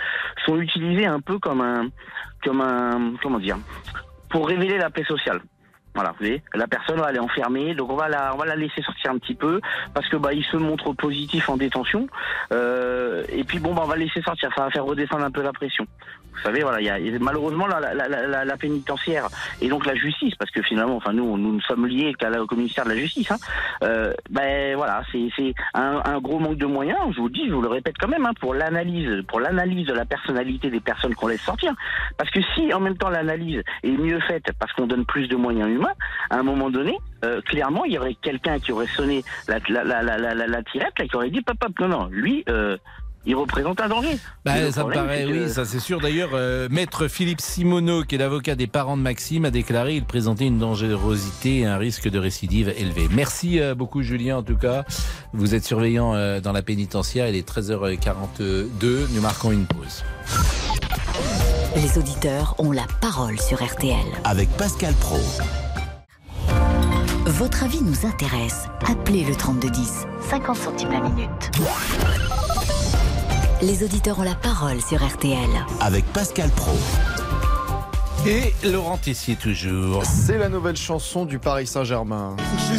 sont 0.47 0.57
utilisés 0.61 1.07
un 1.07 1.21
peu 1.21 1.39
comme 1.39 1.61
un, 1.61 1.89
comme 2.45 2.61
un, 2.61 3.15
comment 3.23 3.39
dire, 3.41 3.59
pour 4.31 4.47
révéler 4.49 4.79
la 4.79 4.91
paix 4.91 5.05
sociale. 5.05 5.41
Voilà, 5.95 6.11
vous 6.11 6.19
voyez, 6.21 6.43
la 6.55 6.69
personne 6.69 7.03
elle 7.09 7.17
est 7.17 7.19
enfermée, 7.19 7.75
donc 7.75 7.91
on 7.91 7.97
va 7.97 8.09
la, 8.09 8.33
on 8.33 8.39
va 8.39 8.45
la 8.45 8.55
laisser 8.55 8.83
sortir 8.83 9.11
un 9.11 9.19
petit 9.19 9.35
peu 9.35 9.61
parce 9.95 10.07
que 10.09 10.17
bah 10.17 10.33
il 10.33 10.45
se 10.45 10.57
montre 10.57 10.93
positif 10.93 11.49
en 11.49 11.57
détention. 11.57 12.07
Euh, 12.53 13.25
et 13.31 13.43
puis 13.43 13.59
bon, 13.59 13.75
bah, 13.75 13.83
on 13.85 13.89
va 13.89 13.97
laisser 13.97 14.23
sortir, 14.23 14.49
ça 14.57 14.63
va 14.65 14.71
faire 14.71 14.85
redescendre 14.85 15.25
un 15.25 15.31
peu 15.33 15.43
la 15.43 15.53
pression. 15.53 15.87
Vous 16.39 16.45
savez, 16.45 16.63
voilà, 16.63 16.81
il 16.99 17.07
y 17.07 17.19
malheureusement 17.19 17.67
la, 17.67 17.81
la, 17.81 18.09
la, 18.09 18.45
la, 18.45 18.57
pénitentiaire 18.57 19.29
et 19.61 19.69
donc 19.69 19.87
la 19.87 19.95
justice, 19.95 20.35
parce 20.37 20.51
que 20.51 20.63
finalement, 20.63 20.97
enfin 20.97 21.13
nous, 21.13 21.37
nous 21.37 21.55
ne 21.57 21.61
sommes 21.61 21.87
liés 21.87 22.15
qu'à 22.19 22.31
la- 22.31 22.43
au 22.43 22.47
ministère 22.55 22.85
de 22.85 22.91
la 22.91 22.97
Justice. 22.97 23.31
Hein, 23.31 23.37
euh, 23.83 24.13
ben 24.31 24.77
voilà, 24.77 25.03
c'est 25.13 25.55
un, 25.75 26.01
un 26.05 26.19
gros 26.21 26.39
manque 26.39 26.57
de 26.57 26.67
moyens. 26.67 26.99
Je 27.13 27.21
vous 27.21 27.27
le 27.27 27.33
dis, 27.33 27.47
je 27.49 27.53
vous 27.53 27.63
le 27.63 27.69
répète 27.69 27.97
quand 27.99 28.09
même, 28.09 28.25
hein, 28.27 28.33
pour 28.41 28.55
l'analyse, 28.55 29.23
pour 29.29 29.41
l'analyse 29.41 29.87
de 29.87 29.93
la 29.95 30.05
personnalité 30.05 30.71
des 30.71 30.81
personnes 30.81 31.15
qu'on 31.15 31.29
laisse 31.29 31.43
sortir. 31.43 31.73
Parce 32.17 32.31
que 32.31 32.41
si 32.55 32.73
en 32.73 32.81
même 32.81 32.97
temps 32.97 33.11
l'analyse 33.11 33.63
est 33.83 33.91
mieux 33.97 34.21
faite 34.21 34.47
parce 34.59 34.73
qu'on 34.73 34.87
donne 34.87 35.05
plus 35.05 35.29
de 35.29 35.37
moyens 35.37 35.69
humains, 35.71 35.95
à 36.31 36.37
un 36.39 36.43
moment 36.43 36.71
donné, 36.71 36.97
euh, 37.25 37.41
clairement, 37.43 37.85
il 37.85 37.93
y 37.93 37.99
aurait 37.99 38.15
quelqu'un 38.15 38.59
qui 38.59 38.73
aurait 38.73 38.87
sonné 38.87 39.25
la, 39.49 39.59
la, 39.69 40.03
la, 40.03 40.17
la, 40.19 40.35
la 40.35 40.63
tirette, 40.63 40.99
là, 40.99 41.07
qui 41.07 41.17
aurait 41.17 41.31
dit, 41.31 41.43
pop, 41.43 41.57
pop, 41.59 41.73
non, 41.81 41.89
non, 41.89 42.09
lui, 42.11 42.45
euh, 42.49 42.77
il 43.27 43.35
représente 43.35 43.81
un 43.81 43.89
danger. 43.89 44.19
Bah, 44.45 44.71
ça 44.73 44.85
me 44.85 44.93
paraît, 44.93 45.25
que- 45.25 45.45
oui, 45.45 45.51
ça 45.51 45.65
c'est 45.65 45.81
sûr. 45.81 46.01
D'ailleurs, 46.01 46.31
euh, 46.33 46.69
maître 46.71 47.09
Philippe 47.09 47.41
Simoneau, 47.41 48.03
qui 48.05 48.15
est 48.15 48.19
l'avocat 48.19 48.55
des 48.55 48.67
parents 48.67 48.97
de 48.97 49.03
Maxime, 49.03 49.45
a 49.45 49.51
déclaré 49.51 49.97
il 49.97 50.05
présentait 50.05 50.47
une 50.47 50.59
dangerosité 50.59 51.59
et 51.59 51.67
un 51.67 51.77
risque 51.77 52.09
de 52.09 52.19
récidive 52.19 52.73
élevé. 52.77 53.09
Merci 53.11 53.61
euh, 53.61 53.75
beaucoup, 53.75 54.03
Julien, 54.03 54.39
en 54.39 54.43
tout 54.43 54.57
cas. 54.57 54.85
Vous 55.35 55.55
êtes 55.55 55.65
surveillant 55.65 56.15
euh, 56.15 56.41
dans 56.41 56.53
la 56.53 56.63
pénitentiaire. 56.63 57.29
Il 57.29 57.37
est 57.37 57.49
13h42. 57.49 59.09
Nous 59.11 59.21
marquons 59.21 59.53
une 59.53 59.67
pause. 59.67 60.05
Les 61.77 61.99
auditeurs 61.99 62.55
ont 62.59 62.73
la 62.73 62.87
parole 63.01 63.39
sur 63.39 63.63
RTL. 63.63 63.95
Avec 64.25 64.49
Pascal 64.57 64.95
Pro. 64.95 65.19
Votre 67.27 67.65
avis 67.65 67.83
nous 67.83 68.07
intéresse. 68.07 68.65
Appelez 68.91 69.25
le 69.25 69.35
3210, 69.35 70.07
50 70.31 70.57
centimes 70.57 70.93
la 70.93 71.01
minute. 71.01 71.51
Les 73.61 73.83
auditeurs 73.83 74.21
ont 74.21 74.23
la 74.23 74.37
parole 74.37 74.81
sur 74.81 75.05
RTL. 75.05 75.49
Avec 75.81 76.05
Pascal 76.13 76.49
Pro. 76.51 76.77
Et 78.25 78.55
Laurent 78.65 78.99
Tessier, 78.99 79.35
toujours. 79.35 80.05
C'est 80.05 80.39
la 80.39 80.49
nouvelle 80.49 80.77
chanson 80.77 81.25
du 81.25 81.41
Paris 81.41 81.67
Saint-Germain. 81.67 82.37
J'ai 82.71 82.79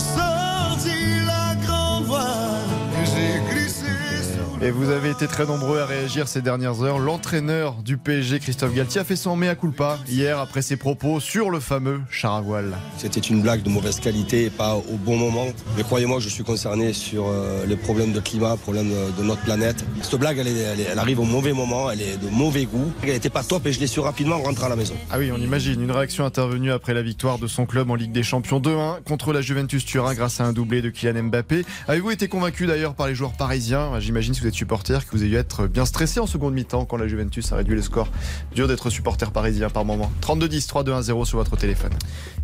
Et 4.61 4.71
vous 4.71 4.89
avez 4.89 5.11
été 5.11 5.25
très 5.25 5.45
nombreux 5.45 5.79
à 5.79 5.85
réagir 5.85 6.27
ces 6.27 6.41
dernières 6.41 6.83
heures. 6.83 6.99
L'entraîneur 6.99 7.75
du 7.81 7.95
PSG, 7.97 8.39
Christophe 8.41 8.73
Galtier, 8.73 8.99
a 8.99 9.03
fait 9.05 9.15
son 9.15 9.37
mea 9.37 9.55
culpa 9.55 9.97
hier 10.09 10.37
après 10.37 10.61
ses 10.61 10.75
propos 10.75 11.21
sur 11.21 11.49
le 11.49 11.61
fameux 11.61 12.01
char 12.09 12.33
à 12.35 12.41
voile. 12.41 12.75
C'était 12.97 13.21
une 13.21 13.41
blague 13.41 13.63
de 13.63 13.69
mauvaise 13.69 14.01
qualité 14.01 14.43
et 14.45 14.49
pas 14.49 14.75
au 14.75 14.97
bon 14.97 15.15
moment. 15.15 15.45
Mais 15.77 15.83
croyez-moi, 15.83 16.19
je 16.19 16.27
suis 16.27 16.43
concerné 16.43 16.91
sur 16.91 17.27
euh, 17.29 17.65
les 17.67 17.77
problèmes 17.77 18.11
de 18.11 18.19
climat, 18.19 18.57
problèmes 18.57 18.91
de, 19.17 19.23
notre 19.23 19.41
planète. 19.43 19.85
Cette 20.01 20.19
blague, 20.19 20.37
elle, 20.39 20.47
est- 20.49 20.87
elle 20.91 20.99
arrive 20.99 21.21
au 21.21 21.23
mauvais 21.25 21.53
moment, 21.53 21.89
elle 21.89 22.01
est 22.01 22.17
de 22.17 22.27
mauvais 22.29 22.65
goût. 22.65 22.91
Elle 23.03 23.11
n'était 23.13 23.29
pas 23.29 23.43
top 23.43 23.65
et 23.65 23.71
je 23.71 23.79
l'ai 23.79 23.87
su 23.87 24.01
rapidement 24.01 24.35
en 24.35 24.41
rentrant 24.43 24.65
à 24.65 24.69
la 24.69 24.75
maison. 24.75 24.95
Ah 25.09 25.19
oui, 25.19 25.31
on 25.33 25.37
imagine 25.39 25.81
une 25.81 25.91
réaction 25.91 26.25
intervenue 26.25 26.73
après 26.73 26.93
la 26.93 27.01
victoire 27.01 27.39
de 27.39 27.47
son 27.47 27.65
club 27.65 27.89
en 27.91 27.95
Ligue 27.95 28.11
des 28.11 28.23
Champions 28.23 28.59
2-1 28.59 29.03
contre 29.07 29.31
la 29.31 29.39
Juventus 29.39 29.85
Turin 29.85 30.13
grâce 30.15 30.41
à 30.41 30.43
un 30.43 30.51
doublé 30.51 30.81
de 30.81 30.89
Kylian 30.89 31.23
Mbappé. 31.23 31.63
Avez-vous 31.87 32.11
été 32.11 32.27
convaincu 32.27 32.65
d'ailleurs 32.67 32.93
par 32.95 33.07
les 33.07 33.15
joueurs 33.15 33.31
parisiens? 33.37 33.97
J'imagine 34.01 34.33
si 34.33 34.41
vous 34.41 34.48
êtes 34.49 34.55
supporter 34.55 35.05
que 35.05 35.11
vous 35.11 35.23
ayez 35.23 35.31
dû 35.31 35.37
être 35.37 35.67
bien 35.67 35.85
stressé 35.85 36.19
en 36.19 36.27
seconde 36.27 36.53
mi-temps 36.53 36.85
quand 36.85 36.97
la 36.97 37.07
Juventus 37.07 37.51
a 37.51 37.55
réduit 37.55 37.75
le 37.75 37.81
score. 37.81 38.09
Dur 38.53 38.67
d'être 38.67 38.89
supporter 38.89 39.31
parisien 39.31 39.69
par 39.69 39.85
moment. 39.85 40.11
32-10, 40.21 40.67
3-2-1-0 40.67 41.25
sur 41.25 41.37
votre 41.37 41.55
téléphone. 41.55 41.93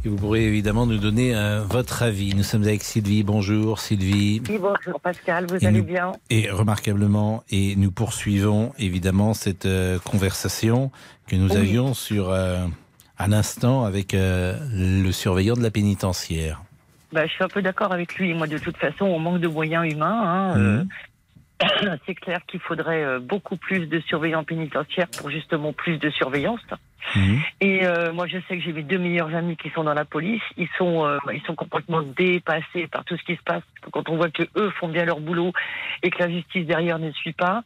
Et 0.06 0.10
vous 0.10 0.16
pourrez 0.16 0.46
évidemment 0.46 0.86
nous 0.86 0.98
donner 0.98 1.36
euh, 1.36 1.64
votre 1.68 2.04
avis. 2.04 2.34
Nous 2.36 2.44
sommes 2.44 2.64
avec 2.64 2.84
Sylvie. 2.84 3.24
Bonjour, 3.24 3.80
Sylvie. 3.80 4.42
Oui, 4.48 4.58
bonjour 4.60 5.00
Pascal, 5.02 5.48
vous 5.50 5.58
Et 5.58 5.66
allez 5.68 5.80
nous- 5.80 5.84
bien? 5.84 6.14
Et 6.30 6.50
remarquablement, 6.50 7.44
et 7.50 7.76
nous 7.76 7.92
poursuivons 7.92 8.72
évidemment 8.80 9.34
cette 9.34 9.66
euh, 9.66 10.00
conversation 10.00 10.92
que 11.28 11.36
nous 11.36 11.50
Oui. 11.52 11.58
avions 11.58 11.94
sur 11.94 12.30
euh, 12.30 12.66
un 13.18 13.32
instant 13.32 13.84
avec 13.84 14.14
euh, 14.14 14.58
le 14.72 15.12
surveillant 15.12 15.56
de 15.56 15.64
la 15.64 15.72
pénitentiaire. 15.72 16.62
bah, 17.12 17.26
Je 17.26 17.32
suis 17.32 17.44
un 17.44 17.48
peu 17.48 17.62
d'accord 17.62 17.92
avec 17.92 18.16
lui. 18.16 18.34
Moi, 18.34 18.46
de 18.48 18.58
toute 18.60 18.78
façon, 18.78 19.06
on 19.06 19.20
manque 19.20 19.40
de 19.42 19.48
moyens 19.48 19.92
humains. 19.92 20.22
hein, 20.24 20.58
euh, 20.58 20.78
Mhm. 20.80 20.88
C'est 22.06 22.16
clair 22.16 22.40
qu'il 22.48 22.60
faudrait 22.60 23.04
euh, 23.04 23.20
beaucoup 23.20 23.58
plus 23.58 23.88
de 23.88 24.00
surveillants 24.02 24.44
pénitentiaires 24.44 25.08
pour 25.18 25.30
justement 25.30 25.74
plus 25.74 25.98
de 25.98 26.10
surveillance. 26.10 26.62
Mhm. 27.14 27.42
Et 27.62 27.86
euh, 27.86 28.12
moi, 28.14 28.28
je 28.28 28.38
sais 28.48 28.58
que 28.58 28.64
j'ai 28.64 28.74
mes 28.74 28.84
deux 28.84 28.98
meilleurs 28.98 29.34
amis 29.36 29.56
qui 29.58 29.70
sont 29.70 29.84
dans 29.84 29.94
la 29.94 30.06
police. 30.06 30.42
Ils 30.58 30.70
sont, 30.78 31.06
euh, 31.06 31.18
ils 31.34 31.42
sont 31.44 31.56
complètement 31.56 32.02
dépassés 32.02 32.88
par 32.88 33.04
tout 33.06 33.18
ce 33.18 33.24
qui 33.24 33.36
se 33.36 33.44
passe. 33.44 33.64
Quand 33.92 34.10
on 34.10 34.16
voit 34.16 34.30
que 34.30 34.44
eux 34.56 34.72
font 34.80 34.88
bien 34.88 35.06
leur 35.06 35.20
boulot 35.20 35.54
et 36.02 36.10
que 36.10 36.20
la 36.20 36.30
justice 36.30 36.66
derrière 36.66 37.00
ne 37.00 37.12
suit 37.12 37.34
pas, 37.34 37.64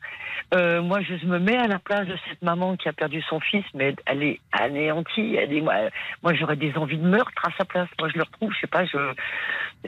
euh, 0.54 0.82
moi, 0.82 1.00
je 1.02 1.26
me 1.26 1.40
mets 1.40 1.58
à 1.58 1.68
la 1.68 1.80
place 1.80 2.08
de 2.08 2.16
cette 2.28 2.42
maman 2.42 2.76
qui 2.76 2.90
a 2.90 2.94
perdu 2.94 3.22
son 3.30 3.40
fils, 3.40 3.66
mais 3.74 3.96
elle 4.06 4.24
est 4.24 4.40
anéantie. 4.52 5.36
Elle 5.36 5.54
est, 5.54 5.62
moi, 5.62 5.76
moi 6.22 6.34
j'aurais 6.34 6.58
des 6.58 6.76
envies 6.76 6.98
de 6.98 7.08
meurtre 7.08 7.46
à 7.46 7.52
sa 7.58 7.66
place. 7.66 7.88
Moi, 8.00 8.10
je 8.10 8.18
le 8.18 8.24
retrouve. 8.24 8.54
Je 8.54 8.60
sais 8.60 8.68
pas. 8.68 8.86
Je, 8.86 8.98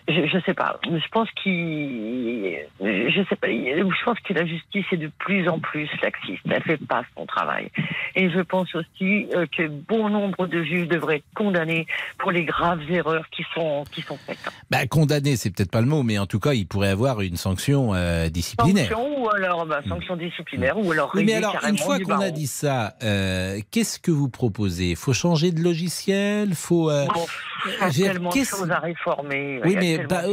je, 0.07 0.27
je 0.27 0.39
sais 0.45 0.53
pas. 0.53 0.79
Je 0.85 1.07
pense 1.11 1.29
qu'il, 1.31 2.57
je 2.79 3.25
sais 3.29 3.35
pas. 3.35 3.47
Je 3.47 4.03
pense 4.03 4.19
que 4.21 4.33
la 4.33 4.45
justice 4.45 4.85
est 4.91 4.97
de 4.97 5.11
plus 5.19 5.47
en 5.49 5.59
plus 5.59 5.89
laxiste. 6.01 6.41
Elle 6.49 6.63
fait 6.63 6.85
pas 6.85 7.03
son 7.15 7.25
travail. 7.25 7.69
Et 8.15 8.29
je 8.29 8.39
pense 8.39 8.73
aussi 8.75 9.27
euh, 9.41 9.45
que 9.45 9.67
bon 9.67 10.09
nombre 10.09 10.47
de 10.47 10.63
juges 10.63 10.87
devraient 10.87 11.17
être 11.17 11.25
condamnés 11.35 11.87
pour 12.17 12.31
les 12.31 12.45
graves 12.45 12.81
erreurs 12.89 13.25
qui 13.29 13.43
sont 13.53 13.83
qui 13.91 14.01
sont 14.01 14.17
faites. 14.17 14.37
Bah, 14.69 14.85
condamné, 14.87 15.35
c'est 15.35 15.51
peut-être 15.51 15.71
pas 15.71 15.81
le 15.81 15.87
mot, 15.87 16.03
mais 16.03 16.17
en 16.17 16.25
tout 16.25 16.39
cas, 16.39 16.53
il 16.53 16.67
pourrait 16.67 16.89
avoir 16.89 17.21
une 17.21 17.37
sanction 17.37 17.93
euh, 17.93 18.29
disciplinaire. 18.29 18.89
Sanction 18.89 19.23
ou 19.23 19.29
alors 19.29 19.65
bah, 19.65 19.81
sanction 19.87 20.15
disciplinaire 20.15 20.77
ou 20.77 20.91
alors 20.91 21.11
Oui, 21.13 21.23
mais 21.25 21.33
alors, 21.33 21.57
une 21.67 21.77
fois 21.77 21.99
qu'on 21.99 22.19
a 22.19 22.31
dit 22.31 22.47
ça, 22.47 22.95
euh, 23.03 23.59
qu'est-ce 23.71 23.99
que 23.99 24.11
vous 24.11 24.29
proposez? 24.29 24.95
Faut 24.95 25.13
changer 25.13 25.51
de 25.51 25.61
logiciel? 25.61 26.55
Faut 26.55 26.91
Bon, 26.91 27.25
il 27.65 27.99
y 27.99 28.03
a 28.05 28.13
tellement 28.13 28.29
de 28.29 28.43
choses 28.43 28.71
à 28.71 28.79
réformer. 28.79 29.61
Oui, 29.63 29.75
mais 29.79 29.99
bah, 29.99 30.23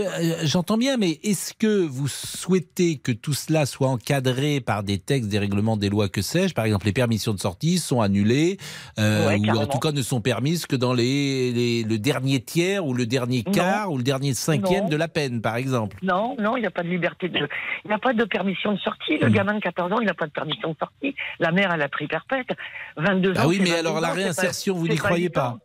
j'entends 0.45 0.79
bien, 0.79 0.97
mais 0.97 1.19
est-ce 1.23 1.55
que 1.55 1.87
vous 1.87 2.09
souhaitez 2.09 2.99
que 2.99 3.13
tout 3.13 3.35
cela 3.35 3.67
soit 3.67 3.89
encadré 3.89 4.61
par 4.61 4.83
des 4.83 4.99
textes, 4.99 5.29
des 5.29 5.39
règlements, 5.39 5.77
des 5.77 5.89
lois, 5.89 6.09
que 6.09 6.23
sais-je? 6.23 6.55
Par 6.55 6.65
exemple, 6.65 6.87
les 6.87 6.93
permissions 6.93 7.35
de 7.35 7.41
sortie 7.41 7.79
sont 7.79 8.01
annulées, 8.01 8.59
euh, 8.99 9.27
Ouais, 9.29 9.39
ou 9.39 9.57
en 9.57 9.67
tout 9.67 9.79
cas 9.79 9.93
ne 9.93 10.03
sont 10.03 10.21
permises 10.21 10.67
que 10.67 10.77
dans 10.77 10.93
les, 10.93 11.53
les- 11.53 11.83
le 11.85 11.99
dernier 11.99 12.41
tiers 12.41 12.85
ou 12.87 12.95
le 12.95 13.07
dernier 13.07 13.43
Non. 13.47 13.53
quart 13.53 13.93
ou 13.93 13.97
le 13.99 14.03
dernier 14.03 14.35
cinquième 14.35 14.85
Non. 14.85 14.89
de 14.91 14.97
la 14.97 15.09
peine, 15.09 15.41
par 15.41 15.57
exemple. 15.57 15.97
Non, 16.03 16.37
non, 16.39 16.57
il 16.57 16.61
n'y 16.61 16.67
a 16.67 16.71
pas 16.71 16.83
de 16.83 16.89
liberté 16.89 17.29
de. 17.29 17.39
Il 17.85 17.89
n'y 17.89 17.95
a 17.95 17.99
pas 17.99 18.13
de 18.13 18.25
permission 18.25 18.73
de 18.73 18.79
sortie. 18.79 19.19
Le 19.19 19.29
gamin 19.29 19.55
de 19.55 19.61
14 19.61 19.93
ans, 19.93 20.01
il 20.01 20.07
n'a 20.07 20.15
pas 20.15 20.27
de 20.27 20.33
permission 20.33 20.71
de 20.73 20.77
sortie. 20.79 21.15
La 21.39 21.53
mère, 21.53 21.71
elle 21.73 21.83
a 21.83 21.89
pris 21.89 22.07
perpète. 22.07 22.49
22 22.97 23.35
Ah 23.37 23.45
ans. 23.45 23.49
oui, 23.49 23.57
c'est 23.57 23.63
mais 23.63 23.71
22 23.71 23.81
alors 23.89 24.01
la 24.01 24.09
pas- 24.09 24.15
réinsertion, 24.15 24.75
vous 24.75 24.89
n'y 24.89 24.97
croyez 24.97 25.29
pas 25.31 25.59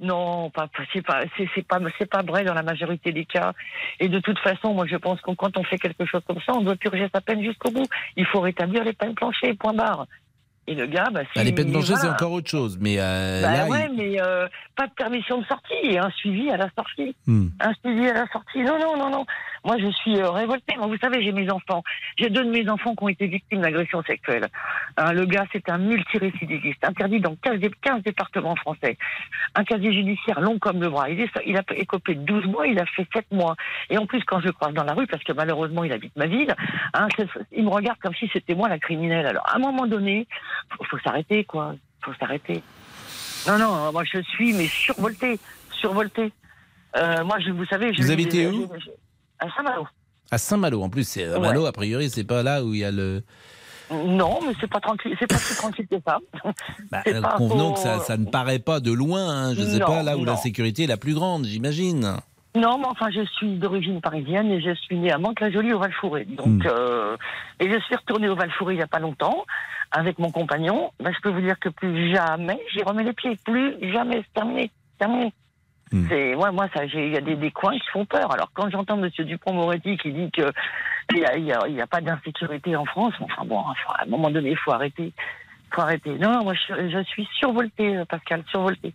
Non, 0.00 0.48
pas, 0.50 0.68
pas- 0.68 0.84
c'est 0.92 1.02
pas, 1.04 1.22
c'est, 1.36 1.48
c'est 1.54 1.66
pas, 1.66 1.80
c'est 1.98 2.08
pas 2.08 2.22
vrai 2.22 2.44
dans 2.44 2.54
la 2.54 2.62
majorité 2.62 3.12
des 3.12 3.24
cas. 3.24 3.52
Et 3.98 4.08
de 4.08 4.20
toute 4.20 4.38
façon, 4.38 4.72
moi, 4.72 4.86
je 4.86 4.96
pense 4.96 5.20
que 5.20 5.32
quand 5.32 5.56
on 5.58 5.64
fait 5.64 5.78
quelque 5.78 6.06
chose 6.06 6.22
comme 6.26 6.38
ça, 6.46 6.52
on 6.54 6.62
doit 6.62 6.76
purger 6.76 7.08
sa 7.12 7.20
peine 7.20 7.42
jusqu'au 7.42 7.70
bout. 7.72 7.86
Il 8.16 8.24
faut 8.26 8.40
rétablir 8.40 8.84
les 8.84 8.92
peines 8.92 9.14
planchées, 9.14 9.54
point 9.54 9.74
barre. 9.74 10.06
Et 10.70 10.74
le 10.74 10.86
gars, 10.86 11.08
bah, 11.10 11.22
Bah, 11.34 11.42
Les 11.44 11.52
peines 11.52 11.70
planchées, 11.70 11.94
c'est 11.94 12.00
voilà. 12.00 12.12
encore 12.12 12.32
autre 12.32 12.50
chose. 12.50 12.78
Mais 12.80 12.96
euh, 12.98 13.40
Bah 13.42 13.52
là, 13.52 13.64
il- 13.66 13.70
ouais, 13.70 13.88
mais 13.96 14.20
euh, 14.20 14.46
pas 14.76 14.86
de 14.86 14.92
permission 14.92 15.38
de 15.38 15.46
sortie 15.46 15.72
et 15.82 15.98
un 15.98 16.10
suivi 16.10 16.50
à 16.50 16.56
la 16.58 16.68
sortie. 16.76 17.16
Hmm. 17.26 17.46
Un 17.60 17.72
suivi 17.82 18.06
à 18.08 18.12
la 18.12 18.26
sortie. 18.28 18.58
Non, 18.62 18.78
non, 18.78 18.96
non, 18.98 19.10
non. 19.10 19.24
Moi, 19.64 19.76
je 19.78 19.90
suis 19.90 20.16
euh, 20.20 20.30
révoltée. 20.30 20.76
Moi, 20.76 20.86
vous 20.86 20.98
savez, 20.98 21.22
j'ai 21.22 21.32
mes 21.32 21.50
enfants. 21.50 21.82
J'ai 22.18 22.28
deux 22.30 22.44
de 22.44 22.50
mes 22.50 22.68
enfants 22.68 22.94
qui 22.94 23.02
ont 23.04 23.08
été 23.08 23.26
victimes 23.26 23.62
d'agressions 23.62 24.02
sexuelles. 24.02 24.46
Hein, 24.98 25.12
le 25.12 25.24
gars, 25.24 25.46
c'est 25.52 25.68
un 25.70 25.78
multirécidiviste, 25.78 26.84
interdit 26.84 27.20
dans 27.20 27.34
15, 27.36 27.58
dé- 27.60 27.70
15 27.82 28.02
départements 28.02 28.56
français. 28.56 28.96
Un 29.54 29.64
casier 29.64 29.92
judiciaire 29.92 30.40
long 30.40 30.58
comme 30.58 30.80
le 30.80 30.88
bras. 30.90 31.08
Il, 31.10 31.20
est, 31.20 31.30
il 31.46 31.56
a 31.56 31.62
écopé 31.74 32.14
de 32.14 32.20
12 32.20 32.46
mois, 32.46 32.66
il 32.66 32.78
a 32.78 32.86
fait 32.86 33.06
7 33.14 33.26
mois. 33.32 33.56
Et 33.90 33.98
en 33.98 34.06
plus, 34.06 34.22
quand 34.24 34.40
je 34.40 34.46
le 34.46 34.52
croise 34.52 34.74
dans 34.74 34.84
la 34.84 34.92
rue, 34.94 35.06
parce 35.06 35.24
que 35.24 35.32
malheureusement, 35.32 35.82
il 35.84 35.92
habite 35.92 36.14
ma 36.16 36.26
ville, 36.26 36.54
hein, 36.94 37.08
c'est- 37.16 37.26
il 37.52 37.64
me 37.64 37.70
regarde 37.70 37.98
comme 38.00 38.14
si 38.14 38.28
c'était 38.32 38.54
moi 38.54 38.68
la 38.68 38.78
criminelle. 38.78 39.26
Alors, 39.26 39.46
à 39.46 39.56
un 39.56 39.60
moment 39.60 39.86
donné, 39.86 40.26
faut, 40.76 40.84
faut 40.84 40.98
s'arrêter, 41.00 41.44
quoi. 41.44 41.74
Faut 42.02 42.12
s'arrêter. 42.20 42.62
Non, 43.46 43.58
non, 43.58 43.92
moi, 43.92 44.04
je 44.04 44.20
suis, 44.22 44.52
mais 44.52 44.66
survoltée. 44.66 45.38
Survoltée. 45.72 46.32
Euh, 46.96 47.24
moi, 47.24 47.38
je, 47.40 47.50
vous 47.50 47.64
savez, 47.66 47.92
je 47.94 48.02
Vous 48.02 48.10
habitez 48.10 48.44
des- 48.50 48.56
où 48.56 48.68
À 49.38 49.46
Saint-Malo. 49.54 49.86
à 50.30 50.38
Saint-Malo, 50.38 50.82
en 50.82 50.88
plus, 50.90 51.06
c'est 51.06 51.28
Saint-Malo, 51.30 51.66
a 51.66 51.72
priori, 51.72 52.10
c'est 52.10 52.24
pas 52.24 52.42
là 52.42 52.64
où 52.64 52.74
il 52.74 52.80
y 52.80 52.84
a 52.84 52.90
le. 52.90 53.22
Non, 53.90 54.40
mais 54.46 54.52
c'est 54.60 54.68
pas 54.68 54.80
tranquille, 54.80 55.16
c'est 55.18 55.26
pas 55.26 55.36
plus 55.38 55.56
tranquille 55.56 55.86
que 55.90 55.96
ça. 56.04 56.18
Bah, 56.90 57.02
euh, 57.06 57.22
convenons 57.38 57.72
que 57.72 57.78
ça, 57.78 58.00
ça 58.00 58.16
ne 58.18 58.26
paraît 58.26 58.58
pas 58.58 58.80
de 58.80 58.92
loin, 58.92 59.26
hein, 59.28 59.54
je 59.54 59.62
sais 59.62 59.78
Non, 59.78 59.86
pas, 59.86 60.02
là 60.02 60.18
où 60.18 60.24
la 60.24 60.36
sécurité 60.36 60.84
est 60.84 60.88
la 60.88 60.98
plus 60.98 61.14
grande, 61.14 61.46
j'imagine. 61.46 62.16
Non, 62.56 62.78
mais 62.78 62.86
enfin, 62.86 63.10
je 63.10 63.24
suis 63.24 63.56
d'origine 63.56 64.00
parisienne 64.00 64.50
et 64.50 64.60
je 64.60 64.74
suis 64.74 64.96
née 64.96 65.12
à 65.12 65.18
Mantes-la-Jolie 65.18 65.72
au 65.74 65.78
Val-Fouré. 65.78 66.24
Donc, 66.24 66.46
Hmm. 66.46 66.60
euh, 66.66 67.16
et 67.60 67.70
je 67.70 67.78
suis 67.80 67.94
retournée 67.94 68.28
au 68.28 68.34
Val-Fouré 68.34 68.74
il 68.74 68.78
y 68.78 68.82
a 68.82 68.86
pas 68.86 68.98
longtemps 68.98 69.44
avec 69.92 70.18
mon 70.18 70.30
compagnon. 70.30 70.90
Ben, 71.00 71.12
je 71.14 71.20
peux 71.20 71.30
vous 71.30 71.40
dire 71.42 71.58
que 71.58 71.68
plus 71.68 72.12
jamais 72.14 72.58
j'y 72.72 72.82
remets 72.82 73.04
les 73.04 73.12
pieds. 73.12 73.36
Plus 73.44 73.74
jamais, 73.92 74.22
c'est 74.26 74.32
terminé. 74.34 74.70
c'est 74.92 74.98
terminé. 75.06 75.32
Hmm. 75.92 76.06
C'est 76.08 76.34
ouais, 76.34 76.50
moi 76.52 76.68
ça, 76.74 76.84
il 76.84 77.10
y 77.12 77.16
a 77.16 77.20
des, 77.20 77.36
des 77.36 77.50
coins 77.50 77.78
qui 77.78 77.88
font 77.92 78.04
peur. 78.04 78.30
Alors 78.32 78.50
quand 78.54 78.68
j'entends 78.70 78.96
Monsieur 78.96 79.24
Dupont-Moretti 79.24 79.96
qui 79.98 80.12
dit 80.12 80.30
que 80.30 80.50
il 81.14 81.18
y 81.20 81.24
a, 81.24 81.36
y 81.38 81.52
a- 81.52 81.66
il 81.68 81.74
y 81.74 81.80
a 81.80 81.86
pas 81.86 82.00
d'insécurité 82.02 82.76
en 82.76 82.84
France, 82.84 83.14
enfin 83.20 83.44
bon, 83.46 83.60
à 83.60 84.02
un 84.02 84.06
moment 84.06 84.30
donné, 84.30 84.50
il 84.50 84.56
faut 84.58 84.72
arrêter, 84.72 85.12
faut 85.72 85.80
arrêter. 85.80 86.10
Non, 86.18 86.30
non, 86.32 86.44
moi 86.44 86.52
je, 86.54 86.90
je 86.90 87.02
suis 87.04 87.26
survoltée, 87.38 87.96
euh, 87.96 88.04
Pascal, 88.04 88.42
survoltée. 88.50 88.92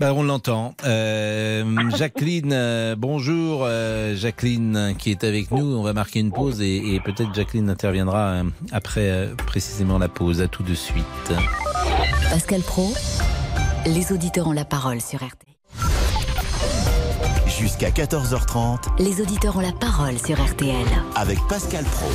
Bah, 0.00 0.14
on 0.14 0.22
l'entend. 0.22 0.74
Euh, 0.86 1.62
Jacqueline, 1.96 2.54
euh, 2.54 2.96
bonjour 2.96 3.64
euh, 3.64 4.16
Jacqueline 4.16 4.94
qui 4.98 5.10
est 5.10 5.24
avec 5.24 5.50
nous. 5.50 5.76
On 5.76 5.82
va 5.82 5.92
marquer 5.92 6.20
une 6.20 6.32
pause 6.32 6.62
et, 6.62 6.94
et 6.94 7.00
peut-être 7.00 7.34
Jacqueline 7.34 7.68
interviendra 7.68 8.28
euh, 8.28 8.44
après 8.72 9.10
euh, 9.10 9.34
précisément 9.34 9.98
la 9.98 10.08
pause. 10.08 10.40
À 10.40 10.48
tout 10.48 10.62
de 10.62 10.72
suite. 10.72 11.04
Pascal 12.30 12.62
Pro, 12.62 12.94
les 13.84 14.10
auditeurs 14.10 14.46
ont 14.48 14.52
la 14.52 14.64
parole 14.64 15.02
sur 15.02 15.18
RT. 15.18 15.44
Jusqu'à 17.46 17.90
14h30 17.90 19.02
Les 19.02 19.20
auditeurs 19.20 19.58
ont 19.58 19.60
la 19.60 19.72
parole 19.72 20.18
sur 20.18 20.42
RTL. 20.42 20.86
avec 21.14 21.38
Pascal 21.46 21.84
Pro. 21.84 22.08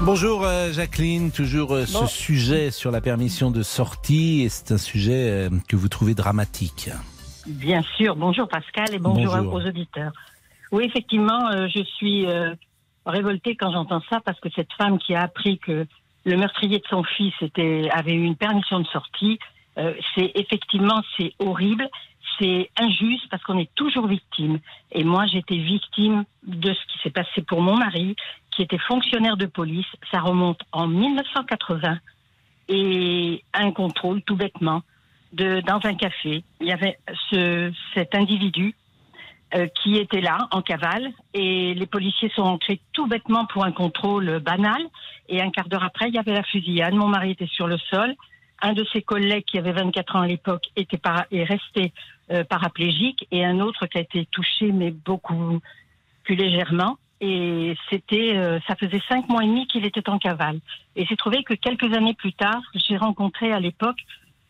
Bonjour 0.00 0.44
euh, 0.44 0.70
Jacqueline, 0.72 1.32
toujours 1.32 1.72
euh, 1.72 1.84
ce 1.84 1.98
Bon. 2.00 2.06
sujet 2.06 2.70
sur 2.70 2.90
la 2.92 3.00
permission 3.00 3.50
de 3.50 3.62
sortie 3.62 4.42
et 4.42 4.48
c'est 4.48 4.72
un 4.72 4.78
sujet 4.78 5.30
euh, 5.30 5.50
que 5.68 5.74
vous 5.76 5.88
trouvez 5.88 6.14
dramatique. 6.14 6.90
Bien 7.46 7.82
sûr. 7.96 8.14
Bonjour 8.14 8.46
Pascal 8.48 8.94
et 8.94 8.98
bonjour, 8.98 9.36
Bonjour. 9.36 9.54
aux 9.54 9.66
auditeurs. 9.66 10.12
Oui, 10.70 10.84
effectivement, 10.84 11.50
je 11.74 11.82
suis 11.96 12.26
révoltée 13.06 13.56
quand 13.56 13.72
j'entends 13.72 14.02
ça 14.10 14.20
parce 14.22 14.38
que 14.38 14.50
cette 14.54 14.70
femme 14.74 14.98
qui 14.98 15.14
a 15.14 15.22
appris 15.22 15.58
que 15.58 15.86
le 16.26 16.36
meurtrier 16.36 16.78
de 16.78 16.84
son 16.90 17.02
fils 17.04 17.32
était, 17.40 17.88
avait 17.90 18.12
eu 18.12 18.22
une 18.22 18.36
permission 18.36 18.78
de 18.80 18.86
sortie, 18.88 19.38
c'est 20.14 20.30
effectivement 20.34 21.00
c'est 21.16 21.32
horrible, 21.38 21.88
c'est 22.38 22.68
injuste 22.78 23.24
parce 23.30 23.42
qu'on 23.44 23.58
est 23.58 23.74
toujours 23.76 24.08
victime. 24.08 24.58
Et 24.92 25.04
moi, 25.04 25.24
j'étais 25.24 25.56
victime 25.56 26.24
de 26.46 26.68
ce 26.74 26.92
qui 26.92 26.98
s'est 27.02 27.10
passé 27.10 27.40
pour 27.40 27.62
mon 27.62 27.78
mari, 27.78 28.14
qui 28.58 28.64
était 28.64 28.78
fonctionnaire 28.88 29.36
de 29.36 29.46
police. 29.46 29.86
Ça 30.10 30.18
remonte 30.18 30.60
en 30.72 30.88
1980 30.88 31.98
et 32.68 33.44
un 33.54 33.70
contrôle 33.70 34.20
tout 34.22 34.34
bêtement 34.34 34.82
de, 35.32 35.60
dans 35.60 35.78
un 35.84 35.94
café. 35.94 36.42
Il 36.60 36.66
y 36.66 36.72
avait 36.72 36.98
ce, 37.30 37.72
cet 37.94 38.16
individu 38.16 38.74
euh, 39.54 39.68
qui 39.80 39.94
était 39.94 40.20
là 40.20 40.38
en 40.50 40.60
cavale 40.60 41.12
et 41.34 41.72
les 41.72 41.86
policiers 41.86 42.32
sont 42.34 42.42
entrés 42.42 42.80
tout 42.92 43.06
bêtement 43.06 43.46
pour 43.46 43.64
un 43.64 43.70
contrôle 43.70 44.40
banal 44.40 44.82
et 45.28 45.40
un 45.40 45.50
quart 45.50 45.68
d'heure 45.68 45.84
après 45.84 46.08
il 46.08 46.14
y 46.16 46.18
avait 46.18 46.34
la 46.34 46.42
fusillade. 46.42 46.94
Mon 46.94 47.06
mari 47.06 47.30
était 47.30 47.46
sur 47.46 47.68
le 47.68 47.78
sol. 47.78 48.12
Un 48.60 48.72
de 48.72 48.84
ses 48.92 49.02
collègues 49.02 49.44
qui 49.44 49.56
avait 49.56 49.70
24 49.70 50.16
ans 50.16 50.22
à 50.22 50.26
l'époque 50.26 50.64
était 50.74 50.98
para- 50.98 51.28
est 51.30 51.44
resté 51.44 51.92
euh, 52.32 52.42
paraplégique 52.42 53.24
et 53.30 53.44
un 53.44 53.60
autre 53.60 53.86
qui 53.86 53.98
a 53.98 54.00
été 54.00 54.26
touché 54.32 54.72
mais 54.72 54.90
beaucoup 54.90 55.60
plus 56.24 56.34
légèrement. 56.34 56.98
Et 57.20 57.76
c'était, 57.90 58.36
euh, 58.36 58.60
ça 58.66 58.76
faisait 58.76 59.00
cinq 59.08 59.28
mois 59.28 59.42
et 59.42 59.46
demi 59.46 59.66
qu'il 59.66 59.84
était 59.84 60.08
en 60.08 60.18
cavale. 60.18 60.60
Et 60.94 61.04
j'ai 61.06 61.16
trouvé 61.16 61.42
que 61.42 61.54
quelques 61.54 61.92
années 61.92 62.14
plus 62.14 62.32
tard, 62.32 62.62
j'ai 62.74 62.96
rencontré 62.96 63.52
à 63.52 63.58
l'époque 63.58 63.98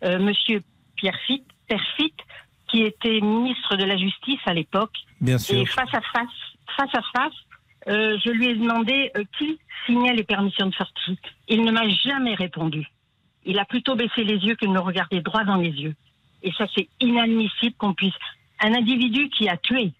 euh, 0.04 0.18
Monsieur 0.18 0.62
Pierre 0.96 1.18
Fitt, 1.26 1.44
Pierre 1.66 1.84
Fitt, 1.96 2.14
qui 2.68 2.82
était 2.82 3.20
ministre 3.20 3.76
de 3.76 3.84
la 3.84 3.96
Justice 3.96 4.40
à 4.46 4.54
l'époque. 4.54 4.92
Bien 5.20 5.38
sûr. 5.38 5.60
Et 5.60 5.66
face 5.66 5.92
à 5.94 6.00
face, 6.00 6.28
face 6.76 6.94
à 6.94 7.02
face, 7.14 7.34
euh, 7.88 8.18
je 8.24 8.30
lui 8.30 8.48
ai 8.48 8.54
demandé 8.54 9.10
euh, 9.16 9.24
qui 9.38 9.58
signait 9.86 10.14
les 10.14 10.24
permissions 10.24 10.66
de 10.66 10.74
sortie. 10.74 11.18
Il 11.48 11.64
ne 11.64 11.72
m'a 11.72 11.88
jamais 11.88 12.34
répondu. 12.34 12.86
Il 13.44 13.58
a 13.58 13.64
plutôt 13.64 13.94
baissé 13.94 14.24
les 14.24 14.36
yeux 14.36 14.56
que 14.56 14.66
de 14.66 14.70
me 14.70 14.80
regarder 14.80 15.20
droit 15.20 15.44
dans 15.44 15.56
les 15.56 15.70
yeux. 15.70 15.94
Et 16.42 16.52
ça, 16.52 16.66
c'est 16.76 16.88
inadmissible 17.00 17.74
qu'on 17.78 17.94
puisse. 17.94 18.14
Un 18.60 18.74
individu 18.74 19.30
qui 19.30 19.48
a 19.48 19.56
tué, 19.56 19.92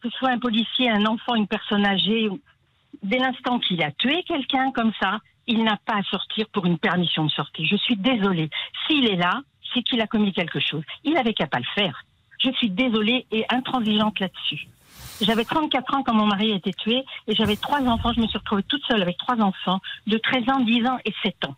que 0.00 0.10
ce 0.10 0.18
soit 0.18 0.30
un 0.30 0.38
policier, 0.38 0.90
un 0.90 1.06
enfant, 1.06 1.34
une 1.34 1.46
personne 1.46 1.86
âgée, 1.86 2.28
dès 3.02 3.18
l'instant 3.18 3.58
qu'il 3.58 3.82
a 3.82 3.90
tué 3.92 4.22
quelqu'un 4.26 4.72
comme 4.72 4.92
ça, 5.00 5.18
il 5.46 5.64
n'a 5.64 5.76
pas 5.84 5.94
à 5.94 6.02
sortir 6.04 6.46
pour 6.52 6.66
une 6.66 6.78
permission 6.78 7.24
de 7.24 7.30
sortie. 7.30 7.66
Je 7.66 7.76
suis 7.76 7.96
désolée. 7.96 8.50
S'il 8.86 9.06
est 9.06 9.16
là, 9.16 9.42
c'est 9.74 9.82
qu'il 9.82 10.00
a 10.00 10.06
commis 10.06 10.32
quelque 10.32 10.60
chose. 10.60 10.82
Il 11.04 11.16
avait 11.16 11.34
qu'à 11.34 11.46
pas 11.46 11.58
le 11.58 11.64
faire. 11.74 12.04
Je 12.38 12.50
suis 12.52 12.70
désolée 12.70 13.26
et 13.30 13.44
intransigeante 13.50 14.18
là-dessus. 14.20 14.68
J'avais 15.20 15.44
34 15.44 15.94
ans 15.94 16.02
quand 16.02 16.14
mon 16.14 16.26
mari 16.26 16.52
a 16.52 16.56
été 16.56 16.72
tué 16.72 17.04
et 17.26 17.34
j'avais 17.34 17.56
trois 17.56 17.82
enfants. 17.82 18.12
Je 18.14 18.20
me 18.20 18.26
suis 18.26 18.38
retrouvée 18.38 18.62
toute 18.62 18.82
seule 18.86 19.02
avec 19.02 19.18
trois 19.18 19.36
enfants 19.40 19.80
de 20.06 20.16
13 20.16 20.48
ans, 20.48 20.60
10 20.60 20.86
ans 20.86 20.98
et 21.04 21.12
7 21.22 21.44
ans. 21.46 21.56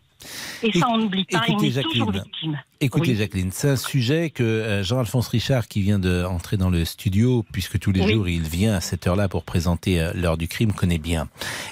Et 0.61 0.71
ça, 0.79 0.87
on 0.89 0.97
n'oublie 0.97 1.25
pas, 1.25 1.41
on 1.49 1.51
écoutez, 1.59 1.81
toujours 1.83 2.13
Jacqueline. 2.13 2.23
victime. 2.23 2.59
Écoutez 2.79 3.11
Oui. 3.11 3.17
Jacqueline, 3.17 3.51
c'est 3.53 3.69
un 3.69 3.75
sujet 3.77 4.29
que 4.29 4.43
euh, 4.43 4.83
Jean-Alphonse 4.83 5.27
Richard, 5.29 5.67
qui 5.67 5.81
vient 5.81 5.99
d'entrer 5.99 6.57
dans 6.57 6.69
le 6.69 6.83
studio, 6.85 7.45
puisque 7.51 7.79
tous 7.79 7.91
les 7.91 8.01
Oui. 8.01 8.13
jours 8.13 8.27
il 8.27 8.41
vient 8.43 8.73
à 8.75 8.81
cette 8.81 9.07
heure-là 9.07 9.29
pour 9.29 9.43
présenter 9.43 10.01
euh, 10.01 10.11
l'heure 10.13 10.37
du 10.37 10.47
crime, 10.49 10.73
connaît 10.73 10.97
bien. 10.97 11.27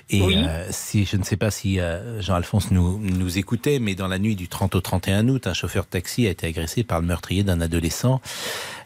Et 0.09 0.21
Oui. 0.21 0.35
euh, 0.37 0.67
si 0.71 1.05
je 1.05 1.17
ne 1.17 1.23
sais 1.23 1.35
pas 1.37 1.51
si 1.51 1.79
euh, 1.79 2.21
Jean-Alphonse 2.21 2.71
nous, 2.71 2.97
nous 2.99 3.37
écoutait, 3.37 3.79
mais 3.79 3.93
dans 3.95 4.07
la 4.07 4.19
nuit 4.19 4.35
du 4.35 4.47
30 4.47 4.75
au 4.75 4.81
31 4.81 5.27
août, 5.29 5.47
un 5.47 5.53
chauffeur 5.53 5.83
de 5.85 5.89
taxi 5.89 6.27
a 6.27 6.31
été 6.31 6.47
agressé 6.47 6.83
par 6.83 6.99
le 7.01 7.07
meurtrier 7.07 7.43
d'un 7.43 7.59
adolescent 7.61 8.21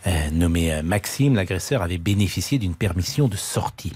euh, 0.08 0.30
nommé 0.32 0.82
Maxime. 0.84 1.36
L'agresseur 1.36 1.82
avait 1.84 1.98
bénéficié 2.00 2.58
d'une 2.60 2.76
permission 2.76 3.28
de 3.28 3.36
sortie. 3.38 3.94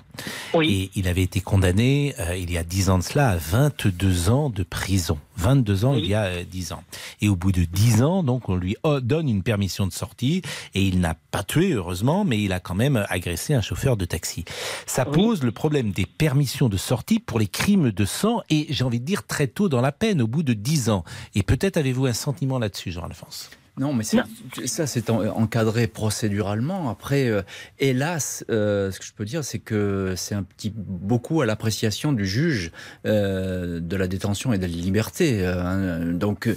Et 0.61 0.89
il 0.95 1.07
avait 1.07 1.23
été 1.23 1.39
condamné, 1.41 2.13
il 2.37 2.51
y 2.51 2.57
a 2.57 2.63
10 2.63 2.89
ans 2.89 2.97
de 2.97 3.03
cela, 3.03 3.29
à 3.29 3.37
22 3.37 4.29
ans 4.29 4.49
de 4.49 4.63
prison. 4.63 5.17
22 5.39 5.85
ans, 5.85 5.95
il 5.95 6.05
y 6.05 6.13
a 6.13 6.23
euh, 6.25 6.43
10 6.43 6.73
ans. 6.73 6.83
Et 7.21 7.29
au 7.29 7.35
bout 7.35 7.51
de 7.51 7.63
10 7.63 8.03
ans, 8.03 8.23
donc, 8.23 8.49
on 8.49 8.55
lui 8.55 8.75
oh, 8.83 8.99
donne 8.99 9.29
une 9.29 9.41
permission 9.41 9.87
de 9.87 9.93
sortie 9.93 10.41
et 10.75 10.83
il 10.83 10.99
n'a 10.99 11.15
pas 11.31 11.43
tué, 11.43 11.71
heureusement, 11.71 12.25
mais 12.25 12.41
il 12.41 12.51
a 12.51 12.59
quand 12.59 12.75
même 12.75 13.05
agressé 13.09 13.53
un 13.53 13.61
chauffeur 13.61 13.95
de 13.95 14.05
taxi. 14.05 14.43
Ça 14.85 15.05
pose 15.05 15.43
le 15.43 15.51
problème 15.51 15.91
des 15.91 16.05
permissions 16.05 16.67
de 16.67 16.77
sortie 16.77 17.19
pour 17.19 17.39
les 17.39 17.47
crimes 17.47 17.91
de 17.91 18.05
sang 18.05 18.41
et 18.49 18.67
j'ai 18.69 18.83
envie 18.83 18.99
de 18.99 19.05
dire 19.05 19.25
très 19.25 19.47
tôt 19.47 19.69
dans 19.69 19.81
la 19.81 19.91
peine, 19.91 20.21
au 20.21 20.27
bout 20.27 20.43
de 20.43 20.53
10 20.53 20.89
ans. 20.89 21.03
Et 21.35 21.43
peut-être 21.43 21.77
avez-vous 21.77 22.05
un 22.05 22.13
sentiment 22.13 22.59
là-dessus, 22.59 22.91
Jean-Alphonse? 22.91 23.49
Non, 23.79 23.93
mais 23.93 24.03
ça, 24.03 24.87
c'est 24.87 25.09
en- 25.09 25.23
encadré 25.25 25.87
procéduralement. 25.87 26.89
Après, 26.89 27.27
euh, 27.29 27.41
hélas, 27.79 28.43
euh, 28.49 28.91
ce 28.91 28.99
que 28.99 29.05
je 29.05 29.13
peux 29.13 29.23
dire, 29.23 29.43
c'est 29.45 29.59
que 29.59 30.13
c'est 30.17 30.35
un 30.35 30.43
petit 30.43 30.71
beaucoup 30.75 31.41
à 31.41 31.45
l'appréciation 31.45 32.11
du 32.11 32.27
juge 32.27 32.71
euh, 33.05 33.79
de 33.79 33.95
la 33.95 34.07
détention 34.07 34.51
et 34.51 34.57
de 34.57 34.63
la 34.63 34.67
liberté. 34.67 35.45
euh, 35.45 35.63
hein. 35.63 36.05
donc, 36.13 36.47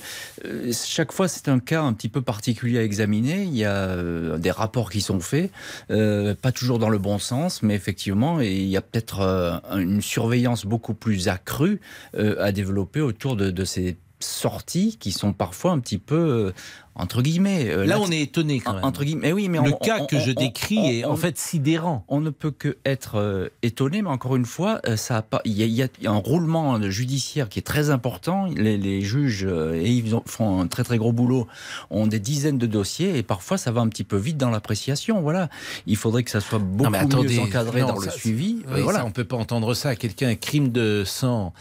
euh, 0.45 0.73
chaque 0.73 1.13
fois, 1.13 1.29
c'est 1.29 1.49
un 1.49 1.61
cas 1.61 1.83
un 1.83 1.93
petit 1.93 2.09
peu 2.09 2.23
particulier 2.23 2.79
à 2.81 2.83
examiner. 2.83 3.45
Il 3.45 3.57
y 3.57 3.65
a 3.65 3.73
euh, 3.77 4.37
des 4.39 4.51
rapports 4.51 4.91
qui 4.91 5.01
sont 5.01 5.21
faits, 5.21 5.53
euh, 5.93 6.35
pas 6.35 6.51
toujours 6.51 6.81
dans 6.81 6.89
le 6.91 6.99
bon 6.99 7.21
sens, 7.21 7.63
mais 7.63 7.75
effectivement, 7.77 8.41
et 8.41 8.53
il 8.53 8.69
y 8.69 8.77
a 8.77 8.83
peut-être 8.83 9.21
euh, 9.21 9.59
une 9.77 10.03
surveillance 10.03 10.67
beaucoup 10.67 10.95
plus 10.95 11.29
accrue 11.29 11.81
euh, 12.17 12.35
à 12.43 12.51
développer 12.51 13.01
autour 13.01 13.37
de, 13.37 13.51
de 13.53 13.65
ces 13.65 13.97
sorties 14.21 14.99
qui 15.01 15.11
sont 15.11 15.33
parfois 15.33 15.73
un 15.73 15.81
petit 15.81 15.99
peu 15.99 16.15
euh, 16.17 16.53
entre 16.95 17.23
guillemets. 17.23 17.67
euh, 17.69 17.87
Là, 17.87 17.99
on 18.01 18.11
est 18.11 18.21
étonné 18.21 18.61
quand 18.61 18.75
même. 18.75 18.85
Entre 18.85 19.05
guillemets, 19.05 19.29
mais 19.29 19.33
oui, 19.33 19.49
mais 19.49 19.59
Le 19.59 19.73
on- 19.73 19.77
cas 19.77 19.99
on- 20.01 20.07
que 20.07 20.19
je 20.19 20.31
décris 20.33 20.79
on- 20.79 20.85
est 20.91 21.05
en 21.05 21.17
fait 21.17 21.39
sidérant. 21.39 22.05
On 22.09 22.21
ne 22.21 22.31
peut 22.31 22.51
que 22.51 22.77
être 22.85 23.17
euh, 23.17 23.49
étonné, 23.63 24.03
mais 24.03 24.09
encore 24.11 24.37
une 24.37 24.45
fois, 24.45 24.81
euh, 24.87 24.97
ça 24.97 25.17
a 25.19 25.23
pas. 25.23 25.41
Il 25.45 25.53
y, 25.53 25.63
a- 25.63 25.67
il 25.67 26.05
y 26.05 26.07
a 26.07 26.11
un 26.11 26.17
roulement 26.17 26.81
judiciaire 26.91 27.49
qui 27.49 27.59
est 27.59 27.63
très 27.63 27.91
important. 27.91 28.47
Les, 28.55 28.77
les 28.77 29.01
juges 29.03 29.45
euh, 29.49 29.75
et 29.75 29.91
ils 29.91 30.15
ont- 30.15 30.23
font 30.27 30.61
un 30.61 30.67
très 30.67 30.85
très 30.85 30.99
gros 30.99 31.13
boulot. 31.13 31.47
Ont 31.91 32.07
des 32.07 32.21
dizaines 32.21 32.59
de 32.59 32.67
dossiers 32.67 33.17
et 33.17 33.23
parfois 33.23 33.59
ça 33.59 33.71
va 33.73 33.81
un 33.81 33.89
petit 33.89 34.05
peu 34.05 34.17
vite 34.17 34.37
dans 34.37 34.51
l'appréciation. 34.51 35.21
Voilà. 35.23 35.49
Il 35.87 35.97
faudrait 35.97 36.23
que 36.23 36.31
ça 36.31 36.41
soit 36.41 36.59
beaucoup 36.59 36.85
Non, 36.85 36.91
mais 36.91 36.99
attendez, 36.99 37.37
mieux 37.37 37.41
encadré 37.43 37.81
non, 37.83 37.89
dans 37.89 38.01
ça, 38.01 38.07
le 38.07 38.13
suivi. 38.13 38.59
oui, 38.75 38.81
voilà. 38.83 39.01
ça, 39.01 39.05
on 39.07 39.11
peut 39.11 39.25
pas 39.25 39.37
entendre 39.37 39.75
ça. 39.75 39.97
Quelqu'un, 39.97 40.29
un 40.29 40.35
crime 40.35 40.71
de 40.71 41.05
sang, 41.07 41.53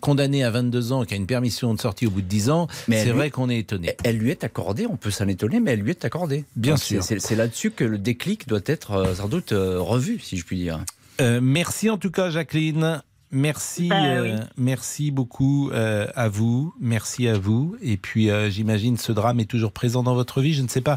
condamné 0.00 0.42
à 0.42 0.50
22 0.50 0.92
ans, 0.92 1.04
qui 1.04 1.12
a 1.12 1.16
une 1.18 1.26
permission 1.26 1.74
de 1.74 1.80
sortie 1.80 2.06
au 2.06 2.10
bout 2.10 2.22
de 2.22 2.26
10 2.26 2.48
ans, 2.50 2.66
Mais 2.88 3.02
c'est 3.04 3.10
vrai 3.10 3.30
qu'on 3.30 3.50
est 3.50 3.58
étonné. 3.58 3.94
Elle 4.04 4.16
lui 4.16 4.30
est 4.30 4.42
accordée, 4.42 4.65
on 4.90 4.96
peut 4.96 5.10
s'en 5.10 5.28
étonner, 5.28 5.60
mais 5.60 5.72
elle 5.72 5.80
lui 5.80 5.90
est 5.90 6.04
accordée. 6.04 6.44
Bien 6.56 6.72
Donc, 6.74 6.82
sûr. 6.82 7.02
c'est- 7.02 7.34
là-dessus 7.36 7.70
que 7.70 7.84
le 7.84 7.98
déclic 7.98 8.48
doit 8.48 8.60
être 8.66 8.92
euh, 8.92 9.14
sans 9.14 9.28
doute 9.28 9.52
euh, 9.52 9.78
revu, 9.80 10.18
si 10.18 10.36
je 10.36 10.44
puis 10.44 10.56
dire. 10.58 10.80
Euh, 11.20 11.40
merci 11.42 11.88
en 11.90 11.98
tout 11.98 12.10
cas, 12.10 12.30
Jacqueline. 12.30 13.02
Merci, 13.32 13.88
Bah, 13.88 14.04
euh, 14.04 14.36
oui. 14.38 14.44
merci 14.56 15.10
beaucoup 15.10 15.70
euh, 15.72 16.06
à 16.14 16.28
vous, 16.28 16.72
merci 16.80 17.26
à 17.26 17.36
vous. 17.36 17.76
Et 17.82 17.96
puis, 17.96 18.30
euh, 18.30 18.48
j'imagine 18.50 18.96
ce 18.96 19.10
drame 19.10 19.40
est 19.40 19.50
toujours 19.50 19.72
présent 19.72 20.04
dans 20.04 20.14
votre 20.14 20.40
vie. 20.40 20.54
Je 20.54 20.62
ne 20.62 20.68
sais 20.68 20.80
pas. 20.80 20.96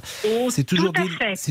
C'est 0.50 0.64
toujours, 0.64 0.94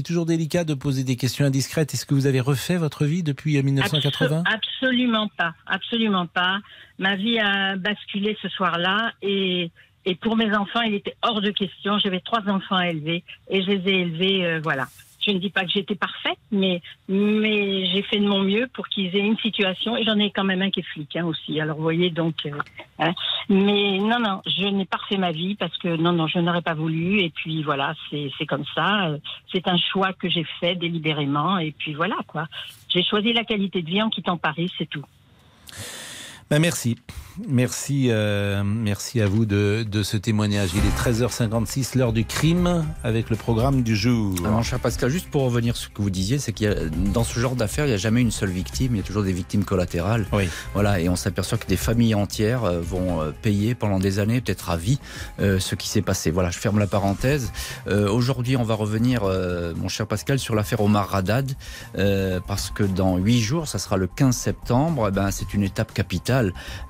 toujours 0.05 0.25
délicat 0.25 0.63
de 0.63 0.75
poser 0.75 1.03
des 1.03 1.17
questions 1.17 1.45
indiscrètes. 1.45 1.93
Est-ce 1.95 2.07
que 2.07 2.15
vous 2.15 2.27
avez 2.27 2.39
refait 2.41 2.77
votre 2.77 3.07
vie 3.07 3.25
depuis 3.25 3.59
euh, 3.59 3.63
1980 3.65 4.45
Abso- 4.45 4.55
Absolument 4.55 5.29
pas, 5.37 5.53
absolument 5.67 6.27
pas. 6.27 6.59
Ma 7.01 7.17
vie 7.17 7.39
a 7.41 7.77
basculé 7.77 8.37
ce 8.41 8.49
soir-là 8.49 9.13
et, 9.21 9.73
et 10.09 10.15
pour 10.15 10.37
mes 10.39 10.57
enfants, 10.57 10.81
il 10.81 10.95
était 10.95 11.15
hors 11.21 11.43
de 11.43 11.51
question. 11.51 11.99
J'avais 11.99 12.21
trois 12.21 12.41
enfants 12.49 12.77
à 12.77 12.89
élever 12.89 13.23
et 13.51 13.63
je 13.63 13.69
les 13.71 13.91
ai 13.91 14.01
élevés, 14.01 14.47
euh, 14.47 14.61
voilà. 14.63 14.87
je 15.21 15.33
ne 15.33 15.39
dis 15.39 15.51
pas 15.51 15.65
que 15.65 15.71
j'étais 15.71 15.97
parfaite, 15.97 16.39
mais, 16.51 16.81
mais 17.09 17.85
j'ai 17.93 18.01
fait 18.01 18.19
de 18.19 18.27
mon 18.27 18.43
mieux 18.43 18.69
pour 18.73 18.89
qu'ils 18.89 19.15
aient 19.15 19.27
une 19.27 19.37
situation. 19.37 19.99
Et 19.99 20.05
j'en 20.05 20.19
ai 20.19 20.31
quand 20.31 20.45
même 20.45 20.63
un 20.63 20.71
qui 20.71 20.81
est 20.81 20.91
flic 20.95 21.15
hein, 21.17 21.27
aussi. 21.27 21.61
Alors, 21.61 21.77
vous 21.77 21.83
voyez, 21.83 22.09
donc. 22.09 22.37
euh, 22.47 22.53
hein. 23.01 23.13
Mais 23.51 23.99
non, 23.99 24.19
non, 24.19 24.41
je 24.47 24.67
n'ai 24.67 24.87
pas 24.87 24.97
refait 24.97 25.19
ma 25.19 25.31
vie 25.31 25.57
parce 25.57 25.77
que 25.77 25.95
non, 25.97 26.13
non, 26.13 26.27
je 26.27 26.39
n'aurais 26.39 26.63
pas 26.63 26.73
voulu. 26.75 27.21
Et 27.21 27.29
puis 27.29 27.63
voilà, 27.63 27.95
c'est 28.11 28.47
comme 28.47 28.65
ça. 28.75 29.11
C'est 29.53 29.69
un 29.69 29.77
choix 29.77 30.15
que 30.15 30.31
j'ai 30.31 30.47
fait 30.59 30.75
délibérément. 30.75 31.59
Et 31.59 31.73
puis 31.73 31.93
voilà, 31.93 32.17
quoi. 32.27 32.49
J'ai 32.89 33.03
choisi 33.03 33.35
la 33.35 33.45
qualité 33.45 33.83
de 33.83 33.91
vie 33.91 34.01
en 34.01 34.09
quittant 34.09 34.39
Paris, 34.39 34.73
c'est 34.79 34.89
tout. 34.89 35.05
Ben, 36.51 36.61
merci. 36.61 36.97
Merci, 37.47 38.09
euh, 38.11 38.65
merci 38.65 39.21
à 39.21 39.27
vous 39.29 39.47
de, 39.47 39.87
de 39.89 40.03
ce 40.03 40.17
témoignage. 40.17 40.71
Il 40.75 40.81
est 40.81 41.13
13h56, 41.13 41.97
l'heure 41.97 42.13
du 42.13 42.25
crime, 42.25 42.85
avec 43.05 43.31
le 43.31 43.37
programme 43.37 43.83
du 43.83 43.95
jour. 43.95 44.35
Alors, 44.41 44.53
mon 44.53 44.63
cher 44.63 44.81
Pascal, 44.81 45.11
juste 45.11 45.31
pour 45.31 45.43
revenir 45.43 45.77
sur 45.77 45.91
ce 45.91 45.95
que 45.95 46.03
vous 46.03 46.11
disiez, 46.11 46.39
c'est 46.39 46.61
a, 46.67 46.75
dans 47.13 47.23
ce 47.23 47.39
genre 47.39 47.55
d'affaires, 47.55 47.85
il 47.85 47.89
n'y 47.89 47.95
a 47.95 47.99
jamais 47.99 48.23
une 48.23 48.33
seule 48.33 48.51
victime, 48.51 48.95
il 48.95 48.99
y 48.99 49.01
a 49.01 49.05
toujours 49.05 49.23
des 49.23 49.33
victimes 49.33 49.65
collatérales. 49.65 50.27
Oui. 50.33 50.49
Voilà, 50.75 51.01
et 51.01 51.09
on 51.09 51.17
s'aperçoit 51.17 51.59
que 51.59 51.67
des 51.67 51.77
familles 51.77 52.15
entières 52.15 52.65
euh, 52.65 52.81
vont 52.81 53.21
euh, 53.21 53.31
payer 53.43 53.75
pendant 53.77 54.01
des 54.01 54.19
années, 54.19 54.41
peut-être 54.41 54.71
à 54.71 54.77
vie, 54.77 54.99
euh, 55.39 55.61
ce 55.61 55.77
qui 55.77 55.89
s'est 55.89 56.03
passé. 56.03 56.31
Voilà, 56.33 56.51
je 56.51 56.59
ferme 56.59 56.79
la 56.79 56.89
parenthèse. 56.89 57.53
Euh, 57.87 58.11
Aujourd'hui, 58.11 58.57
on 58.57 58.65
va 58.65 58.75
revenir, 58.75 59.23
mon 59.77 59.89
cher 59.89 60.07
Pascal, 60.07 60.39
sur 60.39 60.55
l'affaire 60.55 60.81
Omar 60.81 61.09
euh, 61.97 62.41
parce 62.47 62.71
que 62.71 62.83
dans 62.83 63.17
huit 63.17 63.41
jours, 63.41 63.69
ça 63.69 63.79
sera 63.79 63.97
le 63.97 64.07
15 64.07 64.35
septembre, 64.35 65.07
eh 65.09 65.11
ben, 65.13 65.31
c'est 65.31 65.55
une 65.55 65.63
étape 65.63 65.93
capitale. 65.93 66.38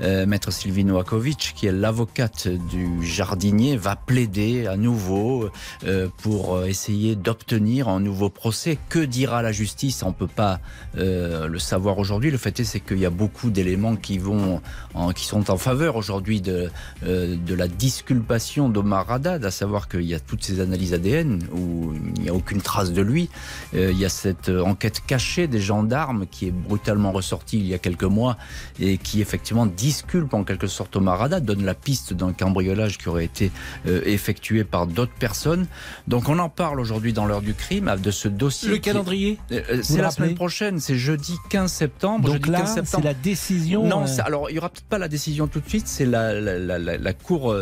Euh, 0.00 0.26
Maître 0.26 0.52
Sylvie 0.52 0.84
Novakovic, 0.84 1.54
qui 1.56 1.66
est 1.66 1.72
l'avocate 1.72 2.48
du 2.48 3.04
jardinier, 3.04 3.76
va 3.76 3.96
plaider 3.96 4.66
à 4.66 4.76
nouveau 4.76 5.50
euh, 5.84 6.08
pour 6.22 6.56
euh, 6.56 6.64
essayer 6.66 7.16
d'obtenir 7.16 7.88
un 7.88 8.00
nouveau 8.00 8.30
procès. 8.30 8.78
Que 8.88 9.00
dira 9.00 9.42
la 9.42 9.52
justice? 9.52 10.02
On 10.02 10.12
peut 10.12 10.26
pas 10.26 10.60
le 10.94 11.58
savoir 11.58 11.98
aujourd'hui. 11.98 12.30
Le 12.30 12.38
fait 12.38 12.58
est, 12.60 12.80
qu'il 12.80 12.98
y 12.98 13.06
a 13.06 13.10
beaucoup 13.10 13.50
d'éléments 13.50 13.96
qui 13.96 14.18
sont 14.18 15.50
en 15.50 15.56
faveur 15.56 15.96
aujourd'hui 15.96 16.40
de 16.40 16.70
la 17.02 17.68
disculpation 17.68 18.68
d'Omar 18.68 19.10
Haddad, 19.10 19.44
à 19.44 19.50
savoir 19.50 19.88
qu'il 19.88 20.02
y 20.02 20.14
a 20.14 20.20
toutes 20.20 20.44
ces 20.44 20.60
analyses 20.60 20.94
ADN 20.94 21.40
où 21.52 21.92
il 22.16 22.22
n'y 22.22 22.28
a 22.28 22.34
aucune 22.34 22.60
trace 22.60 22.92
de 22.92 23.02
lui. 23.02 23.28
Il 23.72 23.98
y 23.98 24.04
a 24.04 24.08
cette 24.08 24.48
enquête 24.48 25.02
cachée 25.06 25.46
des 25.46 25.60
gendarmes 25.60 26.26
qui 26.26 26.48
est 26.48 26.52
brutalement 26.52 27.12
ressortie 27.12 27.58
il 27.58 27.66
y 27.66 27.74
a 27.74 27.78
quelques 27.78 28.04
mois 28.04 28.36
et 28.80 28.98
qui 28.98 29.20
effectivement 29.20 29.37
disculpe 29.66 30.34
en 30.34 30.44
quelque 30.44 30.66
sorte 30.66 30.96
Omar 30.96 31.22
Haddad, 31.22 31.44
donne 31.44 31.64
la 31.64 31.74
piste 31.74 32.12
d'un 32.12 32.32
cambriolage 32.32 32.98
qui 32.98 33.08
aurait 33.08 33.24
été 33.24 33.50
euh, 33.86 34.00
effectué 34.04 34.64
par 34.64 34.86
d'autres 34.86 35.12
personnes. 35.18 35.66
Donc 36.06 36.28
on 36.28 36.38
en 36.38 36.48
parle 36.48 36.80
aujourd'hui 36.80 37.12
dans 37.12 37.26
l'heure 37.26 37.42
du 37.42 37.54
crime 37.54 37.94
de 38.02 38.10
ce 38.10 38.28
dossier. 38.28 38.68
Le 38.68 38.74
qui- 38.76 38.80
calendrier 38.82 39.38
Euh, 39.52 39.60
euh, 39.70 39.80
C'est 39.82 40.00
la 40.02 40.10
semaine 40.10 40.34
prochaine, 40.34 40.80
c'est 40.80 40.96
jeudi 40.96 41.34
15 41.50 41.72
septembre. 41.72 42.24
Donc 42.26 42.34
jeudi 42.34 42.50
là, 42.50 42.58
15 42.60 42.74
septembre. 42.74 43.02
c'est 43.02 43.08
la 43.08 43.14
décision, 43.14 43.84
Non, 43.86 44.04
euh, 44.04 44.22
alors 44.24 44.50
il 44.50 44.56
y 44.56 44.58
aura 44.58 44.68
peut-être 44.68 44.84
pas 44.86 44.98
la 44.98 45.08
décision 45.08 45.46
tout 45.48 45.60
de 45.60 45.68
suite. 45.68 45.86
C'est 45.88 46.06
la, 46.06 46.38
la, 46.40 46.58
la, 46.58 46.78
la- 46.78 46.96
la 46.98 47.12
cour, 47.12 47.54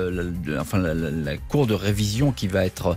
enfin 0.59 0.79
la, 0.79 1.37
cour 1.49 1.67
de 1.67 1.75
révision 1.75 2.33
qui 2.33 2.47
va 2.49 2.65
être 2.65 2.97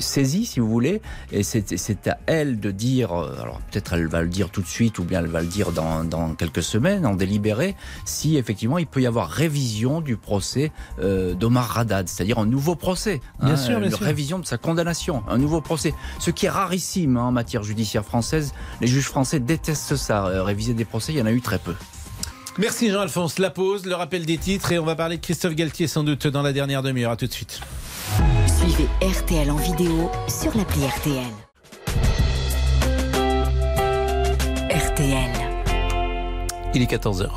saisie, 0.00 0.46
si 0.46 0.60
vous 0.60 0.68
voulez, 0.68 1.00
et 1.30 1.42
c'est 1.42 2.06
à 2.08 2.18
elle 2.26 2.60
de 2.60 2.70
dire. 2.70 3.12
Alors 3.12 3.60
peut-être 3.70 3.92
elle 3.94 4.06
va 4.06 4.22
le 4.22 4.28
dire 4.28 4.50
tout 4.50 4.62
de 4.62 4.66
suite, 4.66 4.98
ou 4.98 5.04
bien 5.04 5.20
elle 5.20 5.26
va 5.30 5.40
le 5.40 5.46
dire 5.46 5.72
dans, 5.72 6.04
dans 6.04 6.34
quelques 6.34 6.62
semaines, 6.62 7.06
en 7.06 7.14
délibéré, 7.26 7.76
si 8.04 8.36
effectivement 8.36 8.78
il 8.78 8.86
peut 8.86 9.00
y 9.00 9.06
avoir 9.06 9.28
révision 9.28 10.00
du 10.00 10.16
procès 10.16 10.72
euh, 11.00 11.34
d'Omar 11.34 11.78
Haddad, 11.78 12.08
c'est-à-dire 12.08 12.38
un 12.38 12.46
nouveau 12.46 12.74
procès, 12.74 13.20
Bien 13.42 13.56
sûr, 13.56 13.78
bien 13.78 13.88
une 13.88 13.96
sûr. 13.96 14.04
révision 14.04 14.38
de 14.40 14.46
sa 14.46 14.58
condamnation, 14.58 15.22
un 15.28 15.38
nouveau 15.38 15.60
procès, 15.60 15.94
ce 16.18 16.30
qui 16.30 16.46
est 16.46 16.50
rarissime 16.50 17.16
hein, 17.16 17.24
en 17.24 17.32
matière 17.32 17.62
judiciaire 17.62 18.04
française. 18.04 18.52
Les 18.80 18.86
juges 18.88 19.06
français 19.06 19.38
détestent 19.40 19.96
ça, 19.96 20.26
euh, 20.26 20.42
réviser 20.42 20.74
des 20.74 20.84
procès, 20.84 21.12
il 21.12 21.18
y 21.18 21.22
en 21.22 21.26
a 21.26 21.32
eu 21.32 21.40
très 21.40 21.58
peu. 21.58 21.74
Merci 22.58 22.90
Jean-Alphonse. 22.90 23.38
La 23.38 23.50
pause, 23.50 23.86
le 23.86 23.94
rappel 23.94 24.26
des 24.26 24.36
titres 24.38 24.72
et 24.72 24.78
on 24.78 24.84
va 24.84 24.94
parler 24.96 25.16
de 25.16 25.22
Christophe 25.22 25.54
Galtier 25.54 25.86
sans 25.86 26.02
doute 26.04 26.26
dans 26.26 26.42
la 26.42 26.52
dernière 26.52 26.82
demi-heure. 26.82 27.12
À 27.12 27.16
tout 27.16 27.26
de 27.26 27.32
suite. 27.32 27.60
Suivez 28.46 28.88
RTL 29.00 29.50
en 29.50 29.56
vidéo 29.56 30.10
sur 30.28 30.54
l'appli 30.56 30.84
RTL. 30.86 31.32
RTL. 34.70 35.41
Il 36.74 36.80
est 36.80 36.90
14h. 36.90 37.28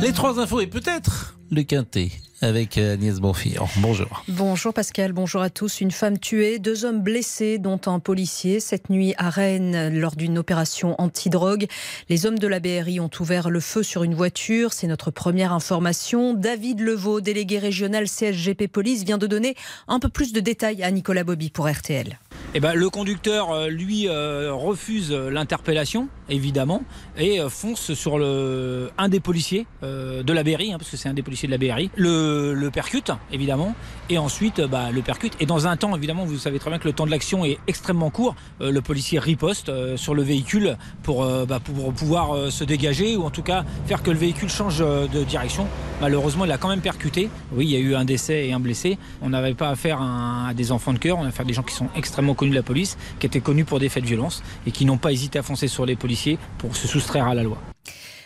Les 0.00 0.12
trois 0.12 0.40
infos 0.40 0.60
et 0.60 0.66
peut-être 0.66 1.36
le 1.50 1.62
quintet 1.62 2.10
avec 2.42 2.76
euh, 2.76 2.94
Agnès 2.94 3.20
Bonfire. 3.20 3.64
Bonjour. 3.78 4.24
Bonjour 4.28 4.74
Pascal, 4.74 5.12
bonjour 5.12 5.40
à 5.40 5.50
tous. 5.50 5.80
Une 5.80 5.90
femme 5.90 6.18
tuée, 6.18 6.58
deux 6.58 6.84
hommes 6.84 7.00
blessés, 7.00 7.58
dont 7.58 7.80
un 7.86 8.00
policier, 8.00 8.60
cette 8.60 8.90
nuit 8.90 9.14
à 9.16 9.30
Rennes 9.30 9.98
lors 9.98 10.16
d'une 10.16 10.38
opération 10.38 11.00
anti-drogue. 11.00 11.66
Les 12.08 12.26
hommes 12.26 12.38
de 12.38 12.46
la 12.46 12.60
BRI 12.60 13.00
ont 13.00 13.10
ouvert 13.20 13.48
le 13.48 13.60
feu 13.60 13.82
sur 13.82 14.02
une 14.02 14.14
voiture. 14.14 14.72
C'est 14.72 14.88
notre 14.88 15.10
première 15.10 15.52
information. 15.52 16.34
David 16.34 16.80
Levaux, 16.80 17.20
délégué 17.20 17.58
régional 17.58 18.06
CSGP 18.06 18.68
Police, 18.68 19.04
vient 19.04 19.18
de 19.18 19.26
donner 19.26 19.54
un 19.88 20.00
peu 20.00 20.08
plus 20.08 20.32
de 20.32 20.40
détails 20.40 20.82
à 20.82 20.90
Nicolas 20.90 21.24
Bobby 21.24 21.50
pour 21.50 21.70
RTL. 21.70 22.18
Eh 22.54 22.60
ben, 22.60 22.74
le 22.74 22.90
conducteur, 22.90 23.50
euh, 23.50 23.68
lui, 23.68 24.08
euh, 24.08 24.52
refuse 24.52 25.10
l'interpellation, 25.10 26.08
évidemment, 26.28 26.82
et 27.16 27.38
fonce 27.48 27.94
sur 27.94 28.18
le, 28.18 28.90
un 28.98 29.08
des 29.08 29.20
policiers 29.20 29.66
euh, 29.82 30.22
de 30.22 30.32
la 30.32 30.42
BRI, 30.42 30.72
hein, 30.72 30.78
parce 30.78 30.90
que 30.90 30.96
c'est 30.96 31.08
un 31.08 31.14
des 31.14 31.22
policiers 31.22 31.48
de 31.48 31.52
la 31.52 31.58
BRI, 31.58 31.90
le, 31.96 32.31
le 32.54 32.70
percute, 32.70 33.12
évidemment, 33.32 33.74
et 34.10 34.18
ensuite 34.18 34.58
euh, 34.58 34.68
bah, 34.68 34.90
le 34.90 35.02
percute. 35.02 35.34
Et 35.40 35.46
dans 35.46 35.66
un 35.66 35.76
temps, 35.76 35.94
évidemment, 35.96 36.24
vous 36.24 36.38
savez 36.38 36.58
très 36.58 36.70
bien 36.70 36.78
que 36.78 36.86
le 36.86 36.92
temps 36.92 37.06
de 37.06 37.10
l'action 37.10 37.44
est 37.44 37.58
extrêmement 37.66 38.10
court. 38.10 38.34
Euh, 38.60 38.70
le 38.70 38.80
policier 38.80 39.18
riposte 39.18 39.68
euh, 39.68 39.96
sur 39.96 40.14
le 40.14 40.22
véhicule 40.22 40.76
pour, 41.02 41.24
bah, 41.46 41.60
pouvoir 41.60 42.50
se 42.50 42.64
dégager, 42.64 43.16
ou 43.16 43.24
en 43.24 43.30
tout 43.30 43.42
cas 43.42 43.64
faire 43.86 44.02
que 44.02 44.10
le 44.10 44.18
véhicule 44.18 44.48
change 44.48 44.78
de 44.78 45.24
direction. 45.24 45.66
Malheureusement, 46.00 46.44
il 46.44 46.52
a 46.52 46.58
quand 46.58 46.68
même 46.68 46.80
percuté. 46.80 47.28
Oui, 47.52 47.66
il 47.66 47.70
y 47.70 47.76
a 47.76 47.78
eu 47.78 47.94
un 47.94 48.04
décès 48.04 48.46
et 48.46 48.52
un 48.52 48.60
blessé. 48.60 48.98
On 49.20 49.30
n'avait 49.30 49.54
pas 49.54 49.70
affaire 49.70 50.00
à, 50.00 50.48
à 50.48 50.54
des 50.54 50.72
enfants 50.72 50.92
de 50.92 50.98
cœur, 50.98 51.18
on 51.18 51.24
a 51.24 51.28
affaire 51.28 51.44
à 51.44 51.48
des 51.48 51.54
gens 51.54 51.62
qui 51.62 51.74
sont 51.74 51.88
extrêmement 51.96 52.34
connus 52.34 52.50
de 52.50 52.56
la 52.56 52.62
police, 52.62 52.96
qui 53.18 53.26
étaient 53.26 53.40
connus 53.40 53.64
pour 53.64 53.78
des 53.78 53.88
faits 53.88 54.02
de 54.02 54.08
violence 54.08 54.42
et 54.66 54.70
qui 54.70 54.84
n'ont 54.84 54.98
pas 54.98 55.12
hésité 55.12 55.38
à 55.38 55.42
foncer 55.42 55.68
sur 55.68 55.86
les 55.86 55.96
policiers 55.96 56.38
pour 56.58 56.76
se 56.76 56.86
soustraire 56.86 57.26
à 57.26 57.34
la 57.34 57.42
loi. 57.42 57.58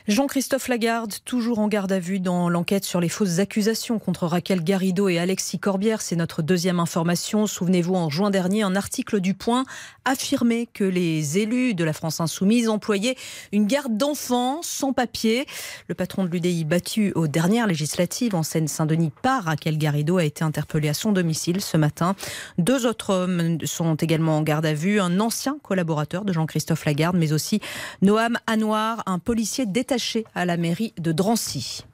Jean-Christophe 0.09 0.69
Lagarde, 0.69 1.15
toujours 1.25 1.59
en 1.59 1.67
garde 1.67 1.91
à 1.91 1.99
vue 1.99 2.21
dans 2.21 2.49
l'enquête 2.49 2.85
sur 2.85 3.01
les 3.01 3.09
fausses 3.09 3.41
accusations 3.41 3.99
contre 3.99 4.29
Raquel 4.29 4.63
Garrido 4.63 5.09
et 5.09 5.19
Alexis 5.19 5.59
Corbière. 5.59 6.01
C'est 6.01 6.15
notre 6.15 6.43
deuxième 6.43 6.79
information. 6.79 7.49
Souvenez-vous, 7.49 7.97
en 7.97 8.09
juin 8.09 8.31
dernier, 8.31 8.63
un 8.63 8.77
article 8.77 9.19
du 9.19 9.35
Point 9.35 9.65
affirmait 10.05 10.69
que 10.73 10.85
les 10.85 11.39
élus 11.39 11.75
de 11.75 11.83
la 11.83 11.93
France 11.93 12.21
Insoumise 12.21 12.69
employaient 12.69 13.17
une 13.51 13.67
garde 13.67 13.97
d'enfants 13.97 14.61
sans 14.63 14.93
papier. 14.93 15.45
Le 15.89 15.97
patron 15.97 16.23
de 16.23 16.29
l'UDI 16.29 16.65
battu 16.65 17.11
aux 17.17 17.27
dernières 17.27 17.67
législatives 17.67 18.37
en 18.37 18.45
Seine-Saint-Denis 18.45 19.11
par 19.23 19.43
Raquel 19.43 19.77
Garrido 19.77 20.19
a 20.19 20.25
été 20.25 20.45
interpellé 20.45 20.89
à 20.89 20.95
son 20.95 21.11
domicile 21.11 21.61
ce 21.61 21.77
matin. 21.77 22.15
Deux 22.59 22.87
autres 22.87 23.11
hommes 23.13 23.59
sont 23.65 23.97
également 23.97 24.39
en 24.39 24.43
garde 24.43 24.67
à 24.67 24.73
vue. 24.73 25.01
Un 25.01 25.19
ancien 25.19 25.59
collaborateur 25.65 26.25
de 26.25 26.33
Jean-Christophe 26.33 26.85
Lagarde, 26.85 27.17
mais 27.17 27.33
aussi 27.33 27.61
Noam 28.03 28.39
Anouar, 28.47 29.03
un 29.07 29.19
policier 29.19 29.67
détaché 29.67 29.96
à 30.35 30.45
la 30.45 30.57
mairie 30.57 30.93
de 30.99 31.13
Drancy. 31.13 31.85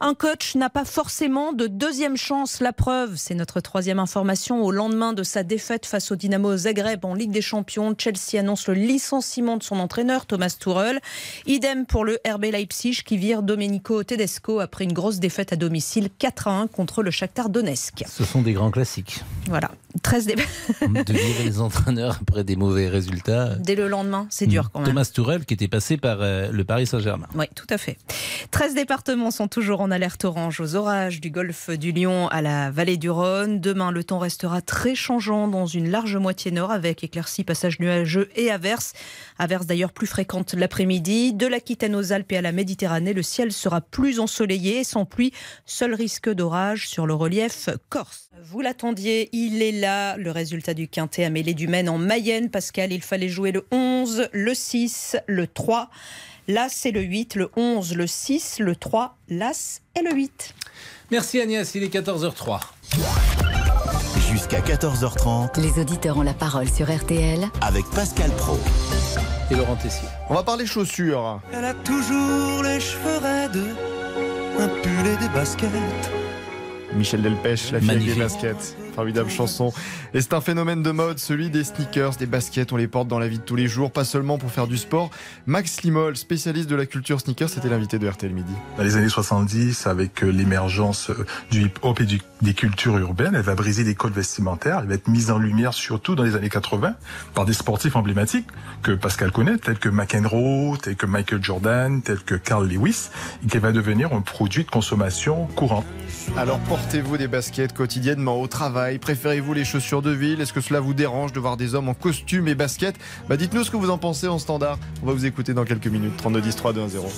Un 0.00 0.14
coach 0.14 0.54
n'a 0.54 0.70
pas 0.70 0.84
forcément 0.84 1.52
de 1.52 1.66
deuxième 1.66 2.16
chance. 2.16 2.60
La 2.60 2.72
preuve, 2.72 3.14
c'est 3.16 3.34
notre 3.34 3.60
troisième 3.60 3.98
information. 3.98 4.62
Au 4.62 4.70
lendemain 4.70 5.12
de 5.12 5.22
sa 5.22 5.42
défaite 5.42 5.86
face 5.86 6.12
au 6.12 6.16
Dynamo 6.16 6.56
Zagreb 6.56 7.04
en 7.04 7.14
Ligue 7.14 7.32
des 7.32 7.42
Champions, 7.42 7.94
Chelsea 7.98 8.38
annonce 8.38 8.68
le 8.68 8.74
licenciement 8.74 9.56
de 9.56 9.62
son 9.62 9.78
entraîneur 9.80 10.26
Thomas 10.26 10.54
Tuchel. 10.58 11.00
Idem 11.46 11.84
pour 11.86 12.04
le 12.04 12.18
RB 12.28 12.44
Leipzig 12.52 13.02
qui 13.04 13.16
vire 13.16 13.42
Domenico 13.42 14.04
Tedesco 14.04 14.60
après 14.60 14.84
une 14.84 14.92
grosse 14.92 15.18
défaite 15.18 15.52
à 15.52 15.56
domicile 15.56 16.08
4 16.18 16.48
à 16.48 16.50
1 16.60 16.66
contre 16.68 17.02
le 17.02 17.10
Shakhtar 17.10 17.48
Donetsk. 17.48 18.04
Ce 18.08 18.24
sont 18.24 18.42
des 18.42 18.52
grands 18.52 18.70
classiques. 18.70 19.22
Voilà, 19.48 19.70
13 20.02 20.26
dé- 20.26 20.34
De 20.82 21.12
virer 21.12 21.44
les 21.44 21.60
entraîneurs 21.60 22.18
après 22.22 22.44
des 22.44 22.56
mauvais 22.56 22.88
résultats. 22.88 23.54
dès 23.56 23.74
le 23.74 23.88
lendemain, 23.88 24.26
c'est 24.30 24.46
dur 24.46 24.70
quand 24.72 24.80
même. 24.80 24.88
Thomas 24.90 25.10
Tourelle 25.12 25.44
qui 25.44 25.54
était 25.54 25.68
passé 25.68 25.96
par 25.96 26.18
euh, 26.20 26.50
le 26.52 26.64
Paris 26.64 26.86
Saint-Germain. 26.86 27.26
Oui, 27.34 27.46
tout 27.54 27.66
à 27.70 27.78
fait. 27.78 27.96
13 28.50 28.74
départements 28.74 29.30
toujours 29.46 29.80
en 29.80 29.92
alerte 29.92 30.24
orange 30.24 30.60
aux 30.60 30.74
orages 30.74 31.20
du 31.20 31.30
golfe 31.30 31.70
du 31.70 31.92
Lion 31.92 32.26
à 32.28 32.42
la 32.42 32.72
vallée 32.72 32.96
du 32.96 33.08
Rhône. 33.08 33.60
Demain, 33.60 33.92
le 33.92 34.02
temps 34.02 34.18
restera 34.18 34.60
très 34.60 34.96
changeant 34.96 35.46
dans 35.46 35.66
une 35.66 35.90
large 35.90 36.16
moitié 36.16 36.50
nord 36.50 36.72
avec 36.72 37.04
éclaircies, 37.04 37.44
passages 37.44 37.78
nuageux 37.78 38.28
et 38.34 38.50
averses. 38.50 38.94
Averses 39.38 39.66
d'ailleurs 39.66 39.92
plus 39.92 40.08
fréquentes 40.08 40.54
l'après-midi. 40.54 41.34
De 41.34 41.46
l'Aquitaine 41.46 41.94
aux 41.94 42.12
Alpes 42.12 42.32
et 42.32 42.38
à 42.38 42.42
la 42.42 42.50
Méditerranée, 42.50 43.12
le 43.12 43.22
ciel 43.22 43.52
sera 43.52 43.80
plus 43.80 44.18
ensoleillé 44.18 44.80
et 44.80 44.84
sans 44.84 45.04
pluie. 45.04 45.32
Seul 45.66 45.94
risque 45.94 46.28
d'orage 46.28 46.88
sur 46.88 47.06
le 47.06 47.14
relief 47.14 47.68
corse. 47.90 48.30
Vous 48.42 48.60
l'attendiez, 48.60 49.28
il 49.32 49.62
est 49.62 49.72
là. 49.72 50.16
Le 50.16 50.30
résultat 50.30 50.74
du 50.74 50.88
quintet 50.88 51.24
à 51.24 51.30
mêlée 51.30 51.54
du 51.54 51.68
Maine 51.68 51.88
en 51.88 51.98
Mayenne. 51.98 52.50
Pascal, 52.50 52.92
il 52.92 53.02
fallait 53.02 53.28
jouer 53.28 53.52
le 53.52 53.66
11, 53.70 54.30
le 54.32 54.54
6, 54.54 55.16
le 55.26 55.46
3 55.46 55.90
l'As 56.48 56.86
et 56.86 56.92
le 56.92 57.02
8, 57.02 57.34
le 57.34 57.50
11, 57.56 57.94
le 57.94 58.06
6, 58.06 58.60
le 58.60 58.74
3, 58.74 59.16
l'As 59.28 59.82
et 59.98 60.02
le 60.02 60.14
8. 60.14 60.54
Merci 61.10 61.40
Agnès, 61.40 61.74
il 61.74 61.84
est 61.84 61.94
14h03. 61.94 62.60
Jusqu'à 64.30 64.60
14h30 64.60 65.60
Les 65.60 65.80
auditeurs 65.80 66.16
ont 66.16 66.22
la 66.22 66.34
parole 66.34 66.68
sur 66.68 66.90
RTL 66.90 67.46
avec 67.60 67.84
Pascal 67.90 68.30
Pro. 68.32 68.58
Et 69.50 69.54
Laurent 69.54 69.76
Tessier. 69.76 70.08
On 70.30 70.34
va 70.34 70.42
parler 70.42 70.66
chaussures. 70.66 71.40
Elle 71.52 71.64
a 71.64 71.74
toujours 71.74 72.62
les 72.62 72.80
cheveux 72.80 73.18
raides, 73.18 73.76
un 74.58 74.68
pull 74.68 75.06
et 75.06 75.16
des 75.16 75.28
baskets. 75.32 75.68
Michel 76.94 77.22
Delpech, 77.22 77.72
la 77.72 77.80
fille 77.80 78.06
des 78.06 78.14
baskets. 78.14 78.76
Formidable 78.98 79.30
chanson. 79.30 79.72
Et 80.12 80.20
c'est 80.20 80.34
un 80.34 80.40
phénomène 80.40 80.82
de 80.82 80.90
mode, 80.90 81.20
celui 81.20 81.50
des 81.50 81.62
sneakers, 81.62 82.16
des 82.16 82.26
baskets. 82.26 82.72
On 82.72 82.76
les 82.76 82.88
porte 82.88 83.06
dans 83.06 83.20
la 83.20 83.28
vie 83.28 83.38
de 83.38 83.44
tous 83.44 83.54
les 83.54 83.68
jours, 83.68 83.92
pas 83.92 84.02
seulement 84.04 84.38
pour 84.38 84.50
faire 84.50 84.66
du 84.66 84.76
sport. 84.76 85.10
Max 85.46 85.82
Limol, 85.82 86.16
spécialiste 86.16 86.68
de 86.68 86.74
la 86.74 86.84
culture 86.84 87.20
sneakers, 87.20 87.48
c'était 87.48 87.68
l'invité 87.68 88.00
de 88.00 88.08
RTL 88.08 88.32
Midi. 88.32 88.50
Dans 88.76 88.82
les 88.82 88.96
années 88.96 89.08
70, 89.08 89.86
avec 89.86 90.24
euh, 90.24 90.30
l'émergence 90.32 91.10
euh, 91.10 91.24
du 91.52 91.66
hip-hop 91.66 92.00
et 92.00 92.06
du- 92.06 92.20
des 92.42 92.54
cultures 92.54 92.98
urbaines, 92.98 93.36
elle 93.36 93.42
va 93.42 93.54
briser 93.54 93.84
les 93.84 93.94
codes 93.94 94.14
vestimentaires. 94.14 94.80
Elle 94.82 94.88
va 94.88 94.94
être 94.94 95.06
mise 95.06 95.30
en 95.30 95.38
lumière, 95.38 95.74
surtout 95.74 96.16
dans 96.16 96.24
les 96.24 96.34
années 96.34 96.48
80, 96.48 96.94
par 97.34 97.44
des 97.44 97.52
sportifs 97.52 97.94
emblématiques 97.94 98.48
que 98.82 98.90
Pascal 98.92 99.30
connaît, 99.30 99.58
tels 99.58 99.78
que 99.78 99.88
McEnroe, 99.88 100.76
tels 100.82 100.96
que 100.96 101.06
Michael 101.06 101.42
Jordan, 101.44 102.02
tels 102.02 102.24
que 102.24 102.34
Carl 102.34 102.66
Lewis, 102.68 103.10
et 103.44 103.48
qui 103.48 103.58
va 103.58 103.70
devenir 103.70 104.12
un 104.12 104.22
produit 104.22 104.64
de 104.64 104.70
consommation 104.70 105.46
courant. 105.54 105.84
Alors 106.36 106.58
portez-vous 106.60 107.16
des 107.16 107.28
baskets 107.28 107.72
quotidiennement 107.72 108.40
au 108.40 108.46
travail 108.48 108.87
Préférez-vous 108.96 109.52
les 109.52 109.66
chaussures 109.66 110.00
de 110.00 110.10
ville? 110.10 110.40
Est-ce 110.40 110.54
que 110.54 110.62
cela 110.62 110.80
vous 110.80 110.94
dérange 110.94 111.32
de 111.34 111.40
voir 111.40 111.58
des 111.58 111.74
hommes 111.74 111.90
en 111.90 111.94
costume 111.94 112.48
et 112.48 112.54
baskets 112.54 112.96
Bah 113.28 113.36
dites-nous 113.36 113.64
ce 113.64 113.70
que 113.70 113.76
vous 113.76 113.90
en 113.90 113.98
pensez 113.98 114.28
en 114.28 114.38
standard. 114.38 114.78
On 115.02 115.06
va 115.06 115.12
vous 115.12 115.26
écouter 115.26 115.52
dans 115.52 115.64
quelques 115.64 115.88
minutes. 115.88 116.16
32 116.16 116.40
10 116.40 116.56
3 116.56 116.72
2 116.72 116.80
1 116.80 116.88
0. 116.88 117.08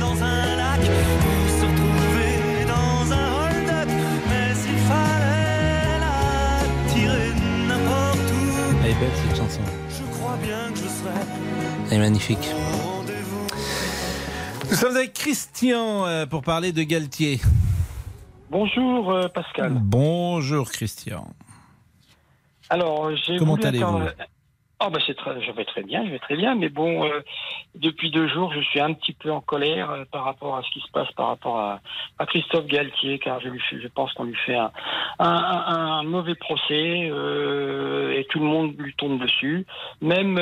Dans 0.00 0.12
un 0.22 0.56
lac, 0.56 0.80
pour 0.80 1.50
se 1.50 1.64
retrouver 1.66 2.64
dans 2.66 3.12
un 3.12 3.46
hold-up. 3.46 3.88
Mais 4.28 4.50
il 4.50 4.78
fallait 4.88 6.00
la 6.00 6.92
tirer 6.92 7.32
n'importe 7.68 8.30
où. 8.32 8.76
Elle 8.84 8.90
est 8.90 8.94
belle 8.94 9.10
cette 9.28 9.36
chanson. 9.36 9.60
Je 9.90 10.18
crois 10.18 10.36
bien 10.42 10.72
que 10.72 10.78
je 10.78 10.82
serai 10.82 11.20
Elle 11.90 11.96
est 11.98 12.00
magnifique. 12.00 12.48
Nous 14.70 14.76
sommes 14.76 14.96
avec 14.96 15.12
Christian 15.12 16.06
euh, 16.06 16.26
pour 16.26 16.42
parler 16.42 16.72
de 16.72 16.82
Galtier. 16.82 17.40
Bonjour 18.54 19.10
euh, 19.10 19.26
Pascal. 19.26 19.72
Bonjour 19.80 20.70
Christian. 20.70 21.26
Alors 22.70 23.10
j'ai 23.16 23.36
Comment 23.36 23.56
voulu 23.56 23.66
allez-vous 23.66 23.98
Ah 24.86 24.90
bah 24.90 24.98
c'est 25.06 25.14
très, 25.16 25.40
je 25.40 25.50
vais 25.52 25.64
très 25.64 25.82
bien, 25.82 26.04
je 26.04 26.10
vais 26.10 26.18
très 26.18 26.36
bien, 26.36 26.54
mais 26.54 26.68
bon, 26.68 27.04
euh, 27.06 27.20
depuis 27.74 28.10
deux 28.10 28.28
jours, 28.28 28.52
je 28.52 28.60
suis 28.60 28.80
un 28.80 28.92
petit 28.92 29.14
peu 29.14 29.30
en 29.32 29.40
colère 29.40 29.90
euh, 29.90 30.04
par 30.12 30.24
rapport 30.24 30.56
à 30.56 30.62
ce 30.62 30.70
qui 30.72 30.80
se 30.80 30.90
passe 30.92 31.10
par 31.12 31.28
rapport 31.28 31.58
à, 31.58 31.80
à 32.18 32.26
Christophe 32.26 32.66
Galtier, 32.66 33.18
car 33.18 33.40
je, 33.40 33.48
pense 33.88 34.12
qu'on 34.12 34.24
lui 34.24 34.36
fait 34.44 34.56
un, 34.56 34.70
un, 35.20 36.02
mauvais 36.02 36.34
procès 36.34 37.08
euh, 37.10 38.12
et 38.12 38.26
tout 38.26 38.40
le 38.40 38.44
monde 38.44 38.74
lui 38.78 38.92
tombe 38.94 39.18
dessus. 39.22 39.64
Même 40.02 40.38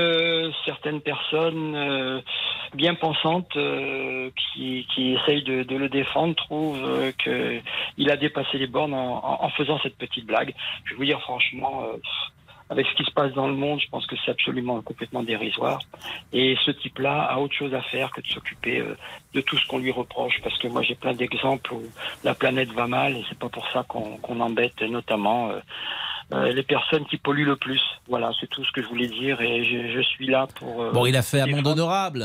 certaines 0.65 1.03
personnes 1.03 2.21
bien 2.75 2.95
pensantes 2.97 3.57
qui, 4.37 4.87
qui 4.93 5.13
essayent 5.13 5.45
de, 5.45 5.77
le 5.77 5.89
défendre 5.89 6.35
trouvent 6.35 6.83
euh, 6.85 7.13
que 7.17 7.61
il 7.97 8.11
a 8.11 8.17
dépassé 8.17 8.59
les 8.59 8.67
bornes 8.67 8.95
en, 8.95 9.19
en- 9.25 9.45
en 9.45 9.49
faisant 9.51 9.79
cette 9.85 9.97
petite 9.99 10.27
blague. 10.27 10.53
Je 10.85 10.91
vais 10.95 10.97
vous 10.97 11.05
dire 11.05 11.21
franchement. 11.21 11.85
Avec 12.73 12.85
ce 12.91 12.95
qui 12.99 13.05
se 13.05 13.15
passe 13.19 13.33
dans 13.41 13.49
le 13.53 13.55
monde, 13.65 13.79
je 13.85 13.89
pense 13.95 14.07
que 14.11 14.17
c'est 14.25 14.31
absolument 14.37 14.77
complètement 14.91 15.23
dérisoire. 15.33 15.81
Et 16.33 16.49
ce 16.65 16.71
type-là 16.83 17.17
a 17.33 17.37
autre 17.43 17.55
chose 17.55 17.75
à 17.75 17.83
faire 17.95 18.09
que 18.15 18.21
de 18.21 18.27
s'occuper 18.35 18.77
euh, 18.81 18.97
de 19.37 19.41
tout 19.47 19.57
ce 19.61 19.67
qu'on 19.69 19.79
lui 19.85 19.93
reproche, 19.93 20.37
parce 20.45 20.57
que 20.61 20.69
moi 20.69 20.83
j'ai 20.87 20.97
plein 21.05 21.15
d'exemples 21.21 21.69
où 21.75 21.83
la 22.25 22.35
planète 22.35 22.71
va 22.81 22.87
mal, 22.87 23.11
et 23.19 23.25
c'est 23.29 23.39
pas 23.39 23.49
pour 23.57 23.67
ça 23.73 23.81
qu'on 23.91 24.41
embête 24.49 24.81
notamment 24.83 25.41
euh, 25.51 25.61
euh, 26.33 26.53
les 26.53 26.63
personnes 26.75 27.05
qui 27.11 27.19
polluent 27.27 27.45
le 27.55 27.57
plus. 27.57 27.83
Voilà, 28.09 28.29
c'est 28.41 28.49
tout 28.49 28.65
ce 28.65 28.73
que 28.73 28.81
je 28.83 28.89
voulais 28.89 29.09
dire, 29.09 29.37
et 29.41 29.65
je, 29.65 29.79
je 29.97 30.01
suis 30.03 30.27
là 30.27 30.47
pour. 30.59 30.83
euh, 30.83 30.91
Bon, 30.93 31.05
il 31.07 31.17
a 31.17 31.23
fait 31.23 31.41
amende 31.41 31.67
honorable. 31.67 32.25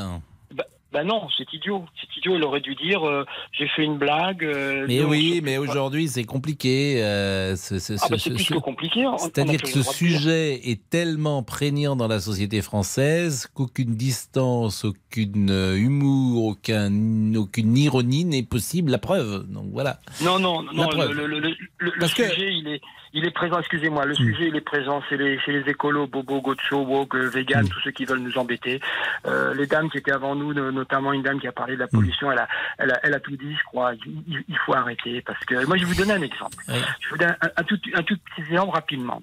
Bah 0.93 1.03
non, 1.03 1.27
c'est 1.38 1.51
idiot. 1.53 1.83
C'est 1.99 2.17
idiot. 2.17 2.38
Il 2.38 2.43
aurait 2.45 2.61
dû 2.61 2.73
dire 2.75 3.05
euh, 3.05 3.25
j'ai 3.51 3.67
fait 3.67 3.83
une 3.83 3.97
blague. 3.97 4.43
euh, 4.45 4.85
Mais 4.88 5.03
oui, 5.03 5.41
mais 5.43 5.57
aujourd'hui 5.57 6.07
c'est 6.07 6.23
compliqué. 6.23 7.03
euh, 7.03 7.57
ce- 7.57 7.77
ce- 7.79 7.93
Ah 8.01 8.07
bah, 8.09 8.17
ce- 8.17 8.23
c'est 8.23 8.29
plus 8.35 8.43
ce- 8.45 8.53
que 8.53 8.59
compliqué. 8.59 9.03
a 9.05 9.17
C'est-à-dire 9.17 9.61
que 9.61 9.67
ce 9.67 9.79
dire. 9.79 9.91
sujet 9.91 10.69
est 10.69 10.89
tellement 10.89 11.43
prégnant 11.43 11.97
dans 11.97 12.07
la 12.07 12.21
société 12.21 12.61
française 12.61 13.47
qu'aucune 13.53 13.95
distance, 13.95 14.85
aucune 14.85 15.49
humour, 15.75 16.45
aucun, 16.45 17.35
aucune 17.35 17.77
ironie 17.77 18.23
n'est 18.23 18.43
possible. 18.43 18.91
La 18.91 18.97
preuve. 18.97 19.45
Donc 19.49 19.65
voilà. 19.73 19.99
Non, 20.23 20.39
non, 20.39 20.61
La 20.61 20.71
non. 20.71 20.89
Le, 20.89 21.13
le- 21.13 21.27
le- 21.27 21.39
le- 21.39 21.55
le 21.79 21.91
Parce 21.99 22.13
que- 22.13 22.29
sujet, 22.29 22.53
il 22.53 22.67
est, 22.69 22.81
il 23.14 23.26
est 23.26 23.32
présent. 23.32 23.60
Excusez-moi, 23.60 24.05
le 24.05 24.14
sujet, 24.16 24.47
il 24.47 24.55
est 24.55 24.62
présent. 24.62 25.01
C'est 25.10 25.18
les, 25.18 25.39
écolos, 25.68 26.08
bobo, 26.08 26.41
gocho, 26.41 26.78
woke, 26.84 27.16
euh, 27.16 27.30
vegan, 27.30 27.64
Hmm. 27.66 27.70
tous 27.70 27.80
ceux 27.82 27.91
qui 27.91 28.05
veulent 28.05 28.20
nous 28.20 28.38
embêter. 28.38 28.80
Euh, 29.26 29.53
les 29.53 29.66
dames 29.68 29.89
qui 29.89 29.97
étaient 29.97 30.12
avant 30.12 30.36
nous, 30.36 30.53
no- 30.53 30.72
notamment 30.72 31.14
une 31.14 31.24
dame 31.24 31.39
qui 31.39 31.47
a 31.47 31.51
parlé 31.51 31.76
de 31.76 31.80
la 31.80 31.86
Hmm. 31.86 31.97
pollution, 31.97 32.32
elle 32.32 32.39
a, 32.39 32.47
elle 32.78 32.91
a, 32.91 32.99
elle 33.03 33.14
a 33.14 33.20
tout 33.20 33.36
dit, 33.36 33.55
je 33.55 33.64
crois. 33.66 33.93
Il, 34.05 34.58
faut 34.66 34.74
arrêter 34.74 35.22
parce 35.22 35.43
que 35.45 35.66
moi, 35.66 35.78
je 35.78 35.86
vais 35.86 35.91
vous 35.93 35.99
donner 35.99 36.14
un 36.14 36.22
exemple. 36.22 36.55
Je 36.68 37.10
vous 37.10 37.18
donne 37.18 37.36
un, 37.41 37.47
un 37.58 37.64
tout, 37.64 37.80
un 37.93 38.03
tout 38.03 38.16
petit 38.18 38.41
exemple 38.51 38.74
rapidement. 38.76 39.22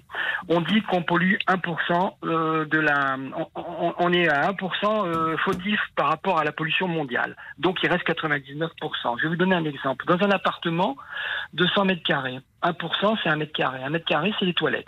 On 0.49 0.61
dit 0.61 0.81
qu'on 0.83 1.03
pollue 1.03 1.35
1% 1.47 2.13
euh, 2.23 2.65
de 2.65 2.79
la, 2.79 3.17
on, 3.55 3.93
on- 3.99 4.13
est 4.13 4.27
à 4.29 4.51
1% 4.51 5.05
euh, 5.07 5.37
fautif 5.37 5.79
par 5.95 6.07
rapport 6.09 6.39
à 6.39 6.43
la 6.43 6.51
pollution 6.51 6.87
mondiale. 6.87 7.35
Donc 7.59 7.77
il 7.83 7.89
reste 7.89 8.05
99%. 8.07 9.17
Je 9.17 9.23
vais 9.23 9.29
vous 9.29 9.35
donner 9.35 9.55
un 9.55 9.65
exemple. 9.65 10.05
Dans 10.05 10.23
un 10.25 10.31
appartement 10.31 10.95
de 11.53 11.65
100 11.67 11.85
mètres 11.85 12.03
carrés, 12.03 12.39
1% 12.65 13.17
c'est 13.23 13.29
un 13.29 13.35
mètre 13.35 13.53
carré. 13.53 13.83
Un 13.83 13.89
mètre 13.89 14.05
carré 14.05 14.33
c'est 14.39 14.45
les 14.45 14.53
toilettes. 14.53 14.87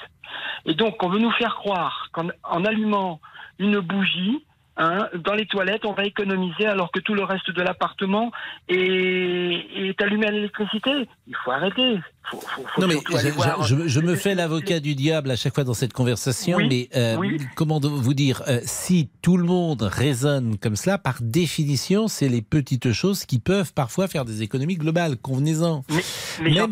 Et 0.65 0.73
donc 0.73 1.01
on 1.03 1.09
veut 1.09 1.19
nous 1.19 1.31
faire 1.31 1.55
croire 1.55 2.07
qu'en 2.11 2.27
en 2.43 2.65
allumant 2.65 3.19
une 3.59 3.79
bougie, 3.79 4.45
hein, 4.77 5.07
dans 5.23 5.33
les 5.33 5.45
toilettes, 5.45 5.85
on 5.85 5.93
va 5.93 6.05
économiser 6.05 6.65
alors 6.65 6.91
que 6.91 6.99
tout 6.99 7.13
le 7.13 7.23
reste 7.23 7.51
de 7.51 7.61
l'appartement 7.61 8.31
est, 8.69 9.65
est 9.89 10.01
allumé 10.01 10.27
à 10.27 10.31
l'électricité. 10.31 11.07
Il 11.27 11.35
faut 11.43 11.51
arrêter. 11.51 11.99
Faut, 12.29 12.39
faut, 12.41 12.61
faut 12.67 12.81
Non 12.81 12.87
mais 12.87 12.95
je, 13.09 13.29
voir- 13.29 13.63
je- 13.63 13.87
je 13.87 13.99
me 14.01 14.15
fais 14.15 14.35
l'avocat 14.35 14.79
du 14.81 14.95
diable 14.95 15.31
à 15.31 15.35
chaque 15.37 15.55
fois 15.55 15.63
dans 15.63 15.73
cette 15.73 15.93
conversation, 15.93 16.57
Oui, 16.57 16.67
mais 16.69 16.89
euh, 16.99 17.15
oui. 17.15 17.37
comment 17.55 17.79
vous 17.79 18.13
dire 18.13 18.43
euh, 18.49 18.59
Si 18.63 19.09
tout 19.21 19.37
le 19.37 19.45
monde 19.45 19.81
raisonne 19.83 20.57
comme 20.57 20.75
cela, 20.75 20.97
par 20.97 21.17
définition, 21.21 22.07
c'est 22.09 22.27
les 22.27 22.41
petites 22.41 22.91
choses 22.91 23.25
qui 23.25 23.39
peuvent 23.39 23.73
parfois 23.73 24.07
faire 24.09 24.25
des 24.25 24.41
économies 24.43 24.75
globales. 24.75 25.15
Convenez-en. 25.17 25.83
Même 25.89 26.01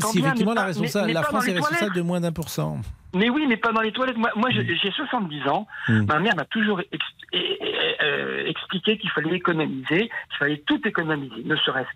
si 0.01 0.20
bien, 0.20 0.28
effectivement 0.28 0.53
la, 0.53 0.62
pas- 0.64 0.68
responsa- 0.72 1.01
mais- 1.01 1.08
mais 1.08 1.14
la 1.14 1.24
France 1.24 1.47
est 1.47 1.53
responsable 1.53 1.95
de 1.95 2.01
moins 2.01 2.20
d'un 2.20 2.32
pour 2.34 2.49
cent. 2.49 2.80
Mais 3.16 3.30
oui, 3.30 3.45
mais 3.47 3.57
pas 3.57 3.72
dans 3.72 3.82
les 3.82 3.91
toilettes. 3.91 4.18
Moi, 4.18 4.30
moi 4.36 4.49
je- 4.51 4.61
j'ai 4.61 4.91
70 4.91 5.47
ans. 5.47 5.68
Mm. 5.89 6.05
Ma 6.05 6.20
mère 6.20 6.36
m'a 6.36 6.45
toujours 6.45 6.82
eh, 6.82 6.99
eh, 7.34 7.95
euh, 8.03 8.45
expliqué 8.45 8.97
qu'il 8.97 9.09
fallait 9.09 9.36
économiser, 9.36 10.09
qu'il 10.30 10.38
fallait 10.38 10.63
tout 10.68 10.82
économiser, 10.88 11.43
ne 11.43 11.55
serait-ce 11.55 11.89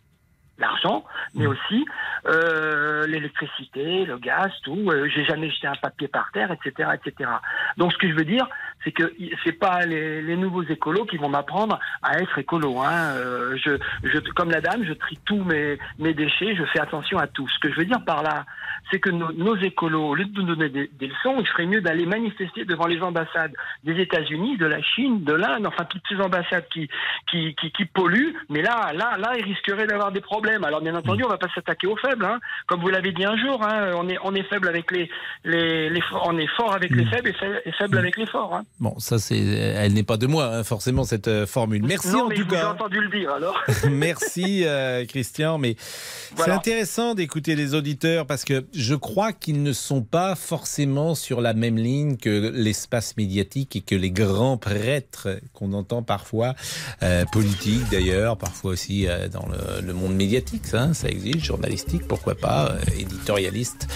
l'argent, 0.57 1.05
mais 1.35 1.45
aussi 1.45 1.85
euh, 2.25 3.07
l'électricité, 3.07 4.03
le 4.05 4.17
gaz, 4.17 4.51
tout. 4.63 4.89
Euh, 4.91 5.07
J'ai 5.07 5.23
jamais 5.23 5.49
jeté 5.49 5.67
un 5.67 5.75
papier 5.81 6.09
par 6.09 6.29
terre, 6.33 6.51
etc., 6.51 6.89
etc. 6.95 7.29
Donc, 7.77 7.93
ce 7.93 7.97
que 7.97 8.09
je 8.09 8.13
veux 8.13 8.25
dire, 8.25 8.45
c'est 8.83 8.91
que 8.91 9.13
c'est 9.45 9.53
pas 9.57 9.85
les, 9.85 10.21
les 10.21 10.35
nouveaux 10.35 10.63
écolos 10.63 11.05
qui 11.05 11.15
vont 11.15 11.29
m'apprendre 11.29 11.79
à 12.01 12.19
être 12.19 12.37
écolo. 12.39 12.79
Hein. 12.81 12.91
Euh, 13.15 13.55
je, 13.63 13.77
je, 14.03 14.19
comme 14.35 14.51
la 14.51 14.59
dame, 14.59 14.83
je 14.83 14.91
trie 14.91 15.17
tous 15.25 15.41
mes, 15.45 15.77
mes 15.97 16.13
déchets, 16.13 16.55
je 16.57 16.65
fais 16.65 16.81
attention 16.81 17.17
à 17.17 17.27
tout. 17.27 17.47
Ce 17.47 17.59
que 17.59 17.71
je 17.71 17.77
veux 17.77 17.85
dire 17.85 18.03
par 18.03 18.21
là, 18.21 18.45
c'est 18.91 18.99
que 18.99 19.09
nos, 19.09 19.31
nos 19.31 19.55
écolos, 19.57 20.09
au 20.09 20.15
lieu 20.15 20.25
de 20.25 20.41
nous 20.41 20.47
donner 20.55 20.69
des, 20.69 20.89
des 20.99 21.07
leçons, 21.07 21.35
il 21.39 21.47
ferait 21.47 21.65
mieux 21.65 21.81
d'aller 21.81 22.05
manifester 22.05 22.65
devant 22.65 22.87
les 22.87 23.01
ambassades 23.01 23.53
des 23.83 23.99
États-Unis, 24.01 24.57
de 24.57 24.65
la 24.65 24.81
Chine, 24.81 25.23
de 25.23 25.33
l'Inde, 25.33 25.65
enfin 25.67 25.85
toutes 25.85 26.03
ces 26.09 26.15
ambassades 26.21 26.67
qui, 26.73 26.89
qui, 27.29 27.55
qui, 27.55 27.71
qui 27.71 27.85
polluent. 27.85 28.33
Mais 28.49 28.61
là, 28.61 28.91
là, 28.93 29.17
là, 29.17 29.33
ils 29.37 29.43
risqueraient 29.43 29.87
d'avoir 29.87 30.11
des 30.11 30.21
problèmes. 30.21 30.63
Alors 30.63 30.81
bien 30.81 30.95
entendu, 30.95 31.23
on 31.23 31.29
va 31.29 31.37
pas 31.37 31.49
s'attaquer 31.53 31.87
aux 31.87 31.97
faibles, 31.97 32.25
hein. 32.25 32.39
comme 32.67 32.81
vous 32.81 32.89
l'avez 32.89 33.11
dit 33.11 33.25
un 33.25 33.37
jour. 33.37 33.63
Hein, 33.63 33.91
on 33.95 34.07
est 34.09 34.17
on 34.23 34.33
est 34.35 34.43
faible 34.43 34.67
avec 34.67 34.91
les 34.91 35.09
les, 35.43 35.89
les 35.89 36.01
on 36.25 36.37
est 36.37 36.47
fort 36.57 36.73
avec 36.73 36.91
les 36.91 37.05
faibles 37.05 37.29
et, 37.29 37.33
fa- 37.33 37.45
et 37.65 37.71
faible 37.73 37.97
avec 37.97 38.17
les 38.17 38.25
forts. 38.25 38.55
Hein. 38.55 38.63
Bon, 38.79 38.97
ça 38.99 39.19
c'est, 39.19 39.37
elle 39.39 39.93
n'est 39.93 40.03
pas 40.03 40.17
de 40.17 40.27
moi, 40.27 40.63
forcément 40.63 41.03
cette 41.03 41.27
euh, 41.27 41.45
formule. 41.45 41.83
Merci 41.83 42.09
non, 42.11 42.23
en 42.25 42.27
mais 42.27 42.35
tout 42.35 42.41
je 42.43 42.47
vous 42.47 42.55
ai 42.55 42.57
cas. 42.59 42.69
entendu 42.71 42.99
le 43.01 43.09
dire 43.09 43.31
alors. 43.31 43.61
Merci 43.89 44.63
euh, 44.65 45.05
Christian, 45.05 45.57
mais 45.57 45.75
c'est 45.79 46.49
intéressant 46.51 47.15
d'écouter 47.15 47.55
les 47.55 47.75
auditeurs 47.75 48.25
parce 48.25 48.43
que 48.45 48.58
je 48.73 48.95
crois 48.95 49.33
qu'ils 49.33 49.63
ne 49.63 49.73
sont 49.73 50.01
pas 50.01 50.35
forcément 50.35 51.15
sur 51.15 51.41
la 51.41 51.53
même 51.53 51.77
ligne 51.77 52.17
que 52.17 52.51
l'espace 52.53 53.15
médiatique 53.17 53.75
et 53.75 53.81
que 53.81 53.95
les 53.95 54.11
grands 54.11 54.57
prêtres 54.57 55.39
qu'on 55.53 55.73
entend 55.73 56.03
parfois, 56.03 56.55
euh, 57.03 57.25
politiques 57.31 57.89
d'ailleurs, 57.91 58.37
parfois 58.37 58.71
aussi 58.71 59.07
euh, 59.07 59.27
dans 59.27 59.47
le, 59.47 59.85
le 59.85 59.93
monde 59.93 60.15
médiatique, 60.15 60.65
ça, 60.65 60.93
ça 60.93 61.09
existe, 61.09 61.39
journalistique, 61.43 62.07
pourquoi 62.07 62.35
pas, 62.35 62.71
euh, 62.71 62.79
éditorialiste, 62.97 63.87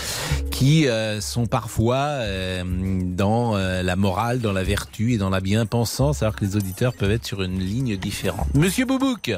qui 0.52 0.88
euh, 0.88 1.22
sont 1.22 1.46
parfois 1.46 1.98
euh, 1.98 2.64
dans 3.04 3.56
euh, 3.56 3.82
la 3.84 3.96
morale, 3.96 4.40
dans 4.40 4.54
la 4.54 4.64
vertu 4.64 5.14
et 5.14 5.18
dans 5.18 5.30
la 5.30 5.42
bien-pensance, 5.42 6.24
alors 6.24 6.36
que 6.36 6.46
les 6.46 6.56
auditeurs 6.56 6.94
peuvent 6.94 7.12
être 7.12 7.26
sur 7.26 7.42
une 7.42 7.60
ligne 7.60 7.98
différente. 7.98 8.48
Monsieur 8.54 8.86
Boubouk 8.86 9.32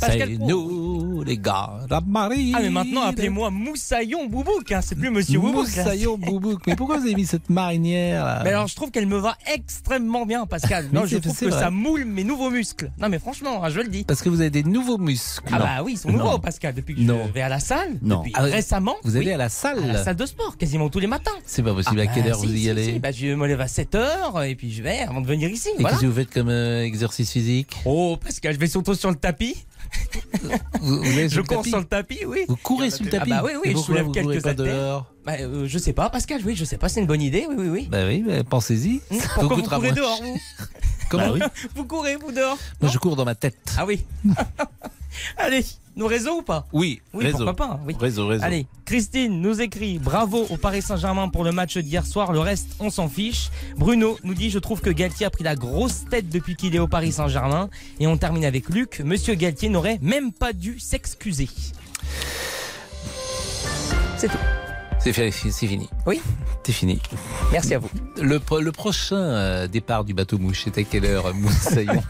Pascal 0.00 0.28
c'est 0.32 0.38
nous, 0.38 1.22
les 1.24 1.38
gars, 1.38 1.80
la 1.90 2.00
marine. 2.00 2.54
Ah 2.56 2.60
mais 2.62 2.70
maintenant 2.70 3.02
appelez-moi 3.02 3.50
Moussaillon 3.50 4.26
Boubouk, 4.26 4.70
hein, 4.72 4.80
c'est 4.82 4.94
plus 4.94 5.10
Monsieur 5.10 5.38
Boubouk. 5.40 5.66
Moussaillon 5.66 6.18
Boubouk. 6.18 6.60
Mais 6.66 6.76
pourquoi 6.76 6.98
vous 6.98 7.04
avez 7.04 7.14
mis 7.14 7.26
cette 7.26 7.50
marinière 7.50 8.24
là? 8.24 8.40
Mais 8.44 8.50
alors 8.50 8.66
je 8.68 8.74
trouve 8.76 8.90
qu'elle 8.90 9.06
me 9.06 9.18
va 9.18 9.36
extrêmement 9.54 10.26
bien 10.26 10.46
Pascal. 10.46 10.86
Non, 10.92 11.04
je 11.06 11.16
trouve 11.18 11.36
que 11.38 11.46
vrai. 11.46 11.60
ça 11.60 11.70
moule 11.70 12.04
mes 12.04 12.24
nouveaux 12.24 12.50
muscles. 12.50 12.90
Non 13.00 13.08
mais 13.08 13.18
franchement, 13.18 13.62
hein, 13.64 13.70
je 13.70 13.80
le 13.80 13.88
dis. 13.88 14.04
Parce 14.04 14.22
que 14.22 14.28
vous 14.28 14.40
avez 14.40 14.50
des 14.50 14.62
nouveaux 14.62 14.98
muscles. 14.98 15.48
Ah 15.52 15.58
bah 15.58 15.82
oui, 15.84 15.92
ils 15.94 15.98
sont 15.98 16.10
Non. 16.10 16.18
nouveaux 16.24 16.38
Pascal 16.38 16.74
depuis 16.74 16.94
que 16.94 17.00
Non. 17.00 17.24
je 17.28 17.32
vais 17.32 17.42
à 17.42 17.48
la 17.48 17.60
salle. 17.60 17.98
Non. 18.02 18.18
Depuis 18.18 18.32
Ah, 18.34 18.42
récemment. 18.42 18.94
Vous 19.04 19.16
allez 19.16 19.26
oui, 19.26 19.32
à 19.32 19.36
la 19.36 19.48
salle 19.48 19.82
à 19.82 19.92
la 19.92 20.04
salle 20.04 20.16
de 20.16 20.26
sport 20.26 20.56
quasiment 20.56 20.88
tous 20.88 20.98
les 21.00 21.06
matins. 21.06 21.30
C'est 21.46 21.62
pas 21.62 21.74
possible. 21.74 22.00
Ah 22.00 22.02
à 22.04 22.06
quelle 22.14 22.24
bah, 22.24 22.30
heure 22.30 22.40
si, 22.40 22.46
vous 22.46 22.54
y 22.54 22.60
si, 22.62 22.70
allez? 22.70 22.84
si. 22.92 22.98
Bah, 22.98 23.12
Je 23.12 23.26
me 23.34 23.46
lève 23.46 23.60
à 23.60 23.66
7h 23.66 24.48
et 24.48 24.54
puis 24.54 24.70
je 24.72 24.82
vais 24.82 25.00
avant 25.00 25.20
de 25.20 25.26
venir 25.26 25.48
ici. 25.50 25.68
Et 25.68 25.72
voilà. 25.80 25.90
qu'est-ce 25.90 26.02
que 26.02 26.06
vous 26.06 26.14
faites 26.16 26.32
comme 26.32 26.48
euh, 26.48 26.82
exercice 26.84 27.30
physique? 27.30 27.76
Oh 27.84 28.16
Pascal, 28.22 28.54
je 28.54 28.58
vais 28.58 28.66
surtout 28.66 28.94
sur 28.94 29.10
le 29.10 29.16
tapis. 29.16 29.56
Vous, 30.80 31.02
vous 31.02 31.10
allez 31.10 31.28
Je 31.28 31.40
cours 31.40 31.64
sur 31.64 31.78
le 31.78 31.84
tapis, 31.84 32.24
oui. 32.26 32.44
Vous 32.48 32.56
courez 32.56 32.90
sur 32.90 33.04
le 33.04 33.10
tapis 33.10 33.30
Ah 33.32 33.42
bah 33.42 33.48
oui, 33.48 33.52
oui, 33.64 33.72
je 33.72 33.78
soulève 33.78 34.10
quelques 34.10 34.46
haltères. 34.46 34.54
dehors 34.54 35.14
Bah, 35.24 35.32
euh, 35.40 35.66
je 35.66 35.78
sais 35.78 35.92
pas, 35.92 36.10
Pascal, 36.10 36.40
oui, 36.44 36.54
je 36.56 36.64
sais 36.64 36.78
pas, 36.78 36.88
c'est 36.88 37.00
une 37.00 37.06
bonne 37.06 37.22
idée, 37.22 37.46
oui, 37.48 37.56
oui, 37.58 37.68
oui. 37.68 37.88
Bah 37.90 38.06
oui, 38.06 38.24
bah, 38.26 38.44
pensez-y. 38.48 39.00
Pourquoi 39.34 39.56
vous 39.56 39.62
courez 39.62 39.78
moins 39.78 39.92
dehors, 39.92 40.20
vous 40.22 40.38
Comment 41.10 41.28
Bah 41.28 41.32
oui. 41.34 41.66
Vous 41.74 41.84
courez, 41.84 42.16
vous 42.16 42.32
dehors 42.32 42.58
Moi, 42.80 42.90
je 42.90 42.98
cours 42.98 43.16
dans 43.16 43.24
ma 43.24 43.34
tête. 43.34 43.56
Ah 43.76 43.86
oui. 43.86 44.04
Allez, 45.36 45.64
nos 45.98 46.06
réseaux 46.06 46.38
ou 46.38 46.42
pas? 46.42 46.66
Oui, 46.72 47.02
Oui, 47.12 47.24
réseau. 47.26 47.44
pourquoi 47.44 47.54
pas. 47.56 47.80
Oui. 47.86 47.94
Réseau, 48.00 48.26
réseau. 48.26 48.44
Allez, 48.44 48.66
Christine 48.86 49.40
nous 49.42 49.60
écrit 49.60 49.98
bravo 49.98 50.46
au 50.48 50.56
Paris 50.56 50.80
Saint-Germain 50.80 51.28
pour 51.28 51.44
le 51.44 51.52
match 51.52 51.76
d'hier 51.76 52.06
soir. 52.06 52.32
Le 52.32 52.40
reste, 52.40 52.68
on 52.80 52.88
s'en 52.88 53.08
fiche. 53.08 53.50
Bruno 53.76 54.16
nous 54.24 54.34
dit 54.34 54.48
je 54.48 54.58
trouve 54.58 54.80
que 54.80 54.90
Galtier 54.90 55.26
a 55.26 55.30
pris 55.30 55.44
la 55.44 55.56
grosse 55.56 56.04
tête 56.10 56.30
depuis 56.30 56.56
qu'il 56.56 56.74
est 56.74 56.78
au 56.78 56.88
Paris 56.88 57.12
Saint-Germain. 57.12 57.68
Et 58.00 58.06
on 58.06 58.16
termine 58.16 58.44
avec 58.46 58.68
Luc. 58.70 59.00
Monsieur 59.04 59.34
Galtier 59.34 59.68
n'aurait 59.68 59.98
même 60.00 60.32
pas 60.32 60.52
dû 60.54 60.78
s'excuser. 60.78 61.48
C'est 64.16 64.28
tout. 64.28 64.38
C'est 65.00 65.12
fini. 65.66 65.88
Oui. 66.06 66.20
C'est 66.64 66.72
fini. 66.72 67.00
Merci 67.50 67.74
à 67.74 67.78
vous. 67.78 67.88
Le, 68.20 68.38
pro- 68.40 68.60
le 68.60 68.72
prochain 68.72 69.16
euh, 69.16 69.66
départ 69.66 70.04
du 70.04 70.12
bateau 70.12 70.38
mouche, 70.38 70.62
c'est 70.64 70.76
à 70.76 70.82
quelle 70.82 71.06
heure, 71.06 71.32
Moussaillon 71.34 72.02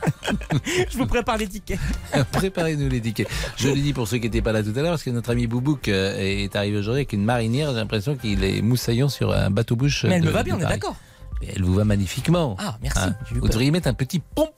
Je 0.91 0.99
vous 0.99 1.07
prépare 1.07 1.37
les 1.37 1.47
tickets. 1.47 1.79
Préparez-nous 2.33 2.89
les 2.89 3.01
tickets. 3.01 3.29
Je 3.57 3.69
l'ai 3.69 3.81
dit 3.83 3.93
pour 3.93 4.09
ceux 4.09 4.17
qui 4.19 4.25
n'étaient 4.25 4.43
pas 4.43 4.53
là 4.53 4.63
tout 4.65 4.73
à 4.75 4.81
l'heure, 4.83 4.93
parce 4.93 5.05
que 5.05 5.11
notre 5.11 5.31
ami 5.31 5.47
Boubouk 5.47 5.87
euh, 5.89 6.17
est 6.19 6.57
arrivé 6.57 6.77
aujourd'hui 6.79 7.01
avec 7.01 7.13
une 7.13 7.25
marinière. 7.25 7.71
J'ai 7.71 7.77
l'impression 7.77 8.17
qu'il 8.17 8.43
est 8.43 8.63
Moussaillon 8.63 9.09
sur 9.09 9.33
un 9.33 9.51
bateau 9.51 9.77
mouche. 9.77 10.05
Mais 10.05 10.17
elle 10.17 10.23
de- 10.23 10.27
me 10.27 10.33
va 10.33 10.43
bien, 10.43 10.57
on 10.57 10.61
est 10.61 10.65
d'accord. 10.65 10.97
Elle 11.55 11.63
vous 11.63 11.75
va 11.75 11.85
magnifiquement. 11.85 12.57
Ah, 12.59 12.79
merci. 12.83 12.99
Hein 13.01 13.15
vous 13.31 13.47
devriez 13.49 13.71
mettre 13.71 13.87
un 13.87 13.95
petit 13.95 14.19
pompon 14.19 14.53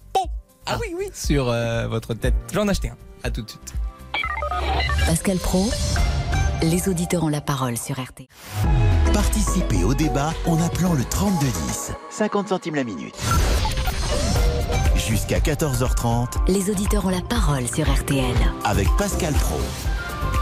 Ah 0.67 0.79
oui, 0.81 0.95
oui. 0.97 1.07
sur 1.13 1.51
euh, 1.51 1.89
votre 1.89 2.15
tête. 2.15 2.35
Je 2.49 2.55
vais 2.55 2.61
en 2.63 2.69
acheter 2.69 2.89
un. 2.89 2.97
À 3.23 3.31
tout 3.31 3.43
de 3.43 3.51
suite. 3.51 3.75
Pascal 5.07 5.39
Pro, 5.39 5.65
les 6.63 6.89
auditeurs 6.89 7.25
ont 7.25 7.29
la 7.29 7.41
parole 7.41 7.77
sur 7.77 7.97
RT. 7.97 8.27
Participez 9.13 9.83
au 9.85 9.95
débat 9.95 10.33
en 10.47 10.61
appelant 10.63 10.95
le 10.95 11.05
3210. 11.05 11.93
50 12.11 12.49
centimes 12.49 12.77
la 12.77 12.85
minute. 12.85 13.15
Jusqu'à 14.97 15.39
14h30 15.39 16.53
Les 16.53 16.71
auditeurs 16.71 17.07
ont 17.07 17.11
la 17.11 17.23
parole 17.23 17.67
sur 17.67 17.91
RTL. 17.91 18.25
avec 18.65 18.87
Pascal 18.99 19.33
Pro. 19.35 19.59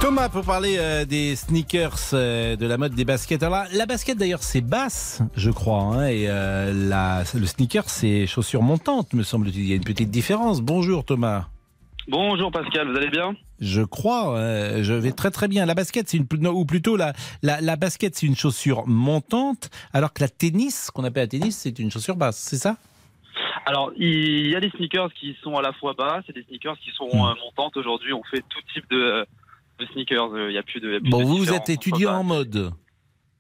Thomas, 0.01 0.29
pour 0.29 0.45
parler 0.45 0.77
euh, 0.79 1.05
des 1.05 1.35
sneakers, 1.35 1.99
euh, 2.13 2.57
de 2.57 2.67
la 2.67 2.77
mode 2.77 2.95
des 2.95 3.05
baskets. 3.05 3.43
Alors 3.43 3.57
là, 3.57 3.67
la 3.73 3.87
basket 3.87 4.17
d'ailleurs 4.19 4.43
c'est 4.43 4.61
basse, 4.61 5.23
je 5.37 5.51
crois, 5.51 5.81
hein, 5.81 6.07
et 6.09 6.27
euh, 6.29 6.73
la, 6.89 7.25
le 7.35 7.47
sneaker 7.47 7.89
c'est 7.89 8.27
chaussures 8.27 8.63
montantes, 8.63 9.13
me 9.15 9.23
semble-t-il. 9.23 9.61
Il 9.63 9.69
y 9.69 9.73
a 9.73 9.77
une 9.77 9.85
petite 9.85 10.11
différence. 10.11 10.61
Bonjour 10.61 11.05
Thomas. 11.05 11.47
Bonjour 12.09 12.51
Pascal, 12.53 12.91
vous 12.91 12.97
allez 12.97 13.11
bien? 13.11 13.35
Je 13.61 13.83
crois, 13.83 14.37
euh, 14.37 14.83
je 14.83 14.93
vais 14.93 15.13
très 15.13 15.31
très 15.31 15.49
bien. 15.49 15.67
La 15.67 15.75
basket, 15.75 16.09
c'est 16.09 16.17
une 16.19 16.47
ou 16.47 16.65
plutôt 16.65 16.97
la, 16.97 17.13
la, 17.43 17.61
la 17.61 17.77
basket, 17.77 18.15
c'est 18.15 18.27
une 18.27 18.37
chaussure 18.37 18.87
montante, 18.87 19.71
alors 19.93 20.13
que 20.13 20.23
la 20.23 20.29
tennis, 20.29 20.91
qu'on 20.93 21.05
appelle 21.05 21.25
la 21.25 21.29
tennis, 21.29 21.57
c'est 21.57 21.79
une 21.79 21.91
chaussure 21.91 22.17
basse, 22.17 22.39
c'est 22.39 22.59
ça? 22.59 22.77
Alors, 23.67 23.93
il 23.97 24.49
y 24.49 24.57
a 24.57 24.61
des 24.61 24.71
sneakers 24.71 25.13
qui 25.13 25.37
sont 25.43 25.57
à 25.57 25.63
la 25.63 25.73
fois 25.73 25.93
bas, 25.93 26.23
c'est 26.27 26.33
des 26.33 26.43
sneakers 26.45 26.79
qui 26.79 26.91
sont 26.97 27.09
Hmm. 27.09 27.27
euh, 27.27 27.35
montantes. 27.45 27.77
Aujourd'hui, 27.77 28.13
on 28.13 28.23
fait 28.25 28.43
tout 28.49 28.61
type 28.73 28.89
de, 28.91 29.27
de 29.81 29.87
sneakers. 29.93 30.33
Euh, 30.35 30.49
Il 30.49 30.53
n'y 30.53 30.59
a 30.59 30.63
plus 30.63 30.81
de. 30.81 30.89
il 30.89 30.93
y 30.93 30.97
a 30.97 31.01
plus 31.01 31.11
Bon, 31.11 31.21
de 31.21 31.25
vous, 31.25 31.53
êtes 31.53 31.69
étudiant 31.69 32.15
en 32.15 32.25
mode. 32.25 32.73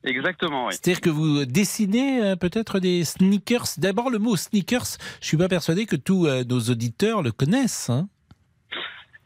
Exactement, 0.05 0.67
oui. 0.67 0.73
C'est-à-dire 0.75 1.01
que 1.01 1.11
vous 1.11 1.45
dessinez 1.45 2.23
euh, 2.23 2.37
peut-être 2.37 2.79
des 2.79 3.05
sneakers? 3.05 3.67
D'abord, 3.79 4.11
le 4.11 4.19
mot 4.19 4.37
sneakers, 4.37 4.97
je 5.21 5.27
suis 5.27 5.37
pas 5.37 5.49
persuadé 5.49 5.87
que 5.87 5.97
tous 5.97 6.27
euh, 6.27 6.45
nos 6.45 6.61
auditeurs 6.61 7.23
le 7.23 7.33
connaissent. 7.33 7.91
hein. 7.91 8.09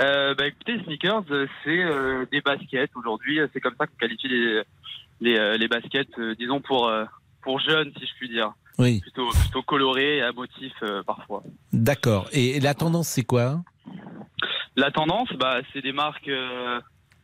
Euh, 0.03 0.35
bah, 0.35 0.47
écoutez, 0.47 0.83
sneakers, 0.85 1.25
euh, 1.31 1.47
c'est 1.65 1.83
euh, 1.83 2.25
des 2.33 2.41
baskets. 2.41 2.91
Aujourd'hui, 2.97 3.39
euh, 3.41 3.47
c'est 3.53 3.61
comme 3.61 3.75
ça 3.79 3.87
qu'on 3.87 3.97
qualifie 3.97 4.29
les, 4.29 4.63
les, 5.21 5.59
les 5.59 5.69
baskets, 5.69 6.09
euh, 6.19 6.35
disons, 6.39 6.61
pour, 6.61 6.91
pour 7.43 7.61
jeunes, 7.61 7.93
si 7.99 8.07
je 8.07 8.13
puis 8.19 8.29
dire. 8.29 8.53
Oui. 8.79 9.01
Plutôt, 9.01 9.29
plutôt 9.29 9.63
colorés 9.63 10.17
et 10.19 10.23
à 10.23 10.33
motifs 10.33 10.73
euh, 10.83 11.03
parfois. 11.03 11.43
D'accord. 11.73 12.29
Et 12.33 12.59
la 12.59 12.75
tendance, 12.75 13.09
c'est 13.09 13.23
quoi? 13.25 13.61
La 14.77 14.91
tendance, 14.91 15.29
bah, 15.39 15.59
c'est 15.73 15.83
des 15.83 15.93
marques. 15.93 16.31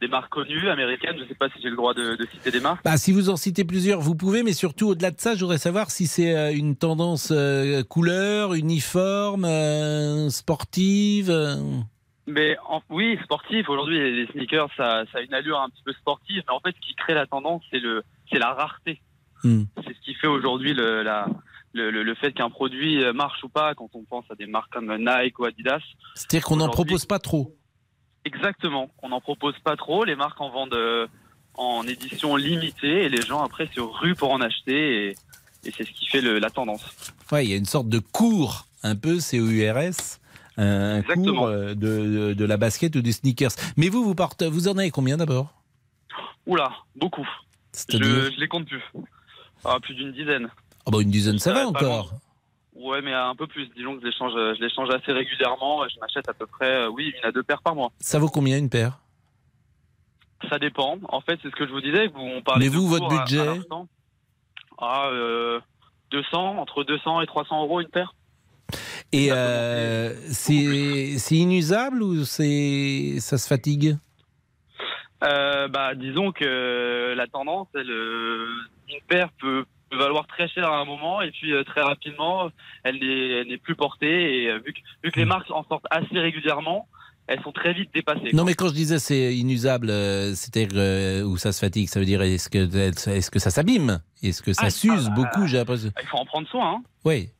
des 0.01 0.09
marques 0.09 0.31
connues 0.31 0.69
américaines, 0.69 1.17
je 1.17 1.23
ne 1.23 1.29
sais 1.29 1.35
pas 1.35 1.49
si 1.49 1.61
j'ai 1.63 1.71
le 1.71 1.77
droit 1.77 1.95
de, 1.95 2.15
de 2.15 2.27
citer 2.27 2.51
des 2.53 2.61
marques. 2.61 2.85
bah, 2.85 2.97
Si 2.99 3.11
vous 3.13 3.31
en 3.31 3.37
citez 3.37 3.65
plusieurs, 3.65 4.01
vous 4.01 4.15
pouvez, 4.15 4.43
mais 4.43 4.53
surtout 4.53 4.89
au-delà 4.89 5.11
de 5.11 5.19
ça, 5.19 5.35
je 5.35 5.41
voudrais 5.41 5.59
savoir 5.59 5.91
si 5.91 6.07
c'est 6.07 6.55
une 6.55 6.77
tendance 6.77 7.33
euh, 7.35 7.83
couleur, 7.83 8.53
uniforme, 8.55 9.47
euh, 9.47 10.29
sportive. 10.29 11.31
Mais 12.29 12.57
en- 12.69 12.83
oui, 12.91 13.19
sportif. 13.25 13.69
Aujourd'hui, 13.69 13.99
les 13.99 14.13
les 14.13 14.27
sneakers, 14.33 14.69
ça, 14.77 15.05
ça 15.13 15.19
a 15.19 15.21
une 15.23 15.35
allure 15.35 15.59
un 15.61 15.69
petit 15.71 15.83
peu 15.83 15.93
sportive. 15.95 16.43
Mais 16.47 16.53
en 16.55 16.61
fait, 16.61 16.75
ce 16.77 16.87
qui 16.87 16.95
crée 16.95 17.15
la 17.15 17.27
tendance, 17.27 17.63
c'est 17.71 17.79
le, 17.81 18.03
c'est 18.31 18.39
la 18.39 18.53
rareté. 18.53 19.01
Hmm. 19.45 19.63
C'est 19.85 19.95
ce 19.95 20.01
qui 20.05 20.15
fait 20.15 20.27
aujourd'hui 20.27 20.75
le, 20.75 21.03
la, 21.03 21.27
le, 21.73 21.91
le- 21.91 22.03
le 22.03 22.15
fait 22.15 22.33
qu'un 22.33 22.51
produit 22.51 23.03
euh, 23.03 23.13
marche 23.13 23.43
ou 23.45 23.49
pas. 23.49 23.75
Quand 23.75 23.89
on 23.95 24.05
pense 24.05 24.25
à 24.31 24.35
des 24.35 24.47
marques 24.47 24.73
comme 24.73 24.95
Nike 24.97 25.39
ou 25.39 25.45
Adidas. 25.47 25.81
C'est-à-dire 26.15 26.45
qu'on 26.47 26.57
n'en 26.57 26.69
propose 26.69 27.07
pas 27.07 27.19
trop. 27.19 27.55
Exactement. 28.25 28.91
On 29.03 29.09
n'en 29.09 29.21
propose 29.21 29.59
pas 29.61 29.77
trop. 29.77 30.05
Les 30.05 30.17
marques 30.17 30.41
en 30.41 30.51
vendent 30.51 30.75
euh, 30.75 31.07
en 31.55 31.83
édition 31.87 32.37
limitée 32.37 33.05
et 33.05 33.09
les 33.09 33.23
gens 33.23 33.43
après 33.43 33.69
se 33.75 33.81
ruent 33.81 34.15
pour 34.17 34.33
en 34.33 34.41
acheter. 34.41 35.07
Et, 35.07 35.17
et 35.65 35.73
c'est 35.77 35.85
ce 35.85 35.93
qui 35.93 36.07
fait 36.09 36.21
le- 36.21 36.39
la 36.39 36.51
tendance. 36.51 36.85
Ouais, 37.33 37.45
il 37.47 37.51
y 37.51 37.55
a 37.55 37.57
une 37.57 37.65
sorte 37.65 37.89
de 37.89 37.99
cours, 38.01 38.67
un 38.83 38.97
peu 38.97 39.19
COURS, 39.19 40.19
un 40.59 41.03
cours 41.03 41.47
euh, 41.47 41.75
de, 41.75 42.31
de, 42.31 42.35
de 42.35 42.45
la 42.45 42.57
basket 42.57 42.95
ou 42.97 43.01
des 43.03 43.13
sneakers. 43.13 43.53
Mais 43.77 43.89
vous, 43.89 44.05
vous, 44.05 44.15
portez, 44.15 44.49
vous 44.49 44.69
en 44.69 44.77
avez 44.79 44.91
combien 44.91 45.17
d'abord? 45.17 45.55
Oula, 46.47 46.71
beaucoup. 46.97 47.29
Je, 47.89 47.97
je 47.99 48.41
les 48.41 48.49
compte 48.49 48.67
plus. 48.67 48.83
Ah, 49.65 49.79
plus 49.81 49.95
d'une 49.95 50.13
dizaine. 50.13 50.49
Ah 50.87 50.91
bah, 50.91 50.99
Une 51.01 51.11
dizaine, 51.11 51.39
ça 51.39 51.53
va 51.53 51.63
Euh, 51.63 51.67
encore. 51.67 52.13
Ouais, 52.75 53.03
mais 53.03 53.13
un 53.13 53.35
peu 53.35 53.47
plus. 53.47 53.69
Disons 53.77 53.95
que 53.97 54.01
je 54.03 54.07
les 54.07 54.13
change, 54.13 54.33
je 54.35 54.61
les 54.63 54.71
change 54.71 54.89
assez 54.91 55.13
régulièrement. 55.13 55.87
Je 55.89 55.99
m'achète 56.01 56.29
à 56.29 56.33
peu 56.35 56.47
près, 56.47 56.71
euh, 56.71 56.89
oui, 56.89 57.13
une 57.19 57.29
à 57.29 57.33
deux 57.33 57.43
paires 57.43 57.61
par 57.63 57.75
mois. 57.75 57.91
Ça 58.01 58.19
vaut 58.19 58.29
combien 58.29 58.57
une 58.57 58.71
paire? 58.71 58.99
Ça 60.49 60.59
dépend. 60.59 60.97
En 61.09 61.21
fait, 61.21 61.39
c'est 61.43 61.51
ce 61.51 61.57
que 61.57 61.67
je 61.67 61.73
vous 61.73 61.81
disais. 61.81 62.07
Vous, 62.09 62.21
on 62.21 62.41
parlait 62.43 62.65
Mais 62.65 62.69
vous, 62.69 62.87
votre 62.87 63.13
à- 63.13 63.21
à 63.23 63.25
budget? 63.25 63.61
Ah, 64.81 65.09
euh, 65.11 65.61
200, 66.13 66.57
entre 66.59 66.85
200 66.85 67.21
et 67.21 67.27
300 67.27 67.63
euros 67.65 67.81
une 67.81 67.89
paire. 67.89 68.15
Et 69.13 69.29
euh, 69.33 70.15
c'est 70.31 71.35
inusable 71.35 72.03
ou 72.03 72.25
c'est 72.25 73.17
ça 73.21 73.39
se 73.39 73.49
fatigue? 73.49 73.97
Euh, 75.25 75.67
bah, 75.69 75.95
disons 75.95 76.31
que 76.31 77.15
la 77.17 77.27
tendance, 77.27 77.69
elle, 77.75 77.91
euh, 77.91 78.49
une 78.89 79.01
paire 79.09 79.31
peut, 79.41 79.65
peut 79.91 79.97
valoir 79.97 80.27
très 80.27 80.49
cher 80.49 80.71
à 80.71 80.79
un 80.79 80.85
moment 80.85 81.23
et 81.23 81.31
puis 81.31 81.53
euh, 81.53 81.65
très 81.65 81.81
rapidement, 81.81 82.51
elle 82.85 82.99
n'est 83.01 83.59
plus 83.59 83.75
portée. 83.75 84.43
Et 84.43 84.51
euh, 84.51 84.59
vu 84.65 84.73
que, 84.73 84.79
vu 85.03 85.11
que 85.11 85.19
les 85.19 85.25
marques 85.25 85.51
en 85.51 85.65
sortent 85.65 85.87
assez 85.91 86.19
régulièrement, 86.19 86.87
elles 87.27 87.43
sont 87.43 87.53
très 87.53 87.73
vite 87.73 87.91
dépassées. 87.93 88.31
Non, 88.33 88.45
mais 88.45 88.55
quand 88.55 88.69
je 88.69 88.75
disais 88.75 88.99
c'est 88.99 89.35
inusable, 89.35 89.91
euh, 89.91 90.35
c'est-à-dire 90.35 90.77
euh, 90.77 91.23
où 91.23 91.37
ça 91.37 91.53
se 91.53 91.61
fatigue, 91.61 91.89
ça 91.89 91.99
veut 91.99 92.07
dire 92.07 92.23
est-ce 92.23 92.49
que 92.49 92.59
est-ce 93.11 93.31
que 93.31 93.39
ça 93.39 93.51
s'abîme? 93.51 94.01
Est-ce 94.23 94.43
que 94.43 94.53
ça 94.53 94.67
Ah, 94.67 94.71
s'use 94.71 95.09
ah, 95.11 95.15
beaucoup 95.15 95.47
J'ai 95.47 95.59
l'impression? 95.59 95.91
Il 96.01 96.07
faut 96.07 96.19
en 96.19 96.25
prendre 96.27 96.49
soin. 96.49 96.75
Hein. 96.75 96.83
Oui. 97.05 97.31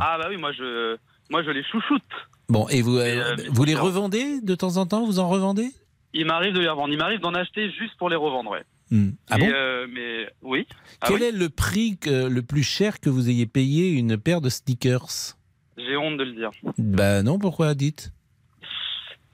Ah 0.00 0.18
bah 0.18 0.26
oui, 0.30 0.36
moi 0.36 0.52
je, 0.52 0.96
moi 1.30 1.42
je 1.42 1.50
les 1.50 1.62
chouchoute. 1.64 2.02
Bon, 2.48 2.68
et 2.68 2.82
vous, 2.82 2.96
euh, 2.98 3.02
euh, 3.04 3.36
vous 3.50 3.64
les 3.64 3.74
revendez 3.74 4.40
de 4.40 4.54
temps 4.54 4.76
en 4.76 4.86
temps 4.86 5.04
Vous 5.06 5.18
en 5.18 5.28
revendez? 5.28 5.68
Il 6.12 6.26
m'arrive 6.26 6.52
de 6.54 6.60
les 6.60 6.68
revendre. 6.68 6.92
Il 6.92 6.98
m'arrive 6.98 7.20
d'en 7.20 7.34
acheter 7.34 7.70
juste 7.72 7.96
pour 7.98 8.08
les 8.10 8.16
revendre, 8.16 8.50
ouais. 8.50 8.62
Hmm. 8.90 9.10
Ah 9.30 9.38
bon? 9.38 9.48
euh, 9.50 9.86
mais 9.90 10.28
oui. 10.42 10.66
Ah 11.00 11.06
Quel 11.08 11.20
oui. 11.20 11.26
est 11.28 11.32
le 11.32 11.48
prix 11.48 11.96
que- 11.98 12.28
le 12.28 12.42
plus 12.42 12.62
cher 12.62 13.00
que 13.00 13.08
vous 13.10 13.28
ayez 13.30 13.46
payé 13.46 13.90
une 13.92 14.16
paire 14.18 14.40
de 14.40 14.50
sneakers? 14.50 15.36
J'ai 15.78 15.96
honte 15.96 16.18
de 16.18 16.24
le 16.24 16.32
dire. 16.32 16.50
Bah 16.78 17.22
non, 17.22 17.38
pourquoi 17.38 17.74
dites? 17.74 18.12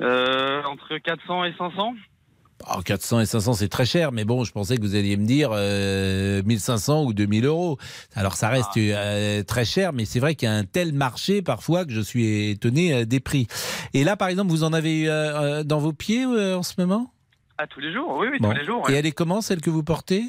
Euh, 0.01 0.63
entre 0.65 0.97
400 0.99 1.45
et 1.45 1.55
500 1.59 1.95
Oh, 2.69 2.81
400 2.83 3.21
et 3.21 3.27
500, 3.27 3.55
c'est 3.55 3.69
très 3.69 3.87
cher, 3.87 4.13
mais 4.13 4.25
bon, 4.25 4.45
je 4.45 4.53
pensais 4.53 4.77
que 4.77 4.83
vous 4.83 4.95
alliez 4.95 5.17
me 5.17 5.27
dire 5.27 5.51
euh, 5.53 6.43
1500 6.45 7.05
ou 7.05 7.13
2000 7.15 7.47
euros. 7.47 7.79
Alors, 8.15 8.35
ça 8.35 8.49
reste 8.49 8.77
euh, 8.77 9.43
très 9.43 9.65
cher, 9.65 9.93
mais 9.93 10.05
c'est 10.05 10.21
vrai 10.21 10.35
qu'il 10.35 10.49
y 10.49 10.53
a 10.53 10.55
un 10.55 10.65
tel 10.65 10.93
marché 10.93 11.41
parfois 11.43 11.85
que 11.85 11.91
je 11.93 12.01
suis 12.01 12.51
étonné 12.51 12.93
euh, 12.95 13.05
des 13.07 13.19
prix. 13.21 13.47
Et 13.95 14.05
là, 14.05 14.17
par 14.17 14.29
exemple, 14.29 14.51
vous 14.51 14.63
en 14.65 14.73
avez 14.73 15.09
euh, 15.09 15.13
euh, 15.61 15.65
dans 15.65 15.79
vos 15.79 15.93
pieds 15.93 16.25
en 16.27 16.63
ce 16.63 16.75
moment? 16.79 17.13
Ah, 17.59 17.67
tous 17.67 17.81
les 17.81 17.93
jours, 17.93 18.17
oui, 18.19 18.29
oui, 18.31 18.39
Bon. 18.41 18.51
tous 18.51 18.57
les 18.59 18.65
jours. 18.65 18.89
Et 18.91 18.95
elle 18.95 19.07
est 19.07 19.13
comment, 19.13 19.41
celle 19.41 19.61
que 19.61 19.71
vous 19.71 19.83
portez? 19.83 20.25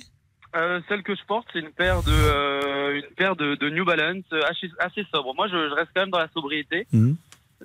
Euh, 0.55 0.81
celle 0.89 1.01
que 1.03 1.15
je 1.15 1.21
porte, 1.27 1.47
c'est 1.53 1.59
une 1.59 1.69
paire 1.71 2.03
de, 2.03 2.11
euh, 2.11 2.95
une 2.95 3.15
paire 3.15 3.35
de, 3.37 3.55
de 3.55 3.69
New 3.69 3.85
Balance 3.85 4.23
assez, 4.49 4.69
assez 4.79 5.05
sobre. 5.13 5.33
Moi, 5.35 5.47
je, 5.47 5.69
je 5.69 5.73
reste 5.75 5.91
quand 5.95 6.01
même 6.01 6.09
dans 6.09 6.19
la 6.19 6.27
sobriété, 6.33 6.87
Mhm. 6.91 7.15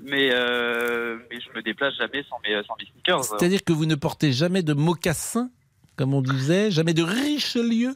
Mais, 0.02 0.30
euh, 0.32 1.16
mais 1.30 1.38
je 1.40 1.56
me 1.56 1.62
déplace 1.62 1.94
jamais 1.96 2.24
sans 2.28 2.36
mes, 2.44 2.62
sans 2.66 2.74
mes 2.78 2.86
sneakers. 2.92 3.24
C'est-à-dire 3.24 3.64
que 3.64 3.72
vous 3.72 3.86
ne 3.86 3.94
portez 3.94 4.32
jamais 4.32 4.62
de 4.62 4.72
mocassins, 4.74 5.50
comme 5.96 6.14
on 6.14 6.22
disait, 6.22 6.70
jamais 6.70 6.94
de 6.94 7.02
Richelieu, 7.02 7.94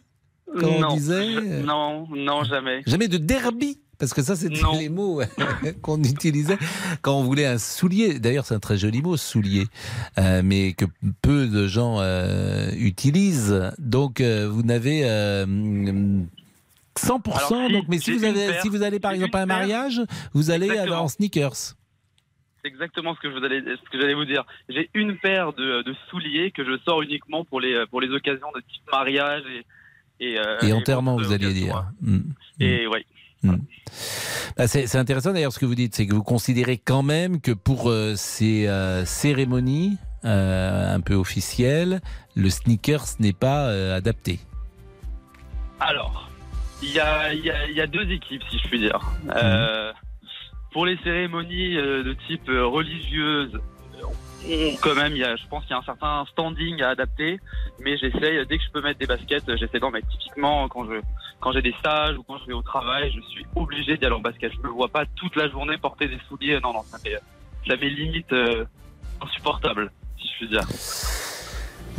comme 0.52 0.64
on 0.84 0.94
disait 0.94 1.32
je- 1.32 1.62
non, 1.64 2.06
non, 2.08 2.44
jamais. 2.44 2.82
Jamais 2.86 3.08
de 3.08 3.18
derby 3.18 3.78
parce 3.98 4.14
que 4.14 4.22
ça, 4.22 4.34
c'était 4.34 4.62
les 4.78 4.88
mots 4.88 5.20
qu'on 5.82 6.02
utilisait 6.02 6.56
quand 7.02 7.18
on 7.18 7.22
voulait 7.22 7.44
un 7.44 7.58
soulier. 7.58 8.18
D'ailleurs, 8.18 8.46
c'est 8.46 8.54
un 8.54 8.58
très 8.58 8.78
joli 8.78 9.02
mot, 9.02 9.18
soulier, 9.18 9.66
euh, 10.18 10.40
mais 10.42 10.72
que 10.72 10.86
peu 11.20 11.46
de 11.46 11.66
gens 11.66 11.98
euh, 12.00 12.70
utilisent. 12.78 13.70
Donc, 13.78 14.22
euh, 14.22 14.48
vous 14.50 14.62
n'avez 14.62 15.02
euh, 15.04 15.44
100%. 16.98 17.32
Alors, 17.34 17.48
si, 17.66 17.72
donc, 17.74 17.84
mais 17.88 17.98
si 17.98 18.12
vous, 18.12 18.24
avez, 18.24 18.60
si 18.62 18.68
vous 18.70 18.82
allez 18.82 19.00
par 19.00 19.12
exemple 19.12 19.36
à 19.36 19.42
un 19.42 19.46
mariage, 19.46 20.00
vous 20.32 20.50
allez 20.50 20.80
en 20.80 21.08
sneakers. 21.08 21.74
C'est 22.62 22.68
exactement 22.68 23.14
ce 23.14 23.20
que 23.20 23.30
je 23.30 23.38
vous 23.38 23.44
allais, 23.44 23.60
ce 23.60 23.90
que 23.90 24.00
j'allais 24.00 24.14
vous 24.14 24.24
dire. 24.26 24.44
J'ai 24.68 24.90
une 24.94 25.16
paire 25.16 25.52
de, 25.54 25.82
de 25.82 25.94
souliers 26.10 26.50
que 26.50 26.64
je 26.64 26.78
sors 26.84 27.00
uniquement 27.02 27.44
pour 27.44 27.60
les, 27.60 27.84
pour 27.90 28.00
les 28.00 28.10
occasions 28.10 28.48
de 28.54 28.60
type 28.60 28.82
mariage 28.92 29.42
et, 30.20 30.32
et, 30.32 30.38
euh, 30.38 30.58
Et 30.62 30.72
enterrement, 30.72 31.16
vous 31.16 31.32
alliez 31.32 31.52
dire. 31.54 31.76
hein. 31.76 31.92
Mm. 32.02 32.20
Et 32.60 32.86
ouais. 32.86 33.04
Bah, 34.58 34.66
c'est 34.68 34.96
intéressant 34.96 35.32
d'ailleurs 35.32 35.52
ce 35.52 35.58
que 35.58 35.64
vous 35.64 35.74
dites, 35.74 35.94
c'est 35.94 36.06
que 36.06 36.14
vous 36.14 36.22
considérez 36.22 36.76
quand 36.76 37.02
même 37.02 37.40
que 37.40 37.52
pour 37.52 37.88
euh, 37.90 38.12
ces 38.16 38.66
euh, 38.68 39.06
cérémonies 39.06 39.96
euh, 40.26 40.94
un 40.94 41.00
peu 41.00 41.14
officielles, 41.14 42.00
le 42.36 42.50
sneakers 42.50 43.06
n'est 43.20 43.32
pas 43.32 43.68
adapté. 43.94 44.40
Alors, 45.80 46.28
il 46.82 46.90
y 46.92 47.00
a, 47.00 47.32
y, 47.32 47.48
a, 47.50 47.70
y 47.70 47.80
a 47.80 47.86
deux 47.86 48.10
équipes, 48.10 48.42
si 48.50 48.58
je 48.58 48.68
puis 48.68 48.78
dire. 48.80 49.00
Euh, 49.34 49.89
pour 50.72 50.86
les 50.86 50.96
cérémonies 50.98 51.76
euh, 51.76 52.02
de 52.02 52.12
type 52.26 52.48
euh, 52.48 52.66
religieuse, 52.66 53.58
on- 54.02 54.76
quand 54.82 54.94
même, 54.94 55.12
il 55.12 55.18
y 55.18 55.24
a, 55.24 55.36
je 55.36 55.46
pense 55.48 55.62
qu'il 55.64 55.72
y 55.72 55.74
a 55.74 55.78
un 55.78 55.82
certain 55.82 56.24
standing 56.32 56.80
à 56.82 56.90
adapter, 56.90 57.38
mais 57.80 57.96
j'essaye, 57.98 58.46
dès 58.46 58.56
que 58.58 58.64
je 58.64 58.70
peux 58.72 58.80
mettre 58.80 58.98
des 58.98 59.06
baskets, 59.06 59.48
euh, 59.48 59.56
j'essaie 59.58 59.78
d'en 59.80 59.90
mettre. 59.90 60.08
Typiquement, 60.08 60.66
quand 60.68 60.84
je 60.86 61.00
quand 61.40 61.52
j'ai 61.52 61.62
des 61.62 61.74
stages 61.78 62.16
ou 62.18 62.22
quand 62.22 62.38
je 62.38 62.46
vais 62.46 62.52
au 62.52 62.62
travail, 62.62 63.10
je 63.14 63.20
suis 63.30 63.46
obligé 63.56 63.96
d'y 63.96 64.04
aller 64.04 64.14
en 64.14 64.20
basket. 64.20 64.52
Je 64.52 64.58
me 64.60 64.68
vois 64.72 64.88
pas 64.88 65.04
toute 65.16 65.36
la 65.36 65.48
journée 65.48 65.76
porter 65.78 66.06
des 66.08 66.18
souliers. 66.28 66.60
Non, 66.60 66.72
non, 66.74 66.82
ça 66.84 66.98
m'est, 67.04 67.16
ça 67.66 67.76
m'est 67.76 67.88
limite 67.88 68.30
euh, 68.32 68.64
insupportable, 69.22 69.90
si 70.18 70.28
je 70.28 70.36
puis 70.36 70.48
dire. 70.48 70.62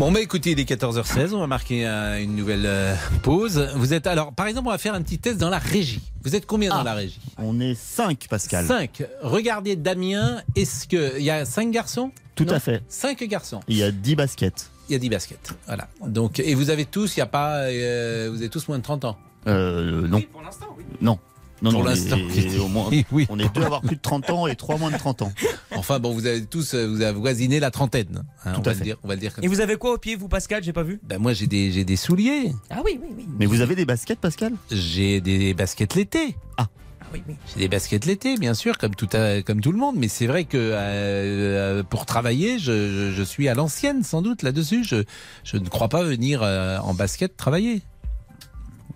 Bon, 0.02 0.12
bah 0.12 0.20
écoutez, 0.20 0.54
il 0.54 0.60
est 0.60 0.68
14h16, 0.68 1.36
on 1.36 1.41
va 1.41 1.45
marquer 1.45 1.86
euh, 1.86 2.24
une 2.24 2.36
nouvelle 2.36 2.66
euh, 2.66 2.95
pause. 3.22 3.70
Vous 3.76 3.93
êtes 3.93 4.08
alors, 4.08 4.34
par 4.34 4.47
exemple, 4.47 4.68
on 4.68 4.72
va 4.72 4.80
faire 4.80 4.95
un 4.95 5.02
petit 5.04 5.20
test 5.20 5.38
dans 5.38 5.52
la 5.52 5.60
régie. 5.60 6.02
Vous 6.24 6.36
êtes 6.36 6.47
combien 6.47 6.72
dans 6.72 6.82
la 6.82 6.95
régie? 6.95 7.20
On 7.38 7.60
est 7.60 7.76
5, 7.76 8.26
Pascal. 8.28 8.66
5. 8.66 9.04
Regardez 9.22 9.76
Damien, 9.76 10.41
est-ce 10.56 10.88
que 10.88 11.20
il 11.20 11.24
y 11.24 11.30
a 11.30 11.45
5 11.45 11.70
garçons? 11.70 12.12
Tout 12.34 12.45
Non 12.45 12.54
à 12.54 12.60
fait. 12.60 12.82
5 12.89 13.24
garçons. 13.26 13.60
Il 13.68 13.78
y 13.78 13.84
a 13.84 13.91
10 13.91 14.16
baskets. 14.16 14.72
Il 14.89 14.93
y 14.93 14.95
a 14.95 14.97
10 14.97 15.10
baskets. 15.10 15.54
Voilà. 15.68 15.88
Donc, 16.04 16.39
et 16.39 16.56
vous 16.56 16.72
avez 16.72 16.86
tous, 16.86 17.16
il 17.16 17.20
y 17.20 17.22
a 17.22 17.28
pas, 17.28 17.66
euh, 17.66 18.28
vous 18.32 18.38
avez 18.39 18.49
tous 18.49 18.68
moins 18.70 18.80
de 18.80 18.84
30 18.84 19.06
ans? 19.06 19.20
Euh, 19.45 20.08
non. 20.08 20.20
pour 20.32 20.41
l'instant, 20.41 20.76
oui. 20.80 20.84
Non. 20.99 21.20
Non, 21.62 21.70
Pour 21.72 21.82
non, 21.84 21.89
l'instant, 21.89 22.18
au 22.59 22.68
moins, 22.68 22.89
oui. 23.12 23.28
on 23.30 23.38
est 23.38 23.53
deux 23.53 23.62
à 23.62 23.66
avoir 23.66 23.82
plus 23.82 23.95
de 23.95 24.01
30 24.01 24.30
ans 24.32 24.47
et 24.47 24.55
trois 24.55 24.78
moins 24.78 24.89
de 24.89 24.97
30 24.97 25.22
ans. 25.22 25.32
Enfin 25.76 25.99
bon, 25.99 26.12
vous 26.12 26.26
avez 26.26 26.43
tous, 26.45 26.74
euh, 26.74 26.88
vous 26.88 27.01
avez 27.01 27.18
voisiné 27.20 27.59
la 27.59 27.70
trentaine. 27.70 28.24
hein, 28.45 28.53
on, 28.57 28.62
Tout 28.62 28.62
à 28.62 28.64
va 28.64 28.74
fait. 28.74 28.80
Le 28.80 28.84
dire, 28.86 28.97
on 29.03 29.07
va 29.07 29.14
le 29.14 29.20
dire 29.20 29.36
comme 29.36 29.43
Et 29.43 29.47
ça. 29.47 29.53
vous 29.53 29.62
avez 29.62 29.76
quoi 29.76 29.93
au 29.93 29.97
pied, 29.99 30.16
vous, 30.16 30.28
Pascal 30.28 30.64
J'ai 30.64 30.74
pas 30.74 30.82
vu? 30.82 30.99
Ben 31.03 31.20
moi, 31.20 31.34
j'ai 31.34 31.45
des, 31.45 31.72
j'ai 31.72 31.86
des 31.86 31.97
souliers. 31.97 32.51
Ah 32.72 32.82
oui, 32.84 32.99
oui, 33.01 33.09
oui. 33.16 33.28
Mais 33.38 33.45
vous 33.45 33.62
avez 33.62 33.76
des 33.76 33.86
baskets, 33.86 34.20
Pascal? 34.20 34.53
J'ai 34.72 35.22
des 35.22 35.53
baskets 35.53 35.93
l'été. 35.93 36.36
Ah. 36.57 36.68
oui, 37.14 37.22
oui. 37.28 37.36
J'ai 37.53 37.59
des 37.59 37.68
baskets 37.68 38.05
l'été, 38.05 38.38
bien 38.38 38.55
sûr, 38.55 38.80
comme 38.80 38.95
tout, 38.95 39.09
à- 39.14 39.43
comme 39.43 39.62
tout 39.62 39.72
le 39.72 39.78
monde. 39.78 39.97
Mais 39.97 40.07
c'est 40.07 40.26
vrai 40.26 40.45
que 40.45 40.57
euh, 40.57 40.80
euh, 40.80 41.84
pour 41.84 42.07
travailler, 42.07 42.57
je, 42.57 42.72
je- 42.72 43.12
je 43.16 43.22
suis 43.24 43.47
à 43.47 43.53
l'ancienne, 43.53 44.03
sans 44.03 44.24
doute, 44.24 44.41
là-dessus. 44.41 44.84
Je, 44.84 45.03
je 45.43 45.57
ne 45.57 45.70
crois 45.70 45.89
pas 45.89 46.03
venir 46.03 46.41
euh, 46.41 46.80
en 46.80 46.95
basket 46.95 47.38
travailler. 47.38 47.84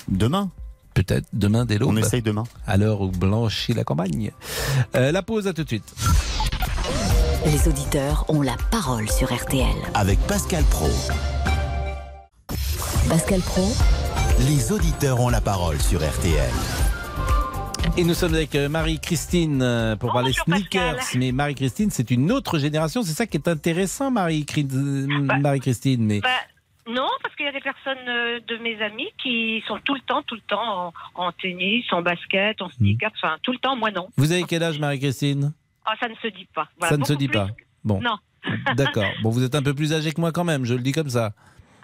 Demain? 0.07 0.49
Peut-être 0.96 1.28
demain 1.34 1.66
dès 1.66 1.78
l'aube. 1.78 1.89
On 1.91 1.98
essaye 1.98 2.22
demain. 2.22 2.46
À 2.66 2.78
l'heure 2.78 3.02
où 3.02 3.10
blanchit 3.10 3.74
la 3.74 3.84
campagne. 3.84 4.32
Euh, 4.96 5.12
la 5.12 5.22
pause, 5.22 5.46
à 5.46 5.54
tout 5.54 5.64
de 5.64 5.68
suite. 5.68 5.93
Les 7.46 7.68
auditeurs 7.68 8.26
ont 8.30 8.41
la 8.41 8.56
parole 8.72 9.10
sur 9.10 9.32
RTL. 9.32 9.76
Avec 9.93 10.18
Pascal 10.22 10.64
Pro. 10.64 10.89
Pascal 13.10 13.41
Pro, 13.41 13.72
Les 14.48 14.72
auditeurs 14.72 15.20
ont 15.20 15.30
la 15.30 15.41
parole 15.41 15.80
sur 15.82 16.00
RTL. 16.00 16.52
Et 17.98 18.04
nous 18.04 18.14
sommes 18.14 18.34
avec 18.34 18.56
euh, 18.56 18.68
Marie-Christine 18.68 19.62
euh, 19.62 19.96
pour 19.96 20.12
parler 20.12 20.34
sneakers. 20.34 20.98
Mais 21.16 21.32
Marie-Christine, 21.32 21.91
c'est 21.91 22.10
une 22.10 22.32
autre 22.32 22.58
génération. 22.58 23.04
C'est 23.04 23.14
ça 23.14 23.26
qui 23.28 23.38
est 23.38 23.48
intéressant, 23.48 24.08
euh, 24.08 24.12
Marie-Christine. 25.41 26.06
Mais 26.06 26.20
Bah, 26.22 26.30
non, 26.88 27.08
parce 27.24 27.36
qu'il 27.36 27.46
y 27.46 27.50
a 27.50 27.52
des 27.52 27.62
personnes 27.62 28.08
euh, 28.08 28.40
de 28.48 28.58
mes 28.58 28.82
amis 28.82 29.10
qui 29.22 29.64
sont 29.68 29.80
tout 29.84 29.96
le 29.96 30.02
temps, 30.02 30.22
tout 30.24 30.36
le 30.36 30.42
temps 30.42 30.88
en, 30.88 30.94
en 31.28 31.32
tennis, 31.32 31.86
en 31.92 32.02
basket, 32.02 32.62
en 32.62 32.70
sneakers, 32.70 33.12
enfin 33.16 33.38
tout 33.42 33.52
le 33.52 33.58
temps. 33.58 33.76
Moi 33.76 33.92
non. 33.92 34.10
vous 34.18 34.32
avez 34.32 34.44
quel 34.44 34.62
âge, 34.64 34.80
Marie-Christine? 34.80 35.54
Ah, 35.86 35.94
ça 36.00 36.08
ne 36.08 36.16
se 36.16 36.28
dit 36.28 36.48
pas. 36.54 36.68
Voilà, 36.80 36.90
Ça 36.92 36.98
ne 36.98 37.04
se 37.06 37.14
dit 37.14 37.28
plus- 37.28 37.38
pas. 37.40 37.48
Bon. 37.84 38.02
Non, 38.02 38.18
D'accord. 38.76 39.06
Bon, 39.24 39.30
vous 39.30 39.44
êtes 39.44 39.56
un 39.56 39.64
peu 39.64 39.74
plus 39.74 39.94
âgé 39.94 40.12
que 40.12 40.22
moi 40.22 40.32
quand 40.32 40.44
même, 40.44 40.66
je 40.66 40.74
le 40.76 40.82
dis 40.82 40.92
comme 40.92 41.10
ça. 41.10 41.32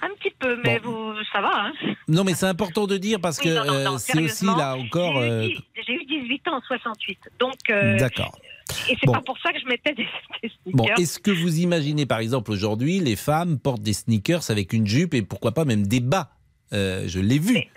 un 0.02 0.10
petit 0.20 0.32
peu, 0.40 0.60
mais 0.64 0.78
vous, 0.80 1.14
ça 1.32 1.42
va. 1.42 1.52
Hein 1.66 1.74
Non, 2.08 2.24
mais 2.24 2.34
c'est 2.34 2.48
important 2.48 2.86
de 2.88 2.98
dire 2.98 3.20
parce 3.22 3.38
Oui, 3.40 3.46
que 3.46 3.50
euh, 3.50 3.98
c'est 3.98 4.20
aussi 4.22 4.46
là 4.46 4.76
encore. 4.76 5.20
J'ai 5.22 5.50
eu 5.50 5.98
euh, 5.98 6.02
eu 6.02 6.06
18 6.06 6.48
ans 6.50 6.58
en 6.58 6.62
68, 6.62 7.20
donc. 7.40 7.56
euh, 7.70 7.98
D'accord. 8.00 8.38
Et 8.90 8.96
c'est 9.00 9.06
Bon. 9.06 9.14
pas 9.14 9.22
pour 9.22 9.38
ça 9.40 9.52
que 9.54 9.60
je 9.60 9.66
mettais 9.66 9.94
des, 9.94 10.08
des 10.44 10.52
Bon, 10.74 10.84
sneakers. 10.86 11.00
est-ce 11.00 11.20
que 11.20 11.32
vous 11.32 11.60
imaginez 11.60 12.06
par 12.06 12.20
exemple 12.20 12.52
aujourd'hui 12.52 13.00
les 13.00 13.16
femmes 13.16 13.60
portent 13.60 13.82
des 13.82 13.94
sneakers 13.94 14.50
avec 14.50 14.74
une 14.74 14.88
jupe 14.88 15.14
et 15.14 15.22
pourquoi 15.22 15.52
pas 15.54 15.66
même 15.66 15.88
des 15.88 16.00
bas? 16.00 16.30
Euh, 16.74 17.04
Je 17.08 17.20
l'ai 17.20 17.40
vu. 17.40 17.54
Mais, 17.54 17.70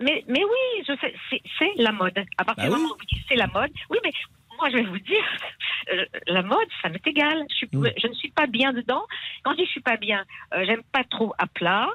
mais, 0.00 0.24
mais 0.28 0.44
oui, 0.44 0.84
je 0.86 0.92
sais, 1.00 1.14
c'est, 1.58 1.72
la 1.82 1.92
mode. 1.92 2.16
À 2.36 2.44
partir 2.44 2.64
Ah 2.64 2.68
du 2.68 2.74
moment 2.74 2.94
où 2.94 2.98
vous 2.98 3.04
dites 3.06 3.24
c'est 3.28 3.34
la 3.36 3.48
mode, 3.48 3.70
oui, 3.90 3.98
mais 4.04 4.12
moi 4.58 4.70
je 4.70 4.76
vais 4.76 4.84
vous 4.84 4.98
dire, 4.98 5.24
euh, 5.92 6.04
la 6.26 6.42
mode, 6.42 6.68
ça 6.82 6.88
m'est 6.88 7.04
égal. 7.06 7.44
Je, 7.50 7.54
suis, 7.56 7.68
je 7.72 8.06
ne 8.06 8.12
suis 8.14 8.30
pas 8.30 8.46
bien 8.46 8.72
dedans. 8.72 9.02
Quand 9.44 9.52
je 9.52 9.56
dis 9.58 9.64
je 9.66 9.70
suis 9.70 9.80
pas 9.80 9.96
bien, 9.96 10.24
euh, 10.54 10.64
j'aime 10.66 10.82
pas 10.92 11.04
trop 11.04 11.32
à 11.38 11.46
plat. 11.46 11.88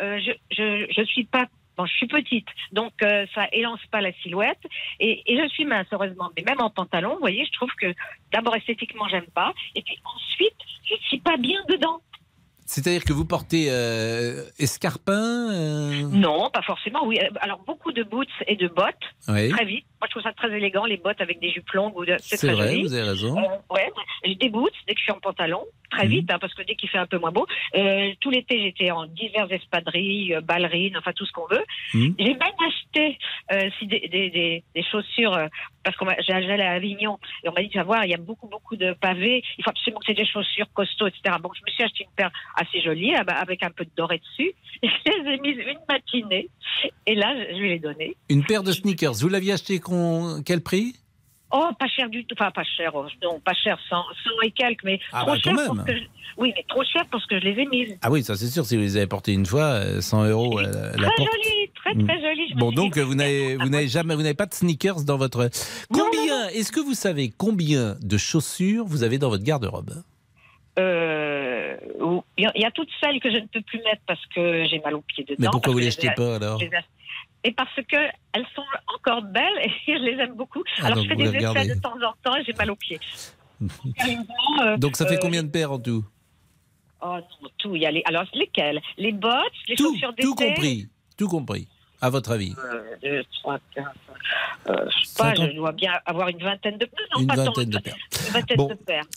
Euh, 0.00 0.18
je, 0.24 0.32
je, 0.56 0.86
je 0.96 1.02
suis 1.04 1.24
pas. 1.24 1.46
Je 1.86 1.92
suis 1.94 2.06
petite, 2.06 2.46
donc 2.72 2.92
euh, 3.02 3.26
ça 3.34 3.46
élance 3.52 3.80
pas 3.90 4.00
la 4.00 4.12
silhouette. 4.22 4.60
Et, 4.98 5.22
et 5.32 5.42
je 5.42 5.48
suis 5.48 5.64
mince, 5.64 5.86
heureusement. 5.92 6.30
Mais 6.36 6.42
même 6.44 6.60
en 6.60 6.70
pantalon, 6.70 7.14
vous 7.14 7.20
voyez, 7.20 7.44
je 7.44 7.52
trouve 7.52 7.70
que 7.80 7.92
d'abord 8.32 8.54
esthétiquement, 8.56 9.06
j'aime 9.08 9.26
pas. 9.34 9.52
Et 9.74 9.82
puis 9.82 9.98
ensuite, 10.04 10.56
je 10.84 10.94
suis 11.08 11.20
pas 11.20 11.36
bien 11.36 11.60
dedans. 11.68 12.00
C'est-à-dire 12.66 13.02
que 13.02 13.12
vous 13.12 13.24
portez 13.24 13.66
euh, 13.68 14.44
escarpin 14.60 15.50
euh, 15.52 16.02
Non, 16.08 16.50
pas 16.50 16.62
forcément. 16.62 17.04
Oui, 17.04 17.18
Euh, 17.20 17.28
alors 17.40 17.58
beaucoup 17.66 17.90
de 17.92 18.04
boots 18.04 18.28
et 18.46 18.54
de 18.54 18.68
bottes. 18.68 18.94
Oui. 19.26 19.48
Très 19.48 19.64
vite. 19.64 19.86
Moi, 20.00 20.06
je 20.06 20.10
trouve 20.12 20.22
ça 20.22 20.32
très 20.32 20.50
élégant, 20.56 20.84
les 20.86 20.96
bottes 20.96 21.20
avec 21.20 21.40
des 21.40 21.50
jupes 21.50 21.70
longues. 21.72 21.92
C'est 22.20 22.50
vrai, 22.50 22.68
joli. 22.70 22.82
vous 22.82 22.94
avez 22.94 23.08
raison. 23.08 23.36
Euh, 23.38 23.74
ouais, 23.74 23.90
j'ai 24.24 24.34
des 24.34 24.48
boots 24.48 24.72
dès 24.86 24.94
que 24.94 24.98
je 24.98 25.04
suis 25.04 25.12
en 25.12 25.20
pantalon, 25.20 25.64
très 25.90 26.04
Mhm. 26.06 26.10
vite, 26.10 26.30
hein, 26.32 26.38
parce 26.40 26.54
que 26.54 26.62
dès 26.62 26.74
qu'il 26.74 26.88
fait 26.88 26.98
un 26.98 27.06
peu 27.06 27.18
moins 27.18 27.32
beau. 27.32 27.46
Euh, 27.76 28.10
tout 28.20 28.30
l'été, 28.30 28.60
j'étais 28.62 28.90
en 28.90 29.06
diverses 29.06 29.50
espadrilles, 29.52 30.34
euh, 30.34 30.40
ballerines, 30.40 30.96
enfin 30.96 31.12
tout 31.12 31.26
ce 31.26 31.32
qu'on 31.32 31.46
veut. 31.46 31.64
Mhm. 31.94 32.14
J'ai 32.18 32.34
même 32.34 32.54
acheté 32.66 33.18
euh, 33.52 33.68
des, 33.82 34.08
des, 34.08 34.30
des, 34.30 34.64
des 34.74 34.82
chaussures, 34.82 35.36
parce 35.84 35.96
qu'on 35.96 36.06
j'allais 36.26 36.62
à 36.62 36.72
Avignon, 36.72 37.18
et 37.44 37.48
on 37.48 37.52
m'a 37.52 37.62
dit, 37.62 37.68
tu 37.68 37.78
vas 37.78 37.84
voir, 37.84 38.04
il 38.04 38.10
y 38.10 38.14
a 38.14 38.18
beaucoup, 38.18 38.48
beaucoup 38.48 38.76
de 38.76 38.92
pavés, 38.94 39.42
il 39.58 39.64
faut 39.64 39.70
absolument 39.70 40.00
que 40.00 40.06
c'est 40.06 40.14
des 40.14 40.26
chaussures 40.26 40.66
costauds, 40.72 41.06
etc. 41.08 41.36
Bon, 41.42 41.50
je 41.54 41.60
me 41.66 41.70
suis 41.70 41.82
acheté 41.82 42.04
une 42.04 42.14
paire 42.16 42.30
assez 42.56 42.80
jolie, 42.80 43.14
ah 43.14 43.24
bah, 43.24 43.34
avec 43.34 43.62
un 43.62 43.70
peu 43.70 43.84
de 43.84 43.90
doré 43.96 44.18
dessus, 44.18 44.52
et 44.82 44.88
je 44.88 45.10
les 45.10 45.34
ai 45.34 45.38
mises 45.40 45.58
une 45.58 45.78
matinée, 45.88 46.48
et 47.06 47.14
là, 47.14 47.34
je 47.36 47.60
je 47.60 47.62
vais 47.64 47.68
les 47.68 47.78
donner. 47.78 48.16
Une 48.30 48.42
paire 48.44 48.62
de 48.62 48.72
sneakers. 48.72 49.12
Vous 49.20 49.28
l'aviez 49.28 49.52
acheté 49.52 49.74
quel 50.44 50.62
prix? 50.62 50.96
Oh, 51.52 51.68
pas 51.78 51.88
cher 51.88 52.08
du 52.08 52.24
tout. 52.24 52.36
Enfin, 52.38 52.50
pas 52.52 52.62
cher. 52.62 52.92
oh, 52.94 53.06
Non, 53.22 53.40
pas 53.40 53.54
cher, 53.54 53.76
100, 53.88 53.96
100 53.96 54.30
et 54.44 54.50
quelques, 54.52 54.84
mais 54.84 55.00
Ah, 55.12 55.22
trop 55.22 55.32
bah, 55.32 55.38
cher 55.42 55.54
quand 55.56 55.66
pour 55.66 55.74
même. 55.76 55.84
que 55.86 55.96
je... 55.96 56.02
Oui, 56.36 56.52
mais 56.56 56.64
trop 56.68 56.84
cher 56.84 57.02
parce 57.10 57.26
que 57.26 57.38
je 57.40 57.44
les 57.44 57.60
ai 57.62 57.66
mises. 57.66 57.98
Ah 58.02 58.10
oui, 58.10 58.22
ça 58.22 58.36
c'est 58.36 58.46
sûr. 58.46 58.64
Si 58.64 58.76
vous 58.76 58.82
les 58.82 58.96
avez 58.96 59.08
portées 59.08 59.32
une 59.32 59.44
fois, 59.44 59.64
euh, 59.64 60.00
100 60.00 60.26
euros 60.26 60.60
euh, 60.60 60.62
la 60.96 61.08
Très 61.08 61.16
porte. 61.16 61.28
joli, 61.32 61.70
très 61.74 61.94
Mm. 61.94 62.06
très 62.06 62.20
joli. 62.20 62.48
Je 62.50 62.54
me 62.54 62.60
Bon, 62.60 62.70
donc 62.72 62.96
euh, 62.96 63.02
vous 63.04 63.16
n'avez 63.16 63.56
vous 63.56 63.68
n'avez 63.68 63.88
jamais 63.88 64.14
vous 64.14 64.22
n'avez 64.22 64.34
pas 64.34 64.46
de 64.46 64.54
sneakers 64.54 65.02
dans 65.04 65.16
votre. 65.18 65.50
Combien 65.92 66.48
Est-ce 66.50 66.70
que 66.70 66.78
vous 66.80 66.94
savez 66.94 67.30
combien 67.36 67.96
de 68.00 68.16
chaussures 68.16 68.84
vous 68.86 69.02
avez 69.02 69.18
dans 69.18 69.28
votre 69.28 69.42
garde-robe? 69.42 69.90
Euh, 70.78 71.76
Il 72.38 72.44
y 72.56 72.64
a- 72.64 72.70
toutes 72.70 72.88
celles 73.02 73.20
que 73.20 73.30
je 73.30 73.36
ne 73.36 73.46
peux 73.46 73.60
plus 73.62 73.78
mettre 73.80 74.00
parce 74.06 74.24
que 74.34 74.64
j'ai 74.70 74.78
mal 74.80 74.94
aux 74.94 75.02
pieds 75.02 75.24
dedans. 75.24 75.36
Mais 75.40 75.48
pourquoi 75.50 75.72
vous 75.72 75.78
que 75.80 75.84
les 75.84 75.90
je 75.90 75.96
jetez 75.96 76.10
pas, 76.16 76.36
alors? 76.36 76.58
je 76.60 76.64
les 76.66 76.70
ai- 76.70 76.80
Et 77.44 77.52
parce 77.52 77.74
que 77.74 77.96
elles 78.32 78.46
sont 78.54 78.64
encore 78.94 79.22
belles 79.22 79.58
et 79.64 79.70
je 79.86 79.92
les 79.92 80.12
aime 80.22 80.34
beaucoup. 80.34 80.62
Ah, 80.82 80.86
alors 80.86 81.02
je 81.02 81.08
fais 81.08 81.16
des 81.16 81.24
essais 81.24 81.38
regardez. 81.48 81.74
de 81.74 81.80
temps 81.80 81.94
en 81.96 82.12
temps 82.22 82.36
et 82.36 82.44
j'ai 82.44 82.52
mal 82.52 82.70
aux 82.70 82.76
pieds. 82.76 83.00
Euh, 84.62 84.76
Donc 84.78 84.96
ça 84.96 85.06
fait 85.06 85.16
euh, 85.16 85.20
combien 85.20 85.42
de 85.42 85.48
paires 85.50 85.72
en 85.72 85.78
tout? 85.78 86.02
Oh 87.02 87.16
non, 87.42 87.48
tout. 87.58 87.76
Il 87.76 87.82
y 87.82 87.86
a 87.86 87.90
les... 87.90 88.02
Alors 88.06 88.24
lesquelles? 88.34 88.80
Les 88.96 89.12
bottes, 89.12 89.34
les 89.68 89.76
Tout, 89.76 89.92
chaussures 89.92 90.10
d'été. 90.12 90.22
tout 90.22 90.34
compris, 90.34 90.88
tout 91.16 91.28
compris. 91.28 91.68
À 92.00 92.10
votre 92.10 92.32
avis 92.32 92.54
Euh, 92.58 92.96
deux, 93.02 93.24
trois, 93.40 93.58
quatre, 93.74 93.90
euh, 94.68 94.86
je 94.88 95.06
sais 95.06 95.14
pas, 95.16 95.34
je 95.34 95.54
dois 95.56 95.72
bien 95.72 95.92
avoir 96.04 96.28
une 96.28 96.38
vingtaine 96.38 96.78
de 96.78 96.84
paires. 96.84 97.18
Une 97.18 97.26
tant, 97.26 97.44
vingtaine 97.44 97.70
de 97.70 97.78
paires. 97.78 97.96
Une 98.50 98.56
Bon. 98.56 98.70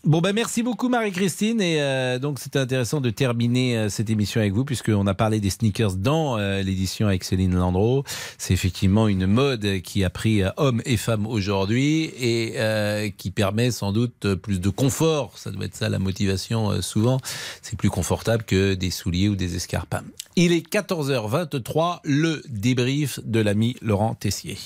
Bon, 0.06 0.22
ben 0.22 0.34
merci 0.34 0.64
beaucoup 0.64 0.90
Marie-Christine. 0.90 1.62
Et 1.62 1.82
euh, 1.82 2.18
donc, 2.18 2.40
c'était 2.40 2.60
intéressant 2.60 3.02
de 3.02 3.10
terminer 3.10 3.78
euh, 3.78 3.90
cette 3.90 4.10
émission 4.10 4.42
avec 4.42 4.54
vous, 4.54 4.66
puisqu'on 4.66 5.06
a 5.06 5.14
parlé 5.14 5.40
des 5.40 5.50
sneakers 5.50 5.96
dans 5.96 6.38
euh, 6.38 6.62
l'édition 6.62 7.08
avec 7.08 7.24
Céline 7.24 7.56
Landreau. 7.56 8.04
C'est 8.38 8.54
effectivement 8.54 9.08
une 9.08 9.28
mode 9.28 9.82
qui 9.82 10.04
a 10.04 10.10
pris 10.10 10.42
hommes 10.58 10.82
et 10.86 10.98
femmes 10.98 11.28
aujourd'hui 11.28 12.06
et 12.20 13.14
qui 13.18 13.32
permet 13.32 13.72
sans 13.72 13.92
doute 13.92 14.36
plus 14.36 14.60
de 14.60 14.70
confort. 14.70 15.38
Ça 15.38 15.52
doit 15.52 15.66
être 15.66 15.76
ça 15.76 15.90
la 15.90 16.00
motivation 16.00 16.82
souvent. 16.82 17.20
C'est 17.62 17.78
plus 17.78 17.90
confortable 17.90 18.44
que 18.44 18.74
des 18.74 18.92
souliers 18.92 19.30
ou 19.30 19.36
des 19.36 19.56
escarpins. 19.56 20.04
Il 20.36 20.52
est 20.52 20.68
14h23, 20.68 22.00
le 22.04 22.42
débrief 22.74 23.20
de 23.24 23.40
l'ami 23.40 23.76
Laurent 23.84 24.16
Tessier. 24.16 24.58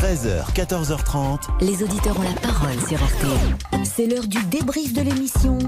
13h, 0.00 0.52
14h30. 0.54 1.40
Les 1.60 1.82
auditeurs 1.82 2.16
ont 2.20 2.22
la 2.22 2.40
parole 2.40 2.78
sur 2.88 3.04
RTL. 3.04 3.84
C'est 3.84 4.06
l'heure 4.06 4.28
du 4.28 4.40
débrief 4.44 4.92
de 4.92 5.00
l'émission 5.00 5.58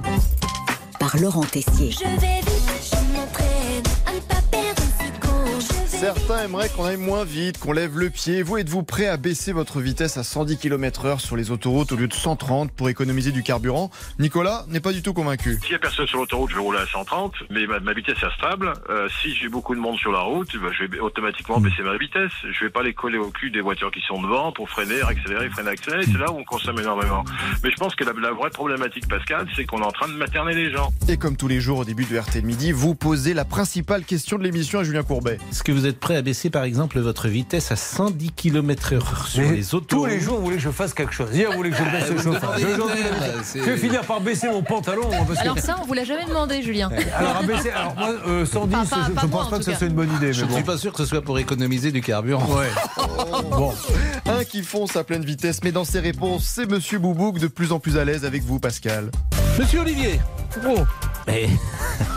par 1.00 1.16
Laurent 1.18 1.42
Tessier. 1.42 1.90
Je 1.90 2.20
vais 2.20 2.61
Certains 6.02 6.42
aimeraient 6.46 6.68
qu'on 6.68 6.84
aille 6.84 6.96
moins 6.96 7.22
vite, 7.24 7.60
qu'on 7.60 7.70
lève 7.70 7.96
le 7.96 8.10
pied. 8.10 8.42
Vous 8.42 8.58
êtes-vous 8.58 8.82
prêt 8.82 9.06
à 9.06 9.16
baisser 9.16 9.52
votre 9.52 9.78
vitesse 9.80 10.16
à 10.16 10.24
110 10.24 10.58
km/h 10.58 11.20
sur 11.20 11.36
les 11.36 11.52
autoroutes 11.52 11.92
au 11.92 11.96
lieu 11.96 12.08
de 12.08 12.12
130 12.12 12.72
pour 12.72 12.88
économiser 12.88 13.30
du 13.30 13.44
carburant? 13.44 13.88
Nicolas 14.18 14.64
n'est 14.66 14.80
pas 14.80 14.92
du 14.92 15.00
tout 15.00 15.12
convaincu. 15.12 15.60
S'il 15.60 15.68
n'y 15.68 15.76
a 15.76 15.78
personne 15.78 16.08
sur 16.08 16.18
l'autoroute, 16.18 16.50
je 16.50 16.56
vais 16.56 16.60
rouler 16.60 16.80
à 16.80 16.86
130, 16.86 17.34
mais 17.50 17.68
ma, 17.68 17.78
ma 17.78 17.92
vitesse 17.92 18.16
est 18.20 18.36
stable. 18.36 18.72
Euh, 18.90 19.08
si 19.22 19.32
j'ai 19.36 19.48
beaucoup 19.48 19.76
de 19.76 19.80
monde 19.80 19.96
sur 19.96 20.10
la 20.10 20.22
route, 20.22 20.48
bah, 20.56 20.70
je 20.76 20.86
vais 20.86 20.98
automatiquement 20.98 21.60
baisser 21.60 21.84
ma 21.84 21.96
vitesse. 21.96 22.32
Je 22.50 22.64
vais 22.64 22.70
pas 22.70 22.82
les 22.82 22.94
coller 22.94 23.18
au 23.18 23.30
cul 23.30 23.52
des 23.52 23.60
voitures 23.60 23.92
qui 23.92 24.00
sont 24.00 24.20
devant 24.20 24.50
pour 24.50 24.68
freiner, 24.68 25.02
accélérer, 25.02 25.50
freiner, 25.50 25.70
accélérer. 25.70 26.02
C'est 26.06 26.18
là 26.18 26.32
où 26.32 26.38
on 26.38 26.44
consomme 26.44 26.80
énormément. 26.80 27.22
Mais 27.62 27.70
je 27.70 27.76
pense 27.76 27.94
que 27.94 28.02
la, 28.02 28.12
la 28.20 28.32
vraie 28.32 28.50
problématique, 28.50 29.06
Pascal, 29.06 29.46
c'est 29.54 29.66
qu'on 29.66 29.80
est 29.80 29.86
en 29.86 29.92
train 29.92 30.08
de 30.08 30.14
materner 30.14 30.56
les 30.56 30.72
gens. 30.72 30.92
Et 31.08 31.16
comme 31.16 31.36
tous 31.36 31.46
les 31.46 31.60
jours 31.60 31.78
au 31.78 31.84
début 31.84 32.06
de 32.06 32.18
RTL 32.18 32.44
Midi, 32.44 32.72
vous 32.72 32.96
posez 32.96 33.34
la 33.34 33.44
principale 33.44 34.02
question 34.02 34.36
de 34.36 34.42
l'émission 34.42 34.80
à 34.80 34.82
Julien 34.82 35.04
Courbet. 35.04 35.38
Est-ce 35.52 35.62
que 35.62 35.70
vous 35.70 35.86
êtes 35.86 35.91
prêt 35.98 36.16
à 36.16 36.22
baisser 36.22 36.50
par 36.50 36.64
exemple 36.64 36.98
votre 37.00 37.28
vitesse 37.28 37.70
à 37.72 37.76
110 37.76 38.32
km/h 38.32 39.26
sur 39.28 39.42
Mais 39.42 39.52
les 39.56 39.74
autoroutes 39.74 39.88
Tous 39.88 40.06
les 40.06 40.20
jours, 40.20 40.36
vous 40.38 40.44
voulez 40.44 40.56
que 40.56 40.62
je 40.62 40.70
fasse 40.70 40.94
quelque 40.94 41.12
chose. 41.14 41.28
Hier, 41.32 41.50
vous 41.50 41.56
voulez 41.56 41.70
que 41.70 41.76
je 41.76 41.82
baisse 41.82 42.04
Ah, 42.06 42.08
le 42.08 42.14
me 42.14 42.22
chauffage. 42.22 42.60
je 43.54 43.60
vais 43.60 43.76
finir 43.76 44.00
par 44.02 44.20
baisser 44.20 44.48
mon 44.48 44.62
pantalon. 44.62 45.08
Parce 45.26 45.38
que... 45.38 45.42
Alors 45.44 45.58
ça, 45.58 45.76
on 45.82 45.86
vous 45.86 45.94
l'a 45.94 46.04
jamais 46.04 46.24
demandé, 46.24 46.62
Julien. 46.62 46.90
Alors, 47.16 47.36
à 47.36 47.42
baisser- 47.42 47.70
alors 47.70 47.94
moi, 47.96 48.08
euh, 48.26 48.46
110, 48.46 48.74
Enfin, 48.74 48.96
pas- 48.96 49.04
je, 49.08 49.12
pas 49.12 49.20
je 49.22 49.26
moi, 49.26 49.38
pense 49.38 49.46
en 49.46 49.50
pas 49.50 49.58
que 49.58 49.64
ce 49.64 49.74
soit 49.74 49.86
une 49.86 49.94
bonne 49.94 50.12
idée. 50.16 50.32
Je 50.32 50.40
Mais 50.40 50.46
ne 50.46 50.50
bon. 50.50 50.56
suis 50.56 50.64
pas 50.64 50.78
sûr 50.78 50.92
que 50.92 50.98
ce 50.98 51.06
soit 51.06 51.22
pour 51.22 51.38
économiser 51.38 51.92
du 51.92 52.00
carburant. 52.00 52.46
Ouais. 52.56 52.70
Bon. 53.50 53.72
Un 54.26 54.44
qui 54.44 54.62
fonce 54.62 54.96
à 54.96 55.04
pleine 55.04 55.24
vitesse, 55.24 55.60
mais 55.64 55.72
dans 55.72 55.84
ses 55.84 56.00
réponses, 56.00 56.44
c'est 56.44 56.70
Monsieur 56.70 56.98
Boubouk 56.98 57.38
de 57.38 57.46
plus 57.48 57.72
en 57.72 57.78
plus 57.80 57.96
à 57.98 58.04
l'aise 58.04 58.24
avec 58.24 58.42
vous, 58.44 58.58
Pascal. 58.58 59.10
Monsieur 59.58 59.80
Olivier 59.80 60.20
Oh. 60.66 60.76
Mais... 61.26 61.48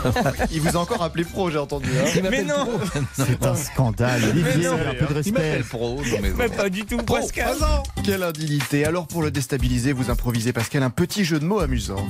Il 0.50 0.60
vous 0.60 0.76
a 0.76 0.80
encore 0.80 1.02
appelé 1.02 1.24
pro, 1.24 1.50
j'ai 1.50 1.58
entendu. 1.58 1.88
hein. 1.98 2.20
Mais 2.30 2.42
non. 2.42 2.68
C'est 3.14 3.44
un 3.44 3.54
scandale. 3.54 4.22
Olivier, 4.30 4.66
un 4.66 4.76
peu 4.94 5.06
de 5.06 5.10
Il 5.10 5.16
respect. 5.16 5.32
m'appelle 5.32 5.64
Pro. 5.64 5.96
non, 6.04 6.18
mais 6.36 6.48
pas 6.48 6.68
du 6.68 6.84
tout, 6.84 6.96
Pro, 6.98 7.16
Pascal. 7.16 7.50
présent. 7.56 7.82
Quelle 8.04 8.22
indignité. 8.22 8.84
Alors 8.84 9.06
pour 9.06 9.22
le 9.22 9.30
déstabiliser, 9.30 9.92
vous 9.92 10.10
improvisez, 10.10 10.52
Pascal, 10.52 10.82
un 10.82 10.90
petit 10.90 11.24
jeu 11.24 11.38
de 11.38 11.44
mots 11.44 11.60
amusant. 11.60 12.06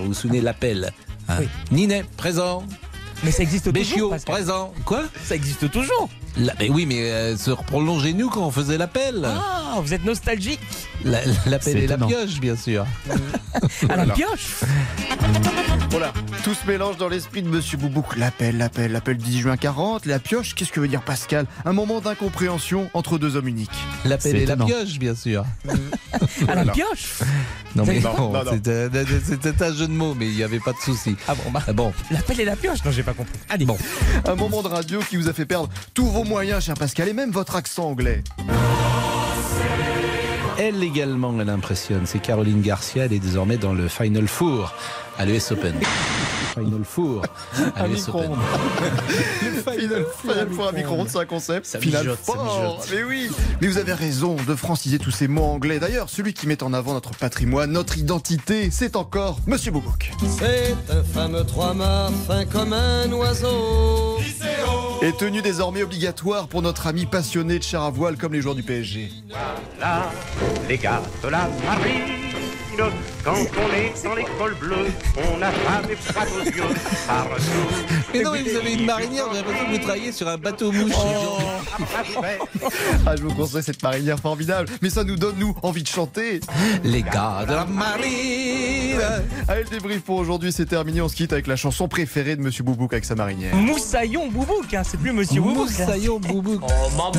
Vous 0.00 0.06
vous 0.06 0.14
souvenez 0.14 0.40
de 0.40 0.44
l'appel 0.44 0.92
hein? 1.28 1.38
Ninet, 1.70 2.04
présent. 2.16 2.64
Mais 3.24 3.30
ça 3.32 3.42
existe 3.42 3.68
Béchiot, 3.70 3.94
toujours. 3.94 4.10
Pascal. 4.10 4.34
présent. 4.34 4.72
Quoi? 4.84 5.02
Ça 5.24 5.34
existe 5.34 5.70
toujours. 5.70 6.08
La- 6.36 6.54
mais 6.60 6.68
Oui, 6.70 6.86
mais 6.86 7.10
euh, 7.10 7.36
se 7.36 7.50
prolongez-nous 7.50 8.28
quand 8.30 8.46
on 8.46 8.50
faisait 8.50 8.78
l'appel. 8.78 9.24
Ah, 9.26 9.78
vous 9.82 9.92
êtes 9.94 10.04
nostalgique. 10.04 10.60
La- 11.04 11.20
L'appel 11.46 11.60
C'est 11.74 11.80
et 11.80 11.86
la 11.86 11.96
pioche, 11.98 12.38
bien 12.40 12.56
sûr. 12.56 12.86
À 13.88 13.96
la 13.96 14.04
Voilà. 14.04 14.14
pioche. 14.14 14.56
Voilà, 15.90 16.12
tout 16.44 16.52
se 16.54 16.66
mélange 16.66 16.96
dans 16.98 17.08
l'esprit 17.08 17.42
de 17.42 17.48
Monsieur 17.48 17.78
Boubouk. 17.78 18.16
L'appel, 18.16 18.58
l'appel, 18.58 18.92
l'appel 18.92 19.16
du 19.16 19.24
10 19.30 19.40
juin 19.40 19.56
40, 19.56 20.04
la 20.06 20.18
pioche, 20.18 20.54
qu'est-ce 20.54 20.70
que 20.70 20.80
veut 20.80 20.88
dire 20.88 21.02
Pascal? 21.02 21.46
Un 21.64 21.72
moment 21.72 22.00
d'incompréhension 22.00 22.90
entre 22.94 23.18
deux 23.18 23.36
hommes 23.36 23.48
uniques. 23.48 23.70
L'appel 24.04 24.36
et 24.36 24.46
la 24.46 24.56
pioche, 24.56 24.98
bien 24.98 25.14
sûr. 25.14 25.44
À 26.48 26.54
la 26.64 26.72
pioche. 26.72 27.18
Non, 27.76 27.84
mais 27.86 28.00
Non, 28.00 28.14
non, 28.16 28.32
non, 28.32 28.44
non. 28.44 28.50
c'était 28.52 28.88
c'était 29.24 29.62
un 29.64 29.72
jeu 29.74 29.86
de 29.86 29.92
mots, 29.92 30.14
mais 30.14 30.26
il 30.26 30.34
n'y 30.34 30.42
avait 30.42 30.58
pas 30.60 30.72
de 30.72 30.78
souci. 30.78 31.16
Ah 31.28 31.34
bon, 31.34 31.50
bah. 31.50 31.62
Ah 31.66 31.72
bon, 31.72 31.92
L'appel 32.10 32.40
et 32.40 32.44
la 32.44 32.56
pioche. 32.56 32.82
Non, 32.84 32.90
j'ai 32.90 33.02
pas 33.02 33.12
compris. 33.12 33.38
Allez. 33.48 33.66
Bon. 33.66 33.76
Un 34.26 34.34
moment 34.34 34.62
de 34.62 34.68
radio 34.68 35.00
qui 35.00 35.16
vous 35.16 35.28
a 35.28 35.32
fait 35.32 35.44
perdre 35.46 35.68
tous 35.94 36.06
vos 36.06 36.24
moyens, 36.28 36.64
cher 36.64 36.74
Pascal, 36.74 37.08
et 37.08 37.12
même 37.12 37.30
votre 37.30 37.56
accent 37.56 37.88
anglais. 37.88 38.22
Elle 40.58 40.82
également, 40.82 41.34
elle 41.40 41.48
impressionne. 41.48 42.02
C'est 42.04 42.18
Caroline 42.18 42.60
Garcia. 42.60 43.06
Elle 43.06 43.14
est 43.14 43.18
désormais 43.18 43.56
dans 43.56 43.72
le 43.72 43.88
Final 43.88 44.28
Four 44.28 44.74
à 45.18 45.24
l'US 45.24 45.52
Open. 45.52 45.74
Final 46.58 46.84
Four 46.84 47.22
à 47.76 47.88
micro-ondes. 47.88 48.38
Final, 49.78 50.06
Final 50.20 50.48
Four 50.50 50.68
à 50.68 50.72
micro-ondes, 50.72 51.08
c'est 51.08 51.18
un 51.18 51.26
concept. 51.26 51.66
Ça 51.66 51.80
Final 51.80 52.02
mijote, 52.02 52.18
Four. 52.22 52.84
Mais 52.90 53.02
oui, 53.02 53.30
mais 53.60 53.68
vous 53.68 53.78
avez 53.78 53.92
raison 53.92 54.36
de 54.46 54.54
franciser 54.54 54.98
tous 54.98 55.10
ces 55.10 55.28
mots 55.28 55.44
anglais. 55.44 55.78
D'ailleurs, 55.78 56.08
celui 56.08 56.34
qui 56.34 56.46
met 56.46 56.62
en 56.62 56.72
avant 56.72 56.94
notre 56.94 57.10
patrimoine, 57.10 57.70
notre 57.72 57.98
identité, 57.98 58.70
c'est 58.70 58.96
encore 58.96 59.38
Monsieur 59.46 59.70
Boubouk. 59.72 60.12
C'est 60.38 60.74
un 60.90 61.02
fameux 61.02 61.44
trois-mâts 61.44 62.10
fin 62.26 62.44
comme 62.44 62.72
un 62.72 63.10
oiseau. 63.12 64.18
Et 65.00 65.12
tenue 65.12 65.42
désormais 65.42 65.82
obligatoire 65.82 66.48
pour 66.48 66.62
notre 66.62 66.86
ami 66.88 67.06
passionné 67.06 67.58
de 67.58 67.64
char 67.64 67.84
à 67.84 67.90
voile 67.90 68.16
comme 68.16 68.32
les 68.32 68.42
joueurs 68.42 68.56
du 68.56 68.62
PSG. 68.64 69.10
Là, 69.80 70.10
les 70.68 70.76
gars 70.78 71.02
de 71.22 71.28
la 71.28 71.48
marine, 71.64 72.02
quand 73.24 73.34
on 73.34 73.74
est 73.74 74.04
dans 74.04 74.14
l'école 74.14 74.54
bleue, 74.54 74.86
on 75.16 75.38
n'a 75.38 75.50
pas 75.50 75.82
des 75.86 75.96
froids 75.96 76.22
aux 76.40 76.44
yeux 76.44 76.62
partout. 77.06 77.42
Mais 78.14 78.22
non, 78.22 78.30
mais 78.32 78.42
vous 78.42 78.56
avez 78.56 78.74
une 78.74 78.84
marinière, 78.86 79.24
j'ai 79.32 79.38
l'impression 79.38 79.66
que 79.66 79.70
vous 79.72 79.78
travaillez 79.78 80.12
sur 80.12 80.28
un 80.28 80.38
bateau 80.38 80.70
mouche. 80.70 80.92
Ah, 83.04 83.16
je 83.16 83.22
vous 83.22 83.34
conseille 83.34 83.62
cette 83.64 83.82
marinière 83.82 84.18
formidable, 84.20 84.68
mais 84.80 84.90
ça 84.90 85.02
nous 85.02 85.16
donne, 85.16 85.36
nous, 85.38 85.54
envie 85.62 85.82
de 85.82 85.88
chanter. 85.88 86.40
Les 86.84 87.02
gars 87.02 87.44
de 87.48 87.52
la 87.54 87.64
marine. 87.64 89.00
Allez, 89.48 89.64
le 89.64 89.70
débrief 89.70 90.02
pour 90.02 90.16
aujourd'hui, 90.16 90.52
c'est 90.52 90.66
terminé. 90.66 91.00
On 91.00 91.08
se 91.08 91.16
quitte 91.16 91.32
avec 91.32 91.46
la 91.48 91.56
chanson 91.56 91.88
préférée 91.88 92.36
de 92.36 92.42
Monsieur 92.42 92.62
Boubouk 92.62 92.92
avec 92.92 93.04
sa 93.04 93.14
marinière. 93.16 93.54
Moussaillon 93.56 94.28
Boubouk, 94.28 94.72
hein, 94.72 94.82
c'est 94.84 95.00
plus 95.00 95.12
Monsieur 95.12 95.40
Boubouk. 95.40 95.68
là. 95.78 95.86
Moussaillon 95.86 96.20
Boubouk. 96.20 96.62
Oh, 96.62 96.90
mon 96.96 97.10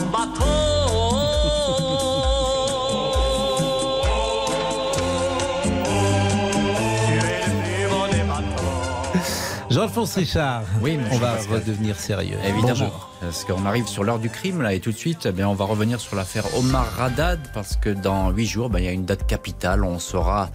Jean-Alphonse 9.69 10.15
Richard. 10.15 10.63
Oui, 10.81 10.97
on 11.11 11.17
va 11.17 11.33
Pascal. 11.35 11.55
redevenir 11.59 11.95
sérieux. 11.95 12.37
Évidemment, 12.43 12.69
Bonjour. 12.89 13.09
parce 13.21 13.45
qu'on 13.45 13.65
arrive 13.65 13.87
sur 13.87 14.03
l'heure 14.03 14.17
du 14.19 14.29
crime 14.29 14.61
là 14.63 14.73
et 14.73 14.79
tout 14.79 14.91
de 14.91 14.97
suite, 14.97 15.27
eh 15.27 15.31
bien, 15.31 15.47
on 15.47 15.53
va 15.53 15.65
revenir 15.65 15.99
sur 15.99 16.15
l'affaire 16.15 16.45
Omar 16.57 16.85
Radad 16.97 17.39
parce 17.53 17.75
que 17.75 17.89
dans 17.89 18.31
huit 18.31 18.47
jours, 18.47 18.69
ben, 18.69 18.79
il 18.79 18.85
y 18.85 18.87
a 18.87 18.91
une 18.91 19.05
date 19.05 19.27
capitale. 19.27 19.83
On 19.83 19.99
saura 19.99 20.49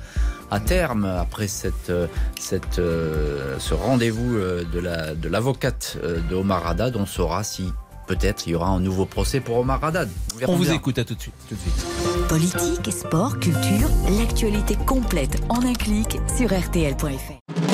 à 0.50 0.58
terme 0.58 1.04
après 1.04 1.46
cette, 1.46 1.90
euh, 1.90 2.06
cette, 2.38 2.78
euh, 2.80 3.56
ce 3.60 3.74
rendez-vous 3.74 4.34
euh, 4.36 4.64
de 4.72 4.80
la 4.80 5.14
de 5.14 5.28
l'avocate 5.28 5.96
de 6.02 6.34
Omar 6.34 6.62
Radad, 6.64 6.96
on 6.96 7.06
saura 7.06 7.44
si 7.44 7.72
peut-être 8.08 8.46
il 8.46 8.50
y 8.50 8.54
aura 8.56 8.68
un 8.68 8.80
nouveau 8.80 9.06
procès 9.06 9.38
pour 9.40 9.58
Omar 9.58 9.80
Radad. 9.80 10.08
verrons 10.36 10.54
On 10.54 10.56
vous 10.56 10.64
bien. 10.64 10.74
écoute 10.74 10.98
à 10.98 11.04
tout 11.04 11.14
de 11.14 11.20
suite. 11.20 11.34
Tout 11.48 11.54
de 11.54 11.60
suite. 11.60 11.86
Politique, 12.28 12.92
sport, 12.92 13.38
culture, 13.38 13.88
l'actualité 14.18 14.76
complète 14.86 15.40
en 15.48 15.62
un 15.64 15.72
clic 15.72 16.18
sur 16.36 16.48
rtl.fr. 16.50 17.73